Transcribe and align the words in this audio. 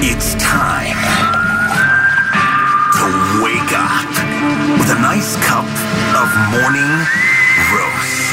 It's 0.00 0.34
time 0.38 0.94
to 2.94 3.06
wake 3.42 3.72
up 3.74 4.06
with 4.78 4.90
a 4.94 4.98
nice 5.02 5.34
cup 5.42 5.66
of 6.14 6.28
morning 6.54 6.92
roast. 7.74 8.30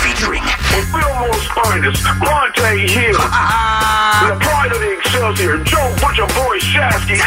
Featuring 0.00 0.42
With 0.74 0.88
Fillmore's 0.90 1.44
finest, 1.52 2.02
Bonta 2.18 2.72
Hill. 2.88 3.12
the 3.12 4.36
pride 4.40 4.72
of 4.72 4.80
the 4.80 4.92
Excelsior, 4.98 5.62
Joe 5.62 5.94
Butcher 6.00 6.26
Boy 6.34 6.58
Shasky. 6.58 7.20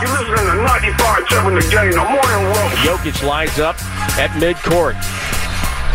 You're 0.00 0.14
listening 0.14 0.46
to 0.46 0.62
95.7 0.62 1.60
The 1.60 1.70
Game, 1.70 1.92
the 1.92 1.98
morning 1.98 2.46
roast. 2.54 2.76
Jokic 2.86 3.26
lines 3.26 3.58
up 3.58 3.76
at 4.18 4.30
midcourt. 4.38 4.94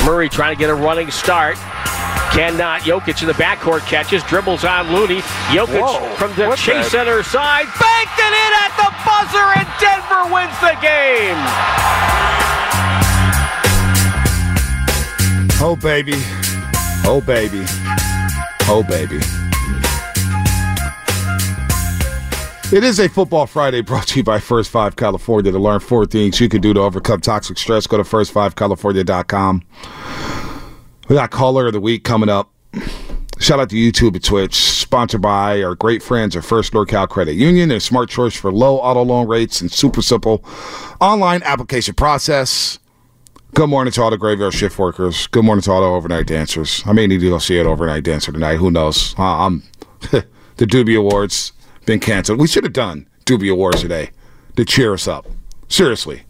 Murray 0.05 0.29
trying 0.29 0.55
to 0.55 0.59
get 0.59 0.70
a 0.70 0.75
running 0.75 1.11
start. 1.11 1.57
Cannot. 2.32 2.82
Jokic 2.82 3.21
in 3.21 3.27
the 3.27 3.34
backcourt 3.34 3.82
catches, 3.82 4.23
dribbles 4.23 4.63
on 4.63 4.93
Looney. 4.93 5.20
Jokic 5.52 5.81
Whoa, 5.81 6.16
from 6.16 6.34
the 6.36 6.55
chase 6.55 6.86
the- 6.86 6.89
center 6.89 7.23
side, 7.23 7.66
banked 7.80 8.17
it 8.17 8.34
in 8.34 8.52
at 8.63 8.71
the 8.80 8.90
buzzer, 9.04 9.48
and 9.59 9.67
Denver 9.80 10.34
wins 10.34 10.57
the 10.62 10.76
game. 10.81 11.38
Oh, 15.63 15.76
baby. 15.76 16.13
Oh, 17.04 17.21
baby. 17.26 17.63
Oh, 18.68 18.84
baby. 18.88 19.20
It 22.76 22.85
is 22.85 22.99
a 23.02 23.09
Football 23.09 23.45
Friday 23.48 23.82
brought 23.82 24.07
to 24.07 24.20
you 24.20 24.23
by 24.23 24.40
First 24.40 24.70
Five 24.70 24.95
California. 24.95 25.52
To 25.52 25.59
learn 25.59 25.82
four 25.82 26.05
things 26.05 26.40
you 26.40 26.48
can 26.48 26.62
do 26.62 26.73
to 26.73 26.79
overcome 26.79 27.20
toxic 27.20 27.57
stress, 27.57 27.85
go 27.85 27.98
to 27.98 28.04
first5california.com. 28.04 29.63
We 31.11 31.17
got 31.17 31.29
caller 31.29 31.67
of 31.67 31.73
the 31.73 31.81
week 31.81 32.05
coming 32.05 32.29
up. 32.29 32.53
Shout 33.38 33.59
out 33.59 33.70
to 33.71 33.75
YouTube 33.75 34.13
and 34.13 34.23
Twitch, 34.23 34.55
sponsored 34.55 35.21
by 35.21 35.61
our 35.61 35.75
great 35.75 36.01
friends 36.01 36.37
at 36.37 36.45
First 36.45 36.71
NorCal 36.71 37.09
Credit 37.09 37.34
Union. 37.34 37.67
Their 37.67 37.81
smart 37.81 38.09
choice 38.09 38.34
for 38.34 38.49
low 38.49 38.77
auto 38.77 39.03
loan 39.03 39.27
rates 39.27 39.59
and 39.59 39.70
super 39.70 40.01
simple 40.01 40.41
online 41.01 41.43
application 41.43 41.95
process. 41.95 42.79
Good 43.53 43.68
morning 43.68 43.91
to 43.91 44.01
all 44.01 44.09
the 44.09 44.18
graveyard 44.18 44.53
shift 44.53 44.79
workers. 44.79 45.27
Good 45.27 45.43
morning 45.43 45.63
to 45.63 45.71
all 45.73 45.81
the 45.81 45.87
overnight 45.87 46.27
dancers. 46.27 46.81
I 46.85 46.93
may 46.93 47.07
need 47.07 47.20
to 47.20 47.27
go 47.27 47.40
see 47.40 47.59
an 47.59 47.68
overnight 47.68 48.05
dancer 48.05 48.31
tonight. 48.31 48.55
Who 48.55 48.71
knows? 48.71 49.13
Uh, 49.20 49.48
I'm 49.48 49.63
the 50.12 50.25
Doobie 50.59 50.98
Awards 50.98 51.51
been 51.85 51.99
canceled. 51.99 52.40
We 52.40 52.48
should 52.48 52.63
have 52.63 52.71
done 52.71 53.05
Doobie 53.25 53.51
Awards 53.51 53.81
today 53.81 54.12
to 54.55 54.63
cheer 54.63 54.93
us 54.93 55.09
up. 55.09 55.27
Seriously. 55.68 56.23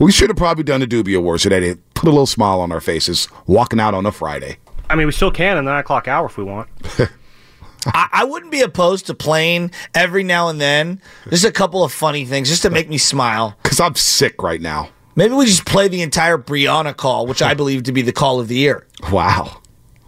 We 0.00 0.10
should 0.12 0.30
have 0.30 0.36
probably 0.36 0.64
done 0.64 0.80
the 0.80 0.86
Doobie 0.86 1.16
Awards 1.16 1.42
today 1.42 1.60
to 1.60 1.76
put 1.94 2.08
a 2.08 2.10
little 2.10 2.26
smile 2.26 2.60
on 2.60 2.72
our 2.72 2.80
faces 2.80 3.28
walking 3.46 3.78
out 3.78 3.92
on 3.94 4.06
a 4.06 4.12
Friday. 4.12 4.56
I 4.88 4.96
mean, 4.96 5.06
we 5.06 5.12
still 5.12 5.30
can 5.30 5.56
in 5.58 5.64
the 5.66 5.70
nine 5.70 5.80
o'clock 5.80 6.08
hour 6.08 6.26
if 6.26 6.36
we 6.38 6.42
want. 6.44 6.68
I, 7.86 8.08
I 8.12 8.24
wouldn't 8.24 8.50
be 8.50 8.60
opposed 8.62 9.06
to 9.06 9.14
playing 9.14 9.70
every 9.94 10.22
now 10.24 10.48
and 10.48 10.60
then 10.60 11.00
just 11.28 11.44
a 11.44 11.52
couple 11.52 11.84
of 11.84 11.92
funny 11.92 12.24
things 12.24 12.48
just 12.48 12.62
to 12.62 12.70
make 12.70 12.88
me 12.88 12.98
smile. 12.98 13.56
Because 13.62 13.78
I'm 13.78 13.94
sick 13.94 14.42
right 14.42 14.60
now. 14.60 14.88
Maybe 15.16 15.34
we 15.34 15.44
just 15.46 15.66
play 15.66 15.86
the 15.88 16.02
entire 16.02 16.38
Brianna 16.38 16.96
call, 16.96 17.26
which 17.26 17.42
I 17.42 17.52
believe 17.54 17.82
to 17.84 17.92
be 17.92 18.02
the 18.02 18.12
call 18.12 18.40
of 18.40 18.48
the 18.48 18.56
year, 18.56 18.86
Wow. 19.12 19.60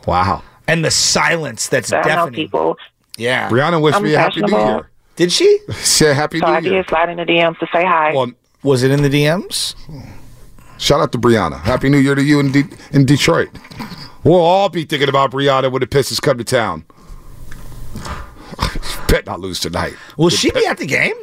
Wow. 0.07 0.43
and 0.67 0.85
the 0.85 0.91
silence 0.91 1.69
that's 1.69 1.93
I 1.93 1.99
know 1.99 2.05
deafening. 2.09 2.33
people. 2.35 2.77
Yeah. 3.19 3.49
Brianna 3.51 3.81
wished 3.81 3.97
I'm 3.99 4.05
me 4.05 4.15
a 4.15 4.19
happy 4.19 4.41
new 4.41 4.49
fashionable. 4.49 4.75
year. 4.75 4.91
Did 5.17 5.33
she? 5.33 5.59
Say 5.73 6.15
happy 6.15 6.39
So 6.41 6.47
I 6.47 6.61
new 6.61 6.71
year. 6.71 6.83
did 6.83 6.89
slide 6.89 7.11
in 7.11 7.19
the 7.19 7.25
DMs 7.25 7.59
to 7.59 7.67
say 7.73 7.85
hi. 7.85 8.13
Well, 8.15 8.33
Was 8.63 8.83
it 8.83 8.91
in 8.91 9.03
the 9.03 9.09
DMs? 9.09 9.75
Shout 10.79 11.01
out 11.01 11.13
to 11.13 11.19
Brianna. 11.19 11.61
Happy 11.61 11.89
New 11.89 11.99
Year 11.99 12.15
to 12.15 12.23
you 12.23 12.41
in, 12.41 12.53
De- 12.53 12.69
in 12.93 13.05
Detroit. 13.05 13.51
We'll 14.25 14.41
all 14.41 14.69
be 14.69 14.85
thinking 14.85 15.09
about 15.09 15.33
Brianna 15.33 15.71
when 15.71 15.81
the 15.81 15.87
Pistons 15.87 16.21
come 16.21 16.39
to 16.39 16.45
town. 16.45 16.85
Bet 19.09 19.27
not 19.27 19.41
lose 19.41 19.59
tonight. 19.61 19.95
Will 20.17 20.29
she 20.31 20.51
be 20.53 20.65
at 20.67 20.79
the 20.79 20.87
game? 20.87 21.15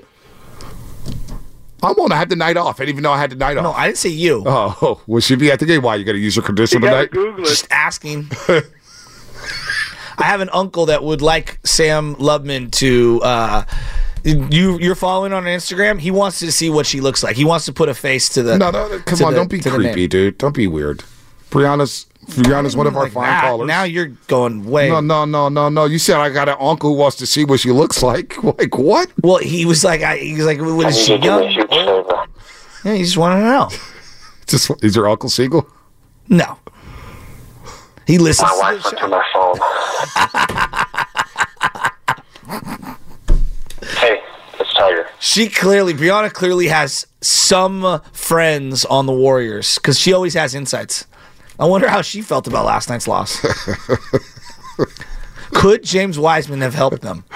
I'm 1.81 1.95
on. 1.95 2.11
I 2.11 2.17
had 2.17 2.27
the 2.29 2.35
night 2.35 2.57
off. 2.57 2.79
I 2.79 2.83
didn't 2.83 2.95
even 2.95 3.03
know 3.03 3.11
I 3.13 3.19
had 3.19 3.29
the 3.31 3.37
night 3.37 3.55
off. 3.57 3.63
No. 3.63 3.71
I 3.71 3.87
didn't 3.87 3.99
say 3.99 4.09
you. 4.09 4.43
Oh, 4.45 5.02
will 5.08 5.21
she 5.21 5.35
be 5.35 5.49
at 5.49 5.59
the 5.59 5.65
game? 5.65 5.81
Why 5.81 5.95
you 5.95 6.03
got 6.03 6.11
to 6.11 6.17
use 6.17 6.35
your 6.35 6.43
credential 6.43 6.81
You 6.81 6.87
tonight? 6.87 7.11
Google 7.11 7.45
it. 7.45 7.47
Just 7.47 7.67
asking. 7.71 8.30
I 10.17 10.23
have 10.23 10.41
an 10.41 10.49
uncle 10.52 10.87
that 10.87 11.03
would 11.05 11.21
like 11.21 11.59
Sam 11.65 12.15
Lubman 12.15 12.69
to. 12.73 13.21
Uh, 13.23 13.64
you 14.23 14.77
you're 14.80 14.95
following 14.95 15.33
on 15.33 15.43
Instagram. 15.43 15.99
He 15.99 16.11
wants 16.11 16.39
to 16.39 16.52
see 16.52 16.69
what 16.69 16.85
she 16.85 17.02
looks 17.02 17.23
like. 17.23 17.35
He 17.35 17.45
wants 17.45 17.65
to 17.65 17.73
put 17.73 17.89
a 17.89 17.93
face 17.93 18.30
to 18.30 18.43
the. 18.43 18.57
No, 18.57 18.71
no, 18.71 18.87
no, 18.87 18.99
come 18.99 19.21
on. 19.23 19.33
the- 19.33 19.39
don't 19.39 19.49
be 19.49 19.59
creepy, 19.61 20.07
dude. 20.07 20.37
Don't 20.37 20.55
be 20.55 20.67
weird. 20.67 21.03
Brianna's 21.52 22.05
Brianna's 22.27 22.75
one 22.77 22.85
of 22.85 22.95
our 22.95 23.03
Like 23.05 23.13
fine 23.13 23.23
that. 23.25 23.41
callers. 23.43 23.67
Now 23.67 23.83
you're 23.83 24.09
going 24.27 24.69
way. 24.69 24.87
no, 24.89 24.99
no, 24.99 25.25
no, 25.25 25.49
no, 25.49 25.67
no. 25.69 25.85
You 25.85 25.97
said 25.97 26.17
I 26.17 26.29
got 26.29 26.47
an 26.47 26.58
uncle 26.59 26.91
who 26.91 26.95
wants 26.97 27.17
to 27.17 27.25
see 27.25 27.43
what 27.43 27.59
she 27.59 27.71
looks 27.71 28.03
like. 28.03 28.35
Like 28.59 28.77
what? 28.77 29.09
Well, 29.23 29.37
he 29.37 29.65
was 29.65 29.83
like, 29.83 30.02
I, 30.03 30.17
he 30.17 30.33
was 30.35 30.45
like, 30.45 30.59
what 30.59 30.87
is 30.89 30.99
she 31.03 31.15
young? 31.15 31.43
Yeah, 32.85 32.93
he 32.93 33.03
just 33.03 33.17
wanted 33.17 33.39
to 33.41 33.45
know. 33.45 33.69
Just 34.47 34.71
is 34.83 34.95
your 34.95 35.08
Uncle 35.09 35.29
Siegel? 35.29 35.67
No. 36.27 36.58
He 38.05 38.17
listens 38.17 38.49
My 38.49 38.55
to 38.55 38.59
wife 38.59 38.83
the 38.83 38.89
went 38.89 38.99
show. 38.99 39.05
to 39.05 39.08
my 42.77 42.83
phone. 42.83 42.95
hey, 43.97 44.21
it's 44.59 44.73
Tiger. 44.73 45.08
She 45.19 45.49
clearly, 45.49 45.93
Brianna 45.93 46.31
clearly 46.31 46.67
has 46.67 47.05
some 47.21 48.02
friends 48.13 48.85
on 48.85 49.05
the 49.05 49.11
Warriors 49.13 49.75
because 49.75 49.99
she 49.99 50.13
always 50.13 50.33
has 50.33 50.55
insights. 50.55 51.05
I 51.59 51.65
wonder 51.65 51.89
how 51.89 52.02
she 52.02 52.21
felt 52.21 52.47
about 52.47 52.65
last 52.65 52.87
night's 52.89 53.07
loss. 53.07 53.37
Could 55.53 55.83
James 55.83 56.17
Wiseman 56.17 56.61
have 56.61 56.73
helped 56.73 57.02
them? 57.02 57.25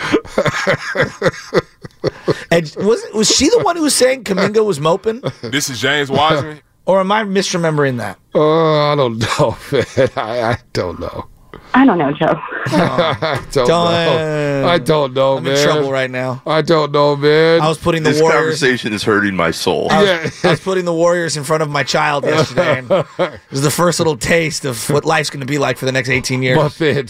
and 2.51 2.73
was 2.77 3.03
was 3.13 3.27
she 3.35 3.49
the 3.49 3.59
one 3.63 3.75
who 3.75 3.83
was 3.83 3.95
saying 3.95 4.23
Kuminga 4.23 4.63
was 4.63 4.79
moping, 4.79 5.21
This 5.41 5.69
is 5.69 5.81
James 5.81 6.09
Wiseman. 6.09 6.61
or 6.85 6.99
am 7.01 7.11
I 7.11 7.23
misremembering 7.23 7.97
that? 7.97 8.17
Oh, 8.33 8.91
I 8.91 8.95
don't 8.95 9.17
know, 9.19 9.57
man. 9.71 10.09
I, 10.15 10.41
I 10.53 10.57
don't 10.73 10.99
know. 10.99 11.27
I 11.75 11.85
don't 11.85 11.97
know, 11.97 12.11
Joe. 12.11 12.25
I 12.67 13.39
don't, 13.51 13.67
Don't- 13.67 13.67
know. 13.67 14.67
I 14.67 14.77
don't 14.77 15.13
know, 15.13 15.37
I'm 15.37 15.43
man. 15.43 15.57
in 15.57 15.63
trouble 15.63 15.91
right 15.91 16.09
now. 16.09 16.41
I 16.45 16.61
don't 16.61 16.91
know, 16.91 17.15
man. 17.15 17.61
I 17.61 17.67
was 17.67 17.77
putting 17.79 18.03
the 18.03 18.11
This 18.11 18.21
Warriors. 18.21 18.41
conversation 18.59 18.93
is 18.93 19.03
hurting 19.03 19.35
my 19.35 19.51
soul. 19.51 19.87
yeah. 19.89 20.29
I 20.43 20.51
was 20.51 20.59
putting 20.59 20.85
the 20.85 20.93
Warriors 20.93 21.35
in 21.35 21.43
front 21.43 21.63
of 21.63 21.69
my 21.69 21.83
child 21.83 22.25
yesterday. 22.25 22.79
And 22.79 22.91
it 23.19 23.39
was 23.51 23.63
the 23.63 23.71
first 23.71 23.99
little 23.99 24.17
taste 24.17 24.65
of 24.65 24.87
what 24.89 25.03
life's 25.03 25.29
going 25.31 25.39
to 25.41 25.45
be 25.47 25.57
like 25.57 25.77
for 25.77 25.85
the 25.85 25.91
next 25.91 26.09
18 26.09 26.43
years. 26.43 26.57
But 26.57 26.73
then, 26.75 27.07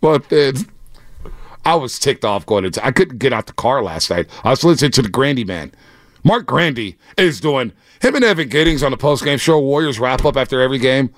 but 0.00 0.28
then, 0.28 0.54
I 1.64 1.74
was 1.76 1.98
ticked 1.98 2.24
off 2.24 2.44
going 2.44 2.64
into. 2.66 2.84
I 2.84 2.90
couldn't 2.92 3.18
get 3.18 3.32
out 3.32 3.46
the 3.46 3.52
car 3.54 3.82
last 3.82 4.10
night. 4.10 4.28
I 4.44 4.50
was 4.50 4.62
listening 4.62 4.90
to 4.92 5.02
the 5.02 5.08
Grandy 5.08 5.44
man. 5.44 5.72
Mark 6.24 6.44
Grandy 6.46 6.96
is 7.16 7.40
doing 7.40 7.72
him 8.00 8.14
and 8.14 8.24
Evan 8.24 8.48
Giddings 8.48 8.82
on 8.82 8.90
the 8.90 8.96
post 8.96 9.24
game 9.24 9.38
show. 9.38 9.58
Warriors 9.58 9.98
wrap 9.98 10.24
up 10.24 10.36
after 10.36 10.60
every 10.60 10.78
game. 10.78 11.12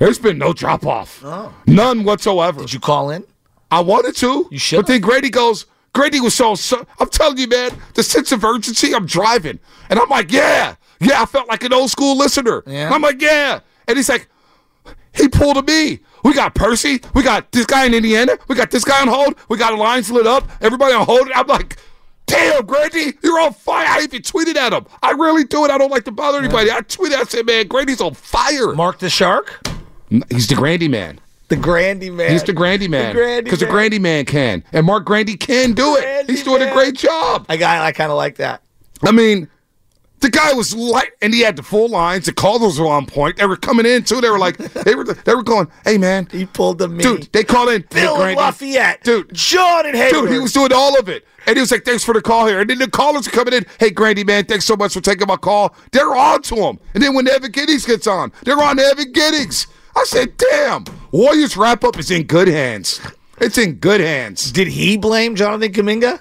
There's 0.00 0.18
been 0.18 0.38
no 0.38 0.54
drop 0.54 0.86
off, 0.86 1.20
oh. 1.22 1.54
none 1.66 2.04
whatsoever. 2.04 2.62
Did 2.62 2.72
you 2.72 2.80
call 2.80 3.10
in? 3.10 3.22
I 3.70 3.80
wanted 3.80 4.16
to, 4.16 4.48
You 4.50 4.58
should 4.58 4.78
but 4.78 4.86
then 4.86 5.02
Grady 5.02 5.28
goes. 5.28 5.66
Grady 5.92 6.20
was 6.20 6.34
so, 6.34 6.54
so. 6.54 6.86
I'm 6.98 7.10
telling 7.10 7.36
you, 7.36 7.46
man, 7.46 7.70
the 7.92 8.02
sense 8.02 8.32
of 8.32 8.42
urgency. 8.42 8.94
I'm 8.94 9.04
driving, 9.04 9.60
and 9.90 9.98
I'm 9.98 10.08
like, 10.08 10.32
yeah, 10.32 10.76
yeah. 11.00 11.20
I 11.20 11.26
felt 11.26 11.48
like 11.48 11.64
an 11.64 11.74
old 11.74 11.90
school 11.90 12.16
listener. 12.16 12.62
Yeah. 12.66 12.90
I'm 12.90 13.02
like, 13.02 13.20
yeah, 13.20 13.60
and 13.86 13.98
he's 13.98 14.08
like, 14.08 14.26
he 15.14 15.28
pulled 15.28 15.58
a 15.58 15.62
me. 15.62 16.00
We 16.24 16.32
got 16.32 16.54
Percy. 16.54 17.02
We 17.14 17.22
got 17.22 17.52
this 17.52 17.66
guy 17.66 17.84
in 17.84 17.92
Indiana. 17.92 18.38
We 18.48 18.54
got 18.54 18.70
this 18.70 18.84
guy 18.84 19.02
on 19.02 19.08
hold. 19.08 19.34
We 19.50 19.58
got 19.58 19.74
a 19.74 19.76
lines 19.76 20.10
lit 20.10 20.26
up. 20.26 20.48
Everybody 20.62 20.94
on 20.94 21.04
hold. 21.04 21.28
I'm 21.34 21.46
like, 21.46 21.76
damn, 22.24 22.64
Grady, 22.64 23.18
you're 23.22 23.38
on 23.38 23.52
fire. 23.52 23.86
I 23.86 24.00
even 24.02 24.22
tweeted 24.22 24.56
at 24.56 24.72
him. 24.72 24.86
I 25.02 25.10
really 25.10 25.44
do 25.44 25.66
it. 25.66 25.70
I 25.70 25.76
don't 25.76 25.90
like 25.90 26.04
to 26.04 26.10
bother 26.10 26.38
anybody. 26.38 26.70
I 26.70 26.80
tweeted. 26.80 27.16
I 27.16 27.24
said, 27.24 27.44
man, 27.44 27.66
Grady's 27.66 28.00
on 28.00 28.14
fire. 28.14 28.72
Mark 28.72 28.98
the 28.98 29.10
Shark? 29.10 29.60
He's 30.28 30.46
the 30.46 30.54
Grandy 30.54 30.88
man. 30.88 31.20
The 31.48 31.56
Grandy 31.56 32.10
man. 32.10 32.30
He's 32.30 32.44
the 32.44 32.52
Grandy 32.52 32.88
man. 32.88 33.14
Because 33.42 33.58
the 33.58 33.66
man. 33.66 33.72
Grandy 33.74 33.98
man 33.98 34.24
can. 34.24 34.64
And 34.72 34.86
Mark 34.86 35.04
Grandy 35.04 35.36
can 35.36 35.72
do 35.72 35.96
it. 35.96 36.02
Grandy 36.02 36.32
He's 36.32 36.44
doing 36.44 36.62
a 36.62 36.72
great 36.72 36.94
job. 36.94 37.46
I 37.48 37.56
got. 37.56 37.80
I 37.82 37.92
kind 37.92 38.10
of 38.10 38.16
like 38.16 38.36
that. 38.36 38.62
I 39.02 39.10
mean, 39.10 39.48
the 40.20 40.30
guy 40.30 40.52
was 40.52 40.74
light, 40.76 41.10
and 41.22 41.32
he 41.34 41.40
had 41.40 41.56
the 41.56 41.62
full 41.62 41.88
lines. 41.88 42.26
The 42.26 42.32
callers 42.32 42.78
were 42.78 42.86
on 42.86 43.06
point. 43.06 43.38
They 43.38 43.46
were 43.46 43.56
coming 43.56 43.86
in 43.86 44.04
too. 44.04 44.20
They 44.20 44.30
were 44.30 44.38
like, 44.38 44.58
they 44.58 44.94
were, 44.94 45.04
they 45.04 45.34
were 45.34 45.42
going, 45.42 45.66
"Hey 45.84 45.98
man, 45.98 46.28
He 46.30 46.46
pulled 46.46 46.78
the 46.78 46.88
me. 46.88 47.02
dude." 47.02 47.32
They 47.32 47.42
called 47.42 47.70
in, 47.70 47.84
Bill 47.90 48.00
hey, 48.00 48.08
and 48.08 48.18
Grandy. 48.18 48.40
Lafayette. 48.40 49.02
Dude. 49.02 49.32
John 49.34 49.86
and 49.86 49.96
Hayward. 49.96 50.12
Dude, 50.12 50.30
he 50.30 50.38
was 50.38 50.52
doing 50.52 50.72
all 50.72 50.98
of 50.98 51.08
it. 51.08 51.26
And 51.46 51.56
he 51.56 51.60
was 51.60 51.70
like, 51.72 51.84
thanks 51.84 52.04
for 52.04 52.12
the 52.12 52.20
call 52.20 52.46
here. 52.46 52.60
And 52.60 52.68
then 52.68 52.78
the 52.78 52.88
callers 52.88 53.26
are 53.26 53.30
coming 53.30 53.54
in. 53.54 53.64
Hey, 53.78 53.90
Grandy, 53.90 54.24
man, 54.24 54.44
thanks 54.44 54.66
so 54.66 54.76
much 54.76 54.92
for 54.92 55.00
taking 55.00 55.26
my 55.26 55.36
call. 55.36 55.74
They're 55.90 56.14
on 56.14 56.42
to 56.42 56.54
him. 56.54 56.78
And 56.92 57.02
then 57.02 57.14
when 57.14 57.26
Evan 57.26 57.50
Giddings 57.50 57.86
gets 57.86 58.06
on, 58.06 58.30
they're 58.44 58.60
on 58.62 58.76
to 58.76 58.82
Evan 58.82 59.10
Giddings. 59.10 59.66
I 59.96 60.04
said, 60.04 60.36
damn, 60.36 60.84
Warriors 61.12 61.56
wrap 61.56 61.84
up 61.84 61.98
is 61.98 62.10
in 62.10 62.24
good 62.24 62.48
hands. 62.48 63.00
It's 63.40 63.58
in 63.58 63.74
good 63.74 64.00
hands. 64.00 64.52
Did 64.52 64.68
he 64.68 64.96
blame 64.96 65.34
Jonathan 65.34 65.72
Kuminga? 65.72 66.20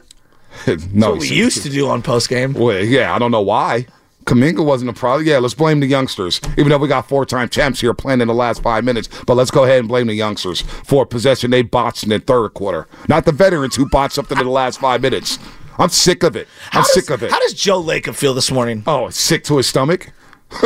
no, 0.94 1.12
What 1.12 1.20
we 1.20 1.30
used 1.30 1.64
to 1.64 1.70
do 1.70 1.88
on 1.88 2.02
post 2.02 2.30
game. 2.30 2.54
Well, 2.54 2.84
yeah, 2.84 3.14
I 3.14 3.20
don't 3.20 3.32
know 3.32 3.42
why. 3.42 3.86
Kuminga 4.26 4.64
wasn't 4.64 4.90
a 4.90 4.94
problem. 4.94 5.26
Yeah, 5.28 5.40
let's 5.40 5.54
blame 5.54 5.80
the 5.80 5.88
youngsters. 5.88 6.40
Even 6.58 6.70
though 6.70 6.78
we 6.78 6.88
got 6.88 7.08
four-time 7.08 7.50
champs 7.50 7.82
here 7.82 7.94
playing 7.94 8.22
in 8.22 8.28
the 8.28 8.34
last 8.34 8.62
five 8.62 8.84
minutes, 8.84 9.10
but 9.26 9.36
let's 9.36 9.50
go 9.52 9.64
ahead 9.64 9.80
and 9.80 9.88
blame 9.88 10.08
the 10.08 10.14
youngsters 10.14 10.62
for 10.62 11.04
a 11.04 11.06
possession 11.06 11.52
they 11.52 11.62
botched 11.62 12.04
in 12.04 12.10
the 12.10 12.20
third 12.20 12.50
quarter, 12.54 12.88
not 13.08 13.26
the 13.26 13.32
veterans 13.32 13.76
who 13.76 13.88
botched 13.90 14.14
something 14.16 14.38
in 14.38 14.44
the 14.46 14.52
last 14.52 14.80
five 14.80 15.02
minutes. 15.02 15.40
I'm 15.78 15.90
sick 15.90 16.24
of 16.24 16.36
it. 16.36 16.48
I'm 16.74 16.82
does- 16.84 16.94
sick 16.94 17.10
of 17.10 17.24
it. 17.24 17.32
How 17.32 17.40
does 17.40 17.54
Joe 17.54 17.82
Lacob 17.82 18.16
feel 18.16 18.34
this 18.34 18.52
morning? 18.52 18.84
Oh, 18.86 19.10
sick 19.10 19.44
to 19.46 19.58
his 19.58 19.68
stomach. 19.68 20.12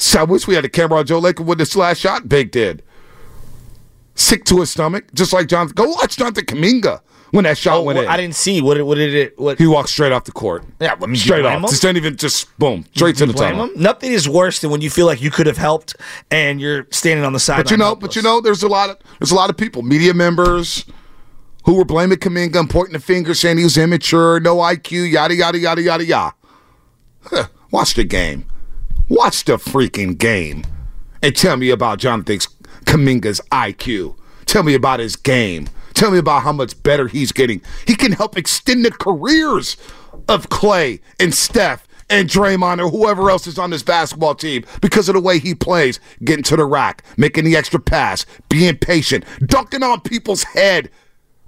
so 0.00 0.20
I 0.20 0.24
wish 0.24 0.46
we 0.46 0.54
had 0.54 0.64
a 0.64 0.68
camera 0.68 0.98
on 0.98 1.06
Joe 1.06 1.20
Lacob 1.20 1.46
with 1.46 1.58
this 1.58 1.76
last 1.76 1.98
shot 1.98 2.28
Big 2.28 2.50
did. 2.50 2.82
Sick 4.14 4.44
to 4.46 4.60
his 4.60 4.70
stomach, 4.70 5.04
just 5.14 5.32
like 5.32 5.46
Jonathan. 5.46 5.74
Go 5.74 5.90
watch 5.90 6.16
Jonathan 6.16 6.44
Kuminga 6.44 7.00
when 7.30 7.44
that 7.44 7.56
shot 7.56 7.78
oh, 7.78 7.82
went 7.82 7.96
Well, 7.96 8.04
in. 8.04 8.10
I 8.10 8.16
didn't 8.16 8.34
see 8.34 8.60
what. 8.60 8.76
It, 8.76 8.82
what 8.82 8.96
did 8.96 9.14
it? 9.14 9.38
What? 9.38 9.58
he 9.58 9.66
walked 9.66 9.88
straight 9.88 10.12
off 10.12 10.24
the 10.24 10.32
court. 10.32 10.64
Yeah, 10.80 10.96
I 11.00 11.06
mean, 11.06 11.16
straight 11.16 11.44
off. 11.44 11.56
him? 11.56 11.62
Just 11.62 11.82
didn't 11.82 11.98
even 11.98 12.16
just 12.16 12.56
boom, 12.58 12.84
straight 12.94 13.16
to 13.16 13.26
the 13.26 13.32
blame 13.32 13.52
tunnel. 13.56 13.66
him? 13.74 13.82
Nothing 13.82 14.12
is 14.12 14.28
worse 14.28 14.60
than 14.60 14.70
when 14.70 14.80
you 14.80 14.90
feel 14.90 15.06
like 15.06 15.22
you 15.22 15.30
could 15.30 15.46
have 15.46 15.56
helped 15.56 15.96
and 16.30 16.60
you're 16.60 16.86
standing 16.90 17.24
on 17.24 17.32
the 17.32 17.40
sideline. 17.40 17.64
But 17.64 17.70
you 17.70 17.76
know, 17.76 17.94
but 17.94 18.16
you 18.16 18.22
know, 18.22 18.40
there's 18.40 18.62
a 18.62 18.68
lot 18.68 18.90
of 18.90 18.98
there's 19.18 19.30
a 19.30 19.36
lot 19.36 19.48
of 19.48 19.56
people, 19.56 19.82
media 19.82 20.12
members, 20.12 20.84
who 21.64 21.74
were 21.74 21.84
blaming 21.84 22.18
Kuminga 22.18 22.58
and 22.58 22.68
pointing 22.68 22.94
the 22.94 23.00
finger, 23.00 23.34
saying 23.34 23.58
he 23.58 23.64
was 23.64 23.78
immature, 23.78 24.40
no 24.40 24.56
IQ, 24.56 25.10
yada 25.10 25.34
yada 25.34 25.58
yada 25.58 25.82
yada 25.82 26.04
yada. 26.04 26.34
Huh, 27.22 27.46
Watch 27.70 27.94
the 27.94 28.04
game. 28.04 28.46
Watch 29.10 29.44
the 29.44 29.56
freaking 29.56 30.16
game, 30.16 30.64
and 31.20 31.34
tell 31.34 31.56
me 31.56 31.70
about 31.70 31.98
Jonathan 31.98 32.38
Kuminga's 32.84 33.40
IQ. 33.50 34.16
Tell 34.46 34.62
me 34.62 34.74
about 34.74 35.00
his 35.00 35.16
game. 35.16 35.68
Tell 35.94 36.12
me 36.12 36.18
about 36.18 36.44
how 36.44 36.52
much 36.52 36.80
better 36.84 37.08
he's 37.08 37.32
getting. 37.32 37.60
He 37.88 37.96
can 37.96 38.12
help 38.12 38.38
extend 38.38 38.84
the 38.84 38.92
careers 38.92 39.76
of 40.28 40.48
Clay 40.48 41.00
and 41.18 41.34
Steph 41.34 41.88
and 42.08 42.28
Draymond 42.28 42.78
or 42.78 42.88
whoever 42.88 43.28
else 43.30 43.48
is 43.48 43.58
on 43.58 43.70
this 43.70 43.82
basketball 43.82 44.36
team 44.36 44.64
because 44.80 45.08
of 45.08 45.16
the 45.16 45.20
way 45.20 45.40
he 45.40 45.56
plays, 45.56 45.98
getting 46.22 46.44
to 46.44 46.54
the 46.54 46.64
rack, 46.64 47.02
making 47.16 47.44
the 47.44 47.56
extra 47.56 47.80
pass, 47.80 48.24
being 48.48 48.76
patient, 48.76 49.24
dunking 49.44 49.82
on 49.82 50.02
people's 50.02 50.44
head 50.44 50.88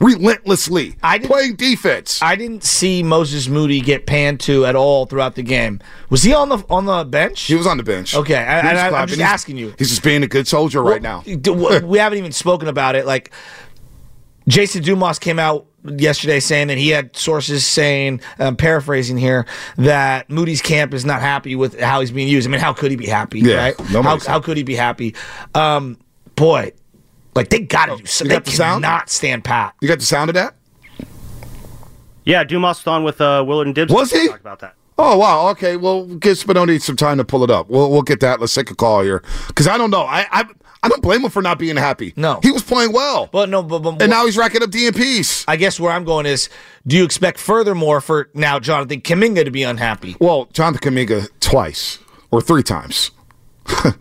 relentlessly, 0.03 0.97
I 1.03 1.19
playing 1.19 1.57
defense. 1.57 2.21
I 2.23 2.37
didn't 2.37 2.65
see 2.65 3.03
Moses 3.03 3.49
Moody 3.49 3.81
get 3.81 4.07
panned 4.07 4.41
to 4.41 4.67
at 4.67 4.75
all 4.77 5.07
throughout 5.07 5.35
the 5.37 5.43
game. 5.43 5.81
Was 6.11 6.23
he 6.23 6.35
on 6.35 6.49
the 6.49 6.59
on 6.69 6.87
the 6.87 7.05
bench? 7.05 7.43
he 7.43 7.55
was 7.55 7.67
on 7.67 7.77
the 7.77 7.83
bench. 7.83 8.15
Okay, 8.15 8.35
I- 8.37 8.61
He 8.61 8.69
was 8.69 8.71
and 8.83 8.95
I- 8.97 9.01
I'm 9.03 9.07
just 9.09 9.19
He's- 9.19 9.31
asking 9.31 9.57
you. 9.57 9.75
He's 9.79 9.89
just 9.91 10.03
being 10.03 10.23
a 10.23 10.29
good 10.29 10.47
soldier 10.49 10.83
right 10.83 11.03
now. 11.03 11.23
We 11.27 11.99
haven't 11.99 12.19
even 12.19 12.33
spoken 12.33 12.69
about 12.69 12.95
it. 12.97 13.07
Like 13.07 13.31
Jason 14.49 14.83
Dumas 14.83 15.19
came 15.19 15.39
out 15.39 15.67
yesterday 15.85 16.41
saying 16.41 16.69
that 16.69 16.79
he 16.79 16.89
had 16.91 17.17
sources 17.17 17.65
saying, 17.67 18.21
I'm 18.39 18.57
paraphrasing 18.57 19.17
here, 19.17 19.47
that 19.79 20.29
Moody's 20.31 20.61
camp 20.63 20.95
is 20.95 21.05
not 21.05 21.21
happy 21.21 21.55
with 21.55 21.79
how 21.81 22.01
he's 22.01 22.11
being 22.11 22.29
used. 22.29 22.47
I 22.49 22.51
mean, 22.51 22.61
how 22.61 22.73
could 22.73 22.91
he 22.91 22.97
be 22.97 23.07
happy? 23.07 23.41
Yeah, 23.41 23.57
right? 23.57 23.81
How, 23.81 24.19
how 24.21 24.41
could 24.41 24.57
he 24.57 24.63
be 24.65 24.75
happy? 24.75 25.15
Um, 25.55 25.97
boy, 26.37 26.73
like 27.35 27.49
they 27.51 27.61
got 27.61 27.87
to 27.87 27.97
do 27.97 28.07
something. 28.07 28.33
Oh, 28.33 28.39
got 28.39 28.45
They 28.45 28.51
the 28.51 28.57
sound? 28.57 28.85
cannot 28.85 29.11
stand 29.11 29.45
pat. 29.45 29.75
You 29.81 29.89
got 29.89 29.99
the 29.99 30.05
sound 30.07 30.31
of 30.31 30.35
that? 30.35 30.55
Yeah, 32.25 32.45
Dumas 32.45 32.79
was 32.79 32.87
on 32.87 33.05
with 33.05 33.21
uh, 33.21 33.45
Willard 33.47 33.67
and 33.67 33.75
Dibs. 33.75 33.93
Was 33.93 34.11
he? 34.13 34.29
Talk 34.29 34.41
about 34.41 34.61
that. 34.61 34.75
Oh 34.99 35.17
wow. 35.19 35.49
Okay. 35.49 35.77
Well, 35.77 36.05
give 36.07 36.37
Spinoni 36.37 36.81
some 36.81 36.97
time 36.97 37.17
to 37.19 37.25
pull 37.25 37.43
it 37.43 37.51
up. 37.51 37.69
We'll 37.69 37.91
we'll 37.91 38.03
get 38.03 38.21
that. 38.21 38.41
Let's 38.41 38.55
take 38.55 38.71
a 38.71 38.75
call 38.75 39.03
here 39.03 39.23
because 39.49 39.67
I 39.67 39.77
don't 39.77 39.91
know. 39.91 40.03
I, 40.03 40.27
I 40.31 40.45
I 40.85 40.89
don't 40.89 41.03
blame 41.03 41.25
him 41.25 41.31
for 41.31 41.43
not 41.43 41.59
being 41.59 41.77
happy. 41.77 42.13
No. 42.17 42.41
he 42.43 42.51
was 42.53 42.63
playing 42.63 42.93
well, 42.93 43.29
But 43.33 43.49
no, 43.49 43.63
but, 43.63 43.79
but 43.81 44.03
and 44.03 44.11
now 44.11 44.25
he's 44.27 44.37
racking 44.37 44.63
up 44.63 44.71
DNPs. 44.71 45.45
I 45.49 45.55
guess 45.57 45.79
where 45.81 45.93
I'm 45.93 46.05
going 46.05 46.27
is, 46.27 46.49
do 46.87 46.97
you 46.97 47.05
expect 47.05 47.39
furthermore 47.39 48.01
for 48.01 48.31
now 48.35 48.59
Jonathan 48.59 49.01
Kuminga 49.01 49.45
to 49.45 49.51
be 49.53 49.63
unhappy? 49.63 50.17
Well, 50.21 50.47
Jonathan 50.53 50.93
Kuminga 50.95 51.29
twice 51.41 51.99
or 52.33 52.41
three 52.41 52.65
times. 52.65 53.13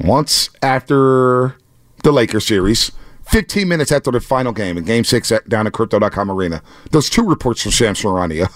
Once 0.00 0.50
after 0.62 1.56
the 2.02 2.12
Lakers 2.12 2.46
series, 2.46 2.92
15 3.30 3.68
minutes 3.68 3.92
after 3.92 4.10
the 4.10 4.20
final 4.20 4.52
game 4.52 4.76
in 4.76 4.84
Game 4.84 5.04
6 5.04 5.32
at, 5.32 5.48
down 5.48 5.66
at 5.66 5.72
Crypto.com 5.72 6.30
Arena. 6.30 6.62
There's 6.90 7.08
two 7.08 7.24
reports 7.24 7.62
from 7.62 7.70
Shams 7.70 8.02
Charania. 8.02 8.52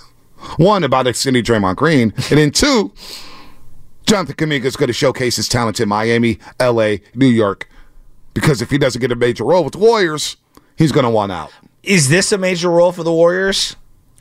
One 0.58 0.84
about 0.84 1.06
extending 1.06 1.42
Draymond 1.42 1.76
Green, 1.76 2.12
and 2.30 2.38
then 2.38 2.50
two, 2.50 2.92
Jonathan 4.06 4.36
Kuminga 4.36 4.64
is 4.64 4.76
going 4.76 4.88
to 4.88 4.92
showcase 4.92 5.36
his 5.36 5.48
talent 5.48 5.80
in 5.80 5.88
Miami, 5.88 6.38
LA, 6.60 6.96
New 7.14 7.26
York, 7.26 7.68
because 8.34 8.60
if 8.62 8.70
he 8.70 8.78
doesn't 8.78 9.00
get 9.00 9.10
a 9.10 9.16
major 9.16 9.44
role 9.44 9.64
with 9.64 9.72
the 9.72 9.78
Warriors, 9.78 10.36
he's 10.76 10.92
going 10.92 11.04
to 11.04 11.10
want 11.10 11.32
out. 11.32 11.50
Is 11.82 12.08
this 12.08 12.32
a 12.32 12.38
major 12.38 12.70
role 12.70 12.92
for 12.92 13.02
the 13.02 13.12
Warriors? 13.12 13.76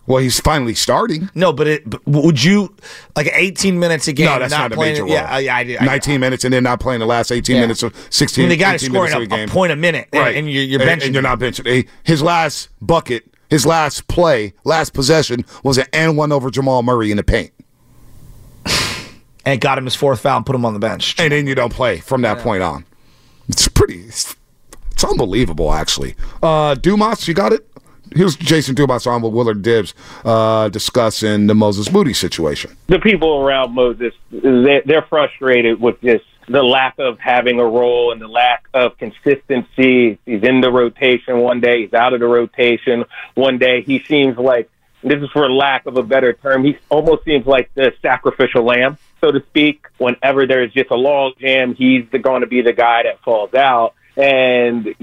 Well, 0.08 0.20
he's 0.20 0.40
finally 0.40 0.76
starting. 0.76 1.30
No, 1.34 1.52
but 1.52 1.68
it 1.68 1.90
but 1.90 2.06
would 2.06 2.44
you 2.44 2.76
like 3.16 3.28
18 3.34 3.80
minutes 3.80 4.08
a 4.08 4.14
game? 4.14 4.28
No, 4.28 4.38
that's 4.38 4.52
not, 4.52 4.72
a 4.72 4.76
major 4.76 5.00
it- 5.02 5.06
role. 5.06 5.12
Yeah, 5.12 5.28
I, 5.28 5.48
I, 5.48 5.78
I, 5.82 5.86
19 5.86 6.20
minutes 6.20 6.44
and 6.44 6.54
then 6.54 6.64
not 6.64 6.80
playing 6.80 7.00
the 7.00 7.08
last 7.08 7.32
18 7.32 7.56
Yeah. 7.56 7.62
minutes 7.64 7.82
of 7.82 7.96
I 7.96 8.00
16 8.12 8.44
mean, 8.44 8.50
the 8.50 8.58
guy 8.58 8.76
is 8.76 8.86
scoring 8.86 9.12
minutes 9.12 9.32
a, 9.32 9.36
of 9.36 9.40
a 9.42 9.44
a 9.46 9.48
point 9.48 9.72
a 9.72 9.76
minute, 9.76 10.10
right. 10.14 10.36
and 10.36 10.52
you're, 10.52 10.64
you're 10.64 10.80
benching. 10.80 11.06
and 11.06 11.14
you're 11.14 11.24
not 11.24 11.40
benching. 11.40 11.88
His 12.04 12.22
last 12.22 12.70
bucket, 12.82 13.26
his 13.50 13.66
last 13.66 14.08
play, 14.08 14.54
last 14.64 14.94
possession 14.94 15.44
was 15.64 15.78
an 15.80 15.86
and 15.92 16.18
one 16.18 16.32
over 16.32 16.52
Jamal 16.52 16.84
Murray 16.84 17.10
in 17.10 17.18
the 17.18 17.24
paint. 17.24 17.52
and 19.46 19.60
got 19.62 19.78
him 19.78 19.86
his 19.86 19.96
fourth 19.96 20.22
foul 20.22 20.38
and 20.38 20.46
put 20.46 20.56
him 20.56 20.66
on 20.66 20.74
the 20.74 20.80
bench. 20.80 21.20
And 21.20 21.32
then 21.32 21.48
you 21.48 21.56
don't 21.56 21.74
play 21.74 21.98
from 22.00 22.22
that 22.22 22.40
point 22.40 22.62
on. 22.64 22.86
It's 23.48 23.68
pretty, 23.68 24.02
it's, 24.02 24.36
it's 24.92 25.04
unbelievable, 25.04 25.72
actually. 25.72 26.16
Uh, 26.42 26.76
Dumas, 26.76 27.28
you 27.28 27.34
got 27.34 27.54
it? 27.54 27.68
Here's 28.14 28.36
Jason 28.36 28.76
Dumas 28.76 29.08
on 29.08 29.22
with 29.22 29.34
Willard 29.34 29.62
Dibbs 29.62 29.94
uh, 30.24 30.70
discussing 30.70 31.48
the 31.48 31.56
Moses 31.56 31.92
Moody 31.92 32.14
situation. 32.14 32.76
the 32.88 33.00
people 33.00 33.38
around 33.42 33.74
Moses, 33.74 34.14
they- 34.32 34.82
they're 34.86 35.06
frustrated 35.10 35.80
with 35.82 36.00
just 36.02 36.24
the 36.48 36.62
lack 36.64 36.94
of 37.00 37.18
having 37.20 37.60
a 37.60 37.66
role 37.66 38.12
and 38.12 38.22
the 38.22 38.28
lack 38.28 38.68
of 38.74 38.96
consistency. 39.00 40.18
He's 40.26 40.44
in 40.44 40.62
the 40.62 40.72
rotation 40.72 41.40
one 41.40 41.60
day, 41.60 41.82
he's 41.82 41.94
out 41.94 42.14
of 42.14 42.20
the 42.20 42.28
rotation 42.28 43.06
one 43.34 43.58
day. 43.58 43.82
He 43.82 44.04
seems 44.08 44.38
like, 44.38 44.70
this 45.04 45.22
is 45.22 45.30
for 45.32 45.52
lack 45.52 45.86
of 45.86 45.98
a 45.98 46.04
better 46.04 46.34
term, 46.34 46.64
he 46.64 46.78
almost 46.90 47.24
seems 47.26 47.46
like 47.46 47.70
the 47.76 47.94
sacrificial 48.02 48.64
lamb, 48.64 48.98
so 49.22 49.32
to 49.32 49.42
speak. 49.50 49.86
Whenever 49.98 50.46
there's 50.46 50.72
just 50.74 50.92
a 50.92 50.96
log 50.96 51.34
jam, 51.40 51.74
he's 51.76 52.06
going 52.22 52.42
to 52.42 52.48
be 52.48 52.62
the 52.62 52.74
guy 52.74 53.04
that 53.04 53.22
falls 53.24 53.54
out. 53.56 53.94
And 54.18 54.96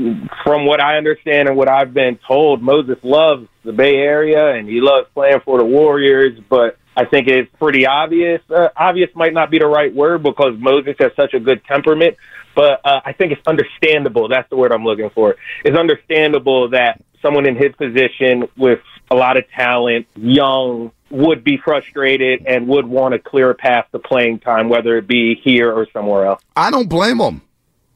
from 0.42 0.64
what 0.64 0.80
I 0.80 0.96
understand 0.96 1.48
and 1.48 1.56
what 1.56 1.68
I've 1.68 1.92
been 1.92 2.18
told, 2.26 2.62
Moses 2.62 2.98
loves 3.02 3.46
the 3.64 3.72
Bay 3.72 3.96
Area 3.96 4.54
and 4.54 4.68
he 4.68 4.80
loves 4.80 5.08
playing 5.14 5.40
for 5.44 5.58
the 5.58 5.64
Warriors. 5.64 6.38
But 6.48 6.78
I 6.96 7.04
think 7.04 7.28
it's 7.28 7.50
pretty 7.58 7.86
obvious. 7.86 8.40
Uh, 8.48 8.68
obvious 8.76 9.10
might 9.14 9.34
not 9.34 9.50
be 9.50 9.58
the 9.58 9.66
right 9.66 9.94
word 9.94 10.22
because 10.22 10.54
Moses 10.58 10.96
has 10.98 11.12
such 11.16 11.34
a 11.34 11.40
good 11.40 11.62
temperament. 11.64 12.16
But 12.54 12.80
uh, 12.84 13.00
I 13.04 13.12
think 13.12 13.32
it's 13.32 13.46
understandable. 13.46 14.28
That's 14.28 14.48
the 14.50 14.56
word 14.56 14.72
I'm 14.72 14.84
looking 14.84 15.10
for. 15.10 15.36
It's 15.64 15.76
understandable 15.76 16.70
that 16.70 17.02
someone 17.22 17.46
in 17.46 17.56
his 17.56 17.72
position 17.76 18.48
with 18.56 18.80
a 19.10 19.14
lot 19.14 19.36
of 19.36 19.44
talent, 19.50 20.06
young, 20.16 20.90
would 21.10 21.44
be 21.44 21.58
frustrated 21.58 22.44
and 22.46 22.66
would 22.68 22.86
want 22.86 23.14
a 23.14 23.18
clear 23.18 23.54
path 23.54 23.86
to 23.92 23.98
playing 23.98 24.40
time, 24.40 24.68
whether 24.68 24.96
it 24.96 25.06
be 25.06 25.34
here 25.34 25.70
or 25.70 25.86
somewhere 25.92 26.26
else. 26.26 26.42
I 26.56 26.70
don't 26.70 26.88
blame 26.88 27.18
him. 27.18 27.42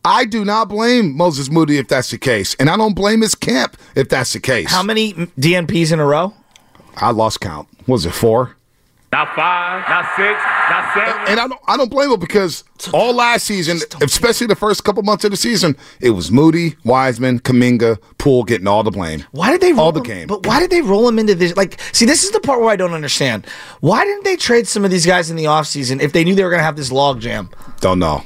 I 0.06 0.24
do 0.24 0.44
not 0.44 0.68
blame 0.68 1.16
Moses 1.16 1.50
Moody 1.50 1.78
if 1.78 1.88
that's 1.88 2.12
the 2.12 2.18
case. 2.18 2.54
And 2.60 2.70
I 2.70 2.76
don't 2.76 2.94
blame 2.94 3.22
his 3.22 3.34
camp 3.34 3.76
if 3.96 4.08
that's 4.08 4.32
the 4.32 4.40
case. 4.40 4.70
How 4.70 4.84
many 4.84 5.12
DNPs 5.14 5.90
in 5.92 5.98
a 5.98 6.06
row? 6.06 6.32
I 6.96 7.10
lost 7.10 7.40
count. 7.40 7.68
Was 7.88 8.06
it 8.06 8.12
four? 8.12 8.56
Not 9.12 9.34
five, 9.34 9.88
not 9.88 10.04
six, 10.16 10.38
not 10.70 10.94
seven. 10.94 11.28
And 11.28 11.40
I 11.40 11.48
don't 11.48 11.60
I 11.66 11.76
don't 11.76 11.90
blame 11.90 12.10
him 12.12 12.20
because 12.20 12.64
all 12.92 13.14
last 13.14 13.46
season, 13.46 13.80
especially 14.02 14.46
the 14.46 14.54
first 14.56 14.84
couple 14.84 15.02
months 15.02 15.24
of 15.24 15.30
the 15.30 15.36
season, 15.36 15.76
it 16.00 16.10
was 16.10 16.30
Moody, 16.30 16.76
Wiseman, 16.84 17.40
Kuminga, 17.40 17.98
Poole 18.18 18.44
getting 18.44 18.66
all 18.66 18.82
the 18.82 18.90
blame. 18.90 19.24
Why 19.32 19.50
did 19.50 19.60
they 19.60 19.72
roll 19.72 19.86
all 19.86 19.92
the 19.92 20.00
him- 20.00 20.04
game? 20.04 20.26
But 20.28 20.46
why 20.46 20.60
did 20.60 20.70
they 20.70 20.82
roll 20.82 21.08
him 21.08 21.18
into 21.18 21.34
this? 21.34 21.56
Like, 21.56 21.80
see, 21.92 22.04
this 22.04 22.24
is 22.24 22.30
the 22.32 22.40
part 22.40 22.60
where 22.60 22.68
I 22.70 22.76
don't 22.76 22.92
understand. 22.94 23.46
Why 23.80 24.04
didn't 24.04 24.24
they 24.24 24.36
trade 24.36 24.68
some 24.68 24.84
of 24.84 24.90
these 24.90 25.06
guys 25.06 25.30
in 25.30 25.36
the 25.36 25.44
offseason 25.44 26.00
if 26.00 26.12
they 26.12 26.22
knew 26.22 26.34
they 26.34 26.44
were 26.44 26.50
going 26.50 26.60
to 26.60 26.64
have 26.64 26.76
this 26.76 26.92
log 26.92 27.20
jam? 27.20 27.48
Don't 27.80 27.98
know. 27.98 28.22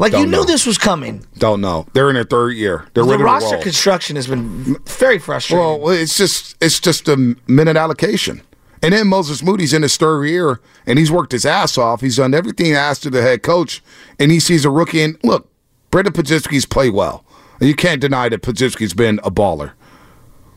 Like, 0.00 0.12
you 0.12 0.20
Don't 0.20 0.30
knew 0.30 0.36
know. 0.38 0.44
this 0.44 0.64
was 0.64 0.78
coming. 0.78 1.26
Don't 1.36 1.60
know. 1.60 1.86
They're 1.92 2.08
in 2.08 2.14
their 2.14 2.24
third 2.24 2.56
year. 2.56 2.88
They're 2.94 3.04
The 3.04 3.18
roster 3.18 3.58
construction 3.58 4.16
has 4.16 4.26
been 4.26 4.76
very 4.86 5.18
frustrating. 5.18 5.82
Well, 5.82 5.90
it's 5.94 6.16
just 6.16 6.56
it's 6.62 6.80
just 6.80 7.06
a 7.06 7.36
minute 7.46 7.76
allocation. 7.76 8.40
And 8.82 8.94
then 8.94 9.08
Moses 9.08 9.42
Moody's 9.42 9.74
in 9.74 9.82
his 9.82 9.98
third 9.98 10.24
year, 10.24 10.58
and 10.86 10.98
he's 10.98 11.10
worked 11.10 11.32
his 11.32 11.44
ass 11.44 11.76
off. 11.76 12.00
He's 12.00 12.16
done 12.16 12.32
everything 12.32 12.72
asked 12.72 13.04
of 13.04 13.12
the 13.12 13.20
head 13.20 13.42
coach, 13.42 13.82
and 14.18 14.30
he 14.30 14.40
sees 14.40 14.64
a 14.64 14.70
rookie. 14.70 15.02
And 15.02 15.18
look, 15.22 15.50
Brandin 15.92 16.12
Podziemski's 16.14 16.64
played 16.64 16.94
well. 16.94 17.22
You 17.60 17.74
can't 17.74 18.00
deny 18.00 18.30
that 18.30 18.40
Podziemski's 18.40 18.94
been 18.94 19.20
a 19.22 19.30
baller. 19.30 19.72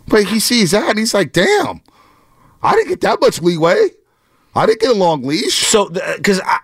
But 0.07 0.23
he 0.23 0.39
sees 0.39 0.71
that, 0.71 0.89
and 0.91 0.97
he's 0.99 1.13
like, 1.13 1.33
"Damn, 1.33 1.81
I 2.61 2.75
didn't 2.75 2.87
get 2.87 3.01
that 3.01 3.19
much 3.19 3.41
leeway. 3.41 3.89
I 4.55 4.65
didn't 4.67 4.79
get 4.79 4.91
a 4.91 4.93
long 4.97 5.21
leash." 5.23 5.67
So, 5.67 5.89
because 5.89 6.39
I, 6.45 6.59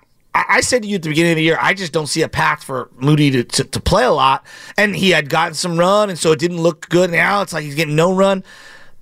I 0.47 0.57
I 0.57 0.61
said 0.61 0.81
to 0.83 0.87
you 0.87 0.95
at 0.95 1.03
the 1.03 1.09
beginning 1.09 1.33
of 1.33 1.37
the 1.37 1.43
year, 1.43 1.57
I 1.61 1.73
just 1.73 1.93
don't 1.93 2.07
see 2.07 2.21
a 2.21 2.29
path 2.29 2.63
for 2.63 2.89
Moody 2.97 3.31
to, 3.31 3.43
to, 3.43 3.63
to 3.63 3.79
play 3.79 4.03
a 4.03 4.11
lot. 4.11 4.45
And 4.77 4.95
he 4.95 5.11
had 5.11 5.29
gotten 5.29 5.53
some 5.53 5.77
run, 5.77 6.09
and 6.09 6.19
so 6.19 6.31
it 6.31 6.39
didn't 6.39 6.61
look 6.61 6.89
good. 6.89 7.11
Now 7.11 7.41
it's 7.41 7.53
like 7.53 7.63
he's 7.63 7.75
getting 7.75 7.95
no 7.95 8.13
run. 8.13 8.43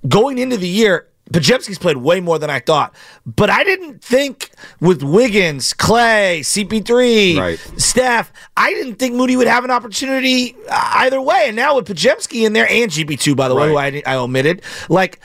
Going 0.08 0.38
into 0.38 0.56
the 0.56 0.68
year, 0.68 1.08
Podziemski's 1.32 1.78
played 1.78 1.98
way 1.98 2.20
more 2.20 2.38
than 2.38 2.48
I 2.48 2.60
thought, 2.60 2.94
but 3.26 3.50
I 3.50 3.62
didn't 3.64 4.02
think 4.02 4.50
with 4.80 5.02
Wiggins, 5.02 5.74
Clay, 5.74 6.40
CP3, 6.42 7.36
Right. 7.38 7.58
Steph, 7.76 8.32
I 8.56 8.72
didn't 8.72 8.94
think 8.94 9.14
Moody 9.14 9.36
would 9.36 9.46
have 9.48 9.64
an 9.64 9.70
opportunity 9.70 10.56
uh, 10.70 10.92
either 10.96 11.20
way. 11.20 11.44
And 11.48 11.56
now 11.56 11.76
with 11.76 11.86
Podziemski 11.86 12.46
in 12.46 12.52
there 12.54 12.66
and 12.70 12.90
GP2, 12.90 13.36
by 13.36 13.48
the 13.48 13.54
way, 13.54 13.68
who 13.68 13.76
I, 13.76 14.02
I 14.06 14.14
omitted, 14.16 14.62
like. 14.88 15.20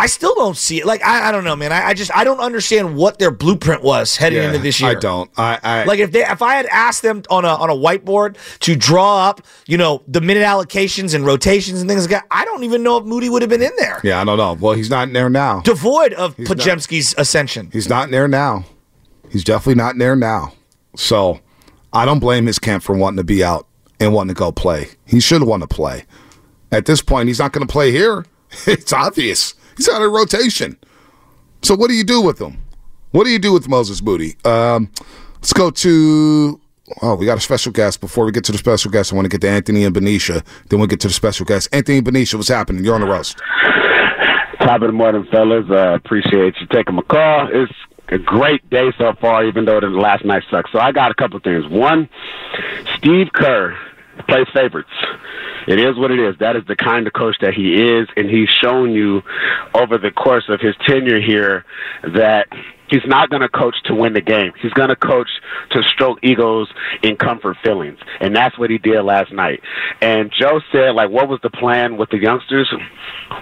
I 0.00 0.06
still 0.06 0.34
don't 0.34 0.56
see 0.56 0.78
it. 0.78 0.86
Like 0.86 1.04
I, 1.04 1.28
I 1.28 1.32
don't 1.32 1.44
know, 1.44 1.54
man. 1.54 1.72
I, 1.72 1.88
I 1.88 1.94
just 1.94 2.10
I 2.16 2.24
don't 2.24 2.40
understand 2.40 2.96
what 2.96 3.18
their 3.18 3.30
blueprint 3.30 3.82
was 3.82 4.16
heading 4.16 4.38
Yeah, 4.38 4.46
into 4.46 4.58
this 4.58 4.80
year. 4.80 4.90
I 4.90 4.94
don't. 4.94 5.30
I, 5.36 5.58
I 5.62 5.84
Like 5.84 5.98
if 5.98 6.10
they 6.10 6.24
if 6.24 6.40
I 6.40 6.54
had 6.54 6.64
asked 6.66 7.02
them 7.02 7.22
on 7.28 7.44
a 7.44 7.48
on 7.48 7.68
a 7.68 7.74
whiteboard 7.74 8.36
to 8.60 8.74
draw 8.74 9.28
up, 9.28 9.42
you 9.66 9.76
know, 9.76 10.02
the 10.08 10.22
minute 10.22 10.42
allocations 10.42 11.14
and 11.14 11.26
rotations 11.26 11.80
and 11.82 11.90
things 11.90 12.04
like 12.04 12.10
that, 12.12 12.26
I 12.30 12.46
don't 12.46 12.64
even 12.64 12.82
know 12.82 12.96
if 12.96 13.04
Moody 13.04 13.28
would 13.28 13.42
have 13.42 13.50
been 13.50 13.60
in 13.60 13.72
there. 13.76 14.00
Yeah, 14.02 14.22
I 14.22 14.24
don't 14.24 14.38
know. 14.38 14.54
Well, 14.54 14.72
he's 14.72 14.88
not 14.88 15.08
in 15.08 15.12
there 15.12 15.28
now. 15.28 15.60
Devoid 15.60 16.14
of 16.14 16.34
He's 16.36 16.48
not. 16.48 16.56
Podziemski's 16.56 17.14
ascension. 17.18 17.68
He's 17.70 17.90
not 17.90 18.04
in 18.04 18.10
there 18.10 18.26
now. 18.26 18.64
He's 19.30 19.44
definitely 19.44 19.74
not 19.74 19.92
in 19.92 19.98
there 19.98 20.16
now. 20.16 20.54
So 20.96 21.40
I 21.92 22.06
don't 22.06 22.20
blame 22.20 22.46
his 22.46 22.58
camp 22.58 22.82
for 22.82 22.96
wanting 22.96 23.18
to 23.18 23.24
be 23.24 23.44
out 23.44 23.66
and 24.00 24.14
wanting 24.14 24.34
to 24.34 24.38
go 24.38 24.50
play. 24.50 24.88
He 25.04 25.20
should 25.20 25.42
want 25.42 25.62
to 25.62 25.68
play. 25.68 26.06
At 26.72 26.86
this 26.86 27.02
point, 27.02 27.28
he's 27.28 27.38
not 27.38 27.52
going 27.52 27.66
to 27.66 27.70
play 27.70 27.92
here. 27.92 28.24
It's 28.66 28.92
obvious. 28.92 29.54
He's 29.80 29.88
out 29.88 30.02
of 30.02 30.12
rotation. 30.12 30.76
So 31.62 31.74
what 31.74 31.88
do 31.88 31.94
you 31.94 32.04
do 32.04 32.20
with 32.20 32.38
him? 32.38 32.58
What 33.12 33.24
do 33.24 33.30
you 33.30 33.38
do 33.38 33.50
with 33.50 33.66
Moses 33.66 34.02
Moody? 34.02 34.36
Um, 34.44 34.90
let's 35.36 35.54
go 35.54 35.70
to. 35.70 36.60
Oh, 37.00 37.14
we 37.14 37.24
got 37.24 37.38
a 37.38 37.40
special 37.40 37.72
guest. 37.72 38.02
Before 38.02 38.26
we 38.26 38.30
get 38.30 38.44
to 38.44 38.52
the 38.52 38.58
special 38.58 38.90
guest, 38.90 39.10
I 39.10 39.16
want 39.16 39.24
to 39.24 39.30
get 39.30 39.40
to 39.40 39.48
Anthony 39.48 39.84
and 39.84 39.94
Benicia. 39.94 40.44
Then 40.68 40.80
we'll 40.80 40.86
get 40.88 41.00
to 41.00 41.08
the 41.08 41.14
special 41.14 41.46
guest. 41.46 41.70
Anthony 41.72 41.96
and 41.96 42.04
Benicia, 42.04 42.36
what's 42.36 42.50
happening? 42.50 42.84
You're 42.84 42.94
on 42.94 43.00
the 43.00 43.06
roast. 43.06 43.38
Top 44.58 44.82
of 44.82 44.88
the 44.88 44.92
morning, 44.92 45.26
fellas. 45.32 45.64
Uh, 45.70 45.94
appreciate 45.94 46.56
you 46.60 46.66
taking 46.70 46.96
my 46.96 47.02
call. 47.02 47.48
It's 47.50 47.72
a 48.08 48.18
great 48.18 48.68
day 48.68 48.92
so 48.98 49.14
far, 49.18 49.46
even 49.46 49.64
though 49.64 49.80
the 49.80 49.86
last 49.86 50.26
night 50.26 50.42
sucked. 50.50 50.72
So 50.72 50.78
I 50.78 50.92
got 50.92 51.10
a 51.10 51.14
couple 51.14 51.40
things. 51.40 51.66
One, 51.68 52.06
Steve 52.98 53.28
Kerr 53.32 53.78
plays 54.28 54.46
favorites. 54.54 54.90
It 55.66 55.78
is 55.78 55.96
what 55.96 56.10
it 56.10 56.18
is. 56.18 56.36
That 56.40 56.56
is 56.56 56.62
the 56.66 56.76
kind 56.76 57.06
of 57.06 57.12
coach 57.12 57.36
that 57.40 57.54
he 57.54 57.74
is, 57.74 58.08
and 58.16 58.28
he's 58.28 58.48
shown 58.48 58.92
you 58.92 59.22
over 59.74 59.98
the 59.98 60.10
course 60.10 60.44
of 60.48 60.60
his 60.60 60.74
tenure 60.86 61.20
here 61.20 61.64
that 62.02 62.48
he's 62.88 63.06
not 63.06 63.30
going 63.30 63.42
to 63.42 63.48
coach 63.48 63.76
to 63.84 63.94
win 63.94 64.12
the 64.14 64.20
game. 64.20 64.52
He's 64.60 64.72
going 64.72 64.88
to 64.88 64.96
coach 64.96 65.28
to 65.70 65.82
stroke 65.82 66.18
egos 66.22 66.68
in 67.02 67.16
comfort 67.16 67.56
feelings, 67.62 67.98
and 68.20 68.34
that's 68.34 68.58
what 68.58 68.70
he 68.70 68.78
did 68.78 69.02
last 69.02 69.32
night. 69.32 69.60
And 70.00 70.32
Joe 70.38 70.60
said, 70.72 70.90
like, 70.94 71.10
what 71.10 71.28
was 71.28 71.40
the 71.42 71.50
plan 71.50 71.96
with 71.96 72.10
the 72.10 72.18
youngsters? 72.18 72.72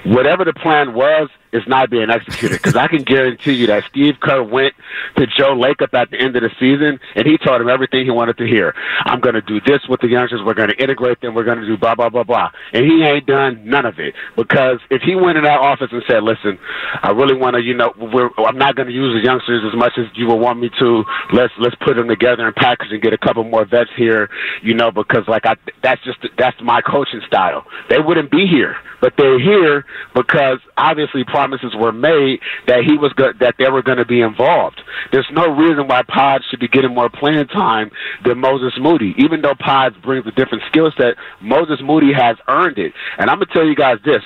Whatever 0.05 0.45
the 0.45 0.55
plan 0.55 0.95
was, 0.95 1.31
is 1.53 1.63
not 1.67 1.91
being 1.91 2.11
executed. 2.11 2.57
Because 2.57 2.77
I 2.77 2.89
can 2.89 3.03
guarantee 3.03 3.53
you 3.53 3.67
that 3.69 3.85
Steve 3.89 4.15
Kerr 4.21 4.43
went 4.43 4.75
to 5.17 5.27
Joe 5.27 5.55
Lacob 5.55 5.95
at 5.95 6.11
the 6.11 6.19
end 6.19 6.37
of 6.37 6.43
the 6.43 6.51
season, 6.59 6.99
and 7.15 7.27
he 7.27 7.39
told 7.39 7.61
him 7.61 7.69
everything 7.69 8.05
he 8.05 8.11
wanted 8.11 8.37
to 8.39 8.47
hear. 8.47 8.75
I'm 9.05 9.21
going 9.21 9.35
to 9.35 9.43
do 9.43 9.61
this 9.61 9.81
with 9.89 10.01
the 10.01 10.09
youngsters. 10.09 10.41
We're 10.45 10.55
going 10.55 10.71
to 10.71 10.83
integrate 10.83 11.21
them. 11.21 11.35
We're 11.35 11.45
going 11.45 11.61
to 11.61 11.67
do 11.67 11.77
blah 11.77 11.95
blah 11.95 12.09
blah 12.09 12.25
blah. 12.25 12.51
And 12.73 12.85
he 12.85 13.03
ain't 13.03 13.27
done 13.27 13.63
none 13.65 13.87
of 13.87 13.99
it 13.99 14.15
because 14.37 14.79
if 14.91 15.03
he 15.03 15.15
went 15.15 15.39
in 15.39 15.45
that 15.45 15.61
office 15.61 15.89
and 15.93 16.03
said, 16.09 16.23
"Listen, 16.23 16.59
I 17.03 17.11
really 17.11 17.35
want 17.35 17.55
to, 17.55 17.63
you 17.63 17.75
know, 17.75 17.93
we're, 17.97 18.31
I'm 18.39 18.59
not 18.59 18.77
going 18.77 18.89
to 18.89 18.95
use 18.95 19.15
the 19.15 19.25
youngsters 19.25 19.63
as 19.67 19.77
much 19.79 19.93
as 19.99 20.07
you 20.15 20.27
would 20.27 20.37
want 20.37 20.61
me 20.61 20.71
to. 20.79 21.05
Let's 21.33 21.53
let's 21.59 21.77
put 21.77 21.97
them 21.97 22.09
together 22.09 22.47
and 22.47 22.55
package 22.55 22.89
and 22.91 23.03
get 23.03 23.13
a 23.13 23.19
couple 23.19 23.45
more 23.45 23.65
vets 23.65 23.91
here, 23.97 24.29
you 24.63 24.75
know, 24.75 24.91
because 24.91 25.27
like 25.29 25.47
I, 25.47 25.57
that's 25.83 26.03
just 26.05 26.19
that's 26.37 26.61
my 26.63 26.81
coaching 26.81 27.21
style. 27.27 27.65
They 27.89 27.99
wouldn't 27.99 28.31
be 28.31 28.47
here, 28.47 28.77
but 29.01 29.15
they're 29.17 29.41
here 29.41 29.85
because 30.15 30.59
obviously 30.77 31.25
promises 31.25 31.75
were 31.77 31.93
made 31.93 32.41
that 32.67 32.85
he 32.85 32.97
was 32.97 33.13
go- 33.15 33.33
that 33.41 33.55
they 33.59 33.71
were 33.71 33.83
going 33.83 33.99
to 33.99 34.07
be 34.07 34.21
involved. 34.21 34.81
There's 35.13 35.29
no 35.33 35.55
reason 35.55 35.89
why 35.89 36.03
Pods 36.03 36.45
should 36.51 36.61
be 36.61 36.69
getting 36.69 36.95
more 36.95 37.09
playing 37.09 37.47
time 37.49 37.91
than 38.25 38.39
Moses 38.39 38.73
Moody. 38.81 39.15
Even 39.19 39.43
though 39.43 39.55
Pods 39.55 39.97
brings 40.03 40.27
a 40.27 40.33
different 40.33 40.65
skill 40.69 40.93
set, 40.97 41.15
Moses 41.41 41.79
Moody 41.83 42.13
has 42.13 42.37
earned 42.49 42.79
it. 42.79 42.93
And 43.19 43.31
I'm 43.31 43.39
gonna 43.39 43.53
tell 43.53 43.67
you 43.67 43.75
guys 43.75 43.99
this 44.05 44.23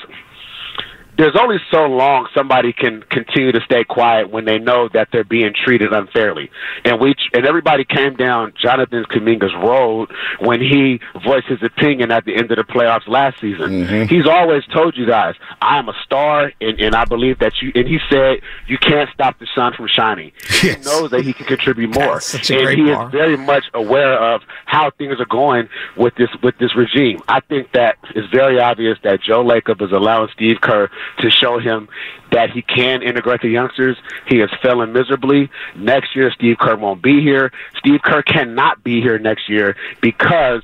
there's 1.18 1.36
only 1.38 1.58
so 1.70 1.84
long 1.84 2.26
somebody 2.34 2.72
can 2.72 3.02
continue 3.10 3.52
to 3.52 3.60
stay 3.60 3.84
quiet 3.84 4.30
when 4.30 4.44
they 4.44 4.58
know 4.58 4.88
that 4.94 5.08
they're 5.12 5.24
being 5.24 5.52
treated 5.52 5.92
unfairly. 5.92 6.50
And 6.84 7.00
we 7.00 7.14
and 7.34 7.44
everybody 7.44 7.84
came 7.84 8.16
down 8.16 8.54
Jonathan 8.60 9.04
Kuminga's 9.04 9.54
road 9.54 10.10
when 10.40 10.60
he 10.60 11.00
voiced 11.22 11.48
his 11.48 11.62
opinion 11.62 12.10
at 12.10 12.24
the 12.24 12.34
end 12.34 12.50
of 12.50 12.56
the 12.56 12.64
playoffs 12.64 13.06
last 13.06 13.40
season. 13.40 13.70
Mm-hmm. 13.70 14.14
He's 14.14 14.26
always 14.26 14.64
told 14.66 14.96
you 14.96 15.06
guys, 15.06 15.34
I'm 15.60 15.88
a 15.88 15.94
star 16.04 16.50
and, 16.60 16.80
and 16.80 16.94
I 16.94 17.04
believe 17.04 17.38
that 17.40 17.60
you 17.60 17.72
and 17.74 17.86
he 17.86 17.98
said 18.10 18.40
you 18.66 18.78
can't 18.78 19.10
stop 19.12 19.38
the 19.38 19.46
sun 19.54 19.74
from 19.74 19.88
shining. 19.88 20.32
He 20.62 20.76
knows 20.84 21.10
that 21.10 21.24
he 21.24 21.32
can 21.32 21.46
contribute 21.46 21.92
more. 21.92 22.14
That's 22.14 22.26
such 22.26 22.50
a 22.52 22.58
and 22.60 22.78
he 22.78 22.92
bar. 22.92 23.06
is 23.06 23.12
very 23.12 23.36
much 23.36 23.64
aware 23.74 24.16
of 24.16 24.42
how 24.64 24.92
things 24.92 25.18
are 25.18 25.26
going 25.26 25.68
with 25.96 26.14
this 26.14 26.28
with 26.40 26.56
this 26.58 26.76
regime. 26.76 27.20
I 27.26 27.40
think 27.40 27.72
that 27.72 27.96
it's 28.14 28.28
very 28.32 28.60
obvious 28.60 28.96
that 29.02 29.20
Joe 29.22 29.44
Lacob 29.44 29.82
is 29.82 29.90
allowing 29.90 30.28
Steve 30.32 30.60
Kerr 30.60 30.88
to 31.18 31.30
show 31.30 31.58
him 31.58 31.88
that 32.30 32.50
he 32.50 32.62
can 32.62 33.02
integrate 33.02 33.40
the 33.42 33.48
youngsters. 33.48 33.96
He 34.26 34.40
is 34.40 34.50
failing 34.62 34.92
miserably. 34.92 35.50
Next 35.76 36.16
year, 36.16 36.30
Steve 36.32 36.58
Kerr 36.58 36.76
won't 36.76 37.02
be 37.02 37.20
here. 37.20 37.52
Steve 37.76 38.00
Kerr 38.02 38.22
cannot 38.22 38.82
be 38.82 39.00
here 39.00 39.18
next 39.18 39.48
year 39.48 39.76
because 40.00 40.62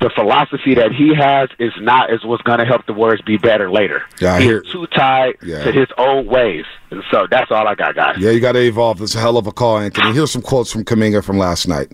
the 0.00 0.10
philosophy 0.10 0.74
that 0.74 0.90
he 0.92 1.14
has 1.14 1.48
is 1.60 1.72
not 1.78 2.12
is 2.12 2.24
what's 2.24 2.42
going 2.42 2.58
to 2.58 2.64
help 2.64 2.84
the 2.86 2.92
Warriors 2.92 3.22
be 3.24 3.36
better 3.38 3.70
later. 3.70 4.02
Yeah, 4.20 4.40
He's 4.40 4.62
too 4.72 4.86
tied 4.88 5.36
Yeah. 5.42 5.62
to 5.62 5.70
his 5.70 5.86
old 5.96 6.26
ways, 6.26 6.64
and 6.90 7.04
so 7.10 7.28
that's 7.30 7.52
all 7.52 7.68
I 7.68 7.76
got, 7.76 7.94
guys. 7.94 8.16
Yeah, 8.18 8.30
you 8.32 8.40
got 8.40 8.52
to 8.52 8.60
evolve. 8.60 9.00
It's 9.00 9.14
a 9.14 9.20
hell 9.20 9.36
of 9.36 9.46
a 9.46 9.52
call, 9.52 9.78
Anthony. 9.78 10.12
Here's 10.12 10.32
some 10.32 10.42
quotes 10.42 10.72
from 10.72 10.84
Kuminga 10.84 11.22
from 11.22 11.38
last 11.38 11.68
night. 11.68 11.92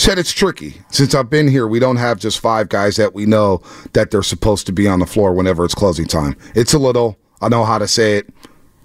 Said 0.00 0.18
it's 0.18 0.32
tricky. 0.32 0.80
Since 0.90 1.14
I've 1.14 1.28
been 1.28 1.46
here, 1.46 1.66
we 1.66 1.78
don't 1.78 1.98
have 1.98 2.18
just 2.18 2.40
five 2.40 2.70
guys 2.70 2.96
that 2.96 3.12
we 3.12 3.26
know 3.26 3.60
that 3.92 4.10
they're 4.10 4.22
supposed 4.22 4.64
to 4.64 4.72
be 4.72 4.88
on 4.88 4.98
the 4.98 5.04
floor 5.04 5.34
whenever 5.34 5.62
it's 5.62 5.74
closing 5.74 6.06
time. 6.06 6.38
It's 6.54 6.72
a 6.72 6.78
little, 6.78 7.18
I 7.42 7.50
know 7.50 7.66
how 7.66 7.76
to 7.76 7.86
say 7.86 8.16
it, 8.16 8.32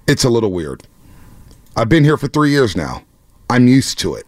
it's 0.08 0.26
a 0.26 0.30
little 0.30 0.52
weird. 0.52 0.84
I've 1.78 1.88
been 1.88 2.04
here 2.04 2.18
for 2.18 2.28
three 2.28 2.52
years 2.52 2.76
now. 2.76 3.02
I'm 3.50 3.66
used 3.66 3.98
to 4.00 4.14
it. 4.16 4.26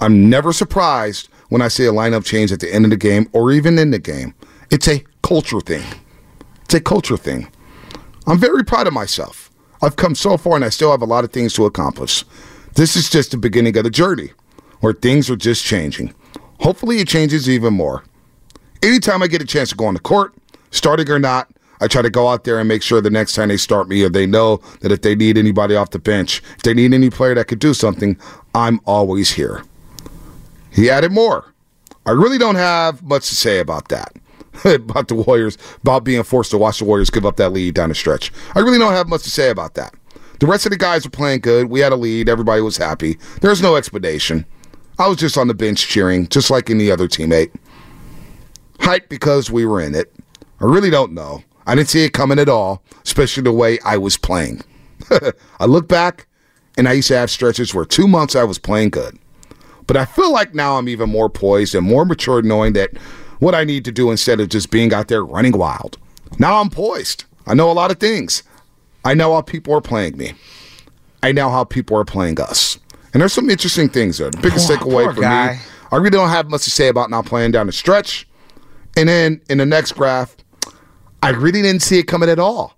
I'm 0.00 0.30
never 0.30 0.54
surprised 0.54 1.28
when 1.50 1.60
I 1.60 1.68
see 1.68 1.84
a 1.84 1.92
lineup 1.92 2.24
change 2.24 2.52
at 2.52 2.60
the 2.60 2.74
end 2.74 2.86
of 2.86 2.90
the 2.90 2.96
game 2.96 3.28
or 3.34 3.52
even 3.52 3.78
in 3.78 3.90
the 3.90 3.98
game. 3.98 4.34
It's 4.70 4.88
a 4.88 5.04
culture 5.22 5.60
thing. 5.60 5.84
It's 6.62 6.72
a 6.72 6.80
culture 6.80 7.18
thing. 7.18 7.48
I'm 8.26 8.38
very 8.38 8.64
proud 8.64 8.86
of 8.86 8.94
myself. 8.94 9.50
I've 9.82 9.96
come 9.96 10.14
so 10.14 10.38
far 10.38 10.56
and 10.56 10.64
I 10.64 10.70
still 10.70 10.90
have 10.90 11.02
a 11.02 11.04
lot 11.04 11.24
of 11.24 11.32
things 11.34 11.52
to 11.56 11.66
accomplish. 11.66 12.24
This 12.76 12.96
is 12.96 13.10
just 13.10 13.32
the 13.32 13.36
beginning 13.36 13.76
of 13.76 13.84
the 13.84 13.90
journey 13.90 14.30
where 14.84 14.92
things 14.92 15.30
are 15.30 15.36
just 15.36 15.64
changing. 15.64 16.12
Hopefully, 16.60 16.98
it 16.98 17.08
changes 17.08 17.48
even 17.48 17.72
more. 17.72 18.04
Anytime 18.82 19.22
I 19.22 19.28
get 19.28 19.40
a 19.40 19.46
chance 19.46 19.70
to 19.70 19.74
go 19.74 19.86
on 19.86 19.94
the 19.94 20.00
court, 20.00 20.34
starting 20.72 21.08
or 21.08 21.18
not, 21.18 21.50
I 21.80 21.88
try 21.88 22.02
to 22.02 22.10
go 22.10 22.28
out 22.28 22.44
there 22.44 22.58
and 22.58 22.68
make 22.68 22.82
sure 22.82 23.00
the 23.00 23.08
next 23.08 23.32
time 23.32 23.48
they 23.48 23.56
start 23.56 23.88
me 23.88 24.02
or 24.02 24.10
they 24.10 24.26
know 24.26 24.58
that 24.80 24.92
if 24.92 25.00
they 25.00 25.14
need 25.14 25.38
anybody 25.38 25.74
off 25.74 25.88
the 25.88 25.98
bench, 25.98 26.42
if 26.56 26.64
they 26.64 26.74
need 26.74 26.92
any 26.92 27.08
player 27.08 27.34
that 27.34 27.46
could 27.46 27.60
do 27.60 27.72
something, 27.72 28.18
I'm 28.54 28.78
always 28.84 29.32
here. 29.32 29.64
He 30.70 30.90
added 30.90 31.12
more. 31.12 31.54
I 32.04 32.10
really 32.10 32.36
don't 32.36 32.56
have 32.56 33.02
much 33.02 33.30
to 33.30 33.34
say 33.34 33.60
about 33.60 33.88
that. 33.88 34.14
about 34.66 35.08
the 35.08 35.14
Warriors, 35.14 35.56
about 35.80 36.04
being 36.04 36.22
forced 36.24 36.50
to 36.50 36.58
watch 36.58 36.80
the 36.80 36.84
Warriors 36.84 37.08
give 37.08 37.24
up 37.24 37.36
that 37.38 37.54
lead 37.54 37.74
down 37.74 37.88
the 37.88 37.94
stretch. 37.94 38.30
I 38.54 38.60
really 38.60 38.78
don't 38.78 38.92
have 38.92 39.08
much 39.08 39.22
to 39.22 39.30
say 39.30 39.48
about 39.48 39.74
that. 39.74 39.94
The 40.40 40.46
rest 40.46 40.66
of 40.66 40.72
the 40.72 40.76
guys 40.76 41.06
are 41.06 41.10
playing 41.10 41.40
good. 41.40 41.70
We 41.70 41.80
had 41.80 41.92
a 41.92 41.96
lead. 41.96 42.28
Everybody 42.28 42.60
was 42.60 42.76
happy. 42.76 43.16
There's 43.40 43.62
no 43.62 43.76
explanation. 43.76 44.44
I 44.98 45.08
was 45.08 45.16
just 45.16 45.36
on 45.36 45.48
the 45.48 45.54
bench 45.54 45.88
cheering, 45.88 46.28
just 46.28 46.50
like 46.50 46.70
any 46.70 46.90
other 46.90 47.08
teammate. 47.08 47.52
Hyped 48.78 49.08
because 49.08 49.50
we 49.50 49.66
were 49.66 49.80
in 49.80 49.94
it. 49.94 50.12
I 50.60 50.66
really 50.66 50.90
don't 50.90 51.12
know. 51.12 51.42
I 51.66 51.74
didn't 51.74 51.88
see 51.88 52.04
it 52.04 52.12
coming 52.12 52.38
at 52.38 52.48
all, 52.48 52.82
especially 53.04 53.42
the 53.42 53.52
way 53.52 53.78
I 53.84 53.96
was 53.96 54.16
playing. 54.16 54.62
I 55.58 55.64
look 55.66 55.88
back, 55.88 56.26
and 56.76 56.88
I 56.88 56.92
used 56.92 57.08
to 57.08 57.16
have 57.16 57.30
stretches 57.30 57.74
where 57.74 57.84
two 57.84 58.06
months 58.06 58.36
I 58.36 58.44
was 58.44 58.58
playing 58.58 58.90
good. 58.90 59.18
But 59.86 59.96
I 59.96 60.04
feel 60.04 60.32
like 60.32 60.54
now 60.54 60.76
I'm 60.78 60.88
even 60.88 61.10
more 61.10 61.28
poised 61.28 61.74
and 61.74 61.86
more 61.86 62.04
mature 62.04 62.42
knowing 62.42 62.72
that 62.74 62.96
what 63.38 63.54
I 63.54 63.64
need 63.64 63.84
to 63.86 63.92
do 63.92 64.10
instead 64.10 64.40
of 64.40 64.48
just 64.48 64.70
being 64.70 64.92
out 64.94 65.08
there 65.08 65.24
running 65.24 65.58
wild. 65.58 65.98
Now 66.38 66.60
I'm 66.60 66.70
poised. 66.70 67.24
I 67.46 67.54
know 67.54 67.70
a 67.70 67.72
lot 67.72 67.90
of 67.90 67.98
things. 67.98 68.42
I 69.04 69.14
know 69.14 69.34
how 69.34 69.42
people 69.42 69.74
are 69.74 69.82
playing 69.82 70.16
me. 70.16 70.32
I 71.22 71.32
know 71.32 71.50
how 71.50 71.64
people 71.64 71.96
are 71.96 72.04
playing 72.04 72.40
us. 72.40 72.78
And 73.14 73.20
there's 73.20 73.32
some 73.32 73.48
interesting 73.48 73.88
things 73.88 74.18
there. 74.18 74.30
The 74.30 74.38
biggest 74.38 74.66
Poor- 74.68 74.76
takeaway 74.76 75.04
poor 75.04 75.14
for 75.14 75.20
guy. 75.22 75.52
me, 75.54 75.58
I 75.92 75.96
really 75.96 76.10
don't 76.10 76.28
have 76.28 76.50
much 76.50 76.64
to 76.64 76.70
say 76.70 76.88
about 76.88 77.08
not 77.10 77.24
playing 77.26 77.52
down 77.52 77.66
the 77.66 77.72
stretch. 77.72 78.28
And 78.96 79.08
then 79.08 79.40
in 79.48 79.58
the 79.58 79.66
next 79.66 79.92
graph, 79.92 80.36
I 81.22 81.30
really 81.30 81.62
didn't 81.62 81.82
see 81.82 81.98
it 82.00 82.04
coming 82.04 82.28
at 82.28 82.38
all, 82.38 82.76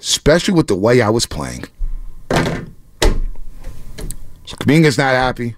especially 0.00 0.54
with 0.54 0.66
the 0.66 0.76
way 0.76 1.00
I 1.00 1.08
was 1.08 1.24
playing. 1.26 1.64
So 4.44 4.56
Kuminga's 4.58 4.98
not 4.98 5.14
happy. 5.14 5.56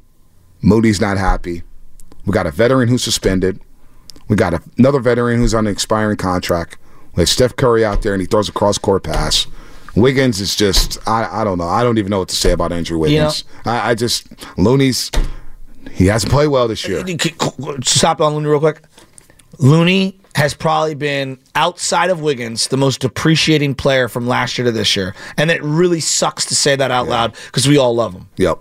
Moody's 0.63 1.01
not 1.01 1.19
happy. 1.19 1.63
We 2.25 2.33
got 2.33 2.47
a 2.47 2.51
veteran 2.51 2.89
who's 2.89 3.03
suspended. 3.05 3.61
We 4.29 4.37
got 4.37 4.55
a- 4.55 4.63
another 4.79 5.01
veteran 5.01 5.39
who's 5.41 5.55
on 5.55 5.67
an 5.67 5.73
expiring 5.73 6.17
contract. 6.17 6.79
We 7.15 7.23
have 7.23 7.29
Steph 7.29 7.57
Curry 7.57 7.85
out 7.85 8.03
there 8.03 8.13
and 8.13 8.21
he 8.21 8.27
throws 8.27 8.49
a 8.49 8.53
cross 8.53 8.79
court 8.79 9.03
pass. 9.03 9.47
Wiggins 10.01 10.41
is 10.41 10.55
just 10.55 10.99
I, 11.09 11.41
I 11.41 11.45
don't 11.45 11.59
know. 11.59 11.69
I 11.69 11.83
don't 11.83 11.99
even 11.99 12.11
know 12.11 12.21
what 12.21 12.29
to 12.29 12.37
say 12.37 12.53
about 12.53 12.73
Andrew 12.73 12.99
Wiggins. 12.99 13.45
I, 13.65 13.91
I 13.91 13.95
just 13.95 14.27
Looney's 14.57 15.11
he 15.91 16.07
hasn't 16.07 16.33
played 16.33 16.49
well 16.49 16.69
this 16.69 16.87
year. 16.87 17.01
Uh, 17.01 17.77
stop 17.83 18.21
on 18.21 18.35
Looney 18.35 18.49
real 18.49 18.61
quick. 18.61 18.83
Looney 19.59 20.21
has 20.35 20.55
probably 20.55 20.95
been 20.95 21.39
outside 21.57 22.11
of 22.11 22.21
Wiggins 22.21 22.69
the 22.69 22.77
most 22.77 23.01
depreciating 23.01 23.75
player 23.75 24.07
from 24.07 24.29
last 24.29 24.57
year 24.57 24.65
to 24.67 24.73
this 24.73 24.95
year, 24.95 25.15
and 25.37 25.51
it 25.51 25.63
really 25.63 26.01
sucks 26.01 26.45
to 26.47 26.55
say 26.55 26.77
that 26.77 26.91
out 26.91 27.09
loud 27.09 27.35
because 27.47 27.67
we 27.67 27.77
all 27.77 27.95
love 27.95 28.15
him. 28.15 28.29
Yep. 28.37 28.59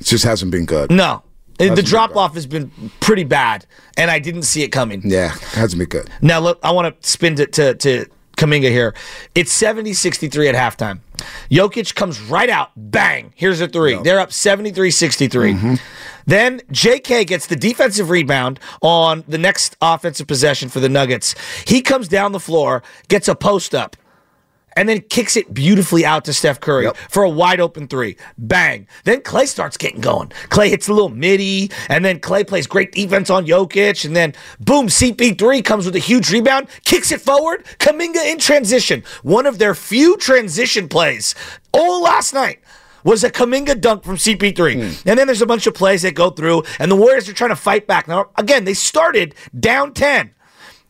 It 0.00 0.04
just 0.04 0.24
hasn't 0.24 0.50
been 0.50 0.66
good. 0.66 0.90
No, 0.90 1.22
the 1.56 1.82
drop 1.82 2.16
off 2.16 2.34
has 2.34 2.46
been 2.46 2.70
pretty 3.00 3.24
bad, 3.24 3.64
and 3.96 4.10
I 4.10 4.18
didn't 4.18 4.42
see 4.42 4.62
it 4.62 4.68
coming. 4.68 5.02
Yeah, 5.04 5.28
hasn't 5.52 5.78
been 5.78 5.88
good. 5.88 6.10
Now, 6.20 6.40
look, 6.40 6.58
I 6.62 6.72
want 6.72 7.00
to 7.00 7.08
spin 7.08 7.40
it 7.40 7.52
to, 7.54 7.74
to 7.74 8.06
Kuminga 8.36 8.70
here. 8.70 8.94
It's 9.34 9.52
70 9.52 9.92
63 9.92 10.48
at 10.48 10.54
halftime. 10.54 11.00
Jokic 11.50 11.94
comes 11.94 12.20
right 12.20 12.50
out. 12.50 12.70
Bang. 12.76 13.32
Here's 13.36 13.60
a 13.60 13.68
three. 13.68 13.96
They're 14.02 14.20
up 14.20 14.32
73 14.32 14.90
63. 14.90 15.52
Mm-hmm. 15.52 15.74
Then 16.26 16.60
JK 16.72 17.26
gets 17.26 17.46
the 17.46 17.56
defensive 17.56 18.10
rebound 18.10 18.58
on 18.82 19.24
the 19.28 19.38
next 19.38 19.76
offensive 19.80 20.26
possession 20.26 20.68
for 20.68 20.80
the 20.80 20.88
Nuggets. 20.88 21.34
He 21.66 21.82
comes 21.82 22.08
down 22.08 22.32
the 22.32 22.40
floor, 22.40 22.82
gets 23.08 23.28
a 23.28 23.34
post 23.34 23.74
up 23.74 23.96
and 24.76 24.88
then 24.88 25.00
kicks 25.00 25.36
it 25.36 25.52
beautifully 25.52 26.04
out 26.04 26.24
to 26.24 26.32
Steph 26.32 26.60
Curry 26.60 26.88
for 27.08 27.22
a 27.22 27.30
wide 27.30 27.60
open 27.60 27.88
three. 27.88 28.16
Bang. 28.38 28.86
Then 29.04 29.22
Clay 29.22 29.46
starts 29.46 29.76
getting 29.76 30.00
going. 30.00 30.32
Clay 30.48 30.68
hits 30.68 30.88
a 30.88 30.92
little 30.92 31.08
midi, 31.08 31.70
and 31.88 32.04
then 32.04 32.20
Clay 32.20 32.44
plays 32.44 32.66
great 32.66 32.92
defense 32.92 33.30
on 33.30 33.46
Jokic, 33.46 34.04
and 34.04 34.14
then 34.14 34.34
boom, 34.60 34.88
CP3 34.88 35.64
comes 35.64 35.86
with 35.86 35.96
a 35.96 36.00
huge 36.00 36.30
rebound, 36.30 36.68
kicks 36.84 37.12
it 37.12 37.20
forward. 37.20 37.64
Kuminga 37.78 38.30
in 38.30 38.38
transition. 38.38 39.02
One 39.22 39.46
of 39.46 39.58
their 39.58 39.74
few 39.74 40.16
transition 40.16 40.88
plays 40.88 41.34
all 41.72 42.02
last 42.02 42.32
night. 42.32 42.60
Was 43.04 43.22
a 43.22 43.30
Kuminga 43.30 43.78
dunk 43.82 44.02
from 44.02 44.16
CP3. 44.16 44.74
Hmm. 44.74 45.08
And 45.08 45.18
then 45.18 45.26
there's 45.26 45.42
a 45.42 45.46
bunch 45.46 45.66
of 45.66 45.74
plays 45.74 46.00
that 46.02 46.14
go 46.14 46.30
through, 46.30 46.62
and 46.78 46.90
the 46.90 46.96
Warriors 46.96 47.28
are 47.28 47.34
trying 47.34 47.50
to 47.50 47.56
fight 47.56 47.86
back. 47.86 48.08
Now, 48.08 48.30
again, 48.36 48.64
they 48.64 48.72
started 48.72 49.34
down 49.60 49.92
10. 49.92 50.34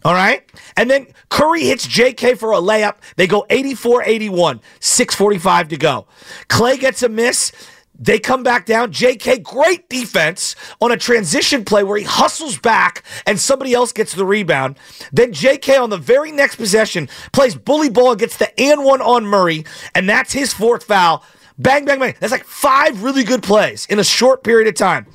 All 0.04 0.12
right. 0.12 0.42
And 0.76 0.90
then 0.90 1.06
Curry 1.30 1.64
hits 1.64 1.86
JK 1.86 2.36
for 2.36 2.52
a 2.52 2.56
layup. 2.56 2.96
They 3.16 3.26
go 3.26 3.46
84 3.48 4.02
81, 4.04 4.60
645 4.78 5.68
to 5.68 5.76
go. 5.78 6.06
Clay 6.48 6.76
gets 6.76 7.02
a 7.02 7.08
miss. 7.08 7.52
They 7.98 8.18
come 8.18 8.42
back 8.42 8.66
down. 8.66 8.92
JK, 8.92 9.42
great 9.42 9.88
defense 9.88 10.56
on 10.80 10.90
a 10.90 10.96
transition 10.96 11.64
play 11.64 11.84
where 11.84 11.96
he 11.96 12.04
hustles 12.04 12.58
back 12.58 13.04
and 13.24 13.40
somebody 13.40 13.72
else 13.72 13.92
gets 13.92 14.14
the 14.14 14.26
rebound. 14.26 14.78
Then 15.12 15.32
JK 15.32 15.80
on 15.80 15.90
the 15.90 15.96
very 15.96 16.32
next 16.32 16.56
possession 16.56 17.08
plays 17.32 17.54
bully 17.54 17.88
ball 17.88 18.14
gets 18.16 18.36
the 18.36 18.60
and 18.60 18.84
one 18.84 19.00
on 19.00 19.24
Murray, 19.24 19.64
and 19.94 20.08
that's 20.08 20.32
his 20.32 20.52
fourth 20.52 20.84
foul. 20.84 21.24
Bang, 21.56 21.84
bang, 21.84 22.00
bang. 22.00 22.14
That's 22.18 22.32
like 22.32 22.44
five 22.44 23.04
really 23.04 23.22
good 23.22 23.44
plays 23.44 23.86
in 23.86 24.00
a 24.00 24.04
short 24.04 24.42
period 24.42 24.66
of 24.66 24.74
time. 24.74 25.06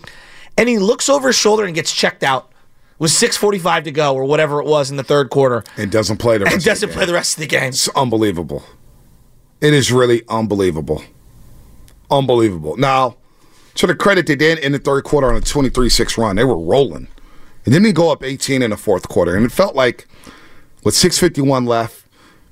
And 0.58 0.70
he 0.70 0.80
looks 0.80 1.10
over 1.10 1.28
his 1.28 1.36
shoulder 1.36 1.66
and 1.66 1.76
gets 1.76 1.94
checked 1.94 2.24
out 2.24 2.49
with 3.00 3.12
6:45 3.12 3.86
to 3.86 3.92
go 3.92 4.14
or 4.14 4.26
whatever 4.26 4.60
it 4.62 4.68
was 4.68 4.92
in 4.92 4.98
the 4.98 5.04
third 5.04 5.30
quarter. 5.30 5.64
It 5.78 5.90
doesn't 5.90 6.18
play 6.18 6.38
the 6.38 6.46
rest 6.46 6.58
the 6.60 6.70
doesn't 6.70 6.90
game. 6.90 6.96
play 6.98 7.06
the 7.06 7.14
rest 7.14 7.38
of 7.38 7.42
the 7.42 7.48
game. 7.48 7.70
It's 7.70 7.88
unbelievable. 7.90 8.64
It 9.62 9.74
is 9.74 9.92
really 9.92 10.24
unbelievable. 10.30 11.04
Unbelievable. 12.12 12.78
Now, 12.78 13.18
to 13.76 13.88
the 13.88 13.96
credit 13.96 14.26
they 14.28 14.36
did 14.36 14.60
in 14.60 14.72
the 14.72 14.80
third 14.80 15.04
quarter 15.04 15.28
on 15.30 15.36
a 15.36 15.42
23-6 15.42 16.18
run, 16.18 16.36
they 16.36 16.44
were 16.44 16.58
rolling. 16.58 17.08
And 17.66 17.74
then 17.74 17.84
they 17.84 17.92
go 17.92 18.12
up 18.12 18.24
18 18.24 18.62
in 18.62 18.72
the 18.72 18.78
fourth 18.78 19.08
quarter. 19.10 19.36
And 19.36 19.46
it 19.46 19.52
felt 19.52 19.76
like 19.76 20.08
with 20.84 20.96
651 20.96 21.66
left, 21.66 22.04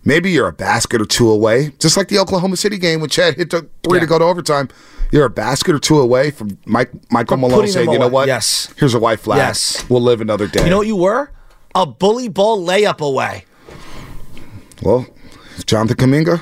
maybe 0.04 0.32
you're 0.32 0.48
a 0.48 0.54
basket 0.54 1.02
or 1.02 1.06
two 1.06 1.30
away. 1.30 1.72
Just 1.80 1.98
like 1.98 2.10
the 2.10 2.20
Oklahoma 2.20 2.58
City 2.58 2.78
game 2.78 3.00
when 3.00 3.10
Chad 3.10 3.36
hit 3.36 3.50
the 3.50 3.68
three 3.84 4.00
to 4.00 4.06
go 4.06 4.20
to 4.20 4.26
overtime. 4.26 4.70
You're 5.12 5.26
a 5.26 5.30
basket 5.30 5.74
or 5.74 5.80
two 5.80 6.00
away 6.00 6.32
from 6.32 6.58
Mike 6.66 6.92
Michael 7.12 7.38
Malone 7.38 7.68
saying, 7.68 7.92
you 7.92 8.00
know 8.00 8.08
what? 8.08 8.28
Yes. 8.28 8.74
Here's 8.78 8.94
a 8.94 9.00
white 9.00 9.20
flag. 9.20 9.38
Yes. 9.38 9.88
We'll 9.90 10.02
live 10.02 10.22
another 10.22 10.48
day. 10.48 10.64
You 10.64 10.70
know 10.70 10.78
what 10.80 10.88
you 10.88 10.96
were? 10.98 11.32
A 11.76 11.86
bully 11.86 12.28
ball 12.28 12.66
layup 12.66 13.00
away. 13.00 13.46
well, 14.82 15.06
Jonathan 15.66 15.98
Kuminga 15.98 16.42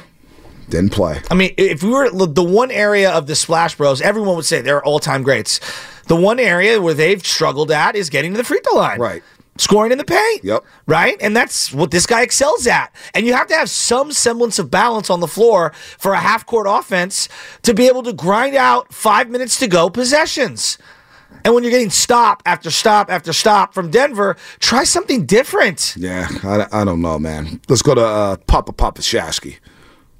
didn't 0.69 0.91
play. 0.91 1.22
I 1.29 1.36
mean, 1.36 1.53
if 1.57 1.84
we 1.84 1.89
were 1.89 2.10
the 2.10 2.43
one 2.43 2.72
area 2.72 3.12
of 3.12 3.27
the 3.27 3.36
Splash 3.36 3.75
Bros, 3.75 4.01
everyone 4.01 4.36
would 4.36 4.45
say 4.45 4.62
they're 4.62 4.83
all 4.83 5.00
time 5.00 5.24
greats. 5.24 5.59
The 6.07 6.16
one 6.16 6.40
area 6.40 6.81
where 6.81 6.94
they've 6.94 7.25
struggled 7.25 7.72
at 7.72 7.96
is 7.96 8.09
getting 8.09 8.31
to 8.31 8.37
the 8.37 8.44
free 8.44 8.59
throw 8.68 8.79
line. 8.79 9.00
Right. 9.00 9.24
Scoring 9.57 9.94
in 9.94 9.98
the 9.98 10.03
paint. 10.03 10.44
Yep. 10.44 10.65
Right? 10.85 11.18
And 11.22 11.35
that's 11.35 11.74
what 11.74 11.91
this 11.91 12.05
guy 12.05 12.24
excels 12.24 12.68
at. 12.68 12.94
And 13.13 13.25
you 13.25 13.33
have 13.33 13.48
to 13.48 13.55
have 13.55 13.70
some 13.70 14.11
semblance 14.11 14.59
of 14.59 14.70
balance 14.70 15.09
on 15.09 15.22
the 15.22 15.27
floor 15.27 15.72
for 15.98 16.11
a 16.11 16.20
half 16.20 16.46
court 16.46 16.68
offense 16.70 17.29
to 17.63 17.74
be 17.74 17.87
able 17.87 18.03
to 18.03 18.11
grind 18.13 18.55
out 18.55 18.94
five 18.94 19.29
minutes 19.29 19.57
to 19.59 19.68
go 19.68 19.89
possessions. 19.89 20.77
And 21.46 21.53
when 21.53 21.63
you're 21.63 21.72
getting 21.72 21.89
stop 21.89 22.44
after 22.46 22.70
stop 22.70 23.09
after 23.09 23.31
stop 23.31 23.74
from 23.74 23.91
Denver, 23.91 24.35
try 24.59 24.83
something 24.83 25.25
different. 25.25 25.96
Yeah, 25.98 26.27
I, 26.44 26.81
I 26.81 26.83
don't 26.83 27.01
know, 27.01 27.20
man. 27.20 27.61
Let's 27.70 27.81
go 27.81 27.96
to 27.96 28.05
uh, 28.05 28.37
Papa 28.48 28.74
Papa 28.74 29.01
Shasky. 29.01 29.57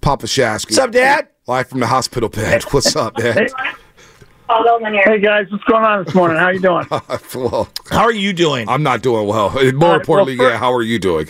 Papa 0.02 0.28
Shasky. 0.28 0.66
What's 0.66 0.78
up, 0.78 0.92
Dad? 0.92 1.28
Live 1.48 1.68
from 1.68 1.80
the 1.80 1.88
hospital 1.88 2.30
bed. 2.30 2.64
What's 2.72 2.96
up, 2.96 3.16
Dad? 3.16 3.50
Hey 4.48 5.20
guys, 5.20 5.48
what's 5.52 5.64
going 5.64 5.84
on 5.84 6.04
this 6.06 6.14
morning? 6.14 6.38
How 6.38 6.50
you 6.50 6.60
doing? 6.60 6.86
well, 7.36 7.68
how 7.90 8.04
are 8.04 8.14
you 8.14 8.32
doing? 8.32 8.70
I'm 8.70 8.84
not 8.84 9.02
doing 9.02 9.28
well. 9.28 9.50
More 9.50 9.60
All 9.60 9.64
right, 9.64 9.76
well, 9.76 9.96
importantly, 9.96 10.38
first- 10.38 10.52
yeah, 10.54 10.58
how 10.60 10.72
are 10.72 10.84
you 10.84 11.00
doing? 11.00 11.30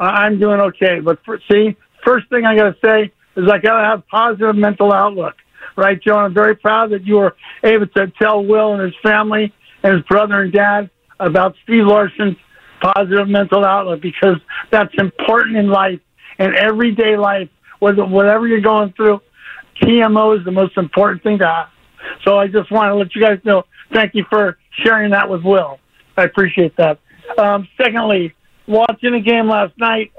I- 0.00 0.24
I'm 0.24 0.40
doing 0.40 0.60
okay, 0.60 0.98
but 0.98 1.24
for, 1.24 1.38
see, 1.50 1.76
first 2.04 2.28
thing 2.30 2.44
I 2.44 2.56
got 2.56 2.74
to 2.74 2.76
say 2.84 3.12
is 3.36 3.48
I 3.48 3.58
got 3.58 3.78
to 3.78 3.84
have 3.84 4.08
positive 4.08 4.56
mental 4.56 4.92
outlook, 4.92 5.34
right, 5.76 6.00
Joe? 6.02 6.16
I'm 6.16 6.34
very 6.34 6.56
proud 6.56 6.90
that 6.90 7.04
you 7.06 7.16
were 7.18 7.36
able 7.62 7.86
to 7.86 8.12
tell 8.20 8.44
Will 8.44 8.72
and 8.74 8.82
his 8.82 8.94
family 9.04 9.52
and 9.84 9.94
his 9.94 10.02
brother 10.06 10.42
and 10.42 10.52
dad 10.52 10.90
about 11.20 11.54
Steve 11.62 11.84
Larson's 11.86 12.36
positive 12.80 13.28
mental 13.28 13.64
outlook 13.64 14.00
because 14.00 14.38
that's 14.70 14.92
important 14.98 15.56
in 15.56 15.68
life 15.68 16.00
and 16.38 16.56
everyday 16.56 17.16
life. 17.16 17.48
Whether 17.78 18.04
whatever 18.04 18.48
you're 18.48 18.60
going 18.60 18.92
through, 18.94 19.20
TMO 19.80 20.38
is 20.38 20.44
the 20.44 20.50
most 20.50 20.76
important 20.76 21.22
thing 21.22 21.38
to 21.38 21.46
have. 21.46 21.68
So 22.24 22.38
I 22.38 22.46
just 22.46 22.70
want 22.70 22.90
to 22.90 22.94
let 22.94 23.14
you 23.14 23.22
guys 23.22 23.38
know. 23.44 23.64
Thank 23.92 24.14
you 24.14 24.24
for 24.28 24.58
sharing 24.72 25.10
that 25.10 25.28
with 25.28 25.42
Will. 25.42 25.78
I 26.16 26.24
appreciate 26.24 26.76
that. 26.76 26.98
Um, 27.38 27.68
secondly, 27.76 28.34
watching 28.66 29.12
the 29.12 29.20
game 29.20 29.48
last 29.48 29.76
night, 29.78 30.12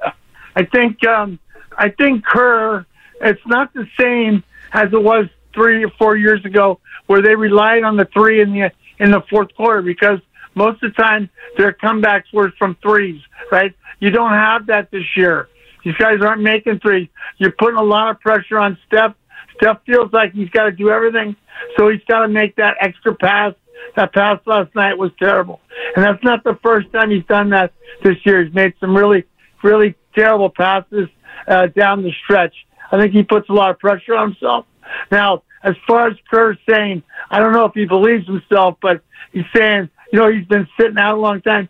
I 0.55 0.65
think 0.65 1.05
um, 1.05 1.39
I 1.77 1.89
think 1.89 2.25
Kerr. 2.25 2.85
It's 3.21 3.41
not 3.45 3.73
the 3.73 3.87
same 3.99 4.43
as 4.73 4.91
it 4.91 5.01
was 5.01 5.27
three 5.53 5.83
or 5.83 5.89
four 5.97 6.17
years 6.17 6.43
ago, 6.45 6.79
where 7.07 7.21
they 7.21 7.35
relied 7.35 7.83
on 7.83 7.95
the 7.95 8.05
three 8.05 8.41
in 8.41 8.53
the 8.53 8.71
in 8.99 9.11
the 9.11 9.21
fourth 9.29 9.53
quarter 9.55 9.81
because 9.81 10.19
most 10.55 10.83
of 10.83 10.93
the 10.93 11.01
time 11.01 11.29
their 11.57 11.73
comebacks 11.73 12.33
were 12.33 12.51
from 12.57 12.75
threes. 12.81 13.21
Right? 13.51 13.73
You 13.99 14.09
don't 14.09 14.31
have 14.31 14.67
that 14.67 14.91
this 14.91 15.05
year. 15.15 15.47
These 15.83 15.95
guys 15.95 16.21
aren't 16.21 16.41
making 16.41 16.79
threes. 16.79 17.09
You're 17.37 17.51
putting 17.51 17.77
a 17.77 17.83
lot 17.83 18.09
of 18.11 18.19
pressure 18.19 18.57
on 18.57 18.77
Steph. 18.87 19.15
Steph 19.55 19.79
feels 19.85 20.11
like 20.11 20.33
he's 20.33 20.49
got 20.49 20.65
to 20.65 20.71
do 20.71 20.89
everything, 20.89 21.35
so 21.77 21.89
he's 21.89 22.03
got 22.07 22.19
to 22.19 22.27
make 22.27 22.55
that 22.55 22.75
extra 22.79 23.15
pass. 23.15 23.53
That 23.95 24.13
pass 24.13 24.39
last 24.45 24.73
night 24.75 24.97
was 24.97 25.11
terrible, 25.19 25.59
and 25.95 26.05
that's 26.05 26.23
not 26.23 26.43
the 26.43 26.57
first 26.63 26.91
time 26.93 27.11
he's 27.11 27.25
done 27.25 27.49
that 27.49 27.73
this 28.03 28.15
year. 28.25 28.43
He's 28.43 28.53
made 28.53 28.73
some 28.79 28.95
really, 28.95 29.25
really 29.61 29.95
terrible 30.15 30.49
passes 30.49 31.09
uh, 31.47 31.67
down 31.67 32.01
the 32.01 32.11
stretch. 32.23 32.55
I 32.91 32.99
think 32.99 33.13
he 33.13 33.23
puts 33.23 33.49
a 33.49 33.53
lot 33.53 33.71
of 33.71 33.79
pressure 33.79 34.15
on 34.15 34.31
himself. 34.31 34.65
Now, 35.11 35.43
as 35.63 35.75
far 35.87 36.07
as 36.07 36.17
Kerr 36.31 36.57
saying, 36.69 37.03
I 37.29 37.39
don't 37.39 37.51
know 37.51 37.65
if 37.65 37.73
he 37.73 37.85
believes 37.85 38.25
himself, 38.25 38.77
but 38.81 39.01
he's 39.31 39.45
saying, 39.55 39.89
you 40.11 40.19
know, 40.19 40.31
he's 40.31 40.47
been 40.47 40.67
sitting 40.79 40.97
out 40.97 41.17
a 41.17 41.19
long 41.19 41.41
time. 41.41 41.69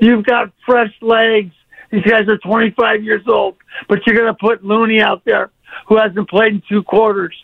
You've 0.00 0.24
got 0.24 0.52
fresh 0.66 0.92
legs. 1.00 1.54
These 1.90 2.04
guys 2.04 2.28
are 2.28 2.38
25 2.38 3.02
years 3.02 3.22
old, 3.26 3.56
but 3.88 4.06
you're 4.06 4.16
going 4.16 4.32
to 4.32 4.38
put 4.38 4.62
Looney 4.62 5.00
out 5.00 5.24
there 5.24 5.50
who 5.86 5.96
hasn't 5.96 6.28
played 6.28 6.54
in 6.54 6.62
two 6.68 6.82
quarters, 6.82 7.34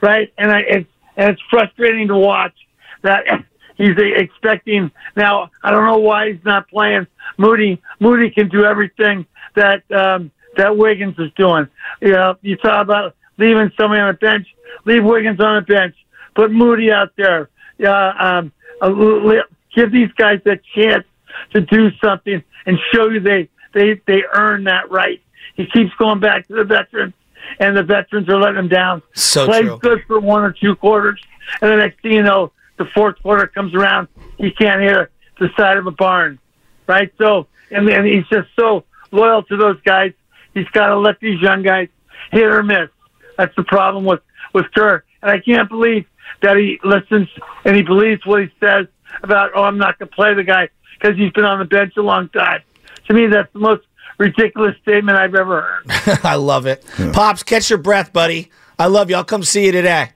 right? 0.00 0.32
And 0.38 0.50
I, 0.50 0.60
it's 0.60 0.90
and 1.16 1.30
it's 1.30 1.42
frustrating 1.50 2.08
to 2.08 2.16
watch 2.16 2.54
that 3.02 3.24
he's 3.76 3.96
expecting. 3.98 4.90
Now 5.16 5.50
I 5.62 5.70
don't 5.70 5.86
know 5.86 5.98
why 5.98 6.32
he's 6.32 6.44
not 6.44 6.68
playing. 6.68 7.06
Moody 7.38 7.80
Moody 8.00 8.30
can 8.30 8.48
do 8.48 8.64
everything 8.64 9.26
that 9.54 9.82
um, 9.90 10.30
that 10.56 10.76
Wiggins 10.76 11.18
is 11.18 11.30
doing. 11.36 11.68
You 12.00 12.12
know, 12.12 12.36
you 12.42 12.56
talk 12.56 12.82
about 12.82 13.16
leaving 13.38 13.70
somebody 13.78 14.00
on 14.00 14.12
the 14.12 14.18
bench, 14.18 14.46
leave 14.84 15.04
Wiggins 15.04 15.40
on 15.40 15.56
the 15.56 15.62
bench, 15.62 15.96
put 16.34 16.50
Moody 16.50 16.90
out 16.90 17.12
there. 17.16 17.48
Um, 17.84 18.52
uh, 18.80 18.88
li- 18.88 19.42
give 19.74 19.92
these 19.92 20.10
guys 20.16 20.40
a 20.46 20.58
chance 20.74 21.04
to 21.52 21.60
do 21.60 21.90
something 22.02 22.42
and 22.66 22.78
show 22.92 23.08
you 23.08 23.20
they 23.20 23.48
they 23.74 24.00
they 24.06 24.22
earn 24.34 24.64
that 24.64 24.90
right. 24.90 25.20
He 25.54 25.66
keeps 25.66 25.92
going 25.98 26.20
back 26.20 26.46
to 26.48 26.54
the 26.54 26.64
veterans, 26.64 27.14
and 27.58 27.76
the 27.76 27.82
veterans 27.82 28.28
are 28.28 28.38
letting 28.38 28.58
him 28.58 28.68
down. 28.68 29.02
So 29.14 29.46
Plays 29.46 29.62
true. 29.62 29.78
good 29.78 30.04
for 30.06 30.20
one 30.20 30.42
or 30.42 30.52
two 30.52 30.74
quarters, 30.76 31.20
and 31.60 31.70
the 31.70 31.76
next 31.76 32.00
thing 32.02 32.12
you 32.12 32.22
know, 32.22 32.52
the 32.78 32.86
fourth 32.86 33.20
quarter 33.22 33.46
comes 33.46 33.74
around, 33.74 34.08
he 34.38 34.50
can't 34.50 34.80
hit 34.80 35.10
the 35.38 35.48
side 35.56 35.76
of 35.76 35.86
a 35.86 35.90
barn, 35.90 36.38
right? 36.86 37.12
So, 37.18 37.46
and, 37.70 37.88
and 37.88 38.06
he's 38.06 38.26
just 38.28 38.48
so 38.58 38.84
loyal 39.10 39.42
to 39.44 39.56
those 39.56 39.80
guys. 39.82 40.12
He's 40.54 40.68
got 40.68 40.88
to 40.88 40.98
let 40.98 41.20
these 41.20 41.40
young 41.40 41.62
guys 41.62 41.88
hit 42.30 42.44
or 42.44 42.62
miss. 42.62 42.88
That's 43.36 43.54
the 43.56 43.64
problem 43.64 44.04
with 44.04 44.20
with 44.52 44.66
Kerr, 44.74 45.02
and 45.22 45.30
I 45.30 45.38
can't 45.40 45.68
believe 45.68 46.06
that 46.42 46.56
he 46.56 46.78
listens 46.84 47.28
and 47.64 47.74
he 47.74 47.82
believes 47.82 48.24
what 48.26 48.42
he 48.42 48.50
says 48.60 48.86
about 49.22 49.50
oh 49.54 49.64
I'm 49.64 49.78
not 49.78 49.98
going 49.98 50.08
to 50.08 50.14
play 50.14 50.34
the 50.34 50.44
guy 50.44 50.68
because 50.98 51.16
he's 51.16 51.32
been 51.32 51.44
on 51.44 51.58
the 51.58 51.64
bench 51.64 51.94
a 51.96 52.02
long 52.02 52.28
time. 52.28 52.62
To 53.06 53.14
me, 53.14 53.26
that's 53.26 53.52
the 53.52 53.58
most 53.58 53.82
ridiculous 54.18 54.76
statement 54.82 55.18
I've 55.18 55.34
ever 55.34 55.62
heard. 55.62 56.20
I 56.24 56.36
love 56.36 56.66
it. 56.66 56.84
Pops, 57.12 57.42
catch 57.42 57.70
your 57.70 57.78
breath, 57.78 58.12
buddy. 58.12 58.50
I 58.78 58.86
love 58.86 59.10
you. 59.10 59.16
I'll 59.16 59.24
come 59.24 59.42
see 59.42 59.66
you 59.66 59.72
today. 59.72 60.10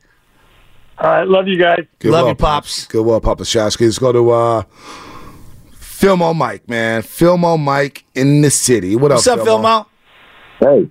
All 0.98 1.10
right, 1.10 1.28
love 1.28 1.46
you 1.46 1.58
guys. 1.58 1.84
Good 1.98 2.10
Love 2.10 2.22
well, 2.22 2.30
you, 2.30 2.36
Pops. 2.36 2.86
Good 2.86 3.04
well, 3.04 3.20
Papa 3.20 3.42
Shasky. 3.42 3.82
Let's 3.82 3.98
go 3.98 4.12
to 4.12 4.30
uh, 4.30 4.62
Filmo 5.72 6.34
Mike, 6.34 6.68
man. 6.68 7.02
Filmo 7.02 7.62
Mike 7.62 8.04
in 8.14 8.40
the 8.40 8.50
city. 8.50 8.96
What 8.96 9.10
What's 9.10 9.26
up, 9.26 9.40
up, 9.40 9.46
Filmo? 9.46 9.86
Hey. 10.58 10.90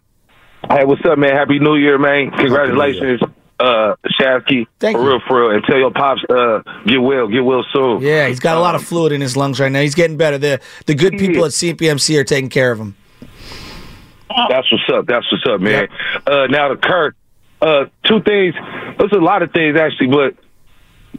Hey, 0.70 0.86
what's 0.86 1.04
up, 1.06 1.18
man? 1.18 1.32
Happy 1.36 1.58
New 1.58 1.76
Year, 1.76 1.98
man. 1.98 2.30
Congratulations, 2.32 3.22
uh, 3.60 3.96
Shasky. 4.20 4.68
Thank 4.80 4.98
for 4.98 5.04
you. 5.04 5.10
real, 5.10 5.20
for 5.28 5.42
real. 5.42 5.52
And 5.52 5.64
tell 5.64 5.78
your 5.78 5.92
pops, 5.92 6.22
uh, 6.30 6.62
get 6.86 6.98
well, 7.02 7.28
get 7.28 7.44
well 7.44 7.66
soon. 7.74 8.02
Yeah, 8.02 8.28
he's 8.28 8.40
got 8.40 8.58
a 8.58 8.60
lot 8.60 8.76
of 8.76 8.84
fluid 8.84 9.12
in 9.12 9.22
his 9.22 9.38
lungs 9.38 9.60
right 9.60 9.72
now. 9.72 9.82
He's 9.82 9.96
getting 9.96 10.18
better. 10.18 10.38
The 10.38 10.60
the 10.86 10.96
good 10.96 11.18
people 11.18 11.46
at 11.46 11.52
CPMC 11.52 12.20
are 12.20 12.24
taking 12.24 12.50
care 12.50 12.72
of 12.72 12.80
him. 12.80 12.96
That's 14.50 14.70
what's 14.72 14.90
up. 14.92 15.06
That's 15.06 15.32
what's 15.32 15.46
up, 15.48 15.62
man. 15.62 15.88
Uh, 16.28 16.48
now 16.48 16.68
to 16.68 16.78
Kirk, 16.78 17.16
uh, 17.62 17.86
two 18.04 18.22
things. 18.22 18.56
There's 18.98 19.14
a 19.14 19.18
lot 19.18 19.42
of 19.42 19.52
things 19.52 19.78
actually, 19.78 20.08
but 20.08 20.36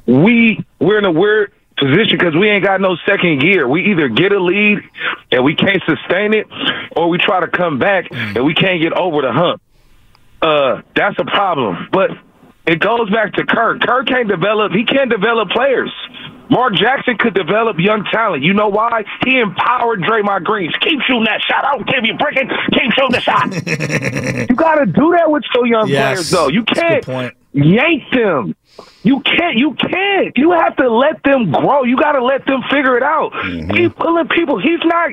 we 0.06 0.64
we're 0.78 0.98
in 0.98 1.04
a 1.04 1.12
weird 1.12 1.52
position 1.78 2.18
because 2.18 2.34
we 2.34 2.48
ain't 2.48 2.64
got 2.64 2.80
no 2.80 2.96
second 3.06 3.40
gear. 3.40 3.68
We 3.68 3.90
either 3.90 4.08
get 4.08 4.32
a 4.32 4.40
lead 4.40 4.80
and 5.32 5.44
we 5.44 5.54
can't 5.54 5.82
sustain 5.86 6.34
it, 6.34 6.46
or 6.94 7.08
we 7.08 7.18
try 7.18 7.40
to 7.40 7.48
come 7.48 7.78
back 7.78 8.08
and 8.10 8.44
we 8.44 8.54
can't 8.54 8.80
get 8.80 8.92
over 8.92 9.22
the 9.22 9.32
hump. 9.32 9.62
Uh, 10.42 10.82
that's 10.94 11.18
a 11.18 11.24
problem. 11.24 11.88
But 11.90 12.10
it 12.66 12.80
goes 12.80 13.08
back 13.10 13.32
to 13.34 13.46
Kirk. 13.46 13.80
Kirk 13.80 14.06
can't 14.06 14.28
develop. 14.28 14.72
He 14.72 14.84
can't 14.84 15.10
develop 15.10 15.50
players. 15.50 15.92
Mark 16.48 16.74
Jackson 16.74 17.16
could 17.18 17.34
develop 17.34 17.76
young 17.80 18.04
talent. 18.12 18.44
You 18.44 18.54
know 18.54 18.68
why? 18.68 19.02
He 19.24 19.38
empowered 19.40 20.00
Draymond 20.02 20.44
Green. 20.44 20.70
Keep 20.80 21.00
shooting 21.02 21.24
that 21.24 21.40
shot. 21.42 21.64
I 21.64 21.76
don't 21.76 21.86
care 21.88 21.98
if 21.98 22.04
you're 22.04 22.16
breaking. 22.18 22.48
Keep 22.72 22.92
shooting 22.92 23.10
the 23.10 23.20
shot. 23.20 24.48
you 24.50 24.54
got 24.54 24.76
to 24.76 24.86
do 24.86 25.12
that 25.16 25.28
with 25.30 25.42
your 25.54 25.66
young 25.66 25.88
Yes. 25.88 26.12
players, 26.14 26.30
though. 26.30 26.48
You 26.48 26.62
can't 26.62 27.34
yank 27.52 28.04
them. 28.12 28.54
You 29.02 29.20
can't. 29.20 29.56
You 29.58 29.74
can't. 29.74 30.36
You 30.38 30.52
have 30.52 30.76
to 30.76 30.88
let 30.88 31.20
them 31.24 31.50
grow. 31.50 31.82
You 31.82 31.96
got 31.96 32.12
to 32.12 32.22
let 32.24 32.46
them 32.46 32.62
figure 32.70 32.96
it 32.96 33.02
out. 33.02 33.32
Keep 33.74 33.96
pulling 33.96 34.28
people. 34.28 34.60
He's 34.60 34.78
not 34.84 35.10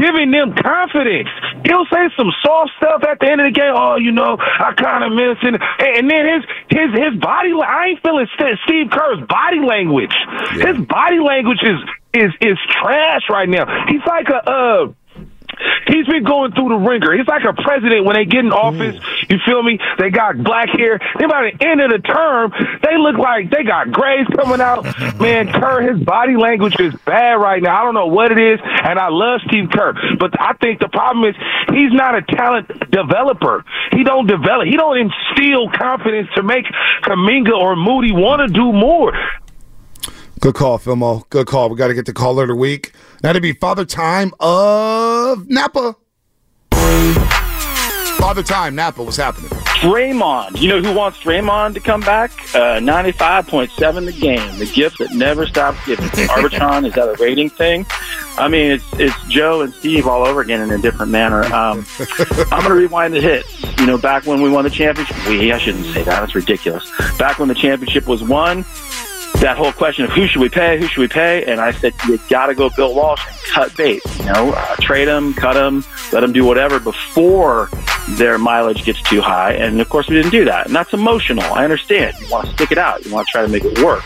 giving 0.00 0.30
them 0.30 0.54
confidence. 0.54 1.28
He'll 1.66 1.86
say 1.92 2.08
some 2.16 2.30
soft 2.44 2.72
stuff 2.78 3.02
at 3.04 3.20
the 3.20 3.30
end 3.30 3.40
of 3.40 3.52
the 3.52 3.56
game. 3.58 3.74
Oh, 3.74 3.96
you 3.96 4.12
know, 4.12 4.36
I 4.38 4.72
kind 4.74 5.04
of 5.04 5.12
miss 5.12 5.36
it. 5.42 5.54
And 5.54 5.62
and 5.98 6.10
then 6.10 6.24
his 6.26 6.42
his 6.70 6.88
his 6.94 7.14
body. 7.20 7.52
I 7.52 7.88
ain't 7.90 8.02
feeling 8.02 8.26
St- 8.38 8.58
Steve 8.64 8.90
Kerr's 8.90 9.20
body 9.28 9.60
language. 9.60 10.14
His 10.52 10.78
body 10.86 11.18
language 11.20 11.60
is 11.62 11.78
is 12.14 12.32
is 12.40 12.58
trash 12.70 13.22
right 13.30 13.48
now. 13.48 13.66
He's 13.88 14.04
like 14.06 14.28
a. 14.28 14.40
uh 14.48 14.86
He's 15.86 16.06
been 16.06 16.24
going 16.24 16.52
through 16.52 16.68
the 16.68 16.76
ringer. 16.76 17.16
He's 17.16 17.26
like 17.26 17.44
a 17.44 17.52
president 17.52 18.04
when 18.04 18.16
they 18.16 18.24
get 18.24 18.44
in 18.44 18.52
office. 18.52 18.96
Mm. 18.96 19.30
You 19.30 19.38
feel 19.44 19.62
me? 19.62 19.78
They 19.98 20.10
got 20.10 20.42
black 20.42 20.68
hair. 20.68 20.98
Then 21.18 21.28
by 21.28 21.50
the 21.50 21.64
end 21.64 21.80
of 21.80 21.90
the 21.90 21.98
term, 21.98 22.52
they 22.82 22.96
look 22.98 23.16
like 23.16 23.50
they 23.50 23.64
got 23.64 23.90
grays 23.90 24.26
coming 24.36 24.60
out. 24.60 24.84
Man, 25.20 25.48
Kerr, 25.52 25.82
his 25.82 26.02
body 26.04 26.36
language 26.36 26.78
is 26.78 26.94
bad 27.04 27.34
right 27.40 27.62
now. 27.62 27.80
I 27.80 27.84
don't 27.84 27.94
know 27.94 28.06
what 28.06 28.32
it 28.32 28.38
is, 28.38 28.60
and 28.62 28.98
I 28.98 29.08
love 29.08 29.40
Steve 29.48 29.70
Kerr, 29.72 29.94
but 30.18 30.38
I 30.40 30.52
think 30.60 30.80
the 30.80 30.88
problem 30.88 31.24
is 31.28 31.34
he's 31.72 31.92
not 31.92 32.14
a 32.14 32.22
talent 32.22 32.68
developer. 32.90 33.64
He 33.92 34.04
don't 34.04 34.26
develop. 34.26 34.66
He 34.66 34.76
don't 34.76 34.98
instill 34.98 35.70
confidence 35.70 36.28
to 36.36 36.42
make 36.42 36.64
Kuminga 37.02 37.52
or 37.52 37.76
Moody 37.76 38.12
want 38.12 38.46
to 38.46 38.52
do 38.52 38.72
more. 38.72 39.12
Good 40.40 40.54
call, 40.54 40.78
Filmo. 40.78 41.28
Good 41.30 41.46
call. 41.46 41.68
We 41.68 41.76
got 41.76 41.88
to 41.88 41.94
get 41.94 42.06
the 42.06 42.12
caller 42.12 42.44
of 42.44 42.48
the 42.48 42.54
week. 42.54 42.92
That'd 43.22 43.42
be 43.42 43.54
Father 43.54 43.84
Time 43.84 44.32
of 44.38 45.48
Napa. 45.48 45.96
Father 48.18 48.42
Time, 48.42 48.76
Napa. 48.76 49.02
What's 49.02 49.16
happening? 49.16 49.50
Draymond. 49.80 50.60
You 50.60 50.68
know 50.68 50.82
who 50.82 50.92
wants 50.92 51.18
Draymond 51.18 51.74
to 51.74 51.80
come 51.80 52.00
back? 52.00 52.32
Uh, 52.54 52.78
95.7 52.78 54.06
the 54.06 54.12
game. 54.12 54.58
The 54.58 54.66
gift 54.66 54.98
that 54.98 55.12
never 55.12 55.46
stops 55.46 55.84
giving. 55.86 56.04
Arbitron, 56.28 56.86
is 56.86 56.94
that 56.94 57.08
a 57.08 57.14
rating 57.22 57.48
thing? 57.48 57.86
I 58.36 58.48
mean, 58.48 58.72
it's 58.72 58.84
it's 58.98 59.24
Joe 59.28 59.62
and 59.62 59.72
Steve 59.74 60.06
all 60.06 60.24
over 60.26 60.40
again 60.40 60.60
in 60.60 60.70
a 60.70 60.78
different 60.78 61.10
manner. 61.10 61.44
Um, 61.46 61.84
I'm 62.52 62.60
going 62.60 62.64
to 62.64 62.74
rewind 62.74 63.14
the 63.14 63.20
hits. 63.20 63.78
You 63.78 63.86
know, 63.86 63.98
back 63.98 64.26
when 64.26 64.42
we 64.42 64.50
won 64.50 64.64
the 64.64 64.70
championship, 64.70 65.16
we, 65.26 65.52
I 65.52 65.58
shouldn't 65.58 65.86
say 65.86 66.02
that. 66.04 66.20
That's 66.20 66.34
ridiculous. 66.34 66.90
Back 67.18 67.38
when 67.38 67.48
the 67.48 67.54
championship 67.54 68.06
was 68.06 68.22
won, 68.22 68.64
that 69.40 69.56
whole 69.56 69.72
question 69.72 70.04
of 70.04 70.10
who 70.10 70.26
should 70.26 70.40
we 70.40 70.48
pay, 70.48 70.78
who 70.78 70.86
should 70.86 71.00
we 71.00 71.08
pay, 71.08 71.44
and 71.44 71.60
I 71.60 71.70
said 71.70 71.94
you 72.08 72.18
got 72.28 72.46
to 72.46 72.54
go 72.54 72.70
Bill 72.70 72.94
Walsh 72.94 73.24
and 73.26 73.36
cut 73.52 73.76
bait. 73.76 74.02
You 74.18 74.24
know, 74.32 74.52
uh, 74.52 74.76
trade 74.76 75.06
him, 75.06 75.32
cut 75.32 75.56
him, 75.56 75.84
let 76.12 76.24
him 76.24 76.32
do 76.32 76.44
whatever 76.44 76.80
before 76.80 77.68
their 78.16 78.38
mileage 78.38 78.84
gets 78.84 79.00
too 79.02 79.20
high. 79.20 79.52
And 79.52 79.80
of 79.80 79.88
course, 79.88 80.08
we 80.08 80.16
didn't 80.16 80.32
do 80.32 80.44
that, 80.46 80.66
and 80.66 80.74
that's 80.74 80.92
emotional. 80.92 81.44
I 81.44 81.62
understand. 81.62 82.18
You 82.20 82.28
want 82.30 82.46
to 82.48 82.52
stick 82.54 82.72
it 82.72 82.78
out. 82.78 83.04
You 83.04 83.12
want 83.12 83.28
to 83.28 83.32
try 83.32 83.42
to 83.42 83.48
make 83.48 83.64
it 83.64 83.78
work. 83.78 84.02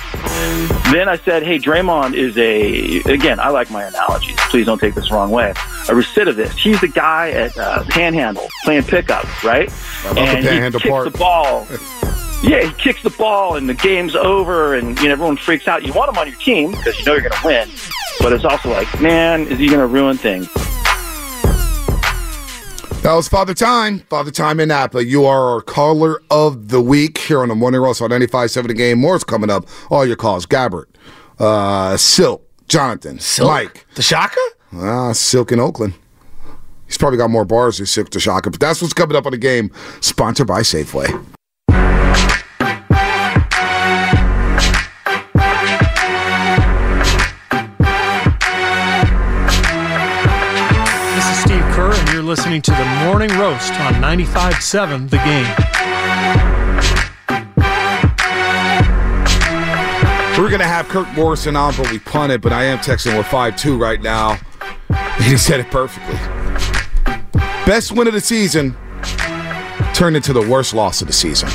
Then 0.92 1.08
I 1.08 1.18
said, 1.24 1.42
hey, 1.44 1.58
Draymond 1.58 2.14
is 2.14 2.36
a 2.36 3.00
again. 3.10 3.40
I 3.40 3.48
like 3.48 3.70
my 3.70 3.84
analogies. 3.84 4.36
Please 4.50 4.66
don't 4.66 4.78
take 4.78 4.94
this 4.94 5.08
the 5.08 5.14
wrong 5.14 5.30
way. 5.30 5.50
A 5.50 5.94
recidivist. 5.94 6.56
He's 6.58 6.80
the 6.80 6.88
guy 6.88 7.30
at 7.30 7.56
uh, 7.56 7.84
Panhandle 7.88 8.48
playing 8.64 8.84
pickup, 8.84 9.42
right? 9.42 9.72
and 10.16 10.44
he 10.44 10.78
kicks 10.78 10.90
part. 10.90 11.10
the 11.10 11.18
ball. 11.18 11.66
Yeah, 12.42 12.64
he 12.66 12.72
kicks 12.72 13.02
the 13.02 13.10
ball 13.10 13.54
and 13.56 13.68
the 13.68 13.74
game's 13.74 14.16
over, 14.16 14.74
and 14.74 14.98
you 14.98 15.06
know 15.06 15.12
everyone 15.12 15.36
freaks 15.36 15.68
out. 15.68 15.84
You 15.86 15.92
want 15.92 16.10
him 16.10 16.18
on 16.18 16.26
your 16.26 16.36
team 16.36 16.72
because 16.72 16.98
you 16.98 17.04
know 17.04 17.12
you're 17.12 17.22
going 17.28 17.32
to 17.40 17.46
win, 17.46 17.68
but 18.20 18.32
it's 18.32 18.44
also 18.44 18.68
like, 18.70 19.00
man, 19.00 19.42
is 19.46 19.58
he 19.60 19.66
going 19.68 19.78
to 19.78 19.86
ruin 19.86 20.16
things? 20.16 20.48
That 23.02 23.14
was 23.14 23.28
Father 23.28 23.54
Time. 23.54 24.00
Father 24.10 24.30
Time 24.30 24.58
in 24.60 24.68
Napa. 24.68 25.04
You 25.04 25.24
are 25.24 25.54
our 25.54 25.60
caller 25.60 26.20
of 26.30 26.68
the 26.68 26.80
week 26.80 27.18
here 27.18 27.40
on 27.42 27.48
the 27.48 27.54
Morning 27.54 27.80
Roast 27.80 28.02
on 28.02 28.10
95.7 28.10 28.68
The 28.68 28.74
Game. 28.74 29.00
More's 29.00 29.24
coming 29.24 29.50
up. 29.50 29.66
All 29.90 30.04
your 30.06 30.16
calls. 30.16 30.44
Gabbert, 30.46 30.86
uh, 31.38 31.96
Silk, 31.96 32.44
Jonathan, 32.68 33.18
Silk? 33.20 33.48
Mike. 33.48 33.86
The 33.94 34.02
Shocker? 34.02 34.40
Ah, 34.74 35.12
Silk 35.12 35.52
in 35.52 35.60
Oakland. 35.60 35.94
He's 36.86 36.98
probably 36.98 37.18
got 37.18 37.30
more 37.30 37.44
bars 37.44 37.78
than 37.78 37.86
Silk 37.86 38.10
the 38.10 38.20
Shocker, 38.20 38.50
but 38.50 38.60
that's 38.60 38.82
what's 38.82 38.94
coming 38.94 39.16
up 39.16 39.26
on 39.26 39.32
the 39.32 39.38
game. 39.38 39.70
Sponsored 40.00 40.46
by 40.46 40.60
Safeway. 40.60 41.24
Listening 52.32 52.62
to 52.62 52.70
the 52.70 52.84
Morning 53.04 53.28
Roast 53.38 53.74
on 53.74 53.92
95.7 53.96 55.10
The 55.10 55.18
Game. 55.18 55.44
We're 60.38 60.48
going 60.48 60.60
to 60.60 60.66
have 60.66 60.88
Kirk 60.88 61.12
Morrison 61.12 61.56
on, 61.56 61.74
but 61.76 61.90
we 61.90 61.98
punted, 61.98 62.40
but 62.40 62.54
I 62.54 62.64
am 62.64 62.78
texting 62.78 63.18
with 63.18 63.26
5-2 63.26 63.78
right 63.78 64.00
now. 64.00 64.38
He 65.24 65.36
said 65.36 65.60
it 65.60 65.70
perfectly. 65.70 66.14
Best 67.66 67.92
win 67.92 68.06
of 68.06 68.14
the 68.14 68.20
season 68.20 68.74
turned 69.92 70.16
into 70.16 70.32
the 70.32 70.46
worst 70.48 70.72
loss 70.72 71.02
of 71.02 71.08
the 71.08 71.12
season 71.12 71.50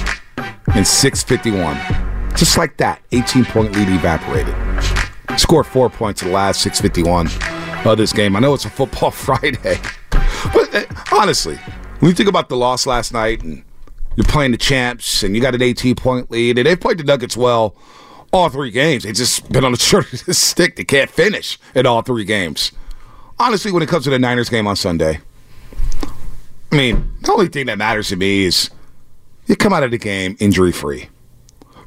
in 0.75 0.85
651. 0.85 1.75
Just 2.35 2.55
like 2.55 2.77
that, 2.77 3.01
18-point 3.09 3.75
lead 3.75 3.89
evaporated. 3.89 4.53
Scored 5.39 5.65
four 5.65 5.89
points 5.89 6.21
in 6.21 6.27
the 6.27 6.35
last 6.35 6.61
651 6.61 7.29
of 7.83 7.97
this 7.97 8.13
game. 8.13 8.35
I 8.35 8.39
know 8.39 8.53
it's 8.53 8.65
a 8.65 8.69
football 8.69 9.09
Friday, 9.25 9.79
but 10.53 10.73
uh, 10.75 10.83
honestly, 11.11 11.55
when 11.99 12.09
you 12.09 12.15
think 12.15 12.29
about 12.29 12.49
the 12.49 12.57
loss 12.57 12.85
last 12.85 13.13
night 13.13 13.41
and 13.43 13.63
you're 14.15 14.25
playing 14.25 14.51
the 14.51 14.57
champs 14.57 15.23
and 15.23 15.35
you 15.35 15.41
got 15.41 15.55
an 15.55 15.61
18 15.61 15.95
point 15.95 16.31
lead, 16.31 16.57
and 16.57 16.65
they've 16.65 16.79
played 16.79 16.97
the 16.97 17.03
Nuggets 17.03 17.37
well 17.37 17.75
all 18.33 18.49
three 18.49 18.71
games. 18.71 19.03
They 19.03 19.11
just 19.11 19.49
been 19.51 19.63
on 19.63 19.71
the 19.71 19.77
short 19.79 20.11
of 20.11 20.25
the 20.25 20.33
stick. 20.33 20.75
They 20.75 20.83
can't 20.83 21.09
finish 21.09 21.57
in 21.75 21.85
all 21.85 22.01
three 22.01 22.25
games. 22.25 22.71
Honestly, 23.39 23.71
when 23.71 23.83
it 23.83 23.89
comes 23.89 24.05
to 24.05 24.09
the 24.09 24.19
Niners 24.19 24.49
game 24.49 24.67
on 24.67 24.75
Sunday, 24.75 25.19
I 26.71 26.75
mean, 26.75 27.11
the 27.21 27.31
only 27.31 27.47
thing 27.47 27.67
that 27.67 27.77
matters 27.77 28.09
to 28.09 28.15
me 28.15 28.45
is 28.45 28.69
you 29.45 29.55
come 29.55 29.73
out 29.73 29.83
of 29.83 29.91
the 29.91 29.97
game 29.97 30.35
injury 30.39 30.71
free. 30.71 31.09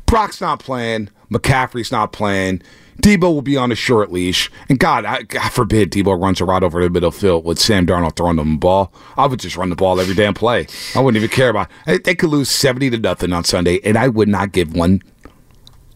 Brock's 0.06 0.40
not 0.40 0.60
playing. 0.60 1.10
McCaffrey's 1.30 1.92
not 1.92 2.12
playing. 2.12 2.62
Deebo 3.00 3.22
will 3.22 3.42
be 3.42 3.56
on 3.56 3.72
a 3.72 3.74
short 3.74 4.12
leash. 4.12 4.50
And 4.68 4.78
God, 4.78 5.04
I, 5.04 5.22
God 5.22 5.50
forbid 5.50 5.90
Deebo 5.90 6.20
runs 6.20 6.40
a 6.40 6.44
route 6.44 6.62
over 6.62 6.82
the 6.82 6.90
middle 6.90 7.10
field 7.10 7.44
with 7.44 7.58
Sam 7.58 7.86
Darnold 7.86 8.16
throwing 8.16 8.36
them 8.36 8.52
the 8.52 8.58
ball. 8.58 8.92
I 9.16 9.26
would 9.26 9.40
just 9.40 9.56
run 9.56 9.70
the 9.70 9.76
ball 9.76 10.00
every 10.00 10.14
damn 10.14 10.34
play. 10.34 10.66
I 10.94 11.00
wouldn't 11.00 11.22
even 11.22 11.34
care 11.34 11.50
about 11.50 11.70
it. 11.86 12.04
They 12.04 12.14
could 12.14 12.30
lose 12.30 12.50
70 12.50 12.90
to 12.90 12.98
nothing 12.98 13.32
on 13.32 13.44
Sunday, 13.44 13.80
and 13.84 13.96
I 13.96 14.08
would 14.08 14.28
not 14.28 14.52
give 14.52 14.74
one, 14.74 15.02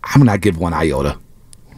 I 0.02 0.18
would 0.18 0.26
not 0.26 0.40
give 0.40 0.58
one 0.58 0.72
iota. 0.72 1.18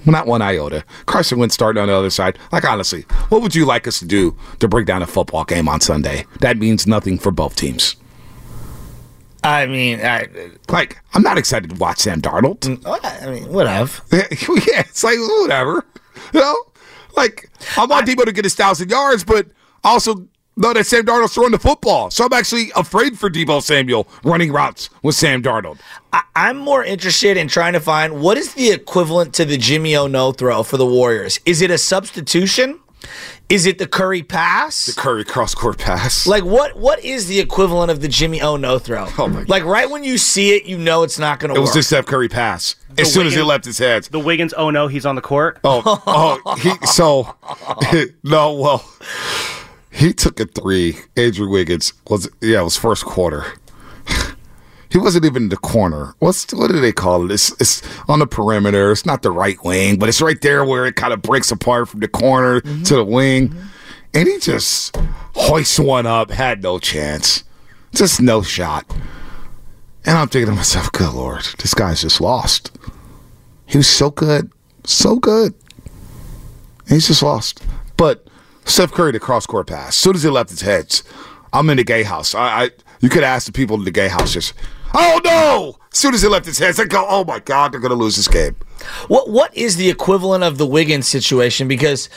Not 0.04 0.28
one 0.28 0.40
iota. 0.40 0.84
Carson 1.06 1.38
Wentz 1.38 1.54
starting 1.54 1.82
on 1.82 1.88
the 1.88 1.94
other 1.94 2.10
side. 2.10 2.38
Like, 2.52 2.64
honestly, 2.64 3.02
what 3.28 3.42
would 3.42 3.56
you 3.56 3.66
like 3.66 3.88
us 3.88 3.98
to 3.98 4.04
do 4.04 4.36
to 4.60 4.68
break 4.68 4.86
down 4.86 5.02
a 5.02 5.06
football 5.06 5.44
game 5.44 5.68
on 5.68 5.80
Sunday? 5.80 6.26
That 6.40 6.58
means 6.58 6.86
nothing 6.86 7.18
for 7.18 7.32
both 7.32 7.56
teams. 7.56 7.96
I 9.46 9.66
mean, 9.66 10.00
I, 10.00 10.28
Like, 10.68 10.98
I'm 11.14 11.22
not 11.22 11.38
excited 11.38 11.70
to 11.70 11.76
watch 11.76 11.98
Sam 12.00 12.20
Darnold. 12.20 12.61
Mm, 12.61 13.22
I 13.22 13.30
mean, 13.30 13.52
whatever. 13.52 14.02
yeah, 14.12 14.80
it's 14.80 15.04
like 15.04 15.18
whatever. 15.18 15.85
You 16.32 16.40
know, 16.40 16.56
like 17.16 17.48
I 17.76 17.85
want 17.87 18.06
Deebo 18.06 18.24
to 18.24 18.32
get 18.32 18.44
his 18.44 18.54
thousand 18.54 18.90
yards, 18.90 19.22
but 19.24 19.46
also 19.85 20.26
know 20.56 20.72
that 20.72 20.87
Sam 20.87 21.04
Darnold's 21.04 21.35
throwing 21.35 21.52
the 21.52 21.59
football, 21.59 22.11
so 22.11 22.24
I'm 22.24 22.32
actually 22.32 22.72
afraid 22.74 23.18
for 23.18 23.30
Deebo 23.30 23.62
Samuel 23.62 24.09
running 24.24 24.50
routes 24.50 24.90
with 25.02 25.14
Sam 25.14 25.42
Darnold. 25.42 25.78
I, 26.12 26.22
I'm 26.35 26.56
more 26.56 26.82
interested 26.82 27.37
in 27.37 27.46
trying 27.48 27.74
to 27.74 27.80
find 27.80 28.20
what 28.20 28.37
is 28.38 28.54
the 28.54 28.70
equivalent 28.70 29.35
to 29.35 29.44
the 29.44 29.56
Jimmy 29.59 29.94
O 29.96 30.06
no 30.06 30.32
throw 30.32 30.62
for 30.62 30.76
the 30.76 30.87
Warriors. 30.87 31.38
Is 31.46 31.62
it 31.62 31.70
a 31.70 31.78
substitution? 31.78 32.80
Is 33.48 33.64
it 33.64 33.78
the 33.78 33.87
Curry 33.87 34.24
pass? 34.24 34.87
The 34.87 35.00
Curry 35.00 35.24
cross 35.24 35.54
court 35.54 35.78
pass. 35.78 36.26
Like 36.26 36.44
what? 36.44 36.76
What 36.76 37.04
is 37.04 37.28
the 37.28 37.38
equivalent 37.38 37.92
of 37.92 38.00
the 38.00 38.09
Jimmy 38.09 38.40
O 38.40 38.56
no 38.56 38.78
throw? 38.80 39.06
Oh 39.18 39.28
my 39.28 39.44
Like 39.44 39.64
right 39.64 39.88
when 39.88 40.02
you 40.02 40.18
see 40.18 40.56
it, 40.56 40.66
you 40.66 40.76
know 40.78 41.04
it's 41.04 41.18
not 41.18 41.38
going 41.38 41.50
to. 41.50 41.52
Work. 41.52 41.56
It 41.56 41.59
to 41.59 41.61
was 41.62 41.68
work. 41.70 41.74
just 41.76 41.88
Steph 41.88 42.06
Curry 42.06 42.28
pass 42.28 42.74
as 42.98 43.12
soon 43.12 43.26
as 43.26 43.35
he 43.35 43.42
left 43.42 43.64
his 43.64 43.78
hands. 43.78 44.09
The 44.09 44.18
Wiggins, 44.18 44.52
oh 44.56 44.70
no, 44.70 44.88
he's 44.88 45.06
on 45.06 45.14
the 45.14 45.22
court. 45.22 45.61
Oh, 45.62 46.02
oh, 46.06 46.56
he 46.56 46.70
so 46.87 47.37
no. 48.24 48.52
Well, 48.54 48.85
he 49.92 50.12
took 50.12 50.40
a 50.40 50.46
three. 50.46 50.96
Andrew 51.16 51.48
Wiggins 51.48 51.92
was 52.09 52.28
yeah, 52.40 52.61
it 52.61 52.64
was 52.64 52.76
first 52.76 53.04
quarter. 53.04 53.44
He 54.96 55.02
wasn't 55.02 55.26
even 55.26 55.42
in 55.42 55.48
the 55.50 55.59
corner. 55.59 56.14
What's 56.20 56.50
what 56.54 56.70
do 56.70 56.80
they 56.80 56.90
call 56.90 57.26
it? 57.26 57.30
It's, 57.30 57.52
it's 57.61 57.82
on 58.09 58.20
the 58.20 58.26
perimeter. 58.26 58.92
It's 58.92 59.04
not 59.04 59.20
the 59.20 59.30
right 59.30 59.62
wing, 59.62 59.98
but 59.98 60.09
it's 60.09 60.22
right 60.22 60.40
there 60.40 60.64
where 60.64 60.87
it 60.87 60.96
kind 60.96 61.12
of 61.12 61.20
breaks 61.20 61.50
apart 61.50 61.90
from 61.90 62.00
the 62.00 62.09
corner 62.09 62.62
mm-hmm. 62.62 62.82
to 62.85 62.94
the 62.94 63.04
wing. 63.04 63.50
Mm-hmm. 63.50 63.66
And 64.14 64.26
he 64.26 64.38
just 64.38 64.96
hoists 65.35 65.78
one 65.78 66.06
up. 66.06 66.30
Had 66.30 66.62
no 66.62 66.78
chance. 66.78 67.44
Just 67.92 68.22
no 68.22 68.40
shot. 68.40 68.90
And 70.06 70.16
I'm 70.16 70.28
thinking 70.28 70.48
to 70.48 70.56
myself, 70.56 70.90
good 70.92 71.12
lord, 71.12 71.44
this 71.59 71.74
guy's 71.74 72.00
just 72.00 72.22
lost. 72.22 72.74
He 73.66 73.76
was 73.76 73.88
so 73.88 74.09
good, 74.09 74.50
so 74.85 75.16
good. 75.16 75.52
And 76.85 76.92
he's 76.94 77.09
just 77.09 77.22
lost. 77.22 77.62
But 77.98 78.28
Steph 78.64 78.92
Curry, 78.92 79.12
the 79.12 79.20
cross 79.20 79.44
court 79.44 79.66
pass. 79.66 79.88
As 79.88 79.96
soon 79.96 80.14
as 80.14 80.22
he 80.22 80.30
left 80.30 80.48
his 80.48 80.62
heads, 80.62 81.02
I'm 81.52 81.68
in 81.68 81.76
the 81.76 81.85
gay 81.85 82.04
house. 82.04 82.35
I, 82.35 82.62
I 82.62 82.70
you 83.00 83.11
could 83.11 83.24
ask 83.24 83.44
the 83.44 83.52
people 83.52 83.76
in 83.76 83.85
the 83.85 83.90
gay 83.90 84.09
house 84.09 84.32
just, 84.32 84.54
oh 84.94 85.20
no! 85.25 85.77
As 85.92 85.99
soon 85.99 86.14
as 86.14 86.22
he 86.22 86.29
left 86.29 86.46
his 86.46 86.59
hands, 86.59 86.79
I 86.79 86.85
go, 86.85 87.05
oh 87.09 87.25
my 87.25 87.38
god, 87.40 87.72
they're 87.72 87.81
gonna 87.81 87.94
lose 87.94 88.16
this 88.16 88.29
game. 88.29 88.57
What 89.09 89.31
What 89.31 89.57
is 89.57 89.77
the 89.77 89.88
equivalent 89.90 90.44
of 90.44 90.59
the 90.59 90.66
Wiggins 90.66 91.09
situation? 91.09 91.68
Because 91.68 92.09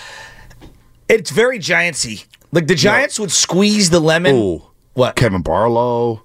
it's 1.08 1.32
very 1.32 1.60
Giantsy. 1.60 2.26
Like 2.52 2.68
the 2.68 2.76
Giants 2.76 3.20
would 3.20 3.32
squeeze 3.32 3.90
the 3.90 4.00
lemon. 4.00 4.36
Ooh, 4.36 4.64
What? 4.94 5.16
Kevin 5.16 5.42
Barlow. 5.42 6.24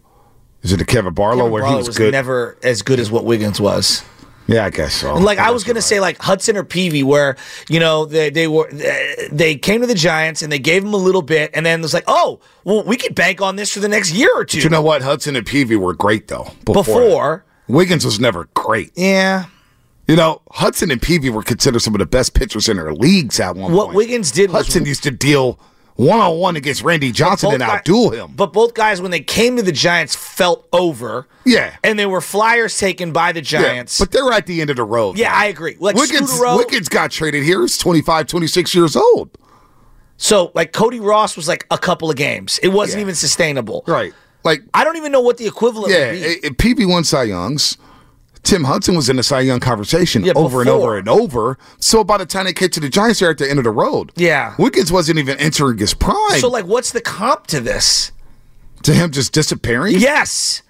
Is 0.63 0.73
it 0.73 0.79
the 0.79 0.85
Kevin 0.87 1.13
Barlow 1.13 1.37
Kevin 1.43 1.53
where 1.53 1.63
Barlow 1.63 1.79
he 1.83 1.87
was, 1.87 1.97
good? 1.99 2.13
never 2.13 2.57
as 2.63 2.81
good 2.83 2.99
as 2.99 3.11
what 3.11 3.25
Wiggins 3.27 3.61
was. 3.61 4.03
Yeah, 4.47 4.65
I 4.65 4.71
guess 4.71 4.95
so. 4.95 5.15
Like 5.15 5.39
I 5.39 5.51
was 5.51 5.65
gonna 5.65 5.83
say, 5.83 6.01
like 6.01 6.19
Hudson 6.19 6.57
or 6.57 6.65
Peavy, 6.65 7.03
where 7.03 7.37
you 7.69 7.81
know 7.81 8.05
they 8.05 8.31
they 8.31 8.47
were 8.47 8.71
they 9.31 9.57
came 9.57 9.81
to 9.81 9.87
the 9.87 9.95
Giants 9.95 10.43
and 10.43 10.53
they 10.53 10.59
gave 10.59 10.85
him 10.85 10.93
a 10.93 10.99
little 10.99 11.23
bit, 11.23 11.51
and 11.55 11.65
then 11.65 11.81
it 11.81 11.83
was 11.83 11.95
like, 11.95 12.05
oh, 12.07 12.41
well, 12.65 12.85
we 12.85 12.97
could 12.97 13.15
bank 13.15 13.41
on 13.41 13.57
this 13.57 13.73
for 13.73 13.81
the 13.81 13.89
next 13.89 14.13
year 14.13 14.31
or 14.35 14.45
two. 14.45 14.59
But 14.59 14.65
you 14.65 14.71
know 14.71 14.83
what? 14.83 15.03
Hudson 15.03 15.37
and 15.37 15.47
Peavy 15.47 15.77
were 15.77 15.95
great 15.95 16.29
though. 16.29 16.51
Before. 16.65 17.45
Wiggins 17.67 18.05
was 18.05 18.21
never 18.21 18.45
great. 18.53 18.93
yeah, 18.95 19.47
You 20.07 20.17
know, 20.17 20.43
Hudson 20.51 20.91
and 20.91 21.01
Peavy 21.01 21.31
were 21.31 21.43
considered 21.43 21.81
some 21.81 21.95
of 21.95 21.99
the 21.99 22.05
best 22.07 22.35
pitchers 22.35 22.69
in 22.69 22.77
their 22.77 22.93
leagues 22.93 23.41
at 23.41 23.57
one 23.57 23.73
what 23.73 23.87
point. 23.87 23.89
What 23.89 23.97
Wiggins 23.97 24.31
did 24.31 24.51
was 24.51 24.67
Hudson 24.67 24.85
used 24.85 25.03
to 25.05 25.11
deal 25.11 25.59
one 25.97 26.19
on 26.21 26.39
one 26.39 26.57
against 26.57 26.83
Randy 26.83 27.13
Johnson 27.13 27.53
and 27.53 27.63
outduel 27.63 28.13
him. 28.13 28.33
But 28.35 28.53
both 28.53 28.75
guys, 28.75 29.01
when 29.01 29.11
they 29.11 29.21
came 29.21 29.57
to 29.57 29.63
the 29.63 29.73
Giants, 29.73 30.15
felt 30.17 30.67
over. 30.73 31.27
Yeah. 31.47 31.77
and 31.85 31.99
they 31.99 32.07
were 32.07 32.21
flyers 32.23 32.79
taken 32.79 33.13
by 33.13 33.33
the 33.33 33.43
Giants. 33.43 34.01
Yeah, 34.01 34.07
but 34.07 34.13
they're 34.13 34.33
at 34.33 34.47
the 34.47 34.61
end 34.63 34.71
of 34.71 34.77
the 34.77 34.83
road. 34.85 35.19
Yeah, 35.19 35.29
man. 35.31 35.39
I 35.41 35.45
agree. 35.47 35.77
Like 35.79 35.95
Wiggins, 35.95 36.33
Scutaro- 36.33 36.91
got 36.91 37.11
traded 37.11 37.45
here. 37.45 37.61
He's 37.61 37.77
25, 37.79 38.27
26 38.27 38.75
years 38.75 38.97
old. 38.97 39.31
so 40.17 40.51
like 40.55 40.73
Cody 40.73 41.01
Ross 41.01 41.37
was 41.37 41.47
like 41.49 41.67
a 41.71 41.77
couple 41.79 42.11
of 42.11 42.17
games. 42.17 42.59
It 42.63 42.69
wasn't 42.69 42.99
Yeah. 43.01 43.03
even 43.03 43.15
sustainable. 43.15 43.85
Right. 43.87 44.13
Like, 44.43 44.63
I 44.75 44.85
don't 44.85 44.97
even 44.97 45.13
know 45.13 45.21
what 45.21 45.37
the 45.39 45.47
equivalent 45.47 45.93
yeah, 45.93 46.07
would 46.07 46.13
be. 46.13 46.23
it, 46.23 46.45
it- 46.45 46.59
PB 46.59 46.89
won 46.89 47.05
Cy 47.05 47.25
Youngs. 47.25 47.77
Tim 48.45 48.65
Hudson 48.65 48.95
was 48.95 49.09
in 49.09 49.17
the 49.17 49.23
Cy 49.23 49.41
Young 49.41 49.59
conversation 49.61 50.25
Yeah, 50.25 50.35
over 50.37 50.61
and 50.61 50.71
over 50.71 50.97
and 50.97 51.09
over. 51.09 51.59
So 51.81 52.05
by 52.05 52.19
the 52.19 52.27
time 52.27 52.45
they 52.45 52.53
get 52.53 52.73
to 52.75 52.81
the 52.81 52.89
Giants, 52.89 53.21
they're 53.21 53.31
at 53.31 53.39
the 53.39 53.49
end 53.49 53.59
of 53.59 53.65
the 53.65 53.71
road. 53.71 54.13
Yeah. 54.17 54.55
Wiggins 54.59 54.93
wasn't 54.93 55.19
even 55.19 55.39
entering 55.39 55.79
his 55.79 55.95
prime. 55.95 56.39
so 56.39 56.49
like, 56.49 56.67
what's 56.67 56.93
the 56.93 57.01
comp 57.01 57.47
to 57.49 57.61
this? 57.61 58.13
to 58.83 58.93
him 58.93 59.11
just 59.11 59.33
disappearing? 59.33 59.95
Yes, 59.99 60.63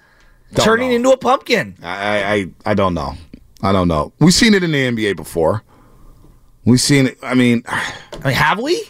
Don't 0.53 0.63
turning 0.65 0.89
know. 0.89 0.95
into 0.95 1.11
a 1.11 1.17
pumpkin. 1.17 1.75
I, 1.83 2.23
I 2.65 2.71
I 2.71 2.73
don't 2.73 2.93
know. 2.93 3.15
I 3.61 3.73
don't 3.73 3.89
know. 3.89 4.13
We've 4.19 4.33
seen 4.33 4.53
it 4.53 4.63
in 4.63 4.71
the 4.71 4.87
NBA 4.87 5.17
before. 5.17 5.63
We've 6.63 6.79
seen 6.79 7.07
it. 7.07 7.17
I 7.21 7.33
mean, 7.33 7.63
I 7.67 7.93
mean, 8.23 8.33
have 8.33 8.59
we? 8.59 8.81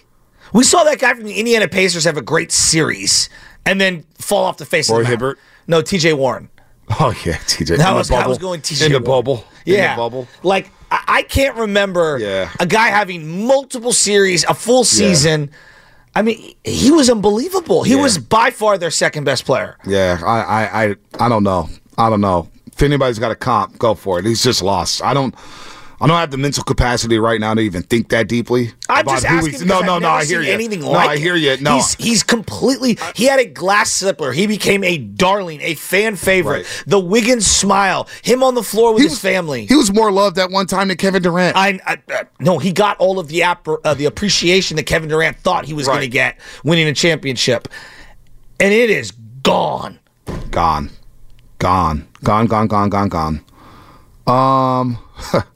We 0.54 0.64
saw 0.64 0.84
that 0.84 1.00
guy 1.00 1.14
from 1.16 1.24
the 1.24 1.40
Indiana 1.40 1.68
Pacers 1.68 2.04
have 2.04 2.18
a 2.18 2.22
great 2.22 2.52
series 2.52 3.30
and 3.66 3.82
then 3.82 4.06
fall 4.20 4.46
off 4.46 4.58
the 4.58 4.66
face 4.66 4.90
Roy 4.92 4.98
of 4.98 5.06
the 5.06 5.10
map. 5.10 5.20
Hibbert? 5.20 5.40
No, 5.68 5.82
T.J. 5.82 6.14
Warren. 6.14 6.50
oh 7.00 7.12
yeah, 7.26 7.34
TJ. 7.38 7.78
That 7.78 7.90
in 7.90 7.96
was- 7.96 8.10
bubble. 8.10 8.30
was 8.30 8.38
going 8.38 8.62
TJ 8.62 8.88
in 8.88 8.92
the 8.94 9.00
bubble. 9.00 9.44
Yeah, 9.66 9.92
in 9.92 9.98
the 9.98 10.02
bubble. 10.04 10.28
Like 10.44 10.72
I, 10.92 11.04
I 11.08 11.22
can't 11.24 11.56
remember 11.58 12.18
Yeah. 12.20 12.52
a 12.60 12.66
guy 12.66 12.88
having 12.90 13.46
multiple 13.48 13.92
series, 13.94 14.44
a 14.46 14.54
full 14.54 14.84
season. 14.84 15.50
I 16.18 16.22
mean, 16.22 16.56
he 16.64 16.92
was 16.92 17.10
unbelievable. 17.10 17.84
He 17.84 17.96
Yeah. 17.96 18.02
was 18.02 18.18
by 18.18 18.50
far 18.52 18.78
their 18.78 18.92
second 18.92 19.24
best 19.26 19.46
player. 19.46 19.78
Yeah, 19.86 20.20
I, 20.24 20.40
I, 20.42 20.84
I, 20.86 20.96
I 21.20 21.30
don't 21.30 21.44
know. 21.44 21.70
I 21.98 22.10
don't 22.10 22.22
know. 22.22 22.48
If 22.68 22.82
anybody's 22.84 23.20
got 23.20 23.32
a 23.32 23.36
comp, 23.36 23.78
go 23.80 23.96
for 23.96 24.20
it. 24.20 24.26
He's 24.26 24.44
just 24.44 24.62
lost. 24.62 25.02
I 25.04 25.14
don't. 25.14 25.34
I 26.02 26.08
don't 26.08 26.18
have 26.18 26.32
the 26.32 26.38
mental 26.38 26.64
capacity 26.64 27.18
right 27.18 27.40
now 27.40 27.54
to 27.54 27.62
even 27.62 27.84
think 27.84 28.10
that 28.10 28.28
deeply. 28.28 28.72
I'm 28.90 29.06
just 29.06 29.26
asking. 29.26 29.68
No, 29.68 29.80
no, 29.80 29.98
no. 29.98 30.10
I 30.10 30.26
hear 30.26 30.42
you. 30.42 30.52
Anything 30.52 30.82
no, 30.82 30.92
like 30.92 31.10
I 31.10 31.18
hear 31.18 31.36
you. 31.36 31.56
No, 31.62 31.76
he's 31.76 31.96
he's 31.96 32.24
completely. 32.24 32.98
He 33.16 33.26
had 33.26 33.40
a 33.40 33.46
glass 33.46 33.92
slipper. 33.92 34.32
He 34.34 34.46
became 34.46 34.84
a 34.84 34.98
darling, 34.98 35.62
a 35.62 35.76
fan 35.76 36.16
favorite. 36.16 36.66
Right. 36.66 36.84
The 36.88 37.00
Wiggins 37.00 37.48
smile. 37.48 38.10
Him 38.24 38.44
on 38.44 38.56
the 38.56 38.64
floor 38.64 38.94
with 38.94 39.04
his 39.04 39.20
family. 39.20 39.66
He 39.66 39.76
was 39.76 39.94
more 39.94 40.12
loved 40.12 40.38
at 40.38 40.52
one 40.52 40.68
time 40.68 40.90
than 40.90 40.98
Kevin 40.98 41.22
Durant. 41.22 41.56
I, 41.56 41.80
I 41.86 41.98
uh, 42.14 42.24
no, 42.40 42.60
he 42.60 42.74
got 42.74 42.98
all 42.98 43.18
of 43.18 43.30
the 43.30 43.44
app, 43.44 43.68
uh, 43.68 43.94
the 43.94 44.06
appreciation 44.06 44.76
that 44.78 44.84
Kevin 44.84 45.10
Durant 45.10 45.38
thought 45.38 45.66
he 45.66 45.74
was 45.74 45.88
going 45.88 46.02
to 46.02 46.08
get 46.08 46.40
winning 46.64 46.88
a 46.88 46.94
championship, 46.94 47.70
and 48.60 48.74
it 48.74 48.90
is 48.90 49.12
gone. 49.44 50.00
gone, 50.52 50.90
gone, 51.60 52.08
gone, 52.24 52.48
gone, 52.48 52.68
gone, 52.68 52.90
gone, 52.90 53.10
gone. 53.10 53.42
Um, 54.28 54.98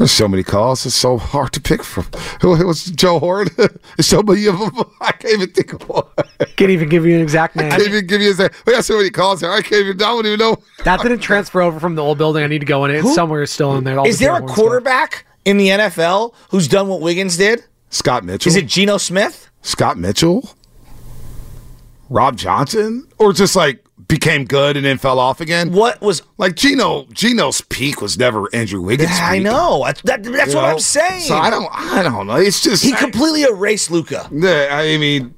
there's 0.00 0.10
so 0.12 0.26
many 0.26 0.42
calls. 0.42 0.86
It's 0.86 0.94
so 0.94 1.18
hard 1.18 1.52
to 1.52 1.60
pick 1.60 1.84
from. 1.84 2.04
Who 2.40 2.54
it 2.58 2.64
was 2.66 2.86
Joe 2.86 3.18
Horde? 3.18 3.50
There's 3.56 3.76
so 4.06 4.22
many 4.22 4.46
of 4.46 4.58
them. 4.58 4.72
I 5.02 5.12
can't 5.12 5.34
even 5.34 5.50
think 5.50 5.74
of 5.74 5.86
one. 5.90 6.04
I 6.40 6.46
Can't 6.56 6.70
even 6.70 6.88
give 6.88 7.04
you 7.04 7.14
an 7.16 7.20
exact 7.20 7.54
name. 7.56 7.66
I 7.70 7.76
can't 7.76 7.88
even 7.88 8.06
give 8.06 8.22
you 8.22 8.32
a. 8.32 8.50
We 8.66 8.72
got 8.72 8.86
so 8.86 8.96
many 8.96 9.10
calls 9.10 9.42
here. 9.42 9.50
I 9.50 9.60
can't 9.60 9.84
even. 9.84 9.96
I 9.96 10.06
don't 10.06 10.24
even 10.24 10.38
know. 10.38 10.56
That 10.84 11.02
didn't 11.02 11.18
transfer 11.18 11.60
over 11.60 11.78
from 11.78 11.96
the 11.96 12.02
old 12.02 12.16
building. 12.16 12.42
I 12.42 12.46
need 12.46 12.60
to 12.60 12.66
go 12.66 12.86
in 12.86 12.90
it. 12.92 12.94
It's 12.94 13.08
Who- 13.08 13.14
somewhere 13.14 13.44
still 13.44 13.76
in 13.76 13.84
there. 13.84 13.98
All 13.98 14.06
Is 14.06 14.18
the 14.18 14.24
there 14.24 14.36
a 14.36 14.40
Joe 14.40 14.46
Horn 14.46 14.54
quarterback 14.56 15.26
in 15.44 15.58
the 15.58 15.68
NFL 15.68 16.32
who's 16.48 16.66
done 16.66 16.88
what 16.88 17.02
Wiggins 17.02 17.36
did? 17.36 17.62
Scott 17.90 18.24
Mitchell. 18.24 18.48
Is 18.48 18.56
it 18.56 18.66
Geno 18.68 18.96
Smith? 18.96 19.50
Scott 19.60 19.98
Mitchell? 19.98 20.48
Rob 22.08 22.36
Johnson? 22.36 23.06
Or 23.18 23.32
just 23.34 23.54
like 23.54 23.84
became 24.10 24.44
good 24.44 24.76
and 24.76 24.84
then 24.84 24.98
fell 24.98 25.18
off 25.18 25.40
again? 25.40 25.72
What 25.72 26.00
was 26.02 26.22
Like 26.36 26.56
Geno, 26.56 27.06
Geno's 27.12 27.62
peak 27.62 28.02
was 28.02 28.18
never 28.18 28.54
Andrew 28.54 28.82
Wiggins' 28.82 29.10
I 29.12 29.36
peak, 29.36 29.44
know. 29.44 29.84
That, 29.86 29.96
that- 30.04 30.22
that's 30.24 30.50
you 30.52 30.56
what 30.56 30.62
know? 30.66 30.72
I'm 30.72 30.78
saying. 30.80 31.22
So 31.22 31.36
I 31.36 31.48
don't, 31.48 31.68
I 31.72 32.02
don't 32.02 32.26
know. 32.26 32.36
It's 32.36 32.60
just 32.60 32.84
he 32.84 32.92
I- 32.92 32.98
completely 32.98 33.44
erased 33.44 33.90
Luka. 33.90 34.28
Yeah, 34.32 34.68
I 34.72 34.98
mean, 34.98 35.34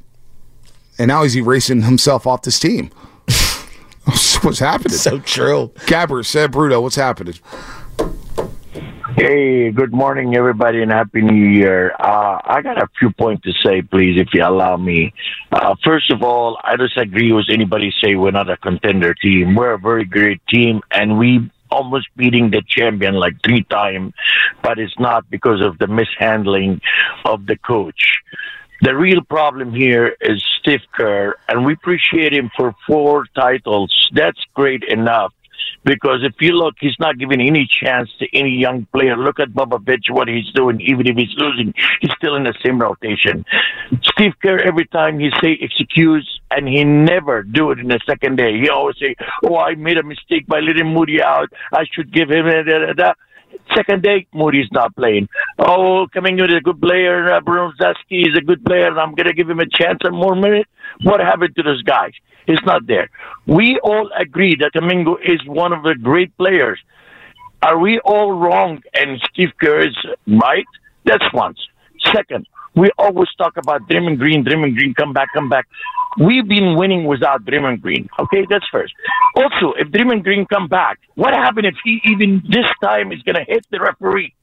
and 0.98 1.08
now 1.08 1.22
he's 1.22 1.36
erasing 1.36 1.82
himself 1.82 2.26
off 2.26 2.42
this 2.42 2.58
team. 2.58 2.90
what's 4.42 4.58
happening? 4.58 4.96
So 4.96 5.18
true. 5.20 5.70
Gabber 5.86 6.24
said, 6.26 6.50
Bruto, 6.50 6.82
what's 6.82 6.96
happening? 6.96 7.34
Hey, 9.16 9.70
good 9.72 9.92
morning, 9.92 10.36
everybody, 10.36 10.80
and 10.80 10.90
Happy 10.90 11.20
New 11.20 11.44
Year. 11.44 11.94
Uh, 12.00 12.40
I 12.44 12.62
got 12.62 12.82
a 12.82 12.88
few 12.98 13.10
points 13.10 13.42
to 13.44 13.52
say, 13.62 13.82
please, 13.82 14.18
if 14.18 14.28
you 14.32 14.42
allow 14.42 14.78
me. 14.78 15.12
Uh, 15.50 15.74
first 15.84 16.10
of 16.10 16.22
all, 16.22 16.58
I 16.64 16.76
disagree 16.76 17.30
with 17.30 17.46
anybody 17.50 17.92
say 18.02 18.14
we're 18.14 18.30
not 18.30 18.48
a 18.48 18.56
contender 18.56 19.12
team. 19.12 19.54
We're 19.54 19.72
a 19.72 19.78
very 19.78 20.06
great 20.06 20.40
team, 20.48 20.80
and 20.90 21.18
we 21.18 21.50
almost 21.70 22.08
beating 22.16 22.50
the 22.50 22.62
champion 22.66 23.14
like 23.14 23.34
three 23.44 23.64
times, 23.64 24.14
but 24.62 24.78
it's 24.78 24.98
not 24.98 25.28
because 25.30 25.60
of 25.60 25.78
the 25.78 25.88
mishandling 25.88 26.80
of 27.26 27.44
the 27.44 27.58
coach. 27.58 28.18
The 28.80 28.96
real 28.96 29.20
problem 29.20 29.74
here 29.74 30.16
is 30.22 30.42
Steve 30.58 30.80
Kerr, 30.92 31.36
and 31.48 31.66
we 31.66 31.74
appreciate 31.74 32.32
him 32.32 32.50
for 32.56 32.74
four 32.86 33.26
titles. 33.34 34.10
That's 34.14 34.40
great 34.54 34.84
enough. 34.84 35.34
Because 35.84 36.20
if 36.22 36.34
you 36.40 36.52
look, 36.52 36.74
he's 36.80 36.98
not 36.98 37.18
giving 37.18 37.40
any 37.40 37.66
chance 37.66 38.10
to 38.18 38.26
any 38.36 38.50
young 38.50 38.86
player. 38.92 39.16
Look 39.16 39.40
at 39.40 39.48
Popovich, 39.50 40.10
what 40.10 40.28
he's 40.28 40.50
doing. 40.52 40.80
Even 40.80 41.06
if 41.06 41.16
he's 41.16 41.34
losing, 41.36 41.74
he's 42.00 42.12
still 42.12 42.36
in 42.36 42.44
the 42.44 42.54
same 42.64 42.80
rotation. 42.80 43.44
Steve 44.02 44.32
Kerr, 44.42 44.58
every 44.58 44.86
time 44.86 45.18
he 45.18 45.30
say 45.40 45.58
excuse, 45.60 46.40
and 46.50 46.68
he 46.68 46.84
never 46.84 47.42
do 47.42 47.70
it 47.70 47.78
in 47.78 47.88
the 47.88 48.00
second 48.06 48.36
day. 48.36 48.60
He 48.60 48.68
always 48.68 48.96
say, 48.98 49.16
"Oh, 49.44 49.56
I 49.56 49.74
made 49.74 49.98
a 49.98 50.02
mistake 50.02 50.46
by 50.46 50.60
letting 50.60 50.92
Moody 50.92 51.22
out. 51.22 51.52
I 51.72 51.84
should 51.90 52.12
give 52.12 52.30
him." 52.30 52.46
Da, 52.46 52.62
da, 52.62 52.92
da. 52.92 53.12
Second 53.74 54.02
day, 54.02 54.26
Moody's 54.34 54.68
not 54.72 54.94
playing. 54.96 55.28
Oh, 55.58 56.06
coming 56.12 56.38
in 56.38 56.50
is 56.50 56.56
a 56.56 56.60
good 56.60 56.80
player. 56.80 57.32
Uh, 57.32 57.40
Brunzowski 57.40 58.28
is 58.28 58.36
a 58.36 58.42
good 58.42 58.64
player, 58.64 58.88
and 58.88 58.98
I'm 58.98 59.14
going 59.14 59.26
to 59.26 59.32
give 59.32 59.48
him 59.48 59.60
a 59.60 59.66
chance 59.66 59.98
and 60.02 60.14
more 60.14 60.34
minutes. 60.34 60.68
What 61.02 61.20
happened 61.20 61.56
to 61.56 61.62
this 61.62 61.82
guy? 61.82 62.12
It's 62.46 62.64
not 62.66 62.86
there. 62.86 63.08
We 63.46 63.78
all 63.82 64.10
agree 64.18 64.56
that 64.60 64.72
Domingo 64.72 65.16
is 65.16 65.40
one 65.46 65.72
of 65.72 65.82
the 65.82 65.94
great 65.94 66.36
players. 66.36 66.78
Are 67.62 67.78
we 67.78 68.00
all 68.00 68.32
wrong 68.32 68.82
and 68.94 69.20
Steve 69.30 69.50
Kerr 69.60 69.86
is 69.86 69.96
right? 70.26 70.66
That's 71.04 71.32
one. 71.32 71.54
Second, 72.12 72.46
we 72.74 72.90
always 72.98 73.28
talk 73.36 73.56
about 73.56 73.88
Draymond 73.88 74.18
Green, 74.18 74.44
Draymond 74.44 74.76
Green, 74.76 74.94
come 74.94 75.12
back, 75.12 75.28
come 75.34 75.48
back. 75.48 75.66
We've 76.18 76.46
been 76.46 76.76
winning 76.76 77.04
without 77.04 77.44
Draymond 77.44 77.80
Green. 77.80 78.08
Okay, 78.18 78.46
that's 78.48 78.66
first. 78.70 78.94
Also, 79.36 79.72
if 79.78 79.88
Draymond 79.88 80.24
Green 80.24 80.46
come 80.46 80.68
back, 80.68 80.98
what 81.14 81.32
happened 81.34 81.66
if 81.66 81.76
he 81.84 82.00
even 82.04 82.42
this 82.48 82.66
time 82.82 83.12
is 83.12 83.22
going 83.22 83.36
to 83.36 83.44
hit 83.44 83.66
the 83.70 83.80
referee? 83.80 84.34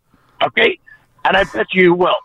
Okay, 0.43 0.79
and 1.25 1.37
I 1.37 1.43
bet 1.43 1.67
you 1.73 1.83
he 1.83 1.89
will. 1.89 2.15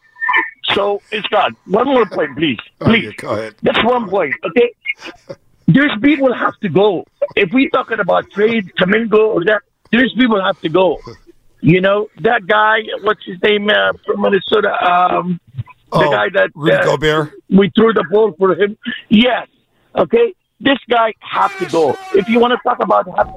So 0.72 1.02
it's 1.10 1.26
gone. 1.28 1.56
One 1.66 1.86
more 1.86 2.06
point, 2.06 2.36
please, 2.36 2.58
please. 2.80 3.12
go 3.16 3.32
ahead. 3.32 3.54
That's 3.62 3.82
one 3.84 4.08
point. 4.08 4.34
Okay. 4.44 4.72
There's 5.66 5.92
people 6.02 6.32
have 6.32 6.58
to 6.60 6.68
go. 6.68 7.04
If 7.36 7.52
we 7.52 7.68
talking 7.70 8.00
about 8.00 8.30
trade, 8.30 8.72
Domingo, 8.76 9.28
or 9.28 9.44
that, 9.44 9.62
there's 9.90 10.12
people 10.14 10.42
have 10.42 10.60
to 10.60 10.68
go. 10.68 11.00
You 11.60 11.80
know 11.80 12.08
that 12.20 12.46
guy. 12.46 12.80
What's 13.02 13.24
his 13.24 13.42
name 13.42 13.70
uh, 13.70 13.92
from 14.04 14.20
Minnesota? 14.20 14.72
Um, 14.84 15.40
the 15.94 16.06
Oh, 16.06 16.10
guy 16.10 16.28
that 16.34 16.50
Rudy 16.54 16.72
uh, 16.76 16.84
Gobert? 16.84 17.32
we 17.50 17.70
threw 17.74 17.92
the 17.92 18.04
ball 18.10 18.32
for 18.38 18.54
him. 18.54 18.76
Yes. 19.08 19.48
Okay. 19.96 20.34
This 20.60 20.78
guy 20.88 21.14
have 21.20 21.56
to 21.58 21.66
go. 21.66 21.96
If 22.14 22.28
you 22.28 22.38
want 22.40 22.52
to 22.52 22.58
talk 22.68 22.80
about 22.82 23.06
have, 23.16 23.34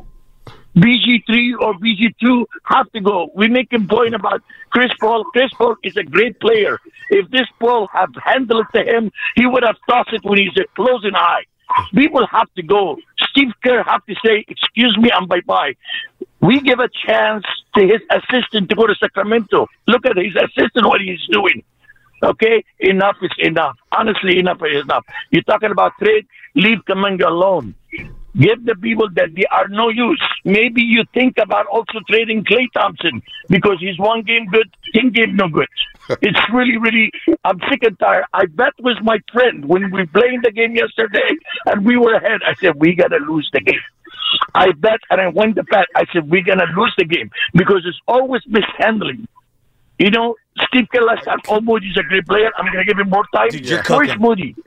BG3 0.76 1.60
or 1.60 1.74
BG2 1.76 2.46
have 2.66 2.92
to 2.92 3.02
go. 3.02 3.30
We 3.36 3.48
make 3.48 3.74
a 3.74 3.80
point 3.80 4.14
about 4.14 4.42
Chris 4.70 4.92
Paul. 5.00 5.24
Chris 5.34 5.52
Paul 5.58 5.76
is 5.84 5.98
a 5.98 6.04
great 6.04 6.40
player. 6.40 6.80
If 7.10 7.30
this 7.32 7.48
ball 7.60 7.88
have 7.94 8.10
handled 8.24 8.66
it 8.74 8.78
to 8.78 8.84
him, 8.98 9.12
he 9.36 9.46
would 9.48 9.64
have 9.64 9.78
tossed 9.90 10.14
it 10.14 10.22
when 10.24 10.38
he's 10.38 10.56
a 10.58 10.66
closing 10.76 11.16
eye. 11.16 11.44
People 11.94 12.26
have 12.28 12.48
to 12.56 12.64
go. 12.64 12.98
Steve 13.30 13.52
Kerr 13.64 13.84
have 13.84 14.06
to 14.06 14.16
say, 14.26 14.46
excuse 14.48 14.96
me, 15.00 15.10
I'm 15.12 15.28
bye-bye. 15.28 15.74
We 16.42 16.60
give 16.62 16.80
a 16.80 16.88
chance 17.06 17.44
to 17.76 17.82
his 17.86 18.02
assistant 18.12 18.70
to 18.70 18.76
go 18.76 18.86
to 18.88 18.96
Sacramento. 18.96 19.68
Look 19.88 20.06
at 20.06 20.16
his 20.16 20.36
assistant, 20.36 20.86
what 20.86 21.02
he's 21.02 21.20
doing. 21.32 21.64
Okay, 22.24 22.64
enough 22.80 23.16
is 23.22 23.32
enough. 23.38 23.76
Honestly, 23.92 24.40
enough 24.40 24.60
is 24.64 24.84
enough. 24.84 25.06
You're 25.30 25.44
talking 25.44 25.72
about 25.72 25.92
trade, 26.00 26.26
leave 26.56 26.80
Kuminga 26.88 27.28
alone. 27.28 27.76
Give 28.40 28.64
the 28.66 28.76
people 28.76 29.08
that 29.16 29.34
they 29.36 29.46
are 29.52 29.68
no 29.68 29.90
use. 29.90 30.22
Maybe 30.46 30.82
you 30.84 31.04
think 31.14 31.38
about 31.40 31.66
also 31.68 32.00
trading 32.10 32.44
Klay 32.44 32.68
Thompson 32.74 33.22
because 33.50 33.78
he's 33.80 33.98
one 33.98 34.22
game 34.22 34.46
good, 34.52 34.70
ten 34.94 35.12
game 35.12 35.36
no 35.36 35.48
good. 35.48 35.68
It's 36.22 36.40
really, 36.54 36.78
really. 36.78 37.12
I'm 37.44 37.60
sick 37.70 37.84
and 37.84 38.00
tired. 38.00 38.26
I 38.34 38.46
bet 38.46 38.74
with 38.80 38.98
my 39.04 39.18
friend 39.34 39.66
when 39.66 39.92
we 39.92 40.06
played 40.06 40.42
the 40.42 40.52
game 40.52 40.74
yesterday 40.76 41.32
and 41.66 41.86
we 41.86 41.98
were 41.98 42.14
ahead. 42.14 42.40
I 42.48 42.54
said 42.62 42.76
we 42.76 42.96
gotta 42.96 43.18
lose 43.18 43.50
the 43.52 43.60
game. 43.60 43.82
I 44.56 44.72
bet 44.72 45.00
and 45.10 45.20
I 45.20 45.28
won 45.28 45.54
the 45.54 45.64
bet. 45.64 45.88
I 45.96 46.06
said 46.14 46.30
we're 46.30 46.44
gonna 46.44 46.68
lose 46.78 46.94
the 46.98 47.06
game 47.06 47.30
because 47.54 47.82
it's 47.86 48.00
always 48.08 48.42
mishandling. 48.48 49.28
You 50.00 50.12
know, 50.12 50.36
Steve 50.68 50.88
Kerr 50.94 51.04
last 51.04 51.24
time. 51.26 51.40
Oh, 51.48 51.62
Moody's 51.62 51.96
a 51.98 52.04
great 52.04 52.26
player. 52.26 52.52
I'm 52.58 52.66
gonna 52.66 52.86
give 52.86 52.98
him 52.98 53.10
more 53.10 53.26
time. 53.34 53.50
you're 53.52 53.78
Where's 53.88 54.10
cooking. 54.10 54.22
Moody? 54.22 54.56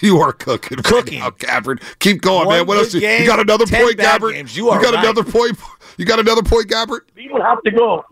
You 0.00 0.18
are 0.20 0.32
cooking. 0.32 0.78
Cooking. 0.78 1.20
Right 1.20 1.32
now, 1.40 1.46
Gabbard. 1.46 1.82
Keep 1.98 2.22
going, 2.22 2.46
One 2.46 2.56
man. 2.58 2.66
What 2.66 2.78
else? 2.78 2.94
You, 2.94 3.00
game, 3.00 3.20
you 3.20 3.26
got 3.26 3.40
another 3.40 3.66
point, 3.66 3.96
bad 3.96 4.14
Gabbard? 4.14 4.34
games. 4.34 4.56
You 4.56 4.70
are 4.70 4.80
got 4.80 4.94
right. 4.94 5.04
another 5.04 5.22
point? 5.24 5.58
You 5.98 6.04
got 6.04 6.18
another 6.18 6.42
point, 6.42 6.68
Gabbard? 6.68 7.02
People 7.14 7.42
have 7.42 7.62
to 7.62 7.70
go. 7.70 8.04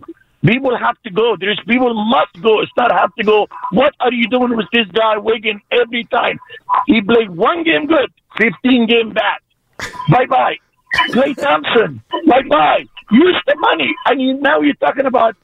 People 0.44 0.76
have 0.76 1.00
to 1.02 1.10
go. 1.10 1.36
There's 1.38 1.60
people 1.66 1.94
must 1.94 2.40
go. 2.42 2.60
It's 2.60 2.72
not 2.76 2.90
have 2.92 3.14
to 3.16 3.24
go. 3.24 3.46
What 3.72 3.94
are 4.00 4.12
you 4.12 4.28
doing 4.28 4.56
with 4.56 4.66
this 4.72 4.86
guy 4.88 5.16
Wiggin 5.16 5.60
every 5.70 6.04
time? 6.04 6.38
He 6.86 7.00
played 7.00 7.30
one 7.30 7.62
game 7.64 7.86
good, 7.86 8.10
15 8.38 8.86
game 8.86 9.12
bad. 9.12 9.38
Bye 10.10 10.26
bye. 10.26 10.56
Klay 11.10 11.36
Thompson. 11.36 12.02
Bye 12.26 12.42
bye. 12.48 12.84
Use 13.12 13.36
the 13.46 13.54
money. 13.56 13.94
And 14.06 14.20
you, 14.20 14.34
now 14.34 14.60
you're 14.60 14.74
talking 14.74 15.06
about 15.06 15.36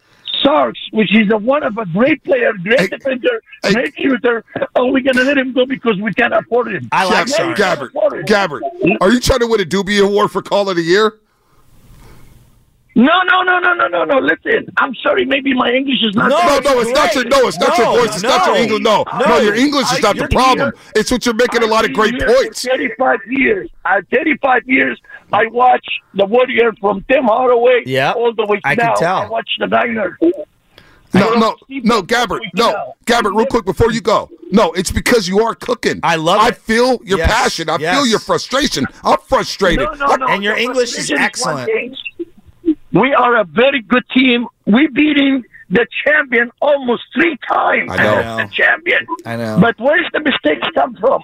Sarks, 0.46 0.78
which 0.92 1.12
is 1.14 1.28
a 1.32 1.36
one 1.36 1.64
of 1.64 1.76
a 1.76 1.84
great 1.86 2.22
player, 2.22 2.52
great 2.62 2.88
defender, 2.90 3.42
great 3.64 3.92
shooter. 3.98 4.44
Are 4.76 4.86
we're 4.86 5.00
gonna 5.02 5.24
let 5.24 5.36
him 5.36 5.52
go 5.52 5.66
because 5.66 5.98
we 6.00 6.12
can't 6.14 6.32
afford 6.32 6.68
him. 6.68 6.88
Gab- 6.92 7.10
Yeah, 7.10 7.24
we 7.24 7.32
can't 7.32 7.56
Gabbard. 7.56 7.88
afford 7.90 8.12
him. 8.12 8.24
Gabbard. 8.26 8.62
Are 9.00 9.10
you 9.10 9.18
trying 9.18 9.40
to 9.40 9.48
win 9.48 9.60
a 9.60 9.64
Doobie 9.64 10.00
Award 10.04 10.30
for 10.30 10.42
Call 10.42 10.70
of 10.70 10.76
the 10.76 10.82
Year? 10.82 11.14
No, 12.98 13.12
no, 13.28 13.42
no, 13.42 13.58
no, 13.58 13.74
no, 13.74 13.88
no, 13.88 14.04
no. 14.04 14.18
Listen, 14.20 14.66
I'm 14.78 14.94
sorry. 15.02 15.26
Maybe 15.26 15.52
my 15.52 15.70
English 15.70 15.98
is 16.02 16.14
not. 16.16 16.30
No, 16.30 16.38
no, 16.60 16.80
it's 16.80 16.90
not 16.92 17.14
your 17.14 17.24
no, 17.24 17.46
it's 17.46 17.58
not 17.58 17.76
your 17.76 17.86
voice, 17.98 18.14
it's 18.14 18.22
not 18.22 18.46
your 18.46 18.56
English. 18.56 18.80
No, 18.80 19.04
no, 19.20 19.38
your 19.40 19.54
English 19.54 19.92
is 19.92 19.98
I- 19.98 20.00
not 20.00 20.16
the 20.16 20.28
problem. 20.28 20.72
It's 20.94 21.10
what 21.10 21.26
you're 21.26 21.34
making 21.34 21.62
a 21.62 21.66
lot 21.66 21.84
of 21.84 21.92
great 21.92 22.14
I've 22.14 22.20
been 22.20 22.28
here 22.30 22.36
points. 22.44 22.62
35 22.66 23.18
years. 23.28 23.70
Uh, 23.84 24.00
35 24.10 24.62
years. 24.66 24.98
I 25.30 25.46
watched 25.48 25.90
the 26.14 26.24
Warrior 26.24 26.72
from 26.80 27.04
Tim 27.10 27.24
Hardaway 27.24 27.82
Yeah, 27.84 28.12
all 28.12 28.32
the 28.32 28.46
way 28.46 28.60
to 28.60 28.66
I 28.66 28.74
can 28.76 28.96
tell. 28.96 29.16
I 29.18 29.28
watched 29.28 29.58
the 29.58 29.66
Niners. 29.66 30.14
No, 31.14 31.34
no, 31.34 31.56
no, 31.68 32.02
Gabbard, 32.02 32.42
no, 32.54 32.94
Gabbard, 33.06 33.34
real 33.34 33.46
quick 33.46 33.64
before 33.64 33.90
you 33.90 34.00
go. 34.00 34.30
No, 34.50 34.72
it's 34.72 34.90
because 34.90 35.26
you 35.28 35.40
are 35.40 35.54
cooking. 35.54 36.00
I 36.02 36.16
love 36.16 36.40
I 36.40 36.48
it. 36.48 36.56
feel 36.56 37.00
your 37.04 37.18
Yes, 37.18 37.30
passion. 37.32 37.68
I 37.70 37.76
yes. 37.78 37.94
feel 37.96 38.06
your 38.06 38.18
frustration. 38.18 38.84
I'm 39.04 39.18
frustrated. 39.20 39.88
No, 39.98 40.06
no, 40.06 40.16
no. 40.16 40.26
And 40.28 40.42
your 40.42 40.54
The 40.54 40.60
English 40.62 40.96
is 40.96 41.08
frustration 41.08 41.16
one 41.16 41.24
excellent. 41.24 41.98
Thing. 42.96 43.02
We 43.02 43.14
are 43.14 43.40
a 43.40 43.44
very 43.44 43.82
good 43.82 44.04
team. 44.14 44.46
We 44.66 44.88
beating 44.88 45.44
the 45.70 45.86
champion 46.04 46.50
almost 46.60 47.02
three 47.14 47.36
times. 47.48 47.90
I 47.90 47.96
know. 47.96 48.36
The 48.36 48.50
champion. 48.52 49.06
I 49.24 49.36
know. 49.36 49.58
But 49.60 49.76
where's 49.78 50.06
the 50.12 50.20
mistakes 50.20 50.66
come 50.74 50.96
from? 50.96 51.22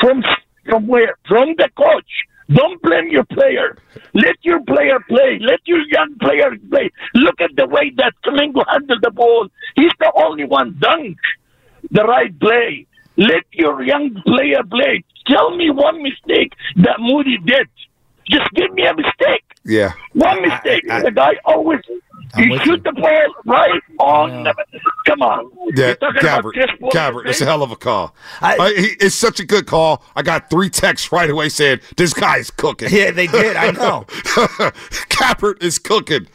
From 0.00 0.22
from 0.64 0.86
where? 0.86 1.16
From 1.26 1.54
the 1.56 1.68
coach. 1.76 2.10
Don't 2.52 2.82
blame 2.82 3.08
your 3.10 3.24
player. 3.24 3.76
Let 4.12 4.36
your 4.42 4.60
player 4.64 4.98
play. 5.08 5.38
Let 5.40 5.60
your 5.66 5.82
young 5.86 6.16
player 6.20 6.50
play. 6.68 6.90
Look 7.14 7.40
at 7.40 7.50
the 7.56 7.66
way 7.66 7.92
that 7.96 8.12
Domingo 8.24 8.62
handled 8.68 9.02
the 9.02 9.10
ball. 9.10 9.48
He's 9.76 9.92
the 10.00 10.12
only 10.16 10.44
one 10.44 10.76
dunk 10.80 11.16
the 11.90 12.04
right 12.04 12.38
play. 12.40 12.86
Let 13.16 13.44
your 13.52 13.82
young 13.82 14.20
player 14.26 14.62
play. 14.68 15.04
Tell 15.26 15.56
me 15.56 15.70
one 15.70 16.02
mistake 16.02 16.52
that 16.76 16.96
Moody 16.98 17.38
did. 17.44 17.68
Just 18.30 18.50
give 18.54 18.72
me 18.72 18.84
a 18.86 18.94
mistake. 18.94 19.44
Yeah. 19.64 19.92
One 20.14 20.40
mistake. 20.42 20.84
the 20.86 21.10
guy 21.14 21.32
always 21.44 21.80
you 22.38 22.58
shoot 22.60 22.82
the 22.84 22.92
ball 22.92 23.34
right 23.44 23.80
on. 23.98 24.44
The, 24.44 24.54
come 25.04 25.20
on. 25.20 25.50
Yeah, 25.74 25.86
You're 25.86 25.94
talking 25.96 26.20
about 26.20 26.22
Gabbard, 26.22 26.54
Chris 26.54 26.66
Paul. 26.78 26.90
Gabbard, 26.92 27.26
it's 27.28 27.40
a 27.40 27.44
hell 27.44 27.62
of 27.64 27.72
a 27.72 27.76
call. 27.76 28.14
I- 28.40 28.56
Uh, 28.56 28.68
he- 28.68 28.96
it's 29.00 29.16
such 29.16 29.40
a 29.40 29.44
good 29.44 29.66
call. 29.66 30.04
I 30.14 30.22
got 30.22 30.48
three 30.48 30.70
texts 30.70 31.10
right 31.10 31.28
away 31.28 31.48
saying 31.48 31.80
this 31.96 32.14
guy's 32.14 32.50
cooking. 32.52 32.88
Yeah, 32.92 33.10
they 33.10 33.26
did. 33.26 33.56
I 33.56 33.70
know. 33.72 34.06
Gabbard 35.08 35.62
is 35.62 35.78
cooking. 35.78 36.28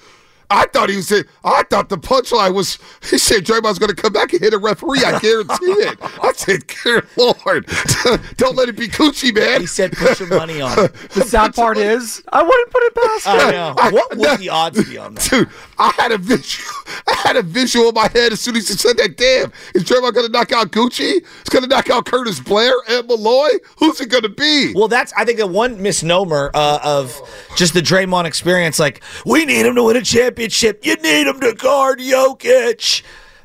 I 0.49 0.65
thought 0.67 0.89
he 0.89 0.95
was. 0.97 1.07
saying- 1.07 1.25
I 1.43 1.63
thought 1.63 1.89
the 1.89 1.97
punchline 1.97 2.53
was. 2.53 2.77
He 3.09 3.17
said 3.17 3.43
Draymond's 3.45 3.79
going 3.79 3.93
to 3.93 4.01
come 4.01 4.13
back 4.13 4.31
and 4.33 4.41
hit 4.41 4.53
a 4.53 4.57
referee. 4.57 5.03
I 5.03 5.19
guarantee 5.19 5.65
it. 5.65 5.97
I 6.21 6.31
said, 6.33 6.63
"Good 6.83 7.05
Lord, 7.17 7.65
don't 8.37 8.55
let 8.55 8.69
it 8.69 8.75
be 8.77 8.87
coochie, 8.87 9.33
man." 9.33 9.61
He 9.61 9.67
said, 9.67 9.93
"Put 9.93 10.19
your 10.19 10.29
money 10.29 10.61
on 10.61 10.77
it." 10.77 10.93
The 11.15 11.23
sad 11.23 11.55
part 11.55 11.77
is, 11.77 12.21
I 12.31 12.43
wouldn't 12.43 12.71
put 12.71 12.83
it 12.83 12.95
past 12.95 13.27
I 13.27 13.43
him. 13.45 13.51
know. 13.51 13.75
What 13.91 14.17
would 14.17 14.39
the 14.39 14.49
odds 14.49 14.83
be 14.87 14.97
on 14.97 15.15
that? 15.15 15.27
Dude, 15.29 15.49
I 15.77 15.91
had 15.97 16.11
a 16.11 16.17
visual. 16.17 16.69
I 17.07 17.13
had 17.13 17.35
a 17.35 17.43
visual 17.43 17.89
in 17.89 17.95
my 17.95 18.07
head 18.07 18.33
as 18.33 18.41
soon 18.41 18.55
as 18.55 18.67
he 18.67 18.73
said 18.73 18.97
that. 18.97 19.15
Damn, 19.15 19.51
is 19.75 19.83
Draymond 19.83 20.13
going 20.13 20.25
to 20.25 20.31
knock 20.31 20.51
out 20.51 20.71
Gucci? 20.71 21.21
He's 21.21 21.49
going 21.49 21.63
to 21.63 21.69
knock 21.69 21.89
out 21.89 22.05
Curtis 22.05 22.39
Blair, 22.39 22.73
and 22.89 23.07
Malloy. 23.07 23.49
Who's 23.77 24.01
it 24.01 24.09
going 24.09 24.23
to 24.23 24.29
be? 24.29 24.73
Well, 24.73 24.87
that's 24.87 25.13
I 25.13 25.23
think 25.23 25.37
the 25.37 25.47
one 25.47 25.81
misnomer 25.81 26.49
uh, 26.53 26.79
of 26.83 27.19
just 27.55 27.73
the 27.73 27.81
Draymond 27.81 28.25
experience. 28.25 28.79
Like, 28.79 29.03
we 29.25 29.45
need 29.45 29.65
him 29.65 29.75
to 29.75 29.83
win 29.83 29.97
a 29.97 30.01
championship. 30.01 30.85
You 30.85 30.95
need 30.95 31.27
him 31.27 31.39
to 31.41 31.53
guard 31.53 31.99
Jokic. 31.99 33.03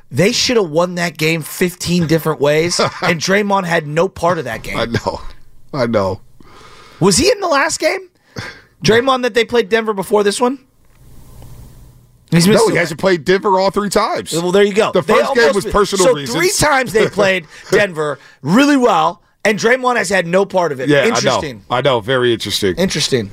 They 0.09 0.31
should 0.31 0.57
have 0.57 0.69
won 0.69 0.95
that 0.95 1.17
game 1.17 1.41
15 1.41 2.07
different 2.07 2.41
ways, 2.41 2.79
and 3.01 3.19
Draymond 3.19 3.65
had 3.65 3.87
no 3.87 4.09
part 4.09 4.37
of 4.39 4.45
that 4.45 4.63
game. 4.63 4.77
I 4.77 4.85
know, 4.85 5.21
I 5.73 5.85
know. 5.85 6.21
Was 6.99 7.17
he 7.17 7.31
in 7.31 7.39
the 7.39 7.47
last 7.47 7.79
game? 7.79 8.09
Draymond 8.83 9.21
that 9.21 9.33
they 9.33 9.45
played 9.45 9.69
Denver 9.69 9.93
before 9.93 10.23
this 10.23 10.41
one? 10.41 10.65
He's 12.31 12.47
No, 12.47 12.67
he 12.69 12.77
hasn't 12.77 12.99
played 12.99 13.25
Denver 13.25 13.59
all 13.59 13.71
three 13.71 13.89
times. 13.89 14.31
Well, 14.33 14.51
there 14.51 14.63
you 14.63 14.73
go. 14.73 14.91
The 14.91 15.03
first 15.03 15.35
game 15.35 15.53
was 15.53 15.65
personal 15.65 16.05
so 16.05 16.13
reasons. 16.13 16.37
three 16.37 16.51
times 16.51 16.93
they 16.93 17.07
played 17.09 17.45
Denver 17.71 18.19
really 18.41 18.77
well, 18.77 19.21
and 19.43 19.59
Draymond 19.59 19.97
has 19.97 20.09
had 20.09 20.25
no 20.25 20.45
part 20.45 20.71
of 20.71 20.79
it. 20.79 20.87
Yeah, 20.87 21.05
Interesting. 21.05 21.63
I 21.69 21.81
know. 21.81 21.89
I 21.89 21.95
know. 21.95 21.99
Very 21.99 22.31
interesting. 22.31 22.75
Interesting. 22.77 23.31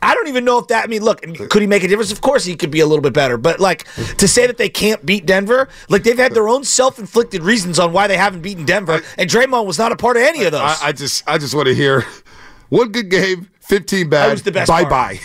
I 0.00 0.14
don't 0.14 0.28
even 0.28 0.44
know 0.44 0.58
if 0.58 0.68
that. 0.68 0.84
I 0.84 0.86
mean, 0.86 1.02
look, 1.02 1.22
could 1.50 1.60
he 1.60 1.66
make 1.66 1.82
a 1.82 1.88
difference? 1.88 2.12
Of 2.12 2.20
course, 2.20 2.44
he 2.44 2.54
could 2.54 2.70
be 2.70 2.80
a 2.80 2.86
little 2.86 3.02
bit 3.02 3.12
better. 3.12 3.36
But 3.36 3.58
like 3.60 3.84
to 4.18 4.28
say 4.28 4.46
that 4.46 4.56
they 4.56 4.68
can't 4.68 5.04
beat 5.04 5.26
Denver, 5.26 5.68
like 5.88 6.04
they've 6.04 6.18
had 6.18 6.34
their 6.34 6.48
own 6.48 6.62
self-inflicted 6.64 7.42
reasons 7.42 7.78
on 7.78 7.92
why 7.92 8.06
they 8.06 8.16
haven't 8.16 8.42
beaten 8.42 8.64
Denver, 8.64 9.02
and 9.16 9.28
Draymond 9.28 9.66
was 9.66 9.78
not 9.78 9.90
a 9.90 9.96
part 9.96 10.16
of 10.16 10.22
any 10.22 10.44
of 10.44 10.52
those. 10.52 10.60
I, 10.60 10.78
I 10.82 10.92
just 10.92 11.28
I 11.28 11.38
just 11.38 11.54
want 11.54 11.66
to 11.66 11.74
hear 11.74 12.04
one 12.68 12.92
good 12.92 13.10
game, 13.10 13.48
fifteen 13.68 14.08
bad. 14.08 14.26
That 14.26 14.32
was 14.32 14.42
the 14.42 14.52
best 14.52 14.68
Bye 14.68 14.84
bye. 14.84 15.20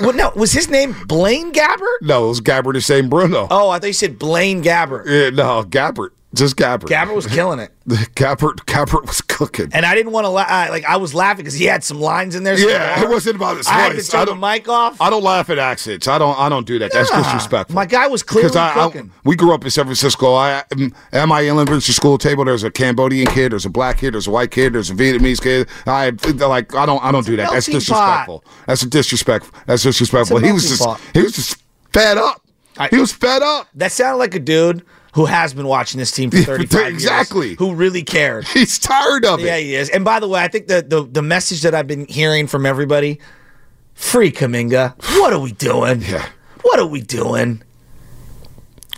well, 0.00 0.12
no, 0.12 0.32
was 0.34 0.52
his 0.52 0.68
name 0.68 0.96
Blaine 1.06 1.52
Gabbert? 1.52 2.02
no, 2.02 2.24
it 2.24 2.28
was 2.28 2.40
Gabbert 2.40 2.72
the 2.74 2.80
same 2.80 3.08
Bruno. 3.08 3.46
Oh, 3.50 3.70
I 3.70 3.78
thought 3.78 3.86
you 3.88 3.92
said 3.92 4.18
Blaine 4.18 4.62
Gabbert. 4.62 5.06
Yeah, 5.06 5.30
no, 5.30 5.62
Gabbert. 5.62 6.10
Just 6.34 6.56
Gabbert. 6.56 6.88
Gabbert 6.90 7.14
was 7.14 7.26
killing 7.26 7.58
it. 7.58 7.72
Gabbert 7.88 8.56
Gabbert 8.66 9.06
was 9.06 9.22
cooking. 9.22 9.70
And 9.72 9.86
I 9.86 9.94
didn't 9.94 10.12
want 10.12 10.26
to 10.26 10.28
la- 10.28 10.44
I, 10.46 10.68
like 10.68 10.84
I 10.84 10.98
was 10.98 11.14
laughing 11.14 11.38
because 11.42 11.54
he 11.54 11.64
had 11.64 11.82
some 11.82 12.00
lines 12.00 12.34
in 12.34 12.42
there. 12.42 12.58
Yeah, 12.58 13.02
it 13.02 13.08
wasn't 13.08 13.36
about 13.36 13.56
his 13.56 13.66
I 13.66 13.72
had 13.72 13.88
to 13.90 13.94
voice. 13.94 14.08
turn 14.10 14.20
I 14.20 14.24
the 14.26 14.30
don't- 14.32 14.40
mic 14.40 14.68
off. 14.68 15.00
I 15.00 15.08
don't 15.08 15.22
laugh 15.22 15.48
at 15.48 15.58
accents. 15.58 16.06
I 16.06 16.18
don't. 16.18 16.38
I 16.38 16.50
don't 16.50 16.66
do 16.66 16.78
that. 16.80 16.92
That's 16.92 17.10
disrespectful. 17.10 17.74
My 17.74 17.86
guy 17.86 18.08
was 18.08 18.22
clearly 18.22 18.54
I, 18.58 18.68
I- 18.72 18.74
cooking. 18.74 19.10
we 19.24 19.36
grew 19.36 19.54
up 19.54 19.64
in 19.64 19.70
San 19.70 19.84
Francisco. 19.86 20.34
I 20.34 20.62
um, 20.72 20.94
at 21.12 21.26
my 21.28 21.46
elementary 21.48 21.94
school 21.94 22.18
table. 22.18 22.44
There's 22.44 22.62
a 22.62 22.70
Cambodian 22.70 23.26
kid. 23.28 23.52
There's 23.52 23.64
a 23.64 23.70
black 23.70 23.96
kid. 23.96 24.12
There's 24.12 24.26
a 24.26 24.30
white 24.30 24.50
kid. 24.50 24.74
There's 24.74 24.90
a 24.90 24.94
Vietnamese 24.94 25.40
kid. 25.42 25.66
I 25.86 26.10
like. 26.46 26.74
I 26.74 26.84
don't. 26.84 27.02
I 27.02 27.10
don't 27.10 27.24
do 27.24 27.36
that. 27.36 27.50
That's 27.50 27.64
disrespectful. 27.64 28.44
That's 28.66 28.82
disrespectful. 28.84 29.58
That's 29.66 29.82
disrespectful. 29.82 30.36
It's 30.36 30.46
He 30.46 30.52
was 30.52 30.68
just. 30.68 30.82
pot. 30.82 31.00
He 31.14 31.22
was 31.22 31.32
just 31.32 31.56
fed 31.94 32.18
up. 32.18 32.42
he 32.90 32.98
was 32.98 33.12
fed 33.14 33.40
up. 33.40 33.66
That 33.74 33.92
sounded 33.92 34.18
like 34.18 34.34
a 34.34 34.40
dude 34.40 34.84
who 35.14 35.26
has 35.26 35.54
been 35.54 35.66
watching 35.66 35.98
this 35.98 36.10
team 36.10 36.30
for 36.30 36.38
35 36.42 36.80
years. 36.80 36.94
Exactly. 36.94 37.54
Who 37.54 37.74
really 37.74 38.02
cared. 38.02 38.46
He's 38.54 38.78
tired 38.78 39.24
of 39.24 39.40
it. 39.40 39.46
Yeah, 39.46 39.56
he 39.56 39.74
is. 39.74 39.88
And 39.90 40.04
by 40.04 40.20
the 40.20 40.28
way, 40.28 40.40
I 40.40 40.48
think 40.48 40.66
the, 40.66 40.84
the, 40.86 41.02
the 41.02 41.22
message 41.22 41.62
that 41.62 41.74
I've 41.74 41.86
been 41.86 42.06
hearing 42.06 42.46
from 42.46 42.66
everybody 42.66 43.20
free 43.94 44.30
Kuminga. 44.30 44.94
What 45.20 45.32
are 45.32 45.40
we 45.40 45.52
doing? 45.52 46.02
Yeah. 46.02 46.28
What 46.62 46.78
are 46.78 46.86
we 46.86 47.00
doing? 47.00 47.62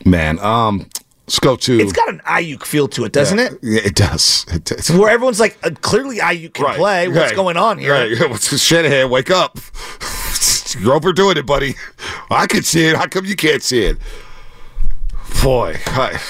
Man, 0.05 0.39
um, 0.41 0.89
let's 1.27 1.39
go 1.39 1.57
to. 1.57 1.79
It's 1.79 1.93
got 1.93 2.09
an 2.09 2.21
Aiyuk 2.27 2.65
feel 2.65 2.89
to 2.89 3.05
it, 3.05 3.13
doesn't 3.13 3.39
it? 3.39 3.53
Yeah, 3.63 3.81
it 3.85 3.95
does. 3.95 4.47
It 4.49 4.65
does. 4.65 4.91
Where 4.91 5.11
everyone's 5.11 5.41
like, 5.41 5.59
uh, 5.63 5.71
clearly 5.81 6.19
Aiyuk 6.19 6.55
can 6.55 6.75
play. 6.75 7.09
What's 7.09 7.19
right, 7.19 7.37
going 7.37 7.57
on 7.57 7.79
here? 7.79 7.93
Right. 7.93 8.19
What's 8.31 8.57
Shanahan? 8.59 9.11
Wake 9.11 9.31
up. 9.31 9.59
You're 10.79 10.95
overdoing 10.95 11.37
it, 11.37 11.47
buddy. 11.47 11.75
I 12.31 12.47
can 12.47 12.63
see 12.63 12.87
it. 12.87 12.97
How 12.97 13.07
come 13.07 13.25
you 13.25 13.37
can't 13.37 13.63
see 13.63 13.85
it? 13.85 13.99
Boy, 15.43 15.81
hi. 15.87 16.21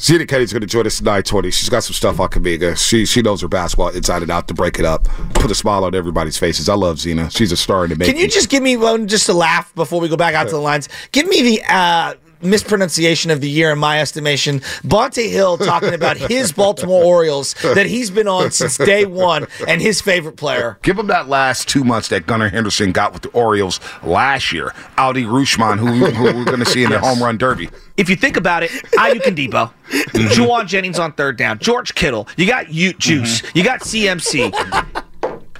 Zena 0.00 0.26
Keita's 0.26 0.52
going 0.52 0.62
to 0.62 0.66
join 0.66 0.84
us 0.86 1.00
at 1.00 1.04
920. 1.04 1.52
She's 1.52 1.68
got 1.68 1.84
some 1.84 1.94
stuff 1.94 2.18
on 2.18 2.28
Kuminga. 2.30 2.76
She 2.76 3.06
she 3.06 3.22
knows 3.22 3.40
her 3.42 3.46
basketball 3.46 3.90
inside 3.90 4.22
and 4.22 4.30
out 4.32 4.48
to 4.48 4.54
break 4.54 4.80
it 4.80 4.84
up. 4.84 5.04
Put 5.34 5.52
a 5.52 5.54
smile 5.54 5.84
on 5.84 5.94
everybody's 5.94 6.36
faces. 6.36 6.68
I 6.68 6.74
love 6.74 6.98
Zena. 6.98 7.30
She's 7.30 7.52
a 7.52 7.56
star 7.56 7.84
in 7.84 7.90
the 7.90 7.96
making. 7.96 8.14
Can 8.14 8.20
you 8.20 8.26
just 8.26 8.48
give 8.48 8.60
me 8.60 8.76
one 8.76 9.06
just 9.06 9.26
to 9.26 9.32
laugh 9.32 9.72
before 9.76 10.00
we 10.00 10.08
go 10.08 10.16
back 10.16 10.34
out 10.34 10.48
to 10.48 10.54
the 10.54 10.58
lines? 10.58 10.88
Give 11.12 11.28
me 11.28 11.42
the 11.42 11.62
uh, 11.72 12.14
mispronunciation 12.42 13.30
of 13.30 13.40
the 13.40 13.48
year 13.48 13.72
in 13.72 13.78
my 13.78 14.00
estimation. 14.00 14.60
Bonta 14.82 15.28
Hill 15.28 15.58
talking 15.58 15.94
about 15.94 16.16
his 16.30 16.52
Baltimore 16.52 17.02
Orioles 17.02 17.54
that 17.62 17.86
he's 17.86 18.10
been 18.10 18.28
on 18.28 18.50
since 18.50 18.76
day 18.76 19.04
one 19.04 19.46
and 19.66 19.80
his 19.80 20.00
favorite 20.00 20.36
player. 20.36 20.78
Give 20.82 20.98
him 20.98 21.06
that 21.08 21.28
last 21.28 21.68
two 21.68 21.84
months 21.84 22.08
that 22.08 22.26
Gunnar 22.26 22.48
Henderson 22.48 22.92
got 22.92 23.12
with 23.12 23.22
the 23.22 23.30
Orioles 23.30 23.80
last 24.02 24.52
year. 24.52 24.72
Adley 24.96 25.24
Rutschman, 25.24 25.78
who, 25.78 26.06
who 26.06 26.24
we're 26.24 26.44
going 26.44 26.60
to 26.60 26.66
see 26.66 26.84
in 26.84 26.90
the 26.90 26.98
home 26.98 27.22
run 27.22 27.38
derby. 27.38 27.70
If 27.96 28.08
you 28.08 28.16
think 28.16 28.36
about 28.36 28.62
it, 28.62 28.70
Aiyuk 28.70 29.26
and 29.26 29.36
Deebo, 29.36 29.72
mm-hmm. 29.72 30.18
Jauan 30.28 30.66
Jennings 30.66 30.98
on 30.98 31.12
third 31.12 31.36
down, 31.36 31.58
George 31.58 31.94
Kittle, 31.94 32.26
you 32.36 32.46
got 32.46 32.72
Ute 32.72 32.98
Juice, 32.98 33.42
mm-hmm. 33.42 33.58
you 33.58 33.64
got 33.64 33.80
CMC. 33.80 35.04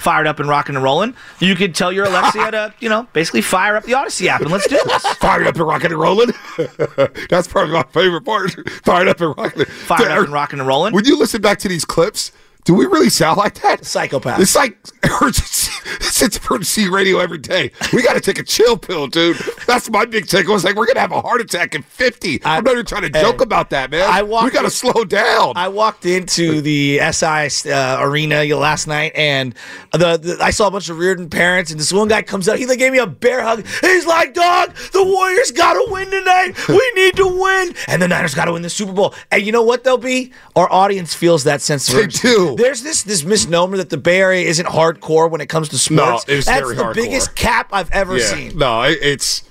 Fired 0.02 0.26
up 0.26 0.40
and 0.40 0.48
rocking 0.48 0.74
and 0.74 0.82
rolling. 0.82 1.14
You 1.38 1.54
could 1.54 1.76
tell 1.76 1.92
your 1.92 2.06
Alexa 2.06 2.36
how 2.36 2.50
to, 2.50 2.74
you 2.80 2.88
know, 2.88 3.06
basically 3.12 3.40
fire 3.40 3.76
up 3.76 3.84
the 3.84 3.94
Odyssey 3.94 4.28
app 4.28 4.40
and 4.40 4.50
let's 4.50 4.66
do 4.66 4.80
this. 4.84 5.06
Fired 5.18 5.46
up 5.46 5.54
and 5.54 5.64
rocking 5.64 5.92
and 5.92 6.00
rolling. 6.00 6.32
That's 7.30 7.46
probably 7.46 7.72
my 7.72 7.84
favorite 7.84 8.24
part. 8.24 8.50
Fired 8.84 9.06
up 9.06 9.20
and 9.20 9.32
rocking. 9.36 9.64
Fired 9.64 10.10
up 10.10 10.24
and 10.24 10.32
rocking 10.32 10.58
and 10.58 10.66
rolling. 10.66 10.92
When 10.92 11.04
you 11.04 11.16
listen 11.16 11.40
back 11.40 11.60
to 11.60 11.68
these 11.68 11.84
clips, 11.84 12.32
do 12.64 12.74
we 12.74 12.86
really 12.86 13.10
sound 13.10 13.38
like 13.38 13.54
that? 13.62 13.84
Psychopath. 13.84 14.40
It's 14.40 14.54
like 14.54 14.78
emergency. 15.02 15.70
It's 16.24 16.36
emergency 16.36 16.88
radio 16.88 17.18
every 17.18 17.38
day. 17.38 17.72
We 17.92 18.00
got 18.00 18.12
to 18.12 18.20
take 18.20 18.38
a 18.38 18.44
chill 18.44 18.76
pill, 18.76 19.08
dude. 19.08 19.36
That's 19.66 19.90
my 19.90 20.04
big 20.04 20.28
take. 20.28 20.48
I 20.48 20.52
was 20.52 20.62
like, 20.62 20.76
we're 20.76 20.86
gonna 20.86 21.00
have 21.00 21.10
a 21.10 21.20
heart 21.20 21.40
attack 21.40 21.74
at 21.74 21.84
fifty. 21.84 22.40
I, 22.44 22.58
am 22.58 22.64
not 22.64 22.74
even 22.74 22.86
trying 22.86 23.02
to 23.02 23.10
joke 23.10 23.40
about 23.40 23.70
that, 23.70 23.90
man. 23.90 24.08
I 24.08 24.22
walked 24.22 24.44
we 24.44 24.50
got 24.52 24.62
to 24.62 24.70
slow 24.70 25.04
down. 25.04 25.54
I 25.56 25.66
walked 25.66 26.06
into 26.06 26.60
the 26.60 27.00
SI 27.10 27.70
uh, 27.72 27.96
arena 28.00 28.44
last 28.54 28.86
night, 28.86 29.12
and 29.16 29.54
the, 29.90 30.16
the 30.16 30.38
I 30.40 30.50
saw 30.50 30.68
a 30.68 30.70
bunch 30.70 30.88
of 30.90 30.98
Riordan 30.98 31.28
parents, 31.28 31.72
and 31.72 31.80
this 31.80 31.92
one 31.92 32.06
guy 32.06 32.22
comes 32.22 32.48
out. 32.48 32.58
He 32.58 32.66
like 32.66 32.78
gave 32.78 32.92
me 32.92 32.98
a 32.98 33.06
bear 33.06 33.42
hug. 33.42 33.66
He's 33.80 34.06
like, 34.06 34.34
"Dog, 34.34 34.74
the 34.92 35.02
Warriors 35.02 35.50
got 35.50 35.72
to 35.72 35.86
win 35.90 36.10
tonight. 36.10 36.52
We 36.68 36.92
need 36.94 37.16
to 37.16 37.26
win, 37.26 37.74
and 37.88 38.00
the 38.00 38.08
Niners 38.08 38.34
got 38.34 38.44
to 38.44 38.52
win 38.52 38.62
the 38.62 38.70
Super 38.70 38.92
Bowl." 38.92 39.14
And 39.32 39.42
you 39.42 39.50
know 39.50 39.62
what? 39.62 39.82
They'll 39.82 39.98
be 39.98 40.32
our 40.54 40.70
audience 40.72 41.14
feels 41.14 41.44
that 41.44 41.60
sense 41.60 41.88
of 41.88 41.96
They 41.96 42.02
urgency. 42.02 42.51
Do. 42.56 42.62
There's 42.62 42.82
this 42.82 43.02
this 43.02 43.24
misnomer 43.24 43.76
that 43.76 43.90
the 43.90 43.96
Bay 43.96 44.20
Area 44.20 44.46
isn't 44.48 44.66
hardcore 44.66 45.30
when 45.30 45.40
it 45.40 45.48
comes 45.48 45.68
to 45.70 45.94
No, 45.94 46.04
sports. 46.18 46.24
it's 46.28 46.46
That's 46.46 46.60
very 46.60 46.74
the 46.76 46.82
hardcore. 46.82 46.94
biggest 46.94 47.34
cap 47.34 47.68
I've 47.72 47.90
ever 47.90 48.18
yeah. 48.18 48.26
seen. 48.26 48.58
No, 48.58 48.82
it, 48.82 48.98
it's. 49.02 49.42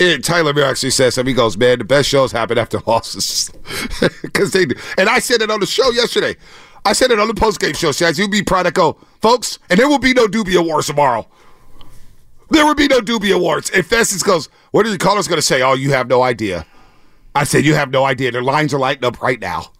It, 0.00 0.24
Tyler 0.24 0.52
Muir 0.52 0.64
actually 0.66 0.90
says 0.90 1.14
something. 1.14 1.32
He 1.32 1.36
goes, 1.36 1.56
"Man, 1.56 1.78
the 1.78 1.84
best 1.84 2.08
shows 2.08 2.32
happen 2.32 2.58
after 2.58 2.78
losses, 2.86 3.50
because 4.22 4.50
they." 4.52 4.66
do. 4.66 4.74
And 4.98 5.08
I 5.08 5.20
said 5.20 5.40
it 5.40 5.50
on 5.50 5.60
the 5.60 5.66
show 5.66 5.90
yesterday. 5.92 6.36
I 6.84 6.92
said 6.92 7.10
it 7.12 7.18
on 7.20 7.28
the 7.28 7.34
post 7.34 7.60
game 7.60 7.74
show. 7.74 7.92
Says 7.92 8.18
you'd 8.18 8.30
be 8.30 8.42
proud 8.42 8.64
to 8.64 8.70
go, 8.72 8.98
folks, 9.22 9.58
and 9.70 9.78
there 9.78 9.88
will 9.88 9.98
be 10.00 10.12
no 10.12 10.26
Doobie 10.26 10.58
Awards 10.58 10.88
tomorrow. 10.88 11.26
There 12.50 12.66
will 12.66 12.74
be 12.74 12.88
no 12.88 13.00
Doobie 13.00 13.34
Awards. 13.34 13.70
If 13.70 13.86
Festus 13.86 14.22
goes, 14.22 14.48
what 14.70 14.84
are 14.86 14.90
the 14.90 14.98
callers 14.98 15.26
going 15.26 15.38
to 15.38 15.42
say? 15.42 15.62
Oh, 15.62 15.72
you 15.72 15.92
have 15.92 16.08
no 16.08 16.22
idea. 16.22 16.66
I 17.34 17.44
said, 17.44 17.64
you 17.64 17.74
have 17.74 17.90
no 17.90 18.04
idea. 18.04 18.30
Their 18.30 18.42
lines 18.42 18.74
are 18.74 18.78
lighting 18.78 19.04
up 19.04 19.22
right 19.22 19.40
now. 19.40 19.72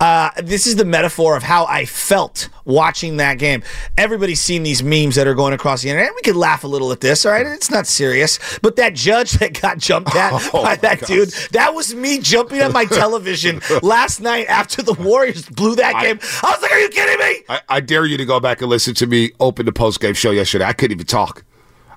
Uh, 0.00 0.30
this 0.42 0.66
is 0.66 0.76
the 0.76 0.84
metaphor 0.84 1.36
of 1.36 1.42
how 1.42 1.66
I 1.66 1.84
felt 1.84 2.48
watching 2.64 3.16
that 3.16 3.38
game. 3.38 3.62
Everybody's 3.96 4.40
seen 4.40 4.62
these 4.62 4.82
memes 4.82 5.16
that 5.16 5.26
are 5.26 5.34
going 5.34 5.52
across 5.52 5.82
the 5.82 5.90
internet. 5.90 6.12
We 6.14 6.22
could 6.22 6.36
laugh 6.36 6.62
a 6.62 6.68
little 6.68 6.92
at 6.92 7.00
this, 7.00 7.26
all 7.26 7.32
right? 7.32 7.46
It's 7.46 7.70
not 7.70 7.86
serious. 7.86 8.38
But 8.62 8.76
that 8.76 8.94
judge 8.94 9.32
that 9.32 9.60
got 9.60 9.78
jumped 9.78 10.14
at 10.14 10.32
Oh, 10.54 10.62
by 10.62 10.76
that 10.76 11.04
dude, 11.06 11.30
that 11.52 11.74
was 11.74 11.94
me 11.94 12.20
jumping 12.20 12.60
at 12.60 12.72
my 12.72 12.84
television 13.02 13.60
last 13.82 14.20
night 14.20 14.46
after 14.48 14.82
the 14.82 14.94
Warriors 14.94 15.48
blew 15.48 15.74
that 15.76 16.00
game. 16.00 16.18
I 16.42 16.50
was 16.50 16.62
like, 16.62 16.70
are 16.70 16.78
you 16.78 16.88
kidding 16.90 17.18
me? 17.18 17.44
I, 17.48 17.60
I 17.68 17.80
dare 17.80 18.06
you 18.06 18.16
to 18.18 18.24
go 18.24 18.38
back 18.38 18.60
and 18.60 18.70
listen 18.70 18.94
to 18.94 19.06
me 19.06 19.32
open 19.40 19.66
the 19.66 19.72
post 19.72 20.00
game 20.00 20.14
show 20.14 20.30
yesterday. 20.30 20.64
I 20.64 20.72
couldn't 20.74 20.96
even 20.96 21.06
talk. 21.06 21.44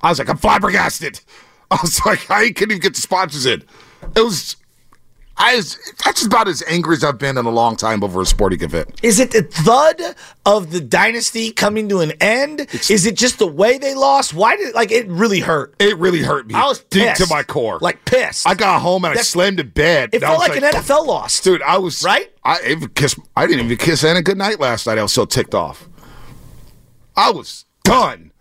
I 0.01 0.09
was 0.09 0.17
like, 0.19 0.29
I'm 0.29 0.37
flabbergasted. 0.37 1.21
I 1.71 1.77
was 1.81 2.03
like, 2.05 2.29
I 2.31 2.51
couldn't 2.51 2.71
even 2.71 2.81
get 2.81 2.95
the 2.95 3.01
sponsors 3.01 3.45
in. 3.45 3.63
It 4.15 4.21
was, 4.21 4.55
I 5.43 5.55
was, 5.55 5.77
that's 6.05 6.23
about 6.23 6.47
as 6.47 6.61
angry 6.67 6.95
as 6.95 7.03
I've 7.03 7.17
been 7.17 7.35
in 7.35 7.45
a 7.47 7.49
long 7.49 7.75
time 7.75 8.03
over 8.03 8.21
a 8.21 8.25
sporting 8.27 8.61
event. 8.61 8.99
Is 9.01 9.19
it 9.19 9.31
the 9.31 9.41
thud 9.41 9.99
of 10.45 10.71
the 10.71 10.79
dynasty 10.79 11.51
coming 11.51 11.89
to 11.89 11.99
an 12.01 12.11
end? 12.21 12.67
Is 12.89 13.07
it 13.07 13.15
just 13.17 13.39
the 13.39 13.47
way 13.47 13.79
they 13.79 13.95
lost? 13.95 14.35
Why 14.35 14.55
did 14.55 14.75
like 14.75 14.91
it 14.91 15.07
really 15.07 15.39
hurt? 15.39 15.73
It 15.79 15.97
really 15.97 16.21
hurt 16.21 16.45
me. 16.45 16.53
I 16.53 16.65
was 16.67 16.81
deep 16.83 17.15
to 17.15 17.25
my 17.27 17.41
core. 17.41 17.79
Like 17.81 18.05
pissed. 18.05 18.47
I 18.47 18.53
got 18.53 18.81
home 18.81 19.03
and 19.03 19.13
I 19.13 19.15
That- 19.15 19.25
slammed 19.25 19.59
in 19.59 19.69
bed. 19.69 20.11
It 20.13 20.19
felt 20.19 20.39
was 20.39 20.47
like, 20.47 20.57
an 20.57 20.63
NFL 20.63 21.07
loss. 21.07 21.39
Dude, 21.41 21.63
I 21.63 21.79
was 21.79 22.03
right. 22.03 22.31
I 22.43 22.59
even 22.67 22.89
kissed. 22.89 23.17
I 23.35 23.47
didn't 23.47 23.65
even 23.65 23.77
kiss 23.77 24.03
Anna 24.03 24.21
good 24.21 24.37
night 24.37 24.59
last 24.59 24.85
night. 24.85 24.99
I 24.99 25.01
was 25.03 25.11
so 25.11 25.25
ticked 25.25 25.55
off. 25.55 25.89
I 27.17 27.31
was 27.31 27.65
done 27.83 28.31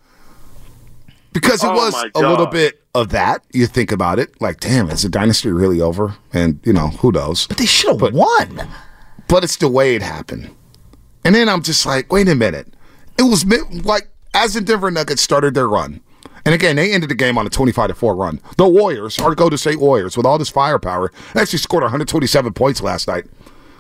because 1.33 1.65
it 1.65 1.71
Oh 1.71 1.75
was 1.75 1.95
a 2.15 2.21
little 2.21 2.47
bit 2.47 2.80
of 2.95 3.11
that. 3.11 3.45
You 3.53 3.67
think 3.67 3.93
about 3.93 4.19
it, 4.19 4.41
like, 4.41 4.61
damn, 4.61 4.91
is 4.91 5.03
the 5.03 5.09
dynasty 5.09 5.51
really 5.51 5.81
over? 5.81 6.17
And 6.33 6.61
you 6.65 6.73
know, 6.73 6.89
who 6.89 7.13
knows? 7.13 7.47
But 7.47 7.59
they 7.59 7.67
should 7.67 8.01
have 8.01 8.15
won. 8.15 8.69
But 9.29 9.45
it's 9.45 9.57
the 9.57 9.69
way 9.69 9.95
it 9.95 10.03
happened. 10.03 10.51
And 11.25 11.35
then 11.35 11.49
I'm 11.49 11.63
just 11.63 11.87
like, 11.87 12.13
wait 12.13 12.29
a 12.29 12.35
minute. 12.35 12.75
It 13.19 13.23
was 13.23 13.45
like 13.85 14.09
as 14.35 14.55
the 14.55 14.61
Denver 14.61 14.91
Nuggets 14.91 15.23
started 15.23 15.55
their 15.55 15.69
run. 15.69 16.01
And 16.45 16.55
again, 16.55 16.77
they 16.77 16.93
ended 16.93 17.11
the 17.11 17.15
game 17.15 17.37
on 17.37 17.47
a 17.47 17.51
25 17.51 17.89
to 17.89 17.95
4 17.95 18.17
run. 18.17 18.41
The 18.57 18.67
Warriors, 18.67 19.19
our 19.19 19.35
Golden 19.35 19.59
State 19.59 19.79
Warriors, 19.79 20.17
with 20.17 20.25
all 20.25 20.39
this 20.39 20.49
firepower, 20.49 21.13
actually 21.35 21.59
scored 21.59 21.83
127 21.83 22.53
points 22.55 22.81
last 22.81 23.09
night. 23.09 23.27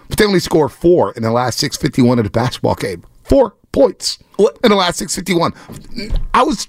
But 0.08 0.18
they 0.18 0.26
only 0.26 0.40
scored 0.40 0.72
four 0.72 1.12
in 1.12 1.22
the 1.22 1.30
last 1.30 1.58
651 1.58 2.18
of 2.18 2.24
the 2.24 2.30
basketball 2.30 2.74
game. 2.74 3.04
Four 3.24 3.54
points 3.72 4.18
in 4.38 4.70
the 4.70 4.76
last 4.76 4.98
651. 4.98 6.18
I 6.34 6.42
was, 6.42 6.68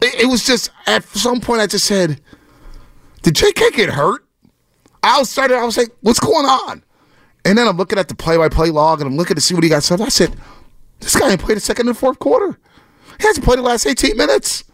it, 0.00 0.22
it 0.22 0.26
was 0.26 0.44
just, 0.44 0.70
at 0.86 1.04
some 1.04 1.40
point 1.40 1.60
I 1.60 1.66
just 1.66 1.86
said, 1.86 2.20
did 3.22 3.34
JK 3.34 3.72
get 3.72 3.90
hurt? 3.90 4.24
I 5.02 5.22
started, 5.22 5.56
I 5.56 5.64
was 5.64 5.76
like, 5.76 5.90
what's 6.00 6.20
going 6.20 6.46
on? 6.46 6.82
And 7.44 7.56
then 7.56 7.66
I'm 7.66 7.76
looking 7.76 7.98
at 7.98 8.08
the 8.08 8.14
play-by-play 8.14 8.70
log, 8.70 9.00
and 9.00 9.08
I'm 9.08 9.16
looking 9.16 9.34
to 9.36 9.40
see 9.40 9.54
what 9.54 9.64
he 9.64 9.70
got 9.70 9.82
set. 9.82 10.00
I 10.00 10.08
said, 10.08 10.36
"This 11.00 11.16
guy 11.16 11.30
ain't 11.30 11.40
played 11.40 11.56
the 11.56 11.60
second 11.60 11.88
and 11.88 11.96
fourth 11.96 12.18
quarter. 12.18 12.58
He 13.18 13.26
hasn't 13.26 13.44
played 13.44 13.58
the 13.58 13.62
last 13.62 13.86
18 13.86 14.16
minutes. 14.16 14.64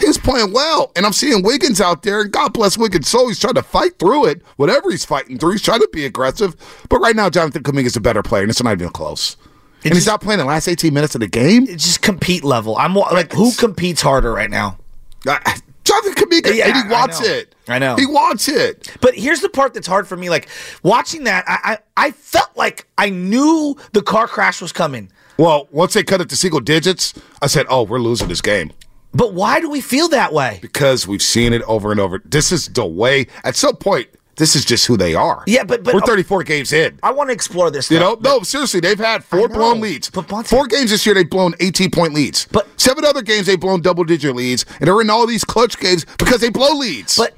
He 0.00 0.06
was 0.06 0.18
playing 0.18 0.52
well, 0.52 0.92
and 0.96 1.04
I'm 1.04 1.12
seeing 1.12 1.42
Wiggins 1.42 1.80
out 1.80 2.02
there. 2.02 2.22
And 2.22 2.32
God 2.32 2.52
bless 2.52 2.78
Wiggins' 2.78 3.08
soul. 3.08 3.28
He's 3.28 3.38
trying 3.40 3.54
to 3.54 3.62
fight 3.62 3.98
through 3.98 4.26
it, 4.26 4.42
whatever 4.56 4.90
he's 4.90 5.04
fighting 5.04 5.38
through. 5.38 5.52
He's 5.52 5.62
trying 5.62 5.80
to 5.80 5.88
be 5.92 6.04
aggressive. 6.06 6.56
But 6.88 6.98
right 6.98 7.16
now, 7.16 7.30
Jonathan 7.30 7.62
Kuminga 7.62 7.86
is 7.86 7.96
a 7.96 8.00
better 8.00 8.22
player, 8.22 8.42
and 8.42 8.50
it's 8.50 8.62
not 8.62 8.72
even 8.72 8.90
close. 8.90 9.36
And 9.84 9.94
he's 9.94 10.06
not 10.06 10.20
playing 10.20 10.38
the 10.38 10.44
last 10.44 10.66
18 10.68 10.92
minutes 10.92 11.14
of 11.14 11.20
the 11.20 11.26
game. 11.28 11.64
It's 11.68 11.84
just 11.84 12.02
compete 12.02 12.42
level. 12.44 12.76
I'm 12.76 12.94
like, 12.94 13.32
who 13.32 13.52
competes 13.52 14.02
harder 14.02 14.32
right 14.32 14.50
now? 14.50 14.76
Jonathan 15.24 16.14
Kuminga, 16.14 16.54
Yeah, 16.54 16.66
and 16.66 16.76
he 16.76 16.82
I 16.82 16.88
wants 17.00 17.20
know. 17.20 17.26
it. 17.26 17.54
I 17.68 17.78
know. 17.78 17.96
He 17.96 18.06
wants 18.06 18.48
it. 18.48 18.94
But 19.00 19.14
here's 19.14 19.40
the 19.40 19.48
part 19.48 19.74
that's 19.74 19.86
hard 19.86 20.06
for 20.06 20.16
me. 20.16 20.28
Like 20.30 20.48
watching 20.82 21.24
that, 21.24 21.44
I, 21.46 21.58
I 21.96 22.06
I 22.08 22.10
felt 22.10 22.50
like 22.56 22.86
I 22.98 23.08
knew 23.10 23.76
the 23.92 24.02
car 24.02 24.26
crash 24.26 24.60
was 24.60 24.72
coming. 24.72 25.10
Well, 25.38 25.68
once 25.70 25.94
they 25.94 26.02
cut 26.02 26.20
it 26.20 26.28
to 26.30 26.36
single 26.36 26.60
digits, 26.60 27.14
I 27.40 27.46
said, 27.46 27.64
"Oh, 27.70 27.84
we're 27.84 28.00
losing 28.00 28.28
this 28.28 28.40
game." 28.42 28.72
But 29.14 29.32
why 29.32 29.60
do 29.60 29.70
we 29.70 29.80
feel 29.80 30.08
that 30.08 30.32
way? 30.34 30.58
Because 30.60 31.06
we've 31.08 31.22
seen 31.22 31.52
it 31.54 31.62
over 31.62 31.90
and 31.90 31.98
over. 32.00 32.20
This 32.24 32.52
is 32.52 32.68
the 32.68 32.84
way. 32.84 33.26
At 33.44 33.56
some 33.56 33.76
point, 33.76 34.08
this 34.38 34.56
is 34.56 34.64
just 34.64 34.86
who 34.86 34.96
they 34.96 35.14
are. 35.14 35.42
Yeah, 35.46 35.64
but 35.64 35.84
but 35.84 35.94
we're 35.94 36.00
34 36.00 36.44
games 36.44 36.72
in. 36.72 36.98
I 37.02 37.12
want 37.12 37.28
to 37.28 37.34
explore 37.34 37.70
this. 37.70 37.90
You 37.90 37.98
know, 37.98 38.16
no, 38.20 38.40
seriously, 38.42 38.80
they've 38.80 38.98
had 38.98 39.22
four 39.22 39.48
blown 39.48 39.80
leads. 39.80 40.08
but 40.10 40.28
Four 40.46 40.66
games 40.66 40.90
this 40.90 41.04
year, 41.04 41.14
they've 41.14 41.28
blown 41.28 41.54
18 41.60 41.90
point 41.90 42.14
leads. 42.14 42.46
But 42.50 42.66
seven 42.80 43.04
other 43.04 43.22
games, 43.22 43.46
they've 43.46 43.60
blown 43.60 43.82
double 43.82 44.04
digit 44.04 44.34
leads, 44.34 44.64
and 44.80 44.86
they're 44.88 45.00
in 45.00 45.10
all 45.10 45.26
these 45.26 45.44
clutch 45.44 45.78
games 45.78 46.06
because 46.18 46.40
they 46.40 46.50
blow 46.50 46.72
leads. 46.74 47.16
But 47.16 47.34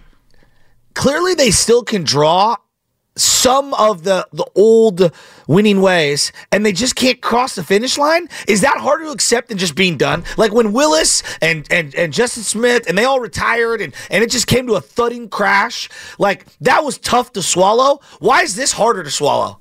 clearly 0.94 1.34
they 1.34 1.50
still 1.50 1.82
can 1.82 2.04
draw 2.04 2.56
some 3.16 3.74
of 3.74 4.04
the 4.04 4.26
the 4.32 4.46
old 4.54 5.12
winning 5.46 5.80
ways 5.80 6.32
and 6.52 6.64
they 6.64 6.72
just 6.72 6.94
can't 6.96 7.20
cross 7.20 7.54
the 7.56 7.62
finish 7.62 7.98
line 7.98 8.28
is 8.46 8.60
that 8.60 8.78
harder 8.78 9.04
to 9.04 9.10
accept 9.10 9.48
than 9.48 9.58
just 9.58 9.74
being 9.74 9.96
done 9.96 10.22
like 10.36 10.52
when 10.52 10.72
willis 10.72 11.22
and 11.42 11.66
and, 11.72 11.94
and 11.96 12.12
justin 12.12 12.42
smith 12.42 12.88
and 12.88 12.96
they 12.96 13.04
all 13.04 13.20
retired 13.20 13.80
and 13.80 13.92
and 14.10 14.22
it 14.22 14.30
just 14.30 14.46
came 14.46 14.66
to 14.66 14.74
a 14.74 14.80
thudding 14.80 15.28
crash 15.28 15.88
like 16.18 16.46
that 16.60 16.84
was 16.84 16.98
tough 16.98 17.32
to 17.32 17.42
swallow 17.42 18.00
why 18.20 18.42
is 18.42 18.54
this 18.54 18.72
harder 18.72 19.02
to 19.02 19.10
swallow 19.10 19.60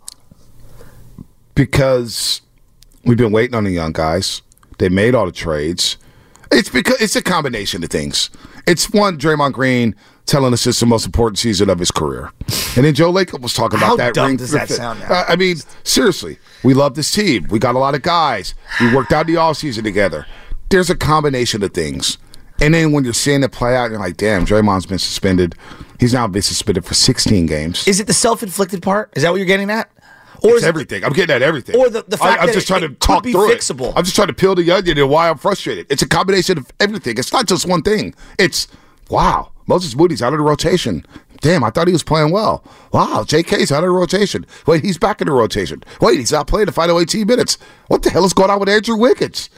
because 1.59 2.39
we've 3.03 3.17
been 3.17 3.33
waiting 3.33 3.53
on 3.53 3.65
the 3.65 3.71
young 3.71 3.91
guys. 3.91 4.41
They 4.77 4.87
made 4.87 5.13
all 5.13 5.25
the 5.25 5.33
trades. 5.33 5.97
It's 6.53 6.69
because 6.69 7.01
it's 7.01 7.17
a 7.17 7.21
combination 7.21 7.83
of 7.83 7.89
things. 7.89 8.29
It's 8.65 8.89
one 8.91 9.17
Draymond 9.17 9.51
Green 9.51 9.93
telling 10.29 10.53
us 10.53 10.65
it's 10.67 10.79
the 10.79 10.85
most 10.85 11.05
important 11.05 11.37
season 11.39 11.69
of 11.69 11.79
his 11.79 11.91
career, 11.91 12.31
and 12.75 12.85
then 12.85 12.93
Joe 12.93 13.11
Lacob 13.11 13.41
was 13.41 13.53
talking 13.53 13.77
about 13.79 13.87
How 13.87 13.95
that. 13.97 14.13
dumb 14.13 14.27
ring 14.27 14.37
does 14.37 14.51
that 14.51 14.69
sound 14.69 14.99
now? 15.01 15.07
Uh, 15.11 15.25
I 15.27 15.35
mean, 15.35 15.57
seriously, 15.83 16.37
we 16.63 16.73
love 16.73 16.95
this 16.95 17.11
team. 17.11 17.47
We 17.49 17.59
got 17.59 17.75
a 17.75 17.79
lot 17.79 17.95
of 17.95 18.01
guys. 18.01 18.53
We 18.79 18.93
worked 18.95 19.11
out 19.11 19.27
the 19.27 19.37
all 19.37 19.53
season 19.53 19.83
together. 19.83 20.25
There's 20.69 20.89
a 20.89 20.95
combination 20.95 21.63
of 21.63 21.73
things. 21.73 22.17
And 22.61 22.73
then 22.73 22.91
when 22.91 23.03
you're 23.05 23.13
seeing 23.13 23.41
it 23.43 23.51
play 23.51 23.75
out, 23.75 23.89
you're 23.89 23.99
like, 23.99 24.17
damn, 24.17 24.45
Draymond's 24.45 24.85
been 24.85 24.99
suspended. 24.99 25.55
He's 25.99 26.13
now 26.13 26.27
been 26.27 26.41
suspended 26.41 26.83
for 26.85 26.93
16 26.93 27.45
games. 27.45 27.87
is 27.87 27.99
it 27.99 28.07
the 28.07 28.13
self-inflicted 28.13 28.81
part 28.81 29.11
is 29.15 29.23
that 29.23 29.31
what 29.31 29.37
you're 29.37 29.45
getting 29.45 29.69
at 29.71 29.89
Or 30.43 30.49
is 30.51 30.55
it's 30.57 30.65
it- 30.65 30.67
everything. 30.67 31.03
I'm 31.05 31.13
getting 31.13 31.33
at 31.35 31.41
everything. 31.41 31.77
Or 31.77 31.89
the- 31.89 32.03
the 32.07 32.17
fact 32.17 32.39
I, 32.39 32.43
am 32.43 32.47
that 32.47 32.53
just 32.53 32.65
it- 32.65 32.67
trying 32.67 32.83
it 32.83 32.87
to 32.87 32.93
could 32.93 32.99
talk 33.01 33.23
be 33.23 33.31
through 33.31 33.49
fixable. 33.49 33.89
it. 33.91 33.93
I'm 33.95 34.03
just 34.03 34.15
trying 34.15 34.27
to 34.27 34.33
peel 34.33 34.55
the 34.55 34.69
onion 34.71 34.97
and 34.97 35.09
why 35.09 35.29
I'm 35.29 35.37
frustrated. 35.37 35.87
It's 35.89 36.01
a 36.01 36.07
combination 36.07 36.57
of 36.57 36.69
everything. 36.81 37.17
It's 37.17 37.31
not 37.33 37.47
just 37.47 37.65
one 37.65 37.81
thing. 37.81 38.13
It's 38.37 38.67
wow, 39.09 39.51
Moses 39.69 39.95
Moody's 39.95 40.21
out 40.21 40.33
of 40.33 40.39
the 40.39 40.43
rotation. 40.43 41.05
Damn, 41.41 41.63
I 41.63 41.69
thought 41.69 41.87
he 41.87 41.93
was 41.93 42.03
playing 42.03 42.31
well. 42.31 42.63
Wow, 42.91 43.23
JK's 43.25 43.71
out 43.71 43.83
of 43.83 43.89
the 43.89 43.91
rotation. 43.91 44.45
Wait, 44.67 44.83
he's 44.83 44.97
back 44.97 45.21
in 45.21 45.27
the 45.27 45.33
rotation. 45.33 45.83
Wait, 46.01 46.19
he's 46.19 46.31
not 46.33 46.47
playing 46.47 46.65
the 46.65 46.71
final 46.73 46.99
18 46.99 47.25
minutes. 47.25 47.57
What 47.87 48.03
the 48.03 48.09
hell 48.09 48.25
is 48.25 48.33
going 48.33 48.49
on 48.49 48.59
with 48.59 48.67
Andrew 48.67 48.97
Wiggins? 48.97 49.49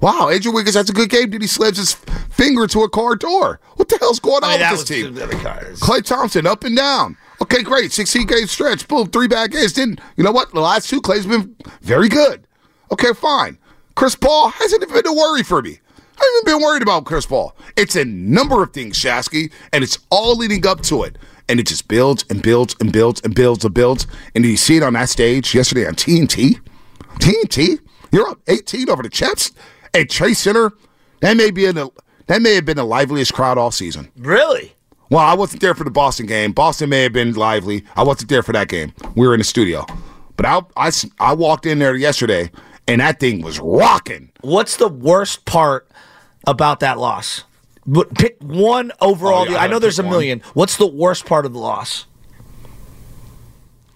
Wow, 0.00 0.28
Andrew 0.28 0.52
Wiggins 0.52 0.76
has 0.76 0.88
a 0.88 0.92
good 0.92 1.10
game. 1.10 1.30
Did 1.30 1.42
he 1.42 1.48
slams 1.48 1.78
his 1.78 1.94
finger 2.36 2.62
into 2.64 2.82
a 2.82 2.88
car 2.88 3.16
door. 3.16 3.60
What 3.74 3.88
the 3.88 3.98
hell's 3.98 4.20
going 4.20 4.44
on 4.44 4.50
I 4.50 4.58
mean, 4.58 4.60
with 4.60 4.70
was 4.70 4.88
this 4.88 5.02
team? 5.02 5.14
Klay 5.14 6.04
Thompson 6.04 6.46
up 6.46 6.64
and 6.64 6.76
down. 6.76 7.16
Okay, 7.42 7.62
great. 7.62 7.92
16 7.92 8.26
game 8.26 8.46
stretch. 8.46 8.86
Boom, 8.86 9.08
three 9.08 9.28
bad 9.28 9.50
games. 9.52 9.72
Then, 9.72 9.98
you 10.16 10.24
know 10.24 10.32
what? 10.32 10.52
The 10.52 10.60
last 10.60 10.88
two, 10.88 11.00
Klay's 11.00 11.26
been 11.26 11.56
very 11.80 12.08
good. 12.08 12.46
Okay, 12.92 13.12
fine. 13.14 13.58
Chris 13.94 14.14
Paul 14.14 14.50
hasn't 14.50 14.82
even 14.82 14.94
been 14.94 15.06
a 15.06 15.14
worry 15.14 15.42
for 15.42 15.62
me. 15.62 15.80
I 16.18 16.24
haven't 16.24 16.48
even 16.48 16.58
been 16.58 16.66
worried 16.66 16.82
about 16.82 17.04
Chris 17.04 17.26
Paul. 17.26 17.56
It's 17.76 17.96
a 17.96 18.04
number 18.04 18.62
of 18.62 18.72
things, 18.72 18.98
Shasky, 18.98 19.52
and 19.72 19.84
it's 19.84 19.98
all 20.10 20.36
leading 20.36 20.66
up 20.66 20.80
to 20.82 21.02
it. 21.02 21.18
And 21.48 21.60
it 21.60 21.66
just 21.66 21.88
builds 21.88 22.24
and 22.30 22.42
builds 22.42 22.74
and 22.80 22.92
builds 22.92 23.20
and 23.20 23.34
builds 23.34 23.64
and 23.64 23.72
builds. 23.74 24.06
And 24.34 24.44
you 24.44 24.56
see 24.56 24.78
it 24.78 24.82
on 24.82 24.94
that 24.94 25.08
stage 25.08 25.54
yesterday 25.54 25.86
on 25.86 25.94
TNT. 25.94 26.60
TNT, 27.20 27.78
you're 28.12 28.28
up 28.28 28.40
18 28.48 28.90
over 28.90 29.02
the 29.02 29.08
Jets 29.08 29.52
at 29.94 30.10
Chase 30.10 30.38
Center. 30.40 30.72
That 31.20 31.36
may 31.36 31.50
be 31.50 31.66
in 31.66 31.74
the, 31.76 31.90
that 32.26 32.42
may 32.42 32.54
have 32.54 32.64
been 32.64 32.76
the 32.76 32.84
liveliest 32.84 33.32
crowd 33.32 33.58
all 33.58 33.70
season. 33.70 34.10
really 34.16 34.74
Well, 35.10 35.24
I 35.24 35.34
wasn't 35.34 35.62
there 35.62 35.74
for 35.74 35.84
the 35.84 35.90
Boston 35.90 36.26
game. 36.26 36.52
Boston 36.52 36.90
may 36.90 37.04
have 37.04 37.12
been 37.12 37.34
lively. 37.34 37.84
I 37.94 38.02
wasn't 38.02 38.28
there 38.28 38.42
for 38.42 38.52
that 38.52 38.68
game. 38.68 38.92
We 39.14 39.26
were 39.26 39.34
in 39.34 39.40
the 39.40 39.44
studio. 39.44 39.86
But 40.36 40.46
I, 40.46 40.60
I, 40.76 40.90
I 41.20 41.32
walked 41.34 41.66
in 41.66 41.78
there 41.78 41.94
yesterday, 41.94 42.50
and 42.88 43.00
that 43.00 43.20
thing 43.20 43.42
was 43.42 43.58
rocking. 43.58 44.30
What's 44.42 44.76
the 44.76 44.88
worst 44.88 45.44
part 45.46 45.88
about 46.46 46.80
that 46.80 46.98
loss? 46.98 47.44
But 47.86 48.14
Pick 48.14 48.36
one 48.40 48.92
overall. 49.00 49.46
Oh, 49.48 49.52
yeah. 49.52 49.58
I 49.58 49.66
know 49.68 49.78
there's 49.78 49.98
a 49.98 50.02
pick 50.02 50.08
one. 50.10 50.18
million. 50.18 50.42
What's 50.54 50.76
the 50.76 50.86
worst 50.86 51.24
part 51.26 51.46
of 51.46 51.52
the 51.52 51.58
loss? 51.60 52.06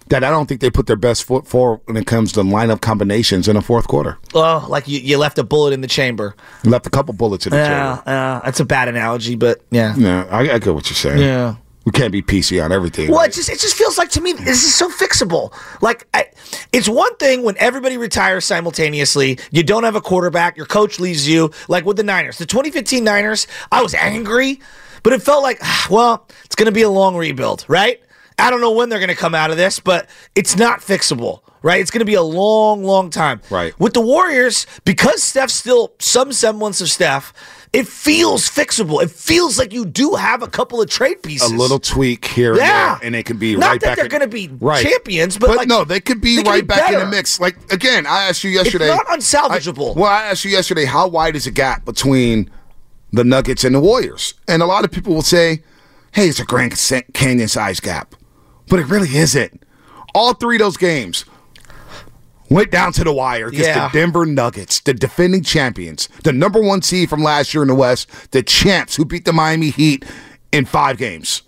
That 0.07 0.25
I 0.25 0.29
don't 0.29 0.45
think 0.47 0.59
they 0.59 0.69
put 0.69 0.87
their 0.87 0.97
best 0.97 1.23
foot 1.23 1.47
forward 1.47 1.79
when 1.85 1.95
it 1.95 2.05
comes 2.05 2.33
to 2.33 2.41
lineup 2.41 2.81
combinations 2.81 3.47
in 3.47 3.55
the 3.55 3.61
fourth 3.61 3.87
quarter. 3.87 4.17
Oh, 4.33 4.65
like 4.69 4.85
you, 4.87 4.99
you 4.99 5.17
left 5.17 5.37
a 5.39 5.43
bullet 5.43 5.71
in 5.73 5.79
the 5.79 5.87
chamber. 5.87 6.35
You 6.63 6.69
Left 6.71 6.85
a 6.85 6.89
couple 6.89 7.13
bullets 7.13 7.45
in 7.45 7.51
the 7.51 7.57
Yeah, 7.57 7.67
chamber. 7.95 8.03
yeah, 8.07 8.41
that's 8.43 8.59
a 8.59 8.65
bad 8.65 8.89
analogy, 8.89 9.35
but 9.35 9.61
yeah. 9.71 9.95
Yeah, 9.97 10.25
I, 10.29 10.39
I 10.55 10.59
get 10.59 10.73
what 10.73 10.89
you're 10.89 10.95
saying. 10.97 11.19
Yeah. 11.19 11.55
We 11.85 11.91
can't 11.91 12.11
be 12.11 12.21
PC 12.21 12.63
on 12.63 12.71
everything. 12.71 13.09
Well, 13.09 13.21
it 13.21 13.33
just 13.33 13.49
it 13.49 13.59
just 13.59 13.75
feels 13.75 13.97
like 13.97 14.09
to 14.11 14.21
me 14.21 14.33
this 14.33 14.63
is 14.63 14.75
so 14.75 14.89
fixable. 14.89 15.51
Like 15.81 16.07
I, 16.13 16.27
it's 16.71 16.87
one 16.87 17.15
thing 17.15 17.41
when 17.41 17.55
everybody 17.57 17.97
retires 17.97 18.45
simultaneously. 18.45 19.39
You 19.51 19.63
don't 19.63 19.83
have 19.83 19.95
a 19.95 20.01
quarterback. 20.01 20.57
Your 20.57 20.67
coach 20.67 20.99
leaves 20.99 21.27
you. 21.27 21.51
Like 21.67 21.85
with 21.85 21.97
the 21.97 22.03
Niners, 22.03 22.37
the 22.37 22.45
2015 22.45 23.03
Niners, 23.03 23.47
I 23.71 23.81
was 23.81 23.95
angry, 23.95 24.61
but 25.01 25.13
it 25.13 25.23
felt 25.23 25.41
like, 25.41 25.59
well, 25.89 26.27
it's 26.45 26.55
going 26.55 26.67
to 26.67 26.71
be 26.71 26.83
a 26.83 26.89
long 26.89 27.15
rebuild, 27.15 27.65
right? 27.67 27.99
I 28.37 28.49
don't 28.49 28.61
know 28.61 28.71
when 28.71 28.89
they're 28.89 28.99
going 28.99 29.09
to 29.09 29.15
come 29.15 29.35
out 29.35 29.51
of 29.51 29.57
this, 29.57 29.79
but 29.79 30.09
it's 30.35 30.57
not 30.57 30.79
fixable. 30.79 31.41
Right, 31.63 31.79
it's 31.79 31.91
going 31.91 31.99
to 31.99 32.05
be 32.05 32.15
a 32.15 32.23
long, 32.23 32.83
long 32.83 33.11
time. 33.11 33.39
Right. 33.51 33.79
With 33.79 33.93
the 33.93 34.01
Warriors, 34.01 34.65
because 34.83 35.21
Steph's 35.21 35.53
still 35.53 35.93
some 35.99 36.33
semblance 36.33 36.81
of 36.81 36.89
Steph, 36.89 37.33
it 37.73 37.87
feels 37.87 38.49
fixable. 38.49 39.01
It 39.01 39.09
feels 39.11 39.57
like 39.57 39.71
you 39.71 39.85
do 39.85 40.15
have 40.15 40.43
a 40.43 40.47
couple 40.47 40.81
of 40.81 40.89
trade 40.89 41.23
pieces. 41.23 41.49
a 41.51 41.55
little 41.55 41.79
tweak 41.79 42.25
here 42.25 42.55
Yeah. 42.55 42.61
and 42.93 42.99
there, 43.01 43.05
and 43.07 43.15
they 43.15 43.23
can 43.23 43.37
be 43.37 43.55
Not 43.55 43.65
right 43.69 43.81
that 43.81 43.95
they're 43.95 44.05
in- 44.05 44.11
gonna 44.11 44.27
be 44.27 44.49
right. 44.59 44.83
champions, 44.85 45.37
but, 45.37 45.55
like, 45.55 45.67
no, 45.69 45.83
they 45.85 46.01
could 46.01 46.19
be 46.19 46.35
they 46.37 46.43
could 46.43 46.49
right 46.49 46.63
be 46.63 46.67
back 46.67 46.91
in 46.91 46.99
the 46.99 47.05
mix. 47.07 47.39
Like 47.39 47.55
again, 47.71 48.05
I 48.05 48.23
asked 48.27 48.43
you 48.43 48.49
yesterday. 48.51 48.87
not 48.87 49.07
unsalvageable. 49.07 49.95
I- 49.95 49.99
well, 49.99 50.11
I 50.11 50.23
asked 50.25 50.43
you 50.43 50.51
yesterday 50.51 50.85
how 50.85 51.07
wide 51.07 51.35
is 51.35 51.45
the 51.45 51.51
gap 51.51 51.85
between 51.85 52.49
the 53.13 53.23
Nuggets 53.23 53.63
and 53.63 53.73
the 53.75 53.79
Warriors, 53.79 54.33
and 54.47 54.61
a 54.61 54.65
lot 54.65 54.83
of 54.83 54.91
people 54.91 55.13
will 55.13 55.21
say, 55.21 55.61
"Hey, 56.11 56.27
it's 56.27 56.39
a 56.39 56.45
Grand 56.45 56.73
Canyon 57.13 57.47
size 57.47 57.79
gap," 57.79 58.15
but 58.67 58.79
it 58.79 58.87
really 58.87 59.15
isn't. 59.15 59.63
All 60.13 60.33
three 60.33 60.57
of 60.57 60.59
those 60.59 60.75
games 60.77 61.23
went 62.51 62.69
down 62.69 62.91
to 62.93 63.03
the 63.03 63.13
wire 63.13 63.47
against 63.47 63.67
Yeah. 63.67 63.87
the 63.87 63.99
Denver 63.99 64.25
Nuggets, 64.25 64.79
the 64.81 64.93
defending 64.93 65.41
champions, 65.43 66.09
the 66.23 66.31
number 66.33 66.61
one 66.61 66.81
seed 66.81 67.09
from 67.09 67.23
last 67.23 67.53
year 67.53 67.63
in 67.63 67.69
the 67.69 67.75
West, 67.75 68.07
the 68.31 68.43
champs 68.43 68.95
who 68.97 69.05
beat 69.05 69.25
the 69.25 69.33
Miami 69.33 69.69
Heat 69.69 70.05
in 70.51 70.65
five 70.65 70.97
games. 70.97 71.41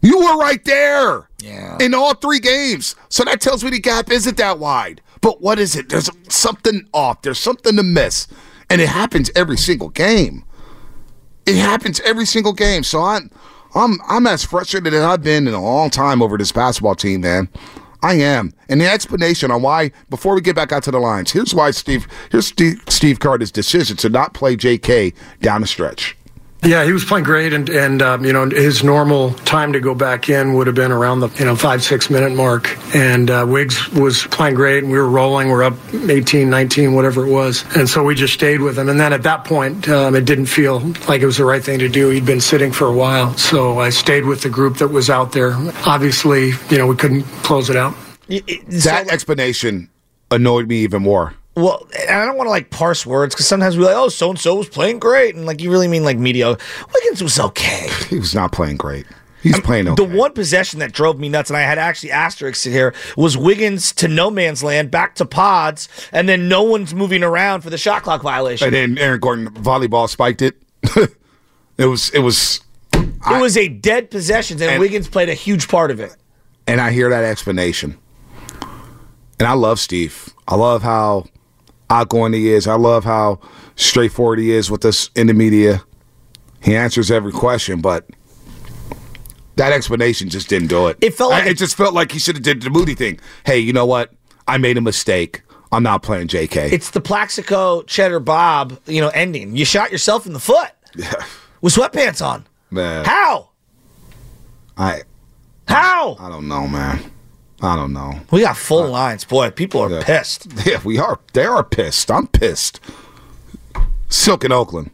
You 0.00 0.18
were 0.18 0.36
right 0.36 0.62
there. 0.64 1.28
Yeah. 1.42 1.78
In 1.80 1.94
all 1.94 2.14
three 2.14 2.38
games. 2.38 2.94
So 3.08 3.24
that 3.24 3.40
tells 3.40 3.64
me 3.64 3.70
the 3.70 3.80
gap 3.80 4.10
isn't 4.10 4.36
that 4.36 4.58
wide. 4.58 5.00
But 5.20 5.40
what 5.40 5.58
is 5.58 5.74
it? 5.76 5.88
There's 5.88 6.10
something 6.28 6.86
off. 6.92 7.22
There's 7.22 7.38
something 7.38 7.74
to 7.76 7.82
miss. 7.82 8.26
And 8.68 8.80
it 8.82 8.88
happens 8.90 9.30
every 9.34 9.56
single 9.56 9.88
game. 9.88 10.44
It 11.46 11.56
happens 11.56 12.00
every 12.00 12.26
single 12.26 12.52
game. 12.52 12.82
So 12.84 13.02
I'm 13.02 13.30
I'm 13.74 13.98
I'm 14.08 14.26
as 14.26 14.44
frustrated 14.44 14.94
as 14.94 15.02
I've 15.02 15.22
been 15.22 15.48
in 15.48 15.54
a 15.54 15.62
long 15.62 15.90
time 15.90 16.22
over 16.22 16.36
this 16.38 16.52
basketball 16.52 16.94
team, 16.94 17.22
man. 17.22 17.48
I 18.04 18.16
am. 18.16 18.52
And 18.68 18.82
the 18.82 18.86
explanation 18.86 19.50
on 19.50 19.62
why, 19.62 19.90
before 20.10 20.34
we 20.34 20.42
get 20.42 20.54
back 20.54 20.72
out 20.72 20.82
to 20.82 20.90
the 20.90 20.98
lines, 20.98 21.32
here's 21.32 21.54
why 21.54 21.70
Steve 21.70 22.06
here's 22.30 22.46
Steve, 22.46 22.82
Steve 22.86 23.18
Kerr's 23.18 23.50
decision 23.50 23.96
to 23.96 24.10
not 24.10 24.34
play 24.34 24.56
JK 24.56 25.14
down 25.40 25.62
the 25.62 25.66
stretch. 25.66 26.14
Yeah, 26.64 26.86
he 26.86 26.92
was 26.92 27.04
playing 27.04 27.24
great, 27.24 27.52
and 27.52 27.68
and 27.68 28.00
um, 28.00 28.24
you 28.24 28.32
know 28.32 28.48
his 28.48 28.82
normal 28.82 29.34
time 29.34 29.74
to 29.74 29.80
go 29.80 29.94
back 29.94 30.30
in 30.30 30.54
would 30.54 30.66
have 30.66 30.74
been 30.74 30.92
around 30.92 31.20
the 31.20 31.28
you 31.38 31.44
know 31.44 31.56
five 31.56 31.82
six 31.82 32.08
minute 32.08 32.34
mark. 32.34 32.74
And 32.94 33.30
uh, 33.30 33.44
Wiggs 33.46 33.90
was 33.90 34.26
playing 34.28 34.54
great, 34.54 34.82
and 34.82 34.90
we 34.90 34.98
were 34.98 35.08
rolling. 35.08 35.48
We're 35.48 35.62
up 35.62 35.74
18, 35.92 36.48
19, 36.48 36.94
whatever 36.94 37.26
it 37.26 37.30
was, 37.30 37.64
and 37.76 37.86
so 37.86 38.02
we 38.02 38.14
just 38.14 38.32
stayed 38.32 38.62
with 38.62 38.78
him. 38.78 38.88
And 38.88 38.98
then 38.98 39.12
at 39.12 39.22
that 39.24 39.44
point, 39.44 39.88
um, 39.90 40.14
it 40.14 40.24
didn't 40.24 40.46
feel 40.46 40.80
like 41.06 41.20
it 41.20 41.26
was 41.26 41.36
the 41.36 41.44
right 41.44 41.62
thing 41.62 41.80
to 41.80 41.88
do. 41.88 42.08
He'd 42.08 42.24
been 42.24 42.40
sitting 42.40 42.72
for 42.72 42.86
a 42.86 42.94
while, 42.94 43.36
so 43.36 43.80
I 43.80 43.90
stayed 43.90 44.24
with 44.24 44.40
the 44.40 44.50
group 44.50 44.78
that 44.78 44.88
was 44.88 45.10
out 45.10 45.32
there. 45.32 45.52
Obviously, 45.84 46.52
you 46.70 46.78
know 46.78 46.86
we 46.86 46.96
couldn't 46.96 47.24
close 47.42 47.68
it 47.68 47.76
out. 47.76 47.94
that 48.28 49.08
explanation 49.10 49.90
annoyed 50.30 50.66
me 50.66 50.76
even 50.78 51.02
more. 51.02 51.34
Well, 51.56 51.86
and 52.08 52.10
I 52.20 52.24
don't 52.26 52.36
want 52.36 52.46
to 52.48 52.50
like 52.50 52.70
parse 52.70 53.06
words 53.06 53.34
because 53.34 53.46
sometimes 53.46 53.78
we're 53.78 53.84
like, 53.84 53.94
oh, 53.96 54.08
so 54.08 54.30
and 54.30 54.38
so 54.38 54.56
was 54.56 54.68
playing 54.68 54.98
great, 54.98 55.34
and 55.36 55.46
like 55.46 55.60
you 55.62 55.70
really 55.70 55.86
mean 55.88 56.02
like 56.04 56.18
media. 56.18 56.56
Wiggins 56.94 57.22
was 57.22 57.38
okay. 57.38 57.88
He 58.08 58.18
was 58.18 58.34
not 58.34 58.52
playing 58.52 58.76
great. 58.76 59.06
He's 59.42 59.60
playing 59.60 59.88
okay. 59.88 60.04
The 60.06 60.16
one 60.16 60.32
possession 60.32 60.78
that 60.80 60.92
drove 60.92 61.18
me 61.20 61.28
nuts, 61.28 61.50
and 61.50 61.56
I 61.56 61.60
had 61.62 61.76
actually 61.78 62.10
asterisks 62.12 62.64
here, 62.64 62.94
was 63.16 63.36
Wiggins 63.36 63.92
to 63.94 64.08
no 64.08 64.30
man's 64.30 64.62
land, 64.64 64.90
back 64.90 65.14
to 65.16 65.26
pods, 65.26 65.88
and 66.12 66.28
then 66.28 66.48
no 66.48 66.62
one's 66.62 66.94
moving 66.94 67.22
around 67.22 67.60
for 67.60 67.68
the 67.70 67.76
shot 67.78 68.02
clock 68.04 68.22
violation. 68.22 68.66
And 68.68 68.74
then 68.74 68.98
Aaron 68.98 69.20
Gordon 69.20 69.50
volleyball 69.50 70.08
spiked 70.08 70.40
it. 70.42 70.56
it 71.76 71.84
was 71.86 72.08
it 72.10 72.20
was 72.20 72.60
it 72.94 73.40
was 73.40 73.56
a 73.56 73.68
dead 73.68 74.10
possession, 74.10 74.60
and, 74.62 74.70
And- 74.72 74.80
Wiggins 74.80 75.08
played 75.08 75.28
a 75.28 75.34
huge 75.34 75.68
part 75.68 75.90
of 75.90 76.00
it. 76.00 76.16
and 76.66 76.80
I 76.80 76.90
hear 76.90 77.10
that 77.10 77.24
explanation. 77.24 77.98
And 79.38 79.48
I 79.48 79.52
love 79.52 79.78
Steve. 79.80 80.30
I 80.48 80.54
love 80.54 80.82
how 80.82 81.26
outgoing 81.94 82.32
he 82.32 82.52
is. 82.52 82.66
I 82.66 82.74
love 82.74 83.04
how 83.04 83.40
straightforward 83.76 84.38
he 84.38 84.50
is 84.52 84.70
with 84.70 84.84
us 84.84 85.10
in 85.14 85.26
the 85.28 85.34
media. 85.34 85.82
He 86.62 86.74
answers 86.76 87.10
every 87.10 87.32
question, 87.32 87.80
but 87.80 88.08
that 89.56 89.72
explanation 89.72 90.28
just 90.28 90.48
didn't 90.48 90.68
do 90.68 90.88
it. 90.88 90.98
It 91.00 91.14
felt 91.14 91.30
like 91.32 91.44
I- 91.44 91.50
it 91.50 91.54
just 91.58 91.76
felt 91.76 91.94
like 91.94 92.10
he 92.12 92.18
should 92.18 92.36
have 92.36 92.42
did 92.42 92.62
the 92.62 92.70
Moody 92.70 92.94
thing. 92.94 93.20
Hey, 93.44 93.58
you 93.58 93.72
know 93.72 93.86
what? 93.86 94.12
I 94.48 94.58
made 94.58 94.76
a 94.76 94.80
mistake. 94.80 95.42
I'm 95.72 95.82
not 95.82 96.02
playing 96.02 96.28
JK. 96.28 96.72
It's 96.72 96.90
the 96.90 97.00
Plaxico 97.00 97.82
Cheddar 97.82 98.20
Bob, 98.20 98.78
you 98.86 99.00
know, 99.00 99.08
ending. 99.08 99.56
You 99.56 99.64
shot 99.64 99.90
yourself 99.90 100.26
in 100.26 100.32
the 100.32 100.38
foot 100.40 100.70
with 101.60 101.74
sweatpants 101.74 102.24
on. 102.24 102.46
man. 102.70 103.04
How? 103.04 103.50
I 104.76 105.02
How? 105.68 106.16
I 106.20 106.28
don't 106.28 106.46
know, 106.48 106.66
man. 106.68 107.10
I 107.64 107.76
don't 107.76 107.92
know. 107.92 108.20
We 108.30 108.42
got 108.42 108.56
full 108.56 108.88
lines, 108.88 109.24
boy. 109.24 109.50
People 109.50 109.80
are 109.82 110.02
pissed. 110.02 110.46
Yeah, 110.66 110.80
we 110.84 110.98
are. 110.98 111.18
They 111.32 111.44
are 111.44 111.64
pissed. 111.64 112.10
I'm 112.10 112.26
pissed. 112.26 112.80
Silk 114.08 114.44
in 114.44 114.52
Oakland. 114.52 114.90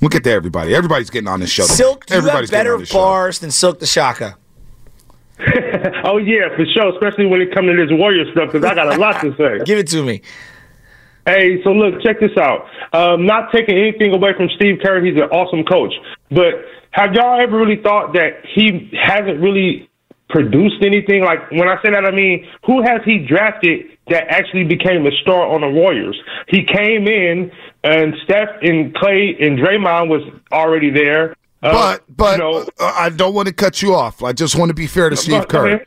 We'll 0.00 0.08
get 0.08 0.24
to 0.24 0.30
everybody. 0.30 0.74
Everybody's 0.74 1.10
getting 1.10 1.28
on 1.28 1.40
this 1.40 1.50
show. 1.50 1.62
Silk, 1.62 2.06
do 2.06 2.14
you 2.14 2.20
have 2.20 2.24
Everybody's 2.28 2.50
getting 2.50 2.64
better 2.64 2.76
on 2.76 2.84
show. 2.84 2.98
bars 2.98 3.38
than 3.38 3.50
Silk 3.50 3.78
the 3.78 3.86
Shocker? 3.86 4.34
oh 6.04 6.18
yeah, 6.18 6.54
for 6.56 6.64
sure. 6.66 6.92
Especially 6.92 7.26
when 7.26 7.40
it 7.40 7.54
comes 7.54 7.68
to 7.68 7.76
this 7.76 7.90
Warrior 7.90 8.30
stuff, 8.32 8.52
because 8.52 8.64
I 8.64 8.74
got 8.74 8.94
a 8.94 8.98
lot 8.98 9.20
to 9.22 9.34
say. 9.36 9.58
Give 9.64 9.78
it 9.78 9.88
to 9.88 10.02
me. 10.02 10.22
Hey, 11.24 11.62
so 11.62 11.70
look, 11.70 12.02
check 12.02 12.18
this 12.18 12.36
out. 12.36 12.66
Um, 12.92 13.26
not 13.26 13.52
taking 13.52 13.78
anything 13.78 14.12
away 14.12 14.32
from 14.36 14.48
Steve 14.56 14.80
Kerr, 14.82 15.04
he's 15.04 15.14
an 15.14 15.30
awesome 15.30 15.64
coach. 15.64 15.94
But 16.30 16.64
have 16.90 17.14
y'all 17.14 17.40
ever 17.40 17.56
really 17.56 17.80
thought 17.80 18.12
that 18.14 18.44
he 18.54 18.90
hasn't 19.00 19.40
really 19.40 19.88
produced 20.32 20.82
anything? 20.82 21.22
Like 21.22 21.50
when 21.52 21.68
I 21.68 21.80
say 21.82 21.90
that, 21.90 22.04
I 22.04 22.10
mean 22.10 22.46
who 22.66 22.82
has 22.82 23.00
he 23.04 23.18
drafted 23.18 23.86
that 24.08 24.24
actually 24.28 24.64
became 24.64 25.06
a 25.06 25.12
star 25.22 25.46
on 25.46 25.60
the 25.60 25.68
Warriors? 25.68 26.20
He 26.48 26.64
came 26.64 27.06
in, 27.06 27.52
and 27.84 28.14
Steph 28.24 28.48
and 28.62 28.92
Klay 28.94 29.40
and 29.44 29.58
Draymond 29.58 30.08
was 30.08 30.22
already 30.50 30.90
there. 30.90 31.36
Uh, 31.62 31.72
But 31.72 32.04
but 32.16 32.32
you 32.32 32.38
know, 32.38 32.66
I 32.80 33.08
don't 33.10 33.34
want 33.34 33.46
to 33.48 33.54
cut 33.54 33.80
you 33.82 33.94
off. 33.94 34.22
I 34.24 34.32
just 34.32 34.56
want 34.58 34.70
to 34.70 34.74
be 34.74 34.88
fair 34.88 35.10
to 35.10 35.16
Steve 35.16 35.46
go- 35.46 35.62
go 35.68 35.78
Kerr. 35.78 35.84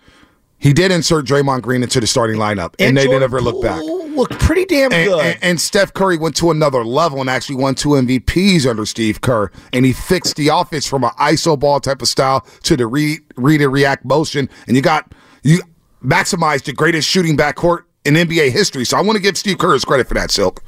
He 0.57 0.71
did 0.71 0.89
insert 0.91 1.25
Draymond 1.25 1.61
Green 1.63 1.83
into 1.83 1.99
the 1.99 2.07
starting 2.07 2.37
lineup, 2.37 2.75
and, 2.79 2.87
And 2.89 2.97
they 2.97 3.03
Jordan 3.03 3.19
never 3.21 3.41
looked 3.41 3.61
back. 3.61 3.81
Poole 4.16 4.24
looked 4.30 4.39
pretty 4.39 4.66
damn 4.66 4.91
And, 4.91 5.07
good. 5.09 5.26
and, 5.26 5.38
and 5.41 5.61
Steph 5.61 5.93
Curry 5.93 6.18
went 6.18 6.36
to 6.38 6.51
another 6.51 6.84
level 6.84 7.22
and 7.22 7.30
actually 7.30 7.55
won 7.55 7.76
two 7.76 7.89
MVPs 7.89 8.66
under 8.68 8.86
Steve 8.86 9.22
Kerr. 9.22 9.51
And 9.74 9.86
he 9.86 9.93
fixed 9.93 10.36
the 10.36 10.47
offense 10.49 10.88
from 10.88 11.03
an 11.03 11.11
ISO 11.20 11.59
ball 11.59 11.80
type 11.80 12.01
of 12.01 12.07
style 12.07 12.41
to 12.63 12.76
the 12.78 12.88
read, 12.88 13.20
read 13.36 13.61
and 13.61 13.72
react 13.72 14.05
motion. 14.05 14.49
And 14.68 14.76
you 14.76 14.82
got 14.82 15.13
you 15.43 15.61
maximized 16.03 16.63
the 16.63 16.74
greatest 16.74 17.07
shooting 17.07 17.36
backcourt 17.38 17.84
in 18.05 18.13
NBA 18.16 18.51
history. 18.51 18.86
So 18.86 18.97
I 18.97 19.01
want 19.01 19.16
to 19.18 19.22
give 19.22 19.38
Steve 19.38 19.57
Kerr 19.57 19.74
his 19.74 19.86
credit 19.86 20.07
for 20.07 20.13
that, 20.16 20.32
Silk. 20.32 20.63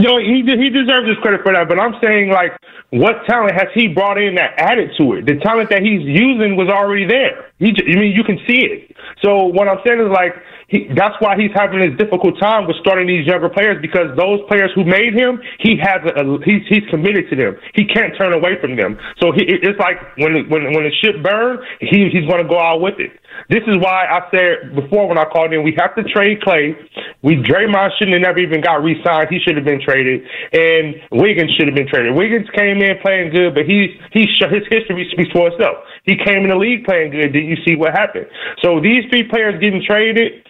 No, 0.00 0.16
he 0.18 0.42
he 0.42 0.70
deserves 0.70 1.06
his 1.08 1.18
credit 1.18 1.42
for 1.42 1.52
that. 1.52 1.68
But 1.68 1.78
I'm 1.78 1.94
saying, 2.02 2.30
like, 2.30 2.56
what 2.88 3.22
talent 3.26 3.52
has 3.52 3.68
he 3.74 3.86
brought 3.86 4.16
in 4.18 4.34
that 4.36 4.54
added 4.56 4.92
to 4.96 5.12
it? 5.12 5.26
The 5.26 5.36
talent 5.36 5.68
that 5.68 5.82
he's 5.82 6.00
using 6.02 6.56
was 6.56 6.68
already 6.68 7.04
there. 7.04 7.50
He, 7.58 7.72
j- 7.72 7.84
I 7.86 7.96
mean, 7.96 8.12
you 8.16 8.24
can 8.24 8.38
see 8.46 8.60
it. 8.64 8.96
So 9.22 9.44
what 9.44 9.68
I'm 9.68 9.76
saying 9.86 10.00
is, 10.00 10.08
like, 10.08 10.36
he, 10.70 10.86
that's 10.94 11.18
why 11.18 11.34
he's 11.34 11.50
having 11.50 11.82
this 11.82 11.98
difficult 11.98 12.38
time 12.38 12.70
with 12.70 12.78
starting 12.78 13.10
these 13.10 13.26
younger 13.26 13.50
players 13.50 13.82
because 13.82 14.14
those 14.14 14.38
players 14.46 14.70
who 14.78 14.86
made 14.86 15.18
him, 15.18 15.42
he 15.58 15.74
has 15.82 15.98
a, 16.06 16.22
a 16.22 16.24
he's 16.46 16.62
he's 16.70 16.86
committed 16.88 17.26
to 17.30 17.34
them. 17.34 17.58
He 17.74 17.84
can't 17.84 18.14
turn 18.14 18.32
away 18.32 18.54
from 18.62 18.78
them. 18.78 18.94
So 19.18 19.34
he, 19.34 19.42
it's 19.50 19.78
like 19.82 19.98
when 20.22 20.46
when 20.46 20.70
when 20.70 20.86
the 20.86 20.94
ship 21.02 21.18
burns, 21.26 21.58
he 21.82 22.06
he's 22.14 22.22
going 22.30 22.42
to 22.42 22.48
go 22.48 22.58
out 22.58 22.80
with 22.80 23.02
it. 23.02 23.10
This 23.50 23.66
is 23.66 23.82
why 23.82 24.06
I 24.06 24.30
said 24.30 24.78
before 24.78 25.10
when 25.10 25.18
I 25.18 25.26
called 25.26 25.52
in, 25.52 25.66
we 25.66 25.74
have 25.78 25.94
to 25.98 26.06
trade 26.06 26.38
Klay. 26.40 26.78
We 27.22 27.42
Draymond 27.42 27.90
shouldn't 27.98 28.14
have 28.14 28.22
never 28.22 28.38
even 28.38 28.62
got 28.62 28.82
re-signed. 28.82 29.26
He 29.30 29.42
should 29.42 29.56
have 29.56 29.66
been 29.66 29.82
traded, 29.82 30.22
and 30.54 30.94
Wiggins 31.10 31.50
should 31.58 31.66
have 31.66 31.74
been 31.74 31.90
traded. 31.90 32.14
Wiggins 32.14 32.46
came 32.54 32.78
in 32.78 32.94
playing 33.02 33.34
good, 33.34 33.54
but 33.58 33.66
he 33.66 33.98
he 34.14 34.30
his 34.30 34.64
history 34.70 35.08
speaks 35.10 35.34
for 35.34 35.50
itself. 35.50 35.82
He 36.04 36.16
came 36.16 36.44
in 36.44 36.48
the 36.48 36.56
league 36.56 36.84
playing 36.84 37.12
good. 37.12 37.32
Did 37.32 37.44
you 37.44 37.56
see 37.64 37.76
what 37.76 37.92
happened? 37.92 38.26
So 38.62 38.80
these 38.80 39.04
three 39.10 39.24
players 39.24 39.60
getting 39.60 39.82
traded. 39.82 40.44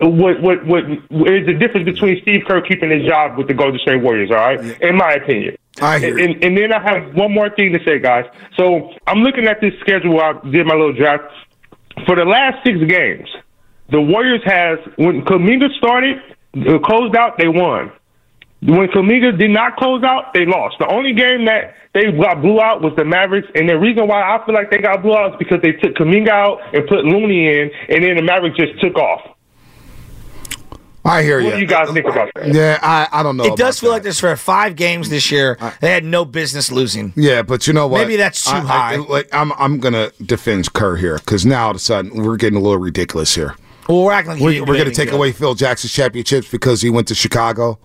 What 0.00 0.40
what 0.40 0.64
what 0.64 0.84
is 0.84 1.46
the 1.46 1.56
difference 1.58 1.84
between 1.84 2.20
Steve 2.22 2.42
Kerr 2.46 2.60
keeping 2.60 2.90
his 2.90 3.06
job 3.06 3.36
with 3.36 3.48
the 3.48 3.54
Golden 3.54 3.80
State 3.80 4.02
Warriors? 4.02 4.30
All 4.30 4.36
right, 4.36 4.60
in 4.80 4.96
my 4.96 5.12
opinion. 5.12 5.56
I 5.80 5.98
hear 5.98 6.18
and, 6.18 6.42
and, 6.42 6.56
then 6.56 6.72
I 6.72 6.80
have 6.80 7.14
one 7.14 7.32
more 7.32 7.50
thing 7.50 7.72
to 7.72 7.78
say, 7.84 7.98
guys. 7.98 8.24
So 8.56 8.92
I'm 9.06 9.18
looking 9.18 9.46
at 9.46 9.60
this 9.60 9.72
schedule. 9.80 10.14
While 10.14 10.40
I 10.44 10.50
did 10.50 10.66
my 10.66 10.74
little 10.74 10.92
draft 10.92 11.24
for 12.06 12.16
the 12.16 12.24
last 12.24 12.64
six 12.64 12.78
games. 12.88 13.28
The 13.90 14.00
Warriors 14.00 14.42
has 14.44 14.78
when 14.96 15.22
Kuminga 15.24 15.74
started, 15.78 16.18
closed 16.84 17.16
out, 17.16 17.38
they 17.38 17.48
won. 17.48 17.90
When 18.60 18.88
Kuminga 18.88 19.38
did 19.38 19.50
not 19.50 19.76
close 19.76 20.02
out, 20.02 20.34
they 20.34 20.44
lost. 20.44 20.76
The 20.80 20.88
only 20.92 21.12
game 21.12 21.44
that 21.44 21.74
they 21.94 22.10
got 22.10 22.42
blew 22.42 22.60
out 22.60 22.82
was 22.82 22.92
the 22.96 23.04
Mavericks, 23.04 23.46
and 23.54 23.68
the 23.68 23.78
reason 23.78 24.08
why 24.08 24.20
I 24.20 24.44
feel 24.44 24.54
like 24.54 24.70
they 24.70 24.78
got 24.78 25.00
blew 25.02 25.14
out 25.14 25.32
is 25.32 25.36
because 25.38 25.60
they 25.62 25.72
took 25.72 25.94
Kuminga 25.94 26.28
out 26.28 26.58
and 26.74 26.86
put 26.88 27.04
Looney 27.04 27.46
in, 27.46 27.70
and 27.88 28.02
then 28.02 28.16
the 28.16 28.22
Mavericks 28.22 28.56
just 28.56 28.80
took 28.80 28.96
off. 28.96 29.20
I 31.04 31.22
hear 31.22 31.36
What 31.36 31.44
you. 31.44 31.50
What 31.50 31.54
do 31.54 31.60
you 31.62 31.66
guys 31.68 31.90
think 31.90 32.06
about 32.06 32.30
that? 32.34 32.52
Yeah, 32.52 32.78
I, 32.82 33.08
I 33.12 33.22
don't 33.22 33.36
know. 33.36 33.44
it 33.44 33.56
does 33.56 33.76
about 33.78 33.80
feel 33.80 33.90
like 33.92 34.02
there's 34.02 34.20
for 34.20 34.34
five 34.36 34.76
games 34.76 35.08
this 35.08 35.30
year 35.30 35.56
they 35.80 35.90
had 35.90 36.04
no 36.04 36.24
business 36.24 36.70
losing. 36.70 37.12
Yeah, 37.16 37.42
but 37.42 37.66
you 37.66 37.72
know 37.72 37.86
what? 37.86 38.00
Maybe 38.00 38.16
that's 38.16 38.44
too 38.44 38.50
I- 38.50 38.58
I- 38.58 38.60
high. 38.62 38.96
like 38.96 39.28
I'm, 39.32 39.52
I'm 39.52 39.78
gonna 39.78 40.10
defend 40.26 40.72
Kerr 40.74 40.96
here 40.96 41.18
because 41.18 41.46
now 41.46 41.66
all 41.66 41.70
of 41.70 41.76
a 41.76 41.78
sudden 41.78 42.22
we're 42.22 42.36
getting 42.36 42.58
a 42.58 42.60
little 42.60 42.78
ridiculous 42.78 43.34
here. 43.34 43.54
Well, 43.88 44.04
we're 44.04 44.12
acting 44.12 44.32
like 44.34 44.42
We're, 44.42 44.60
we're 44.60 44.76
gonna 44.76 44.86
take 44.90 44.98
anything 44.98 45.14
away 45.14 45.32
Phil 45.32 45.54
Jackson's 45.54 45.92
championships 45.94 46.50
because 46.50 46.82
he 46.82 46.90
went 46.90 47.08
to 47.08 47.14
Chicago 47.14 47.78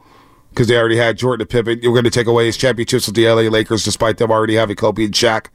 because 0.54 0.68
they 0.68 0.78
already 0.78 0.97
had 0.97 1.18
Jordan 1.18 1.41
and 1.41 1.49
Pippen. 1.49 1.80
We're 1.84 1.95
gonna 1.95 2.10
take 2.10 2.28
away 2.28 2.45
his 2.45 2.58
championships 2.58 3.08
with 3.08 3.16
the 3.16 3.28
LA 3.28 3.43
Lakers 3.43 3.84
despite 3.84 4.18
them 4.18 4.32
already 4.32 4.56
having 4.56 4.76
Kobe 4.76 5.06
and 5.06 5.14
Shaq. 5.14 5.47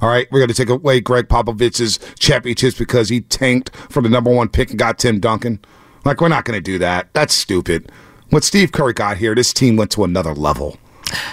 All 0.00 0.08
right, 0.08 0.30
we're 0.30 0.40
gonna 0.40 0.54
take 0.54 0.68
away 0.68 1.00
Gregg 1.00 1.28
Popovich's 1.28 1.98
championships 2.18 2.78
because 2.78 3.08
he 3.08 3.20
tanked 3.20 3.74
for 3.74 4.00
the 4.02 4.08
number 4.08 4.30
one 4.30 4.48
pick 4.48 4.70
and 4.70 4.78
got 4.78 4.98
Tim 4.98 5.18
Duncan. 5.18 5.60
Like 6.04 6.20
we're 6.20 6.28
not 6.28 6.44
gonna 6.44 6.60
do 6.60 6.78
that. 6.78 7.08
That's 7.12 7.34
stupid. 7.34 7.90
When 8.30 8.42
Steve 8.42 8.72
Curry 8.72 8.92
got 8.92 9.16
here, 9.16 9.34
this 9.34 9.52
team 9.52 9.76
went 9.76 9.90
to 9.92 10.04
another 10.04 10.34
level. 10.34 10.78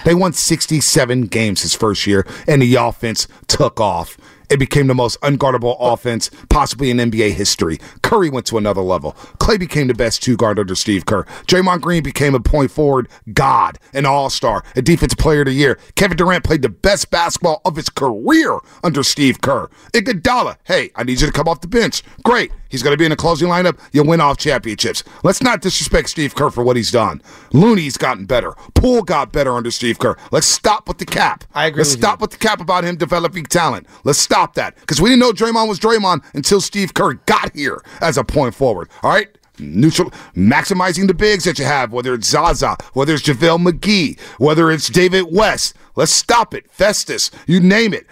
They 0.06 0.14
won 0.14 0.34
67 0.34 1.24
games 1.24 1.62
his 1.62 1.76
first 1.76 2.06
year, 2.06 2.26
and 2.48 2.62
the 2.62 2.76
offense 2.76 3.28
took 3.48 3.80
off. 3.80 4.18
It 4.50 4.60
became 4.60 4.88
the 4.88 4.96
most 4.96 5.20
unguardable 5.22 5.78
offense 5.80 6.30
possibly 6.50 6.90
in 6.90 6.98
NBA 6.98 7.32
history. 7.32 7.80
Curry 8.12 8.30
went 8.30 8.46
to 8.48 8.58
another 8.58 8.82
level. 8.82 9.14
Klay 9.40 9.58
became 9.58 9.88
the 9.88 9.94
best 9.94 10.22
two 10.22 10.36
guard 10.36 10.60
under 10.60 10.76
Steve 10.76 11.06
Kerr. 11.06 11.24
Draymond 11.48 11.80
Green 11.80 12.04
became 12.04 12.36
a 12.36 12.42
point 12.42 12.70
forward 12.70 13.08
god, 13.34 13.80
an 13.94 14.06
all 14.06 14.30
star, 14.30 14.66
a 14.76 14.82
defensive 14.82 15.18
player 15.18 15.44
of 15.44 15.46
the 15.46 15.54
year. 15.54 15.80
Kevin 15.96 16.18
Durant 16.18 16.44
played 16.44 16.62
the 16.62 16.68
best 16.68 17.10
basketball 17.10 17.62
of 17.64 17.78
his 17.78 17.90
career 17.90 18.60
under 18.84 19.02
Steve 19.02 19.40
Kerr. 19.40 19.70
Iguodala, 19.94 20.58
hey, 20.66 20.90
I 20.98 21.06
need 21.06 21.22
you 21.22 21.28
to 21.28 21.32
come 21.32 21.48
off 21.48 21.62
the 21.62 21.70
bench. 21.70 22.04
Great. 22.26 22.52
He's 22.72 22.82
going 22.82 22.94
to 22.94 22.98
be 22.98 23.04
in 23.04 23.12
the 23.12 23.18
closing 23.18 23.50
lineup. 23.50 23.78
You'll 23.92 24.08
win 24.08 24.22
off 24.22 24.38
championships. 24.38 25.04
Let's 25.24 25.44
not 25.44 25.62
disrespect 25.62 26.10
Steve 26.10 26.36
Kerr 26.36 26.50
for 26.50 26.64
what 26.64 26.78
he's 26.78 26.90
done. 26.90 27.22
Looney's 27.52 27.98
gotten 27.98 28.26
better. 28.26 28.54
Poole 28.76 29.04
got 29.04 29.34
better 29.34 29.52
under 29.52 29.70
Steve 29.72 30.00
Kerr. 30.00 30.16
Let's 30.32 30.48
stop 30.48 30.88
with 30.88 30.98
the 30.98 31.06
cap. 31.06 31.44
I 31.54 31.66
agree. 31.66 31.82
Let's 31.82 31.92
with 31.92 32.00
stop 32.00 32.22
with 32.22 32.32
the 32.32 32.38
cap 32.38 32.62
about 32.62 32.86
him 32.86 32.96
developing 32.96 33.46
talent. 33.46 33.88
Let's 34.06 34.20
stop 34.20 34.54
that 34.54 34.78
because 34.78 35.02
we 35.02 35.10
didn't 35.10 35.20
know 35.20 35.34
Draymond 35.34 35.68
was 35.68 35.80
Draymond 35.80 36.24
until 36.34 36.62
Steve 36.62 36.94
Kerr 36.94 37.16
got 37.26 37.54
here 37.54 37.84
as 38.02 38.18
a 38.18 38.24
point 38.24 38.56
forward. 38.56 38.90
All 39.04 39.12
right. 39.12 39.30
Neutral, 39.60 40.10
maximizing 40.36 41.08
the 41.08 41.14
bigs 41.14 41.44
that 41.44 41.60
you 41.60 41.66
have, 41.66 41.92
whether 41.92 42.14
it's 42.16 42.28
Zaza, 42.28 42.78
whether 42.94 43.14
it's 43.14 43.24
JaVale 43.24 43.70
McGee, 43.70 44.20
whether 44.40 44.72
it's 44.72 44.88
David 44.88 45.26
West. 45.30 45.76
Let's 45.96 46.12
stop 46.12 46.54
it. 46.54 46.72
Festus, 46.72 47.30
you 47.46 47.60
name 47.60 47.94
it. 47.94 48.08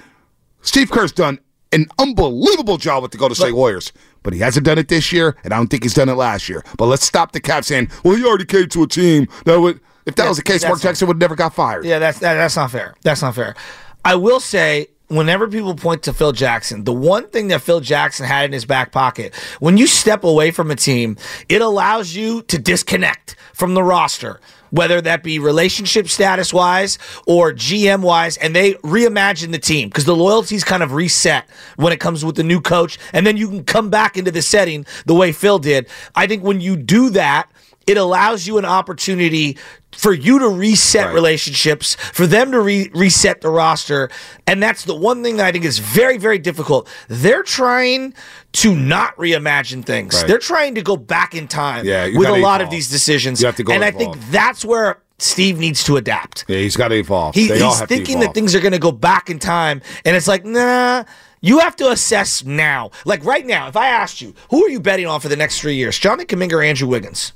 Steve 0.61 0.91
Kerr's 0.91 1.11
done 1.11 1.39
an 1.71 1.87
unbelievable 1.97 2.77
job 2.77 3.01
with 3.01 3.11
the 3.11 3.17
Golden 3.17 3.35
State 3.35 3.53
Warriors, 3.53 3.91
but 4.21 4.33
he 4.33 4.39
hasn't 4.39 4.65
done 4.65 4.77
it 4.77 4.89
this 4.89 5.11
year, 5.11 5.37
and 5.43 5.53
I 5.53 5.57
don't 5.57 5.67
think 5.67 5.83
he's 5.83 5.93
done 5.93 6.09
it 6.09 6.15
last 6.15 6.49
year. 6.49 6.63
But 6.77 6.87
let's 6.87 7.05
stop 7.05 7.31
the 7.31 7.39
cap 7.39 7.63
saying, 7.63 7.89
"Well, 8.03 8.15
he 8.15 8.25
already 8.25 8.45
came 8.45 8.67
to 8.69 8.83
a 8.83 8.87
team 8.87 9.27
that 9.45 9.59
would." 9.59 9.79
If 10.05 10.15
that 10.15 10.27
was 10.27 10.37
the 10.37 10.43
case, 10.43 10.63
Mark 10.63 10.81
Jackson 10.81 11.07
would 11.07 11.15
have 11.15 11.21
never 11.21 11.35
got 11.35 11.53
fired. 11.53 11.85
Yeah, 11.85 11.99
that's 11.99 12.19
that, 12.19 12.35
that's 12.35 12.55
not 12.55 12.71
fair. 12.71 12.95
That's 13.03 13.21
not 13.21 13.35
fair. 13.35 13.55
I 14.03 14.15
will 14.15 14.39
say 14.39 14.87
whenever 15.09 15.47
people 15.47 15.75
point 15.75 16.03
to 16.03 16.13
Phil 16.13 16.31
Jackson, 16.31 16.83
the 16.85 16.93
one 16.93 17.27
thing 17.27 17.49
that 17.49 17.61
Phil 17.61 17.81
Jackson 17.81 18.25
had 18.25 18.45
in 18.45 18.53
his 18.53 18.65
back 18.65 18.91
pocket, 18.91 19.35
when 19.59 19.77
you 19.77 19.87
step 19.87 20.23
away 20.23 20.51
from 20.51 20.71
a 20.71 20.75
team, 20.75 21.17
it 21.49 21.61
allows 21.61 22.15
you 22.15 22.43
to 22.43 22.57
disconnect 22.57 23.35
from 23.53 23.73
the 23.73 23.83
roster, 23.83 24.39
whether 24.69 25.01
that 25.01 25.23
be 25.23 25.39
relationship 25.39 26.07
status 26.07 26.53
wise 26.53 26.97
or 27.25 27.51
GM 27.51 28.01
wise, 28.01 28.37
and 28.37 28.55
they 28.55 28.75
reimagine 28.75 29.51
the 29.51 29.59
team 29.59 29.89
because 29.89 30.05
the 30.05 30.15
loyalties 30.15 30.63
kind 30.63 30.83
of 30.83 30.93
reset 30.93 31.49
when 31.75 31.91
it 31.91 31.99
comes 31.99 32.23
with 32.23 32.35
the 32.35 32.43
new 32.43 32.61
coach, 32.61 32.97
and 33.11 33.25
then 33.25 33.35
you 33.35 33.47
can 33.47 33.63
come 33.63 33.89
back 33.89 34.15
into 34.15 34.31
the 34.31 34.41
setting 34.41 34.85
the 35.05 35.15
way 35.15 35.31
Phil 35.31 35.59
did. 35.59 35.87
I 36.15 36.27
think 36.27 36.43
when 36.43 36.61
you 36.61 36.75
do 36.77 37.09
that, 37.11 37.49
it 37.89 37.97
allows 37.97 38.45
you 38.45 38.59
an 38.59 38.65
opportunity 38.65 39.57
for 39.91 40.13
you 40.13 40.37
to 40.37 40.47
reset 40.47 41.11
relationships, 41.13 41.95
for 41.95 42.27
them 42.27 42.51
to 42.51 42.59
re- 42.61 42.91
reset 42.93 43.41
the 43.41 43.49
roster. 43.49 44.09
And 44.45 44.61
that's 44.61 44.85
the 44.85 44.93
one 44.93 45.23
thing 45.23 45.37
that 45.37 45.47
I 45.47 45.51
think 45.51 45.65
is 45.65 45.79
very, 45.79 46.17
very 46.17 46.37
difficult. 46.37 46.87
They're 47.07 47.41
trying 47.41 48.13
to 48.53 48.75
not 48.75 49.15
reimagine 49.17 49.83
things, 49.83 50.15
Right. 50.15 50.27
they're 50.27 50.37
trying 50.37 50.75
to 50.75 50.83
go 50.83 50.95
back 50.95 51.33
in 51.33 51.47
time 51.47 51.85
Yeah, 51.85 52.05
with 52.15 52.29
a 52.29 52.37
lot 52.37 52.61
of 52.61 52.69
these 52.69 52.89
decisions. 52.89 53.41
You 53.41 53.47
have 53.47 53.55
to 53.55 53.63
go 53.63 53.73
and 53.73 53.83
I 53.83 53.89
think 53.91 54.15
that's 54.29 54.63
where 54.63 54.99
Steve 55.17 55.57
needs 55.57 55.83
to 55.85 55.97
adapt. 55.97 56.45
Yeah, 56.47 56.59
he's 56.59 56.77
got 56.77 56.89
to 56.89 56.95
evolve. 56.95 57.33
He, 57.33 57.47
he's 57.47 57.81
thinking 57.81 58.19
that 58.19 58.33
things 58.35 58.53
are 58.55 58.59
going 58.61 58.71
to 58.73 58.79
go 58.79 58.91
back 58.91 59.29
in 59.29 59.39
time, 59.39 59.81
and 60.05 60.15
it's 60.15 60.27
like, 60.27 60.45
nah. 60.45 61.03
You 61.41 61.59
have 61.59 61.77
to 61.77 61.89
assess 61.89 62.43
now. 62.43 62.91
Like 63.05 63.23
right 63.23 63.45
now, 63.45 63.69
if 63.69 63.77
I 63.77 63.87
asked 63.87 64.19
you, 64.19 64.35
who 64.49 64.65
are 64.65 64.67
you 64.67 64.81
betting 64.81 65.07
on 65.07 65.21
for 65.21 65.29
the 65.29 65.37
next 65.37 65.61
three 65.61 65.75
years? 65.75 65.97
Jonathan 65.97 66.27
Kuminga 66.27 66.51
or 66.51 66.61
Andrew 66.61 66.85
Wiggins? 66.85 67.31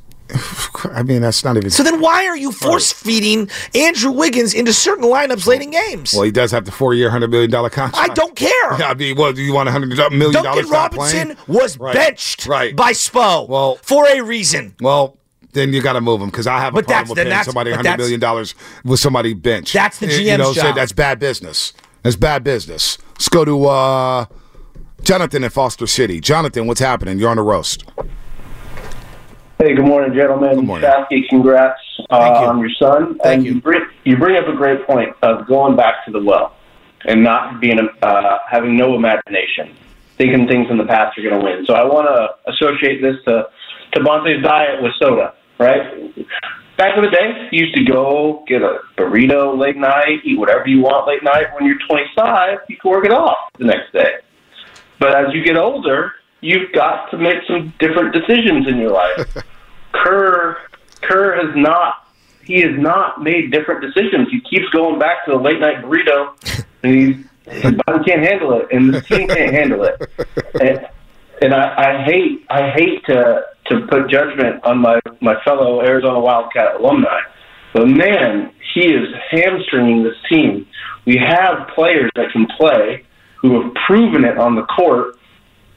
I 0.93 1.03
mean, 1.03 1.21
that's 1.21 1.43
not 1.43 1.57
even. 1.57 1.69
So 1.69 1.83
then 1.83 1.99
why 2.01 2.25
are 2.25 2.35
you 2.37 2.51
force 2.51 2.91
feeding 2.91 3.49
Andrew 3.75 4.11
Wiggins 4.11 4.53
into 4.53 4.73
certain 4.73 5.05
lineups 5.05 5.45
late 5.47 5.61
in 5.61 5.71
games? 5.71 6.13
Well, 6.13 6.23
he 6.23 6.31
does 6.31 6.51
have 6.51 6.65
the 6.65 6.71
four-year, 6.71 7.09
hundred 7.09 7.29
million 7.31 7.49
dollar 7.51 7.69
contract. 7.69 8.09
I 8.09 8.13
don't 8.13 8.35
care. 8.35 8.77
Yeah, 8.79 8.89
I 8.89 8.93
mean, 8.93 9.15
what 9.17 9.35
do 9.35 9.41
you 9.41 9.53
want? 9.53 9.69
hundred 9.69 9.89
million 10.11 10.43
dollars? 10.43 10.67
Duncan 10.67 10.69
Robinson 10.71 11.35
playing? 11.35 11.37
was 11.47 11.77
Right. 11.77 11.93
benched 11.95 12.45
Right. 12.47 12.75
by 12.75 12.91
Spo 12.91 13.47
Well, 13.47 13.75
for 13.81 14.07
a 14.07 14.21
reason. 14.21 14.75
Well, 14.81 15.17
then 15.53 15.71
you 15.71 15.81
got 15.81 15.93
to 15.93 16.01
move 16.01 16.19
him 16.21 16.29
because 16.29 16.47
I 16.47 16.59
have 16.59 16.73
a 16.73 16.77
But 16.77 16.87
problem 16.87 17.09
with 17.09 17.27
paying 17.27 17.43
somebody 17.43 17.71
hundred 17.71 17.97
million 17.97 18.19
dollars 18.19 18.55
with 18.83 18.99
somebody 18.99 19.33
bench. 19.33 19.71
That's 19.73 19.99
the 19.99 20.07
You 20.07 20.31
GM's 20.31 20.37
know, 20.39 20.53
so 20.53 20.61
job. 20.63 20.75
that's 20.75 20.91
bad 20.93 21.19
business. 21.19 21.73
That's 22.01 22.15
bad 22.15 22.43
business. 22.43 22.97
Let's 23.13 23.29
go 23.29 23.45
to 23.45 23.65
uh, 23.67 24.25
Jonathan 25.03 25.43
in 25.43 25.49
Foster 25.51 25.85
City. 25.87 26.19
Jonathan, 26.19 26.65
what's 26.67 26.79
happening? 26.79 27.19
You're 27.19 27.29
on 27.29 27.37
the 27.37 27.43
roast. 27.43 27.85
Hey, 29.59 29.75
good 29.75 29.85
morning, 29.85 30.13
gentlemen. 30.15 30.55
Good 30.55 30.65
morning. 30.65 30.89
Shasky, 30.89 31.29
congrats 31.29 31.79
uh, 32.09 32.47
on 32.47 32.59
your 32.59 32.71
son. 32.71 33.19
and 33.23 33.45
you. 33.45 33.61
bring, 33.61 33.81
you 34.03 34.17
bring 34.17 34.35
up 34.35 34.47
a 34.47 34.55
great 34.55 34.85
point 34.87 35.15
of 35.21 35.47
going 35.47 35.75
back 35.75 36.03
to 36.05 36.11
the 36.11 36.21
well 36.21 36.55
and 37.05 37.23
not 37.23 37.61
being 37.61 37.79
uh, 38.01 38.37
having 38.49 38.75
no 38.75 38.95
imagination, 38.95 39.75
thinking 40.17 40.47
things 40.47 40.69
in 40.71 40.77
the 40.77 40.85
past 40.85 41.17
are 41.17 41.21
going 41.21 41.39
to 41.39 41.45
win. 41.45 41.65
So 41.67 41.75
I 41.75 41.83
want 41.83 42.07
to 42.07 42.51
associate 42.51 43.01
this 43.01 43.15
to 43.25 43.47
to 43.93 43.99
Bonta's 43.99 44.41
diet 44.41 44.81
with 44.81 44.93
soda, 44.99 45.35
right? 45.59 46.15
Back 46.77 46.97
in 46.97 47.03
the 47.03 47.11
day, 47.11 47.47
you 47.51 47.65
used 47.65 47.75
to 47.75 47.83
go 47.83 48.43
get 48.47 48.63
a 48.63 48.79
burrito 48.97 49.55
late 49.55 49.77
night, 49.77 50.21
eat 50.23 50.39
whatever 50.39 50.67
you 50.67 50.81
want 50.81 51.07
late 51.07 51.23
night. 51.23 51.53
When 51.53 51.67
you're 51.67 51.77
25, 51.87 52.57
you 52.69 52.77
can 52.77 52.89
work 52.89 53.05
it 53.05 53.11
off 53.11 53.37
the 53.59 53.65
next 53.65 53.93
day. 53.93 54.15
But 54.99 55.15
as 55.15 55.33
you 55.33 55.43
get 55.45 55.57
older, 55.57 56.13
you've 56.43 56.71
got 56.73 57.09
to 57.11 57.17
make 57.17 57.37
some 57.47 57.73
different 57.79 58.13
decisions 58.13 58.67
in 58.67 58.77
your 58.77 58.91
life. 58.91 59.37
Kerr 59.93 60.57
Kerr 61.01 61.35
has 61.45 61.55
not 61.55 62.07
he 62.43 62.61
has 62.61 62.77
not 62.77 63.23
made 63.23 63.51
different 63.51 63.81
decisions. 63.81 64.27
He 64.29 64.41
keeps 64.41 64.67
going 64.69 64.99
back 64.99 65.25
to 65.25 65.31
the 65.31 65.37
late 65.37 65.59
night 65.59 65.83
burrito, 65.83 66.33
and 66.83 66.93
he's 66.93 67.25
his 67.45 67.73
body 67.85 68.03
can't 68.05 68.21
handle 68.21 68.53
it, 68.53 68.67
and 68.71 68.93
the 68.93 69.01
team 69.01 69.27
can't 69.27 69.53
handle 69.53 69.83
it. 69.83 70.01
And, 70.59 70.87
and 71.41 71.53
I, 71.53 71.99
I 71.99 72.03
hate 72.03 72.45
I 72.49 72.69
hate 72.69 73.05
to 73.05 73.43
to 73.67 73.87
put 73.87 74.09
judgment 74.09 74.63
on 74.63 74.79
my 74.79 74.99
my 75.21 75.41
fellow 75.43 75.81
Arizona 75.81 76.19
Wildcat 76.19 76.75
alumni, 76.75 77.21
but 77.73 77.87
man, 77.87 78.51
he 78.73 78.81
is 78.81 79.09
hamstringing 79.29 80.03
this 80.03 80.15
team. 80.29 80.67
We 81.05 81.17
have 81.17 81.67
players 81.75 82.11
that 82.15 82.31
can 82.31 82.47
play 82.57 83.03
who 83.37 83.61
have 83.61 83.73
proven 83.85 84.23
it 84.23 84.37
on 84.37 84.55
the 84.55 84.63
court. 84.63 85.17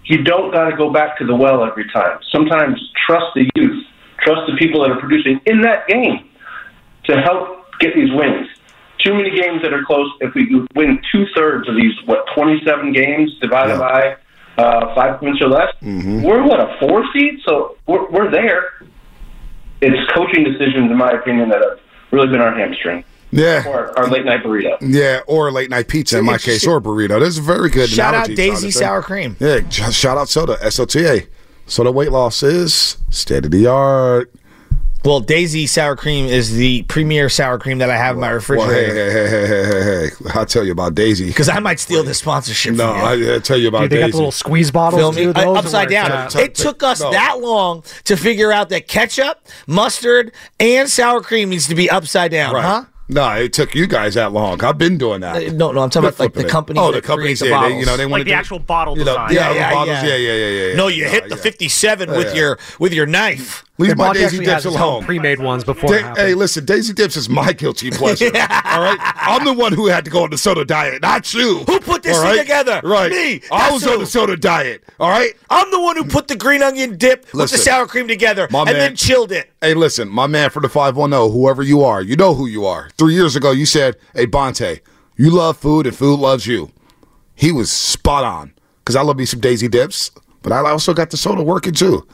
You 0.07 0.23
don't 0.23 0.53
got 0.53 0.71
to 0.71 0.77
go 0.77 0.93
back 0.93 1.19
to 1.19 1.27
the 1.27 1.35
well 1.35 1.65
every 1.65 1.91
time. 1.91 2.19
Sometimes 2.31 2.81
trust 3.07 3.27
the 3.35 3.51
youth, 3.57 3.85
trust 4.21 4.43
the 4.51 4.57
people 4.57 4.83
that 4.83 4.91
are 4.91 5.01
producing 5.01 5.41
in 5.47 5.61
that 5.63 5.87
game 5.89 6.29
to 7.05 7.21
help 7.21 7.67
get 7.81 7.95
these 7.95 8.11
wins. 8.13 8.49
Too 8.99 9.15
many 9.15 9.31
games 9.31 9.63
that 9.63 9.73
are 9.73 9.85
close. 9.85 10.11
If 10.21 10.35
we 10.35 10.67
win 10.75 11.01
two 11.13 11.27
thirds 11.37 11.69
of 11.69 11.77
these, 11.77 11.93
what 12.07 12.25
twenty 12.35 12.61
seven 12.65 12.93
games 12.93 13.37
divided 13.41 13.79
by 13.79 14.17
uh, 14.59 14.95
five 14.95 15.21
points 15.21 15.41
or 15.43 15.49
less, 15.49 15.73
we're 16.25 16.43
what 16.43 16.61
a 16.61 16.77
four 16.81 17.05
seed. 17.13 17.41
So 17.45 17.77
we're, 17.87 18.09
we're 18.11 18.31
there. 18.31 18.87
It's 19.83 20.11
coaching 20.13 20.43
decisions, 20.45 20.91
in 20.91 20.97
my 20.97 21.11
opinion, 21.13 21.51
that 21.51 21.63
have 21.63 21.81
really 22.11 22.29
been 22.29 22.41
our 22.41 22.55
hamstring. 22.55 23.05
Yeah. 23.33 23.67
Or 23.67 23.99
our 23.99 24.09
late 24.09 24.25
night 24.25 24.43
burrito. 24.45 24.77
Yeah, 24.81 25.21
or 25.27 25.51
late 25.51 25.69
night 25.71 25.89
pizza 25.89 26.19
in 26.19 26.25
my 26.25 26.39
case, 26.39 26.67
or 26.67 26.81
burrito. 26.81 27.19
This 27.21 27.31
is 27.31 27.39
a 27.39 27.43
very 27.43 27.69
good. 27.71 27.89
Shout 27.91 28.15
out 28.15 28.27
Daisy 28.29 28.71
Jonathan. 28.71 28.73
Sour 28.73 29.03
Cream. 29.03 29.37
Yeah, 29.41 29.69
shout 29.69 30.17
out 30.17 30.29
soda. 30.29 30.57
SOTA. 30.71 31.27
Soda 31.67 31.91
weight 31.91 32.13
loss 32.13 32.43
is 32.45 32.97
state 33.11 33.45
of 33.45 33.51
the 33.51 33.67
art. 33.67 34.33
Well, 35.05 35.21
Daisy 35.21 35.69
Sour 35.69 35.95
Cream 35.95 36.27
is 36.27 36.57
the 36.57 36.83
premier 36.85 37.29
sour 37.29 37.59
cream 37.61 37.79
that 37.79 37.91
I 37.91 37.97
have 37.97 38.17
in 38.17 38.21
my 38.21 38.31
refrigerator. 38.31 38.93
hey, 38.93 39.11
hey, 39.13 39.29
hey, 39.29 39.47
hey, 39.47 39.47
hey, 39.47 39.83
hey, 39.85 40.09
hey. 40.09 40.31
I'll 40.35 40.47
tell 40.47 40.65
you 40.65 40.73
about 40.73 40.97
Daisy. 40.97 41.27
Because 41.29 41.49
I 41.49 41.61
might 41.61 41.79
steal 41.79 42.03
this 42.03 42.19
sponsorship. 42.19 42.75
No, 42.75 42.89
from 42.93 42.99
you. 43.21 43.29
I, 43.29 43.33
will 43.35 43.41
tell 43.41 43.57
you 43.57 43.69
about 43.69 43.83
Dude, 43.83 43.91
they 43.93 43.97
got 43.99 44.07
Daisy. 44.07 44.11
the 44.13 44.17
little 44.17 44.33
squeeze 44.33 44.73
bottles 44.73 45.15
too. 45.17 45.31
I- 45.37 45.45
Those 45.45 45.59
upside 45.59 45.91
down. 45.91 46.11
where 46.33 46.45
It 46.45 46.57
took 46.57 46.83
us 46.83 47.01
No. 47.01 47.13
that 47.13 47.39
long 47.41 47.85
to 48.05 48.17
figure 48.17 48.51
out 48.51 48.69
that 48.71 48.89
ketchup, 48.89 49.47
mustard, 49.69 50.33
and 50.59 50.89
sour 50.91 51.21
cream 51.21 51.51
needs 51.51 51.69
to 51.69 51.77
be 51.77 51.89
upside 51.89 52.33
down, 52.33 52.53
Right. 52.55 52.65
huh? 52.65 52.85
No, 53.09 53.31
it 53.33 53.53
took 53.53 53.75
you 53.75 53.87
guys 53.87 54.15
that 54.15 54.33
long. 54.33 54.63
I've 54.65 54.79
been 54.79 54.99
doing 54.99 55.21
that. 55.21 55.37
Uh, 55.37 55.53
no, 55.53 55.71
no, 55.71 55.81
I'm 55.83 55.91
talking 55.91 56.09
about, 56.09 56.19
like, 56.19 56.33
the 56.35 56.45
company. 56.45 56.81
Oh, 56.81 56.91
the 56.91 57.01
companies, 57.01 57.41
create 57.41 57.51
the 57.51 57.57
yeah, 57.57 57.69
they, 57.69 57.79
you 57.79 57.87
know, 57.87 57.97
they 57.97 58.05
Like 58.05 58.11
want 58.11 58.25
the 58.25 58.31
to 58.31 58.37
actual 58.37 58.59
bottle 58.59 58.99
you 58.99 59.05
know, 59.05 59.13
design. 59.13 59.33
Yeah, 59.33 59.41
Yeah, 59.41 59.49
the 59.51 59.55
yeah, 59.59 59.71
bottles. 59.73 59.89
yeah. 59.99 60.05
Yeah, 60.07 60.17
yeah, 60.17 60.33
yeah, 60.33 60.49
yeah. 60.49 60.67
yeah. 60.71 60.75
No, 60.77 60.89
you 60.89 61.05
No, 61.05 61.11
hit 61.11 61.29
the 61.29 61.37
yeah. 61.37 61.43
57 61.43 62.09
Yeah, 62.09 62.17
with 62.17 62.27
yeah. 62.29 62.35
your 62.35 62.59
with 62.81 62.93
your 62.93 63.07
knife. 63.07 63.65
Leave 63.79 63.97
my 63.99 64.13
Daisy 64.15 64.39
Dips 64.39 64.49
has 64.49 64.65
his 64.65 64.75
own 64.77 64.81
alone. 64.83 65.05
pre-made 65.05 65.39
ones 65.39 65.63
before 65.63 65.91
Da- 65.91 66.15
hey, 66.15 66.33
listen, 66.35 66.65
Daisy 66.65 66.95
Dips 66.95 67.17
is 67.17 67.29
my 67.29 67.53
guilty 67.53 67.91
pleasure. 67.91 68.27
all 68.35 68.81
right, 68.81 68.97
I'm 69.01 69.45
the 69.45 69.53
one 69.53 69.73
who 69.75 69.87
had 69.87 70.05
to 70.07 70.11
go 70.11 70.25
on 70.25 70.31
the 70.31 70.39
soda 70.39 70.65
diet, 70.65 71.03
not 71.03 71.33
you. 71.35 71.59
Who 71.67 71.81
put 71.81 72.03
this 72.03 72.17
right? 72.19 72.39
together? 72.39 72.81
Right, 72.83 73.11
Me. 73.11 73.43
I 73.53 73.71
was 73.71 73.85
who. 73.85 73.93
on 73.93 73.99
the 73.99 74.07
soda 74.07 74.37
diet. 74.37 74.85
All 74.99 75.11
right. 75.11 75.35
I'm 75.51 75.71
the 75.71 75.81
one 75.81 75.97
who 75.97 76.05
put 76.05 76.29
the 76.29 76.37
green 76.37 76.63
onion 76.63 76.97
dip 76.97 77.27
with 77.35 77.51
the 77.51 77.59
sour 77.59 77.87
cream 77.87 78.09
together 78.09 78.45
and 78.45 78.53
man- 78.53 78.67
then 78.75 78.97
chilled 78.97 79.31
it. 79.31 79.53
Hey, 79.61 79.75
listen, 79.75 80.09
my 80.09 80.27
man 80.27 80.49
for 80.51 80.61
the 80.61 80.69
510, 80.71 81.31
whoever 81.33 81.63
you 81.63 81.83
are, 81.83 82.01
you 82.01 82.17
know 82.17 82.35
who 82.35 82.47
you 82.47 82.65
are. 82.65 82.89
Three 82.97 83.15
years 83.15 83.37
ago, 83.37 83.51
you 83.51 83.67
said, 83.67 83.97
Hey, 84.15 84.27
Bonta, 84.27 84.81
you 85.17 85.31
love 85.31 85.59
food 85.59 85.87
and 85.87 85.95
food 85.95 86.19
loves 86.19 86.47
you. 86.47 86.71
He 87.35 87.53
was 87.53 87.71
spot 87.71 88.25
on 88.25 88.55
because 88.79 88.97
I 88.97 89.03
love 89.03 89.19
me 89.19 89.27
some 89.27 89.41
Daisy 89.41 89.69
Dips, 89.69 90.11
but 90.43 90.53
I 90.53 90.59
also 90.71 90.95
got 90.95 91.11
the 91.11 91.19
soda 91.19 91.43
working 91.43 91.75
too. 91.75 92.07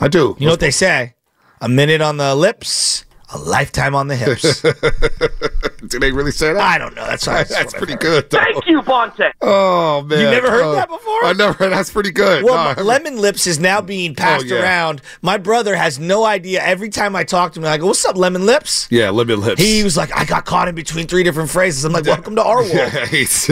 I 0.00 0.08
do. 0.08 0.36
You 0.38 0.46
know 0.46 0.52
what 0.52 0.60
they 0.60 0.70
say? 0.70 1.14
A 1.60 1.68
minute 1.68 2.00
on 2.00 2.16
the 2.18 2.34
lips, 2.34 3.04
a 3.32 3.38
lifetime 3.38 3.94
on 3.94 4.08
the 4.08 4.16
hips. 4.16 4.62
Do 5.88 5.98
they 5.98 6.12
really 6.12 6.30
say 6.30 6.52
that? 6.52 6.60
I 6.62 6.78
don't 6.78 6.94
know. 6.94 7.06
That's 7.06 7.26
That's, 7.26 7.50
that's, 7.50 7.72
what 7.74 7.78
pretty 7.78 7.92
heard. 7.92 8.00
good, 8.00 8.30
though. 8.30 8.38
Thank 8.38 8.66
you, 8.66 8.80
Bonta. 8.82 9.30
Oh, 9.42 10.02
man. 10.02 10.18
You 10.18 10.30
never 10.30 10.50
heard 10.50 10.62
Oh, 10.64 10.72
that 10.74 10.88
before? 10.88 11.24
I 11.24 11.34
never. 11.36 11.52
Heard. 11.52 11.72
That's 11.72 11.90
pretty 11.90 12.10
good. 12.10 12.42
Well, 12.42 12.54
No, 12.54 12.60
I 12.60 12.62
m- 12.62 12.68
haven't- 12.70 12.86
lemon 12.86 13.18
lips 13.18 13.46
is 13.46 13.58
now 13.60 13.80
being 13.82 14.12
oh, 14.12 14.14
passed 14.14 14.46
Oh, 14.50 14.54
yeah. 14.54 14.62
around. 14.62 15.02
My 15.20 15.36
brother 15.36 15.76
has 15.76 15.98
no 15.98 16.24
idea. 16.24 16.62
Every 16.62 16.88
time 16.88 17.14
I 17.14 17.22
talk 17.24 17.52
to 17.52 17.60
him, 17.60 17.66
I 17.66 17.76
go, 17.76 17.86
"What's 17.88 18.04
up, 18.06 18.16
lemon 18.16 18.46
lips?" 18.46 18.88
yeah, 18.90 19.10
lemon 19.10 19.40
lips. 19.42 19.60
He 19.60 19.84
was 19.84 19.96
like, 19.96 20.10
"I 20.16 20.24
got 20.24 20.46
caught 20.46 20.68
in 20.68 20.74
between 20.74 21.06
three 21.06 21.22
different 21.22 21.50
phrases." 21.50 21.84
I'm 21.84 21.92
like, 21.92 22.04
"Welcome 22.06 22.34
to 22.36 22.42
our 22.42 22.62
world." 22.62 22.70
Yeah, 22.74 23.06
he's- 23.06 23.50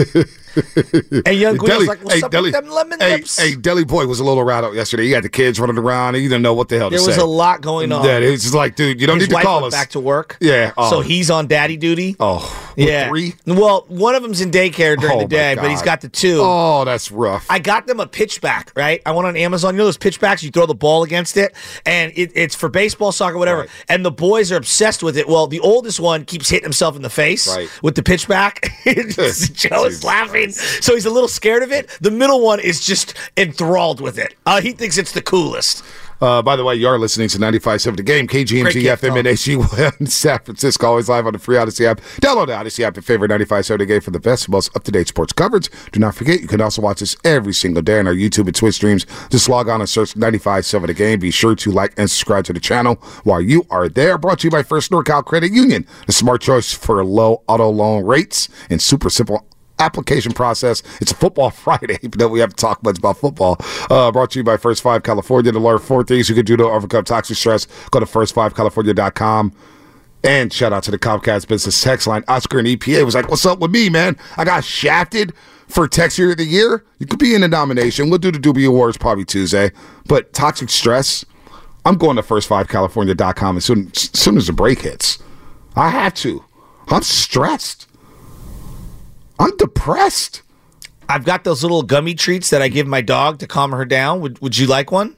And 1.25 1.37
young 1.37 1.57
Gwen 1.57 1.77
was 1.77 1.87
like, 1.87 2.03
"What's 2.03 2.15
hey, 2.15 2.21
up 2.21 2.31
Deli- 2.31 2.51
with 2.51 2.53
them 2.53 2.69
lemon 2.69 2.99
hey, 2.99 3.17
lips?" 3.17 3.39
Hey, 3.39 3.55
Deli 3.55 3.83
Boy 3.83 4.05
was 4.05 4.19
a 4.19 4.23
little 4.23 4.43
rattled 4.43 4.75
yesterday. 4.75 5.05
He 5.05 5.11
had 5.11 5.23
the 5.23 5.29
kids 5.29 5.59
running 5.59 5.77
around. 5.77 6.15
He 6.15 6.21
didn't 6.23 6.41
know 6.41 6.53
what 6.53 6.69
the 6.69 6.77
hell 6.77 6.89
to 6.89 6.97
say. 6.97 7.01
there 7.01 7.07
was 7.07 7.15
say. 7.15 7.21
a 7.21 7.25
lot 7.25 7.61
going 7.61 7.91
on. 7.91 8.05
Yeah, 8.05 8.19
it's 8.19 8.53
like, 8.53 8.75
dude, 8.75 9.01
you 9.01 9.07
don't 9.07 9.19
His 9.19 9.29
need 9.29 9.35
to 9.35 9.41
call 9.41 9.65
us. 9.65 9.73
back 9.73 9.89
to 9.91 9.99
work. 9.99 10.37
Yeah. 10.39 10.73
Oh. 10.77 10.89
So 10.89 10.99
uh, 10.99 11.01
he's 11.01 11.29
on 11.31 11.47
daddy 11.47 11.77
duty. 11.77 12.15
Oh, 12.19 12.72
yeah. 12.75 13.07
three? 13.09 13.33
Well, 13.45 13.85
one 13.87 14.15
of 14.15 14.23
them's 14.23 14.41
in 14.41 14.51
daycare 14.51 14.97
during 14.99 15.17
Oh, 15.17 15.21
the 15.21 15.27
day, 15.27 15.55
but 15.55 15.69
he's 15.69 15.81
got 15.81 16.01
the 16.01 16.09
two. 16.09 16.39
Oh, 16.41 16.83
that's 16.85 17.11
rough. 17.11 17.45
I 17.49 17.59
got 17.59 17.87
them 17.87 17.99
a 17.99 18.07
pitchback, 18.07 18.69
right? 18.75 19.01
I 19.05 19.11
went 19.11 19.27
on 19.27 19.35
Amazon. 19.37 19.73
You 19.73 19.79
know 19.79 19.85
those 19.85 19.97
pitchbacks? 19.97 20.43
You 20.43 20.51
throw 20.51 20.65
the 20.65 20.75
ball 20.75 21.03
against 21.03 21.37
it, 21.37 21.53
and 21.85 22.11
it, 22.15 22.31
it's 22.35 22.55
for 22.55 22.69
baseball, 22.69 23.11
soccer, 23.11 23.37
whatever. 23.37 23.67
And 23.89 24.05
the 24.05 24.11
boys 24.11 24.51
are 24.51 24.57
obsessed 24.57 25.03
with 25.03 25.17
it. 25.17 25.27
Well, 25.27 25.47
the 25.47 25.59
oldest 25.59 25.99
one 25.99 26.25
keeps 26.25 26.49
hitting 26.49 26.63
himself 26.65 26.95
in 26.95 27.01
the 27.01 27.09
face 27.09 27.47
Right. 27.47 27.69
with 27.81 27.95
the 27.95 28.03
pitchback. 28.03 28.59
Joe 29.53 29.85
is 29.85 30.03
laughing, 30.03 30.51
so 30.51 30.93
he's 30.93 31.05
a 31.05 31.09
little 31.09 31.27
scared 31.29 31.63
of 31.63 31.71
it. 31.71 31.89
The 32.01 32.11
middle 32.11 32.41
one 32.41 32.59
is 32.59 32.85
just 32.85 33.13
enthralled 33.37 34.01
with 34.01 34.17
it. 34.17 34.35
Uh, 34.45 34.61
he 34.61 34.71
thinks 34.71 34.97
it's 34.97 35.11
the 35.11 35.21
coolest. 35.21 35.83
Uh, 36.23 36.41
by 36.41 36.55
the 36.55 36.63
way, 36.63 36.73
you 36.73 36.87
are 36.87 36.97
listening 36.97 37.27
to 37.27 37.37
95.7 37.37 37.97
The 37.97 38.03
Game, 38.03 38.29
KGMZ 38.29 38.81
FM 38.95 39.19
and 39.19 39.27
HD1 39.27 40.07
San 40.07 40.39
Francisco, 40.39 40.87
always 40.87 41.09
live 41.09 41.27
on 41.27 41.33
the 41.33 41.39
free 41.39 41.57
Odyssey 41.57 41.85
app. 41.85 41.99
Download 42.21 42.47
the 42.47 42.55
Odyssey 42.55 42.85
app 42.85 42.95
and 42.95 43.05
favorite 43.05 43.29
95.7 43.29 43.79
The 43.79 43.85
Game 43.85 43.99
for 43.99 44.11
the 44.11 44.21
best, 44.21 44.47
most 44.47 44.73
up-to-date 44.73 45.09
sports 45.09 45.33
coverage. 45.33 45.69
Do 45.91 45.99
not 45.99 46.15
forget, 46.15 46.39
you 46.39 46.47
can 46.47 46.61
also 46.61 46.81
watch 46.81 47.01
us 47.01 47.17
every 47.25 47.53
single 47.53 47.81
day 47.81 47.99
on 47.99 48.07
our 48.07 48.13
YouTube 48.13 48.45
and 48.45 48.55
Twitch 48.55 48.75
streams. 48.75 49.05
Just 49.31 49.49
log 49.49 49.67
on 49.67 49.81
and 49.81 49.89
search 49.89 50.13
95.7 50.13 50.87
The 50.87 50.93
Game. 50.93 51.19
Be 51.19 51.29
sure 51.29 51.55
to 51.55 51.71
like 51.71 51.93
and 51.97 52.09
subscribe 52.09 52.45
to 52.45 52.53
the 52.53 52.61
channel 52.61 52.95
while 53.25 53.41
you 53.41 53.67
are 53.69 53.89
there. 53.89 54.17
Brought 54.17 54.39
to 54.39 54.47
you 54.47 54.51
by 54.51 54.63
First 54.63 54.91
NorCal 54.91 55.25
Credit 55.25 55.51
Union, 55.51 55.85
the 56.05 56.13
smart 56.13 56.39
choice 56.39 56.71
for 56.71 57.03
low 57.03 57.43
auto 57.49 57.67
loan 57.69 58.05
rates 58.05 58.47
and 58.69 58.81
super 58.81 59.09
simple 59.09 59.45
application 59.79 60.31
process. 60.31 60.83
It's 61.01 61.11
football 61.11 61.49
Friday, 61.51 61.97
even 62.03 62.17
though 62.17 62.27
we 62.27 62.39
haven't 62.39 62.57
talked 62.57 62.83
much 62.83 62.97
about 62.97 63.17
football. 63.17 63.57
Uh, 63.89 64.11
brought 64.11 64.31
to 64.31 64.39
you 64.39 64.43
by 64.43 64.57
First 64.57 64.81
Five 64.81 65.03
California. 65.03 65.51
To 65.51 65.59
learn 65.59 65.79
four 65.79 66.03
things 66.03 66.29
you 66.29 66.35
can 66.35 66.45
do 66.45 66.57
to 66.57 66.65
overcome 66.65 67.03
toxic 67.03 67.37
stress, 67.37 67.67
go 67.91 67.99
to 67.99 68.05
first5california.com. 68.05 69.53
And 70.25 70.53
shout 70.53 70.71
out 70.71 70.83
to 70.83 70.91
the 70.91 70.99
Comcast 70.99 71.47
Business 71.47 71.81
Text 71.81 72.07
Line. 72.07 72.23
Oscar 72.29 72.59
and 72.59 72.67
EPA 72.67 73.03
was 73.03 73.13
like, 73.13 73.29
What's 73.29 73.45
up 73.45 73.59
with 73.59 73.71
me, 73.71 73.89
man? 73.89 74.17
I 74.37 74.45
got 74.45 74.63
shafted 74.63 75.33
for 75.67 75.87
Texture 75.87 76.31
of 76.31 76.37
the 76.37 76.45
Year. 76.45 76.85
You 76.99 77.05
could 77.07 77.19
be 77.19 77.35
in 77.35 77.41
the 77.41 77.47
nomination. 77.47 78.09
We'll 78.09 78.19
do 78.19 78.31
the 78.31 78.39
Doobie 78.39 78.67
Awards 78.67 78.97
probably 78.97 79.25
Tuesday. 79.25 79.71
But 80.07 80.31
toxic 80.33 80.69
stress, 80.69 81.25
I'm 81.85 81.97
going 81.97 82.15
to 82.15 82.21
first5california.com 82.21 83.57
as 83.57 83.65
soon, 83.65 83.91
as 83.93 84.09
soon 84.13 84.37
as 84.37 84.47
the 84.47 84.53
break 84.53 84.81
hits. 84.81 85.21
I 85.75 85.89
have 85.89 86.13
to. 86.15 86.43
I'm 86.87 87.01
stressed. 87.01 87.87
I'm 89.39 89.55
depressed. 89.57 90.41
I've 91.09 91.25
got 91.25 91.43
those 91.43 91.63
little 91.63 91.83
gummy 91.83 92.15
treats 92.15 92.49
that 92.49 92.61
I 92.61 92.67
give 92.67 92.87
my 92.87 93.01
dog 93.01 93.39
to 93.39 93.47
calm 93.47 93.71
her 93.71 93.85
down. 93.85 94.21
Would 94.21 94.39
Would 94.41 94.57
you 94.57 94.67
like 94.67 94.91
one? 94.91 95.15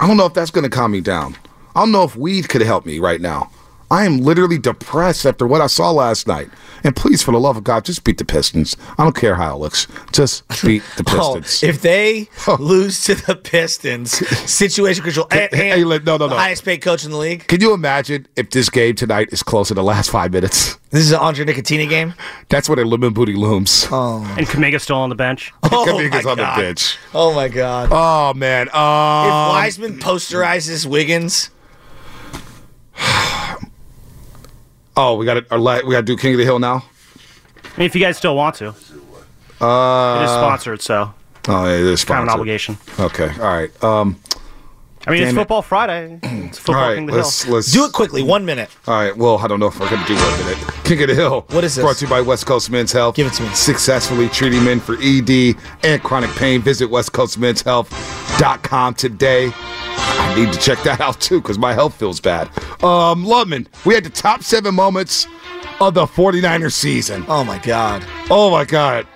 I 0.00 0.06
don't 0.06 0.16
know 0.16 0.26
if 0.26 0.34
that's 0.34 0.50
going 0.50 0.64
to 0.64 0.70
calm 0.70 0.92
me 0.92 1.00
down. 1.00 1.36
I 1.74 1.80
don't 1.80 1.92
know 1.92 2.04
if 2.04 2.16
weed 2.16 2.48
could 2.48 2.62
help 2.62 2.86
me 2.86 2.98
right 2.98 3.20
now. 3.20 3.50
I 3.90 4.04
am 4.04 4.18
literally 4.18 4.58
depressed 4.58 5.24
after 5.24 5.46
what 5.46 5.60
I 5.62 5.66
saw 5.66 5.90
last 5.90 6.26
night. 6.26 6.50
And 6.84 6.94
please, 6.94 7.22
for 7.22 7.32
the 7.32 7.40
love 7.40 7.56
of 7.56 7.64
God, 7.64 7.84
just 7.86 8.04
beat 8.04 8.18
the 8.18 8.24
Pistons. 8.24 8.76
I 8.98 9.02
don't 9.04 9.16
care 9.16 9.34
how 9.34 9.56
it 9.56 9.58
looks. 9.58 9.86
Just 10.12 10.46
beat 10.62 10.82
the 10.96 11.04
Oh, 11.18 11.34
Pistons. 11.36 11.62
if 11.62 11.80
they 11.80 12.28
lose 12.58 13.02
to 13.04 13.14
the 13.14 13.34
Pistons, 13.34 14.12
situation 14.50 15.02
control. 15.02 15.26
Hey, 15.30 15.48
and- 15.50 15.54
hey, 15.54 15.82
no, 15.84 15.98
no, 15.98 16.16
no. 16.18 16.28
highest 16.28 16.64
paid 16.64 16.82
coach 16.82 17.04
in 17.04 17.10
the 17.10 17.16
league. 17.16 17.46
Can 17.48 17.60
you 17.62 17.72
imagine 17.72 18.28
if 18.36 18.50
this 18.50 18.68
game 18.70 18.94
tonight 18.94 19.30
is 19.32 19.42
close 19.42 19.70
in 19.70 19.76
the 19.76 19.82
last 19.82 20.10
five 20.10 20.32
minutes? 20.32 20.76
This 20.90 21.02
is 21.04 21.12
an 21.12 21.18
Andre 21.18 21.46
Nicotini 21.46 21.88
game. 21.88 22.14
That's 22.50 22.68
where 22.68 22.76
the 22.76 22.84
lemon 22.84 23.12
booty 23.14 23.34
looms. 23.34 23.86
Oh, 23.90 24.22
And 24.38 24.46
Kuminga's 24.46 24.82
still 24.84 24.96
on 24.96 25.08
the 25.08 25.14
bench. 25.14 25.52
Oh 25.64 25.84
Kuminga's 25.88 26.24
my 26.24 26.30
on 26.30 26.36
the 26.36 26.42
God. 26.44 26.56
bench. 26.60 26.98
Oh 27.14 27.34
my 27.34 27.48
God! 27.48 27.88
Oh 27.90 28.32
man. 28.34 28.68
if 28.68 28.74
Um, 28.74 29.48
Wiseman 29.50 29.98
posterizes 29.98 30.86
Wiggins, 30.86 31.50
oh, 34.98 35.14
we 35.16 35.24
got 35.24 35.48
to 35.48 35.82
we 35.86 35.92
got 35.94 36.00
to 36.00 36.02
do 36.02 36.16
King 36.16 36.34
of 36.34 36.38
the 36.38 36.44
Hill 36.44 36.58
now. 36.58 36.84
I 37.64 37.78
mean, 37.78 37.86
if 37.86 37.94
you 37.94 38.00
guys 38.00 38.18
still 38.18 38.36
want 38.36 38.56
to, 38.56 38.74
Uh, 39.60 40.18
it 40.20 40.24
is 40.24 40.30
sponsored, 40.30 40.82
so 40.82 41.12
Oh, 41.48 41.64
yeah, 41.66 41.74
it 41.76 41.80
is 41.80 42.04
kind 42.04 42.20
of 42.20 42.24
an 42.28 42.34
obligation. 42.34 42.76
Okay. 43.00 43.30
All 43.40 43.46
right. 43.46 43.70
Um, 43.82 44.20
I 45.06 45.10
mean, 45.12 45.22
it's 45.22 45.28
Damn 45.30 45.38
it. 45.38 45.40
football 45.40 45.62
Friday. 45.62 46.18
It's 46.22 46.58
football 46.64 46.82
right. 46.88 46.96
King 46.96 47.08
of 47.08 47.14
the 47.14 47.20
Let's 47.22 47.42
Hill. 47.44 47.54
let's 47.54 47.72
do 47.72 47.86
it 47.86 47.92
quickly. 47.92 48.22
One 48.22 48.44
minute. 48.44 48.68
All 48.86 48.94
right. 48.94 49.16
Well, 49.16 49.38
I 49.38 49.46
don't 49.46 49.58
know 49.58 49.68
if 49.68 49.80
we're 49.80 49.88
going 49.88 50.02
to 50.02 50.06
do 50.08 50.14
one 50.16 50.38
minute. 50.40 50.58
King 50.84 51.00
of 51.02 51.08
the 51.08 51.14
Hill. 51.14 51.46
What 51.48 51.64
is 51.64 51.74
this? 51.76 51.82
Brought 51.82 51.96
to 51.98 52.04
you 52.04 52.10
by 52.10 52.20
West 52.20 52.44
Coast 52.44 52.68
Men's 52.70 52.92
Health. 52.92 53.14
Give 53.16 53.26
it 53.26 53.32
to 53.34 53.42
me. 53.44 53.48
Successfully 53.54 54.28
treating 54.28 54.62
men 54.64 54.80
for 54.80 54.96
ED 55.00 55.54
and 55.84 56.02
chronic 56.02 56.28
pain. 56.32 56.60
Visit 56.60 56.90
westcoastmenshealth.com 56.90 58.94
today. 58.94 59.50
I 60.00 60.34
need 60.36 60.52
to 60.52 60.58
check 60.58 60.82
that 60.84 61.00
out 61.06 61.20
too 61.20 61.40
because 61.40 61.58
my 61.58 61.72
health 61.74 61.94
feels 61.94 62.20
bad. 62.20 62.48
Um, 62.82 63.24
Lubman, 63.24 63.66
we 63.84 63.94
had 63.94 64.04
the 64.04 64.10
top 64.10 64.42
seven 64.42 64.74
moments 64.74 65.26
of 65.80 65.94
the 65.94 66.06
49ers 66.06 66.72
season. 66.72 67.24
Oh 67.28 67.44
my 67.44 67.58
God! 67.58 68.04
Oh 68.30 68.50
my 68.50 68.64
God. 68.64 69.06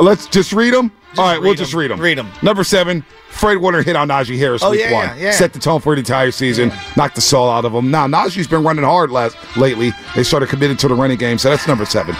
Let's 0.00 0.26
just 0.26 0.52
read 0.52 0.72
them. 0.72 0.90
All 1.18 1.24
right, 1.24 1.40
we'll 1.40 1.54
just 1.54 1.74
read 1.74 1.90
them. 1.90 2.00
read 2.00 2.16
them. 2.18 2.30
Number 2.40 2.62
seven, 2.64 3.02
Fred 3.30 3.58
Warner 3.58 3.82
hit 3.82 3.96
on 3.96 4.08
Najee 4.08 4.38
Harris 4.38 4.62
Oh, 4.62 4.70
week 4.70 4.80
yeah, 4.80 4.92
one. 4.92 5.06
yeah, 5.08 5.16
yeah. 5.24 5.30
Set 5.32 5.52
the 5.52 5.58
tone 5.58 5.80
for 5.80 5.94
the 5.94 5.98
entire 5.98 6.30
season. 6.30 6.72
Knocked 6.96 7.16
the 7.16 7.20
soul 7.20 7.50
out 7.50 7.64
of 7.64 7.74
him. 7.74 7.90
Now 7.90 8.06
Najee's 8.06 8.46
been 8.46 8.62
running 8.62 8.84
hard 8.84 9.10
last 9.10 9.36
lately. 9.56 9.92
They 10.14 10.22
started 10.22 10.48
committing 10.48 10.76
to 10.78 10.88
the 10.88 10.94
running 10.94 11.18
game, 11.18 11.36
so 11.36 11.50
that's 11.50 11.66
number 11.66 11.84
seven. 11.84 12.14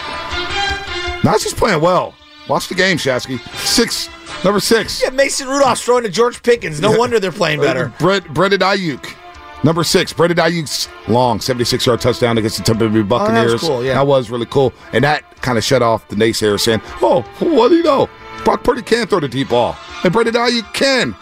Najee's 1.23 1.55
playing 1.55 1.81
well. 1.81 2.15
Watch 2.49 2.69
the 2.69 2.75
game, 2.75 2.97
Shasky. 2.97 3.39
Six, 3.65 4.09
number 4.45 4.61
six. 4.61 5.03
Yeah, 5.03 5.11
Mason 5.11 5.49
Rudolph's 5.49 5.83
throwing 5.83 6.05
to 6.05 6.11
George 6.11 6.43
Pickens. 6.43 6.81
No 6.81 6.97
wonder 6.97 7.21
they're 7.21 7.33
playing 7.33 7.61
uh, 7.61 7.65
better. 7.65 7.95
Brett, 7.99 8.33
Brandon 8.33 8.61
Aiyuk. 8.61 9.15
Number 9.63 9.85
six, 9.85 10.13
Brandon 10.13 10.39
Aiyuk's 10.39 10.89
long 11.09 11.39
76 11.41 11.85
yard 11.85 12.01
touchdown 12.01 12.39
against 12.39 12.57
the 12.57 12.65
Tampa 12.65 12.89
Bay 12.89 13.01
oh, 13.01 13.05
Buccaneers. 13.05 13.61
cool, 13.61 13.85
yeah. 13.85 13.95
That 13.95 14.07
was 14.07 14.31
really 14.31 14.47
cool. 14.47 14.73
And 14.93 15.05
that 15.05 15.25
kind 15.43 15.59
of 15.59 15.65
shut 15.65 15.83
off 15.83 16.09
the 16.09 16.17
naysayers 16.17 16.61
saying, 16.61 16.81
oh, 17.03 17.23
what 17.41 17.69
do 17.69 17.77
you 17.77 17.83
know? 17.83 18.09
Brock 18.45 18.65
Purdy 18.65 18.81
can 18.81 19.07
throw 19.07 19.21
the 19.21 19.29
deep 19.29 19.51
ball. 19.51 19.77
And 20.03 20.13
Brandon 20.13 20.35
Aiyuk 20.35 20.73
can 20.73 21.15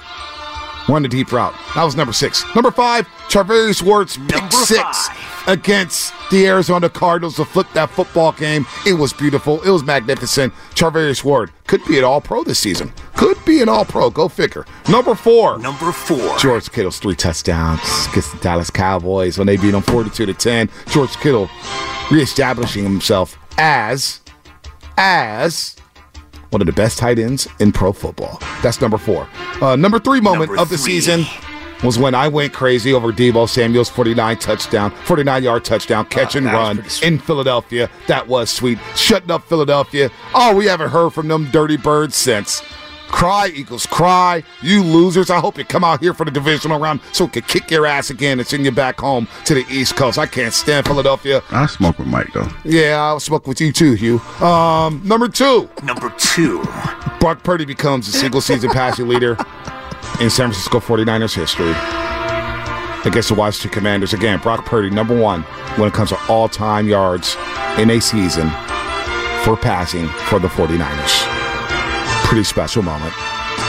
run 0.88 1.02
the 1.02 1.08
deep 1.08 1.32
route. 1.32 1.54
That 1.74 1.84
was 1.84 1.96
number 1.96 2.12
six. 2.12 2.44
Number 2.54 2.70
five, 2.70 3.06
Charvarius 3.28 3.82
Ward's 3.82 4.16
pick 4.16 4.50
six 4.52 5.08
against 5.46 6.12
the 6.30 6.46
Arizona 6.46 6.88
Cardinals 6.88 7.36
to 7.36 7.44
flip 7.44 7.66
that 7.74 7.90
football 7.90 8.32
game. 8.32 8.66
It 8.86 8.94
was 8.94 9.12
beautiful. 9.12 9.62
It 9.62 9.70
was 9.70 9.82
magnificent. 9.82 10.52
Charvarius 10.74 11.24
Ward 11.24 11.50
could 11.66 11.84
be 11.86 11.98
an 11.98 12.04
all 12.04 12.20
pro 12.20 12.44
this 12.44 12.58
season. 12.58 12.92
Could 13.16 13.42
be 13.44 13.62
an 13.62 13.68
all 13.68 13.84
pro. 13.84 14.10
Go 14.10 14.28
figure. 14.28 14.66
Number 14.88 15.14
four. 15.14 15.58
Number 15.58 15.92
four. 15.92 16.36
George 16.38 16.70
Kittle's 16.70 16.98
three 16.98 17.14
touchdowns 17.16 17.80
against 18.10 18.32
the 18.32 18.38
Dallas 18.38 18.70
Cowboys 18.70 19.38
when 19.38 19.46
they 19.46 19.56
beat 19.56 19.70
them 19.72 19.82
42 19.82 20.26
to 20.26 20.34
10. 20.34 20.70
George 20.86 21.16
Kittle 21.16 21.48
reestablishing 22.10 22.84
himself 22.84 23.38
as 23.58 24.20
as 24.96 25.76
one 26.50 26.62
of 26.62 26.66
the 26.66 26.72
best 26.72 26.98
tight 26.98 27.18
ends 27.18 27.46
in 27.58 27.72
pro 27.72 27.92
football. 27.92 28.38
That's 28.62 28.80
number 28.80 28.98
four. 28.98 29.28
Uh, 29.60 29.76
number 29.76 29.98
three 29.98 30.20
moment 30.20 30.50
Number 30.50 30.62
of 30.62 30.68
the 30.70 30.78
three. 30.78 31.00
season 31.00 31.24
was 31.84 31.98
when 31.98 32.14
I 32.14 32.26
went 32.26 32.52
crazy 32.52 32.92
over 32.92 33.12
Deebo 33.12 33.48
Samuel's 33.48 33.88
49 33.88 34.38
touchdown, 34.38 34.90
49 35.04 35.42
yard 35.44 35.64
touchdown, 35.64 36.06
catch 36.06 36.34
and 36.34 36.46
run 36.46 36.84
in 37.02 37.18
Philadelphia. 37.18 37.88
That 38.08 38.26
was 38.26 38.50
sweet. 38.50 38.78
Shutting 38.96 39.30
up 39.30 39.44
Philadelphia. 39.44 40.10
Oh, 40.34 40.56
we 40.56 40.66
haven't 40.66 40.90
heard 40.90 41.10
from 41.10 41.28
them 41.28 41.48
dirty 41.52 41.76
birds 41.76 42.16
since. 42.16 42.62
Cry, 43.08 43.50
Eagles, 43.54 43.86
cry. 43.86 44.42
You 44.62 44.82
losers. 44.82 45.30
I 45.30 45.40
hope 45.40 45.58
you 45.58 45.64
come 45.64 45.82
out 45.82 46.00
here 46.00 46.14
for 46.14 46.24
the 46.24 46.30
divisional 46.30 46.78
round 46.78 47.00
so 47.12 47.24
we 47.24 47.30
can 47.32 47.42
kick 47.42 47.70
your 47.70 47.86
ass 47.86 48.10
again 48.10 48.38
and 48.38 48.46
send 48.46 48.64
you 48.64 48.70
back 48.70 49.00
home 49.00 49.26
to 49.46 49.54
the 49.54 49.64
East 49.70 49.96
Coast. 49.96 50.18
I 50.18 50.26
can't 50.26 50.52
stand 50.52 50.86
Philadelphia. 50.86 51.42
I 51.50 51.66
smoke 51.66 51.98
with 51.98 52.06
Mike 52.08 52.32
though. 52.32 52.48
Yeah, 52.64 52.96
I'll 53.02 53.20
smoke 53.20 53.46
with 53.46 53.60
you 53.60 53.72
too, 53.72 53.94
Hugh. 53.94 54.20
Um, 54.44 55.00
number 55.04 55.28
two, 55.28 55.68
Number 55.82 56.10
two. 56.18 56.62
Brock 57.20 57.42
Purdy 57.42 57.64
becomes 57.64 58.06
the 58.06 58.16
single 58.16 58.40
season 58.40 58.70
passing 58.70 59.08
leader 59.08 59.32
in 60.20 60.30
San 60.30 60.50
Francisco 60.52 60.78
49ers 60.80 61.34
history 61.34 61.70
against 63.08 63.28
the 63.28 63.34
Washington 63.34 63.70
Commanders. 63.70 64.12
Again, 64.12 64.38
Brock 64.40 64.64
Purdy, 64.66 64.90
number 64.90 65.18
one 65.18 65.42
when 65.76 65.88
it 65.88 65.94
comes 65.94 66.10
to 66.10 66.18
all 66.28 66.48
time 66.48 66.88
yards 66.88 67.36
in 67.78 67.90
a 67.90 68.00
season 68.00 68.48
for 69.44 69.56
passing 69.56 70.06
for 70.28 70.38
the 70.38 70.48
49ers. 70.48 71.27
Pretty 72.28 72.44
special 72.44 72.82
moment. 72.82 73.14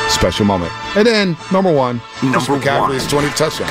Special 0.10 0.44
moment. 0.46 0.72
And 0.98 1.08
then, 1.08 1.38
number 1.50 1.72
one, 1.72 2.02
Number 2.22 2.40
Christian 2.40 2.60
McCaffrey's 2.60 3.08
20 3.08 3.30
touchdown. 3.30 3.70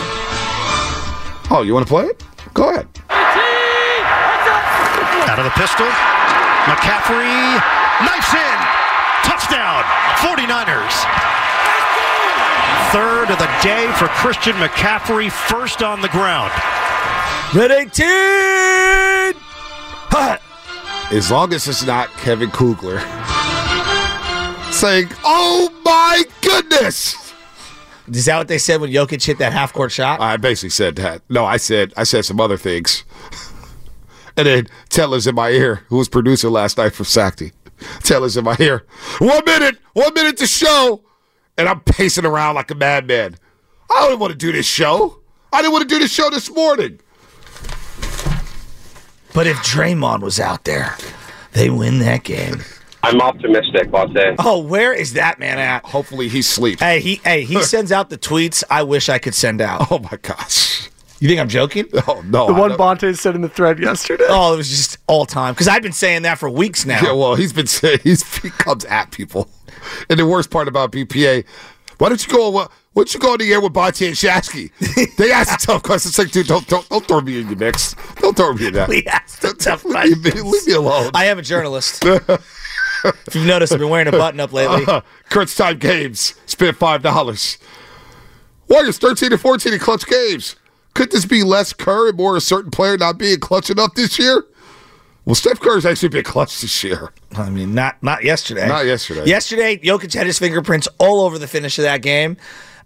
Oh, 1.50 1.62
you 1.62 1.74
want 1.74 1.86
to 1.86 1.90
play 1.90 2.06
it? 2.06 2.24
Go 2.54 2.70
ahead. 2.70 2.88
Out 5.28 5.38
of 5.38 5.44
the 5.44 5.52
pistol. 5.60 5.84
McCaffrey 6.64 7.60
knifes 8.00 8.32
in. 8.32 8.58
Touchdown. 9.28 9.84
49ers. 10.24 10.96
Third 12.92 13.30
of 13.30 13.38
the 13.38 13.50
day 13.62 13.92
for 13.98 14.08
Christian 14.08 14.54
McCaffrey, 14.54 15.30
first 15.30 15.82
on 15.82 16.00
the 16.00 16.08
ground. 16.08 16.50
Red 17.54 17.70
18! 17.70 19.34
As 21.10 21.30
long 21.30 21.52
as 21.52 21.68
it's 21.68 21.84
not 21.84 22.08
Kevin 22.18 22.50
Kugler 22.50 22.98
saying, 24.78 25.08
"Oh 25.24 25.70
my 25.84 26.24
goodness." 26.40 27.16
Is 28.10 28.24
that 28.24 28.38
what 28.38 28.48
they 28.48 28.58
said 28.58 28.80
when 28.80 28.90
Jokic 28.90 29.24
hit 29.24 29.38
that 29.38 29.52
half 29.52 29.72
court 29.72 29.92
shot? 29.92 30.20
I 30.20 30.36
basically 30.38 30.70
said 30.70 30.96
that. 30.96 31.22
No, 31.28 31.44
I 31.44 31.58
said 31.58 31.92
I 31.96 32.04
said 32.04 32.24
some 32.24 32.40
other 32.40 32.56
things. 32.56 33.04
and 34.36 34.46
then 34.46 34.66
Teller's 34.88 35.26
in 35.26 35.34
my 35.34 35.50
ear, 35.50 35.82
who 35.88 35.96
was 35.96 36.08
producer 36.08 36.48
last 36.48 36.78
night 36.78 36.94
for 36.94 37.04
Sacti. 37.04 37.52
Teller's 38.02 38.36
in 38.36 38.44
my 38.44 38.56
ear. 38.58 38.86
One 39.18 39.44
minute, 39.44 39.78
one 39.92 40.14
minute 40.14 40.36
to 40.38 40.46
show, 40.46 41.02
and 41.56 41.68
I'm 41.68 41.80
pacing 41.80 42.24
around 42.24 42.54
like 42.54 42.70
a 42.70 42.74
madman. 42.74 43.36
I 43.90 44.08
don't 44.08 44.18
want 44.18 44.32
to 44.32 44.38
do 44.38 44.52
this 44.52 44.66
show. 44.66 45.20
I 45.52 45.60
didn't 45.62 45.72
want 45.72 45.88
to 45.88 45.94
do 45.94 45.98
this 45.98 46.12
show 46.12 46.30
this 46.30 46.50
morning. 46.50 47.00
But 49.34 49.46
if 49.46 49.56
Draymond 49.58 50.20
was 50.20 50.40
out 50.40 50.64
there, 50.64 50.96
they 51.52 51.70
win 51.70 51.98
that 52.00 52.24
game. 52.24 52.62
I'm 53.08 53.20
optimistic, 53.20 53.90
Bonta. 53.90 54.36
Oh, 54.38 54.58
where 54.58 54.92
is 54.92 55.14
that 55.14 55.38
man 55.38 55.58
at? 55.58 55.84
Hopefully 55.84 56.28
he 56.28 56.42
sleeps. 56.42 56.80
Hey, 56.82 57.00
he 57.00 57.16
hey 57.24 57.44
he 57.44 57.62
sends 57.74 57.90
out 57.92 58.10
the 58.10 58.18
tweets. 58.18 58.62
I 58.70 58.82
wish 58.82 59.08
I 59.08 59.18
could 59.18 59.34
send 59.34 59.60
out. 59.60 59.90
Oh 59.90 59.98
my 59.98 60.18
gosh. 60.22 60.90
You 61.20 61.28
think 61.28 61.40
I'm 61.40 61.48
joking? 61.48 61.86
Oh 62.06 62.22
no. 62.26 62.46
The 62.48 62.52
I 62.54 62.58
one 62.60 62.70
know- 62.70 62.76
Bonta 62.76 63.16
said 63.18 63.34
in 63.34 63.40
the 63.40 63.48
thread 63.48 63.78
yesterday. 63.78 64.26
Oh, 64.28 64.54
it 64.54 64.56
was 64.58 64.68
just 64.68 64.98
all 65.06 65.26
time 65.26 65.54
because 65.54 65.68
I've 65.68 65.82
been 65.82 65.92
saying 65.92 66.22
that 66.22 66.38
for 66.38 66.48
weeks 66.50 66.84
now. 66.86 67.00
Yeah, 67.02 67.12
well, 67.12 67.34
he's 67.34 67.52
been 67.52 67.66
saying 67.66 68.00
he's, 68.04 68.22
he 68.42 68.50
comes 68.50 68.84
at 68.84 69.10
people. 69.10 69.48
And 70.10 70.18
the 70.18 70.26
worst 70.26 70.50
part 70.50 70.68
about 70.68 70.92
BPA, 70.92 71.44
why 71.98 72.08
don't 72.08 72.24
you 72.26 72.32
go? 72.32 72.50
Why 72.50 72.66
don't 72.94 73.14
you 73.14 73.20
go 73.20 73.34
in 73.34 73.38
the 73.40 73.52
air 73.52 73.60
with 73.60 73.72
Bonta 73.72 74.06
and 74.06 74.16
Shasky? 74.16 74.70
They 75.16 75.30
ask 75.32 75.58
the 75.60 75.66
tough 75.66 75.82
questions. 75.82 76.12
It's 76.12 76.18
like, 76.18 76.30
dude, 76.30 76.46
don't, 76.46 76.66
don't 76.68 76.88
don't 76.88 77.06
throw 77.06 77.20
me 77.20 77.40
in 77.40 77.48
your 77.48 77.56
mix. 77.56 77.94
Don't 78.16 78.36
throw 78.36 78.52
me 78.52 78.68
in 78.68 78.74
that. 78.74 78.88
We 78.88 79.04
asked 79.06 79.42
the 79.42 79.52
tough 79.54 79.84
Leave 79.84 80.22
me, 80.24 80.30
leave 80.30 80.66
me 80.66 80.72
alone. 80.74 81.10
I 81.14 81.26
am 81.26 81.38
a 81.38 81.42
journalist. 81.42 82.04
If 83.04 83.34
you've 83.34 83.46
noticed, 83.46 83.72
I've 83.72 83.78
been 83.78 83.88
wearing 83.88 84.08
a 84.08 84.12
button 84.12 84.40
up 84.40 84.52
lately. 84.52 84.84
Uh, 84.86 85.00
Kurt's 85.30 85.54
time 85.54 85.78
games. 85.78 86.34
Spent 86.46 86.76
five 86.76 87.02
dollars. 87.02 87.58
Warriors 88.68 88.98
thirteen 88.98 89.32
and 89.32 89.40
fourteen 89.40 89.72
in 89.72 89.78
clutch 89.78 90.06
games. 90.06 90.56
Could 90.94 91.12
this 91.12 91.24
be 91.24 91.42
less 91.42 91.72
Kerr 91.72 92.08
and 92.08 92.16
more 92.16 92.36
a 92.36 92.40
certain 92.40 92.70
player 92.70 92.96
not 92.98 93.18
being 93.18 93.38
clutch 93.38 93.70
enough 93.70 93.94
this 93.94 94.18
year? 94.18 94.44
Well, 95.24 95.34
Steph 95.34 95.60
Curry's 95.60 95.84
actually 95.84 96.08
been 96.08 96.24
clutch 96.24 96.60
this 96.62 96.82
year. 96.82 97.12
I 97.36 97.50
mean, 97.50 97.74
not 97.74 98.02
not 98.02 98.24
yesterday. 98.24 98.66
Not 98.66 98.86
yesterday. 98.86 99.26
Yesterday, 99.26 99.76
Jokic 99.78 100.14
had 100.14 100.26
his 100.26 100.38
fingerprints 100.38 100.88
all 100.98 101.20
over 101.20 101.38
the 101.38 101.46
finish 101.46 101.78
of 101.78 101.82
that 101.82 102.02
game, 102.02 102.36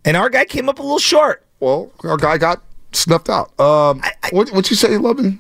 and 0.05 0.17
our 0.17 0.29
guy 0.29 0.45
came 0.45 0.69
up 0.69 0.79
a 0.79 0.83
little 0.83 0.99
short. 0.99 1.47
Well, 1.61 1.93
our 2.03 2.17
guy 2.17 2.39
got 2.39 2.61
snuffed 2.91 3.29
out. 3.29 3.59
Um, 3.61 4.03
what 4.33 4.51
what 4.51 4.69
you 4.71 4.77
say, 4.77 4.99
Lovin? 4.99 5.39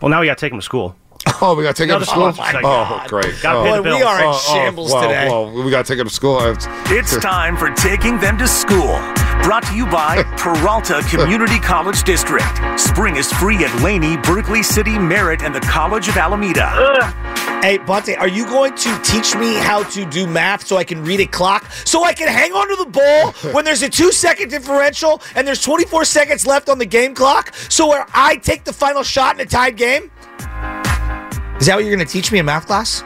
Well, 0.00 0.08
now 0.08 0.20
we 0.20 0.26
got 0.26 0.38
to 0.38 0.40
take 0.40 0.52
him 0.52 0.58
to 0.58 0.64
school. 0.64 0.96
Oh, 1.44 1.56
we 1.56 1.64
got 1.64 1.74
to 1.74 1.82
take 1.82 1.88
No, 1.88 1.96
him 1.96 2.00
to 2.02 2.06
school. 2.06 2.32
school's 2.32 2.38
like, 2.38 2.54
oh, 2.54 2.62
God. 2.62 3.08
great. 3.08 3.34
Gotta 3.42 3.58
oh. 3.58 3.82
Boy, 3.82 3.96
we 3.96 4.02
are 4.02 4.20
in 4.20 4.26
oh, 4.26 4.30
oh, 4.30 4.54
shambles 4.54 4.92
well, 4.92 5.02
today. 5.02 5.28
Well, 5.28 5.50
we 5.50 5.70
got 5.72 5.84
to 5.84 5.92
take 5.92 5.98
him 5.98 6.06
to 6.06 6.14
school. 6.14 6.38
It's 6.40 7.16
time 7.16 7.56
for 7.56 7.70
taking 7.70 8.20
them 8.20 8.38
to 8.38 8.46
school. 8.46 8.94
Brought 9.42 9.64
to 9.64 9.74
you 9.74 9.86
by 9.86 10.22
Peralta 10.36 11.02
Community 11.10 11.58
College 11.58 12.04
District. 12.04 12.46
Spring 12.78 13.16
is 13.16 13.32
free 13.32 13.64
at 13.64 13.82
Laney, 13.82 14.18
Berkeley 14.18 14.62
City, 14.62 14.96
Merritt, 14.96 15.42
and 15.42 15.52
the 15.52 15.60
College 15.60 16.06
of 16.06 16.16
Alameda. 16.16 16.70
Hey, 17.60 17.78
Bonta, 17.78 18.16
are 18.18 18.28
you 18.28 18.44
going 18.46 18.76
to 18.76 19.00
teach 19.02 19.34
me 19.34 19.54
how 19.54 19.82
to 19.90 20.04
do 20.04 20.28
math 20.28 20.64
so 20.66 20.76
I 20.76 20.84
can 20.84 21.04
read 21.04 21.18
a 21.18 21.26
clock, 21.26 21.68
so 21.84 22.04
I 22.04 22.12
can 22.12 22.28
hang 22.28 22.52
onto 22.52 22.76
the 22.76 22.90
ball 22.90 23.32
when 23.52 23.64
there's 23.64 23.82
a 23.82 23.88
two 23.88 24.12
second 24.12 24.48
differential 24.50 25.20
and 25.34 25.46
there's 25.46 25.62
24 25.62 26.04
seconds 26.04 26.46
left 26.46 26.68
on 26.68 26.78
the 26.78 26.86
game 26.86 27.12
clock, 27.12 27.52
so 27.68 27.88
where 27.88 28.06
I 28.14 28.36
take 28.36 28.62
the 28.62 28.72
final 28.72 29.02
shot 29.02 29.34
in 29.34 29.40
a 29.40 29.48
tied 29.48 29.76
game? 29.76 30.10
Is 31.62 31.66
that 31.66 31.76
what 31.76 31.84
you're 31.84 31.94
going 31.94 32.04
to 32.04 32.12
teach 32.12 32.32
me 32.32 32.40
in 32.40 32.46
math 32.46 32.66
class? 32.66 33.02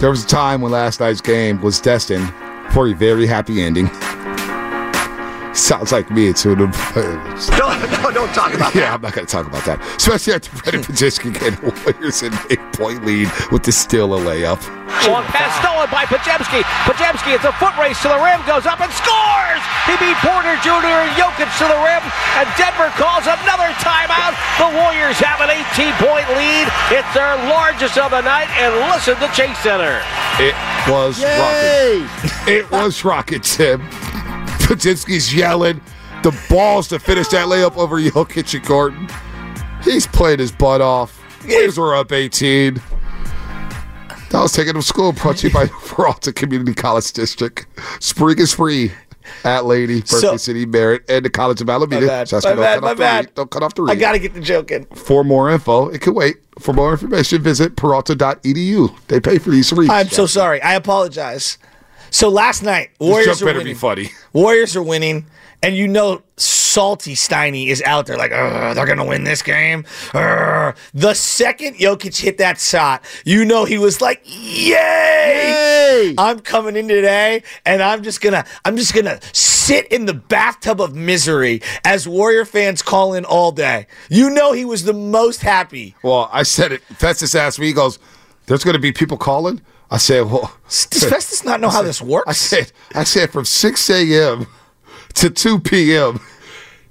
There 0.00 0.08
was 0.08 0.24
a 0.24 0.26
time 0.26 0.62
when 0.62 0.72
last 0.72 0.98
night's 0.98 1.20
game 1.20 1.60
was 1.60 1.78
destined 1.78 2.32
for 2.72 2.88
a 2.88 2.94
very 2.94 3.26
happy 3.26 3.60
ending. 3.60 3.90
Sounds 5.58 5.90
like 5.90 6.08
me 6.08 6.28
and 6.28 6.36
two 6.36 6.52
of. 6.54 6.58
No, 7.58 7.66
no, 7.98 8.14
don't 8.14 8.30
talk 8.32 8.54
about 8.54 8.72
that. 8.72 8.78
yeah, 8.78 8.94
I'm 8.94 9.02
not 9.02 9.12
going 9.12 9.26
to 9.26 9.30
talk 9.30 9.44
about 9.44 9.66
that. 9.66 9.82
Especially 9.98 10.32
after 10.32 10.54
Brandin 10.54 10.86
Podziemski 10.86 11.34
getting 11.34 11.58
the 11.58 11.74
Warriors 11.82 12.22
in 12.22 12.32
eight 12.48 12.62
point 12.78 13.04
lead 13.04 13.26
with 13.50 13.66
the 13.66 13.72
steal 13.74 14.14
a 14.14 14.18
layup. 14.22 14.62
Long 15.10 15.26
pass 15.34 15.50
stolen 15.58 15.90
by 15.90 16.06
Podziemski. 16.06 16.62
Podziemski, 16.86 17.34
it's 17.34 17.44
a 17.44 17.50
foot 17.58 17.74
race 17.74 17.98
to 18.06 18.08
the 18.08 18.22
rim, 18.22 18.38
goes 18.46 18.70
up 18.70 18.78
and 18.80 18.88
scores! 18.94 19.62
He 19.90 19.98
beat 19.98 20.16
Porter 20.22 20.54
Jr. 20.62 20.94
and 21.04 21.12
Jokic 21.18 21.50
to 21.58 21.66
the 21.66 21.80
rim, 21.82 22.06
and 22.38 22.46
Denver 22.54 22.88
calls 22.94 23.26
another 23.26 23.68
timeout. 23.82 24.38
The 24.62 24.70
Warriors 24.78 25.18
have 25.18 25.42
an 25.42 25.50
18-point 25.50 26.28
lead. 26.38 26.70
It's 26.94 27.10
their 27.12 27.34
largest 27.50 27.98
of 27.98 28.14
the 28.14 28.22
night, 28.22 28.48
and 28.62 28.72
listen 28.94 29.18
to 29.18 29.28
Chase 29.34 29.58
Center. 29.58 29.98
It 30.38 30.54
was 30.86 31.18
rocket. 31.18 32.06
It 32.46 32.64
was 32.70 33.02
rocket, 33.04 33.42
Tim. 33.42 33.82
Podziemski's 34.68 35.34
yelling. 35.34 35.80
The 36.22 36.36
balls 36.50 36.88
to 36.88 36.98
finish 36.98 37.28
that 37.28 37.46
layup 37.46 37.76
over 37.76 37.98
Jokic 38.00 38.54
and 38.54 38.66
Gordon. 38.66 39.08
He's 39.82 40.06
played 40.06 40.40
his 40.40 40.52
butt 40.52 40.80
off. 40.80 41.18
Warriors 41.48 41.78
were 41.78 41.94
up 41.96 42.12
18. 42.12 42.74
That 42.74 44.42
was 44.42 44.52
taken 44.52 44.74
to 44.74 44.82
school, 44.82 45.12
brought 45.12 45.38
to 45.38 45.48
you 45.48 45.54
by 45.54 45.66
Peralta 45.86 46.32
Community 46.34 46.74
College 46.74 47.12
District. 47.12 47.66
Spring 48.00 48.38
is 48.38 48.52
free 48.52 48.92
at 49.44 49.64
Laney, 49.64 50.00
Berkeley 50.00 50.06
So- 50.20 50.36
City, 50.36 50.66
Merritt, 50.66 51.04
and 51.08 51.24
the 51.24 51.30
College 51.30 51.62
of 51.62 51.70
Alameda. 51.70 52.02
My 52.02 52.06
bad, 52.08 52.26
Just 52.26 52.44
my 52.44 52.50
don't 52.50 52.58
bad, 52.60 52.74
cut 52.74 52.82
my 52.82 52.90
off 52.90 52.96
the 52.96 53.00
bad. 53.00 53.24
read. 53.26 53.34
Don't 53.36 53.50
cut 53.50 53.62
off 53.62 53.74
the 53.74 53.82
I 53.84 53.94
got 53.94 54.12
to 54.12 54.18
get 54.18 54.34
the 54.34 54.40
joke 54.40 54.70
in. 54.70 54.84
For 54.86 55.24
more 55.24 55.50
info, 55.50 55.88
it 55.88 56.02
can 56.02 56.14
wait. 56.14 56.36
For 56.58 56.74
more 56.74 56.90
information, 56.92 57.40
visit 57.42 57.76
peralta.edu. 57.76 58.94
They 59.06 59.20
pay 59.20 59.38
for 59.38 59.48
these 59.50 59.72
reads. 59.72 59.90
I'm 59.90 60.08
so 60.08 60.26
sorry. 60.26 60.60
I 60.60 60.74
apologize. 60.74 61.56
So 62.10 62.28
last 62.28 62.62
night, 62.62 62.90
Warriors 62.98 63.40
better 63.40 63.58
winning. 63.58 63.74
be 63.74 63.74
funny. 63.74 64.10
Warriors 64.32 64.74
are 64.76 64.82
winning, 64.82 65.26
and 65.62 65.76
you 65.76 65.86
know 65.88 66.22
salty 66.36 67.14
Steiny 67.14 67.68
is 67.68 67.82
out 67.82 68.06
there 68.06 68.16
like, 68.16 68.32
"Ugh, 68.32 68.74
they're 68.74 68.86
gonna 68.86 69.04
win 69.04 69.24
this 69.24 69.42
game. 69.42 69.84
Ugh." 70.14 70.74
The 70.94 71.14
second 71.14 71.76
Jokic 71.76 72.16
hit 72.18 72.38
that 72.38 72.58
shot, 72.60 73.04
you 73.24 73.44
know 73.44 73.64
he 73.64 73.78
was 73.78 74.00
like, 74.00 74.22
"Yay! 74.24 76.14
I'm 76.18 76.40
coming 76.40 76.76
in 76.76 76.88
today, 76.88 77.42
and 77.66 77.82
I'm 77.82 78.02
just 78.02 78.20
gonna, 78.20 78.44
I'm 78.64 78.76
just 78.76 78.94
gonna 78.94 79.18
sit 79.32 79.86
in 79.88 80.06
the 80.06 80.14
bathtub 80.14 80.80
of 80.80 80.94
misery 80.94 81.60
as 81.84 82.06
Warrior 82.08 82.44
fans 82.44 82.82
call 82.82 83.14
in 83.14 83.24
all 83.24 83.52
day." 83.52 83.86
You 84.08 84.30
know 84.30 84.52
he 84.52 84.64
was 84.64 84.84
the 84.84 84.92
most 84.92 85.42
happy. 85.42 85.94
Well, 86.02 86.28
I 86.32 86.42
said 86.42 86.72
it. 86.72 86.82
Festus 86.82 87.34
asked 87.34 87.58
me, 87.58 87.66
he 87.66 87.72
goes, 87.72 87.98
There's 88.46 88.64
going 88.64 88.74
to 88.74 88.80
be 88.80 88.92
people 88.92 89.16
calling? 89.18 89.60
I 89.90 89.96
said, 89.96 90.22
Well, 90.26 90.52
does 90.64 91.04
Festus 91.04 91.44
not 91.44 91.60
know 91.60 91.70
how 91.70 91.82
this 91.82 92.02
works? 92.02 92.28
I 92.28 92.32
said, 92.32 92.72
I 92.94 93.04
said 93.04 93.30
from 93.30 93.44
6 93.44 93.90
a.m. 93.90 94.46
to 95.14 95.30
2 95.30 95.60
p.m., 95.60 96.20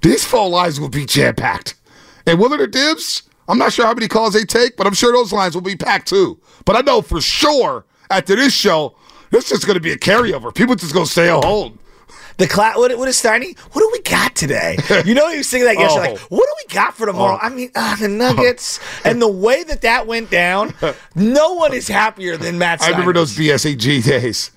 these 0.02 0.24
phone 0.24 0.50
lines 0.50 0.80
will 0.80 0.88
be 0.88 1.06
jam 1.06 1.34
packed. 1.34 1.74
And 2.26 2.38
Willard 2.38 2.60
or 2.60 2.66
Dibs, 2.66 3.22
I'm 3.48 3.58
not 3.58 3.72
sure 3.72 3.86
how 3.86 3.94
many 3.94 4.08
calls 4.08 4.34
they 4.34 4.44
take, 4.44 4.76
but 4.76 4.86
I'm 4.86 4.94
sure 4.94 5.12
those 5.12 5.32
lines 5.32 5.54
will 5.54 5.62
be 5.62 5.76
packed 5.76 6.08
too. 6.08 6.38
But 6.64 6.76
I 6.76 6.80
know 6.82 7.02
for 7.02 7.20
sure 7.20 7.84
after 8.10 8.36
this 8.36 8.52
show, 8.52 8.96
this 9.30 9.50
is 9.52 9.64
going 9.64 9.74
to 9.74 9.80
be 9.80 9.92
a 9.92 9.96
carryover. 9.96 10.54
People 10.54 10.74
just 10.74 10.92
going 10.92 11.06
to 11.06 11.10
stay 11.10 11.28
at 11.28 11.44
home. 11.44 11.78
The 12.38 12.46
class, 12.46 12.76
what, 12.76 12.96
what 12.98 13.08
is 13.08 13.20
Steiny? 13.20 13.58
What 13.58 13.80
do 13.80 13.88
we 13.92 14.00
got 14.02 14.34
today? 14.36 14.76
You 15.04 15.14
know, 15.14 15.28
he 15.30 15.38
was 15.38 15.48
saying 15.48 15.64
that 15.64 15.76
yesterday. 15.78 16.12
Like, 16.12 16.20
Oh. 16.22 16.26
what 16.28 16.46
do 16.46 16.54
we 16.68 16.74
got 16.74 16.94
for 16.96 17.06
tomorrow? 17.06 17.38
Oh. 17.42 17.46
I 17.46 17.48
mean, 17.48 17.70
uh, 17.74 17.96
the 17.96 18.08
Nuggets 18.08 18.78
and 19.04 19.20
the 19.20 19.28
way 19.28 19.62
that 19.64 19.82
that 19.82 20.06
went 20.06 20.30
down. 20.30 20.74
No 21.14 21.54
one 21.54 21.72
is 21.74 21.88
happier 21.88 22.36
than 22.36 22.58
Matt. 22.58 22.82
I 22.82 22.90
remember 22.90 23.12
those 23.12 23.36
BSAG 23.36 24.04
days. 24.04 24.50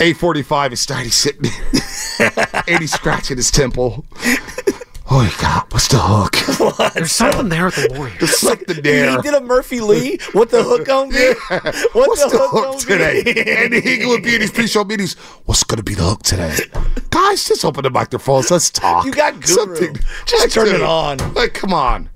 845 0.00 0.72
is 0.72 0.86
Steiny 0.86 1.12
sitting 1.12 1.42
there. 1.42 2.64
80 2.76 2.86
scratching 2.86 3.36
his 3.36 3.50
temple. 3.50 4.04
Oh 5.12 5.24
my 5.24 5.32
God, 5.40 5.64
what's 5.72 5.88
the 5.88 5.98
hook? 5.98 6.36
There's 6.94 7.10
something 7.10 7.48
there 7.48 7.66
at 7.66 7.74
the 7.74 7.88
Warriors. 7.96 8.16
There's 8.20 8.38
something 8.38 8.76
He 8.76 8.80
did 8.82 9.34
a 9.34 9.40
Murphy 9.40 9.80
Lee. 9.80 10.18
What 10.32 10.50
the 10.50 10.62
hook 10.62 10.86
gonna 10.86 11.10
be? 11.10 11.32
What 11.92 12.08
What's 12.08 12.22
the, 12.24 12.30
the 12.30 12.38
hook, 12.38 12.50
hook 12.80 12.86
gonna 12.86 13.12
today? 13.22 13.22
be? 13.24 13.50
and 13.50 13.74
he 13.74 14.06
would 14.06 14.22
be 14.22 14.36
in 14.36 14.40
these 14.40 14.52
pre-show 14.52 14.84
meetings. 14.84 15.14
What's 15.46 15.64
going 15.64 15.78
to 15.78 15.82
be 15.82 15.94
the 15.94 16.04
hook 16.04 16.22
today? 16.22 16.56
Guys, 17.10 17.44
just 17.44 17.64
open 17.64 17.82
the 17.82 17.90
microphones. 17.90 18.52
Let's 18.52 18.70
talk. 18.70 19.04
You 19.04 19.10
got 19.10 19.40
Guru. 19.40 19.94
Just 20.26 20.42
Like, 20.44 20.50
turn 20.52 20.68
it 20.68 20.80
on. 20.82 21.18
Like, 21.34 21.54
come 21.54 21.74
on. 21.74 22.08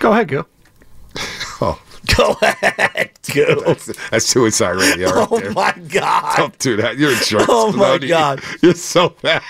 Go 0.00 0.10
ahead, 0.10 0.26
go. 0.26 0.46
Oh, 1.60 1.80
Go 2.16 2.36
ahead, 2.42 3.10
go. 3.34 3.60
that's, 3.62 3.86
that's 4.10 4.36
inside 4.36 4.70
radio. 4.76 5.10
Right 5.10 5.28
Oh 5.30 5.40
there. 5.40 5.52
my 5.52 5.72
God. 5.88 6.36
Don't 6.36 6.58
do 6.58 6.76
that. 6.76 6.98
You're 6.98 7.10
in 7.12 7.16
shorts. 7.16 7.46
Oh, 7.48 7.72
my. 7.72 7.98
God. 7.98 8.40
You're 8.62 8.74
so 8.74 9.10
bad. 9.22 9.42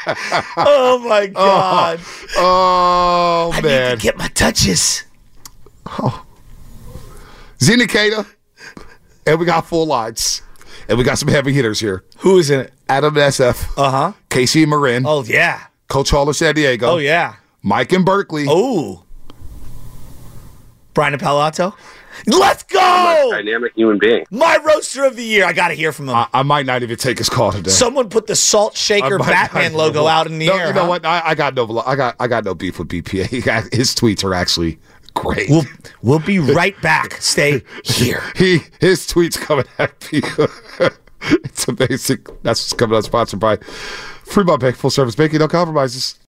Oh 0.56 1.04
my 1.08 1.26
God. 1.34 2.00
Oh, 2.36 3.50
I 3.52 3.60
man. 3.60 3.90
need 3.90 3.96
to 4.00 4.02
get 4.02 4.16
my 4.16 4.28
touches. 4.28 5.04
Oh, 5.86 6.24
Zena 7.60 7.84
Keita. 7.84 8.26
And 9.26 9.40
we 9.40 9.46
got 9.46 9.66
full 9.66 9.86
lines. 9.86 10.42
And 10.88 10.96
we 10.98 11.04
got 11.04 11.18
some 11.18 11.28
heavy 11.28 11.52
hitters 11.52 11.80
here. 11.80 12.04
Who 12.18 12.38
is 12.38 12.50
in 12.50 12.60
it? 12.60 12.72
Adam 12.88 13.14
SF. 13.14 13.72
Uh 13.76 13.90
huh. 13.90 14.12
Casey 14.30 14.66
Marin. 14.66 15.04
Oh 15.06 15.24
yeah. 15.24 15.64
Coach 15.88 16.10
Hall 16.10 16.28
of 16.28 16.36
San 16.36 16.54
Diego. 16.54 16.86
Oh 16.86 16.96
yeah. 16.98 17.36
Mike 17.62 17.92
and 17.92 18.04
Berkeley. 18.04 18.44
Oh. 18.48 19.04
Brian 20.92 21.18
Palato. 21.18 21.74
Let's 22.26 22.62
go! 22.62 23.28
Dynamic 23.32 23.74
human 23.74 23.98
being. 23.98 24.24
My 24.30 24.58
roaster 24.64 25.04
of 25.04 25.16
the 25.16 25.22
year. 25.24 25.44
I 25.44 25.52
got 25.52 25.68
to 25.68 25.74
hear 25.74 25.92
from 25.92 26.08
him. 26.08 26.14
I, 26.14 26.28
I 26.32 26.42
might 26.42 26.66
not 26.66 26.82
even 26.82 26.96
take 26.96 27.18
his 27.18 27.28
call 27.28 27.52
today. 27.52 27.70
Someone 27.70 28.08
put 28.08 28.26
the 28.26 28.36
Salt 28.36 28.76
Shaker 28.76 29.18
Batman 29.18 29.72
not- 29.72 29.78
logo 29.78 30.06
out 30.06 30.26
in 30.26 30.38
the 30.38 30.46
no, 30.48 30.56
air. 30.56 30.66
You 30.68 30.72
know 30.74 30.82
huh? 30.82 30.88
what? 30.88 31.06
I, 31.06 31.22
I 31.24 31.34
got 31.34 31.54
no. 31.54 31.82
I 31.86 31.96
got. 31.96 32.16
I 32.20 32.26
got 32.26 32.44
no 32.44 32.54
beef 32.54 32.78
with 32.78 32.88
BPA. 32.88 33.44
Got, 33.44 33.72
his 33.74 33.94
tweets 33.94 34.24
are 34.24 34.32
actually 34.34 34.78
great. 35.14 35.50
We'll 35.50 35.64
we'll 36.02 36.18
be 36.18 36.38
right 36.38 36.80
back. 36.80 37.14
Stay 37.20 37.62
here. 37.84 38.22
he 38.36 38.60
his 38.80 39.06
tweets 39.06 39.38
coming 39.38 39.66
at 39.78 39.90
me. 40.12 40.20
it's 41.44 41.68
amazing. 41.68 42.24
That's 42.42 42.60
what's 42.62 42.72
coming 42.72 42.96
out. 42.96 43.04
Sponsored 43.04 43.40
by 43.40 43.56
Fremont 44.24 44.60
Bank, 44.60 44.76
full 44.76 44.90
service 44.90 45.14
banking, 45.14 45.38
no 45.40 45.48
compromises. 45.48 46.18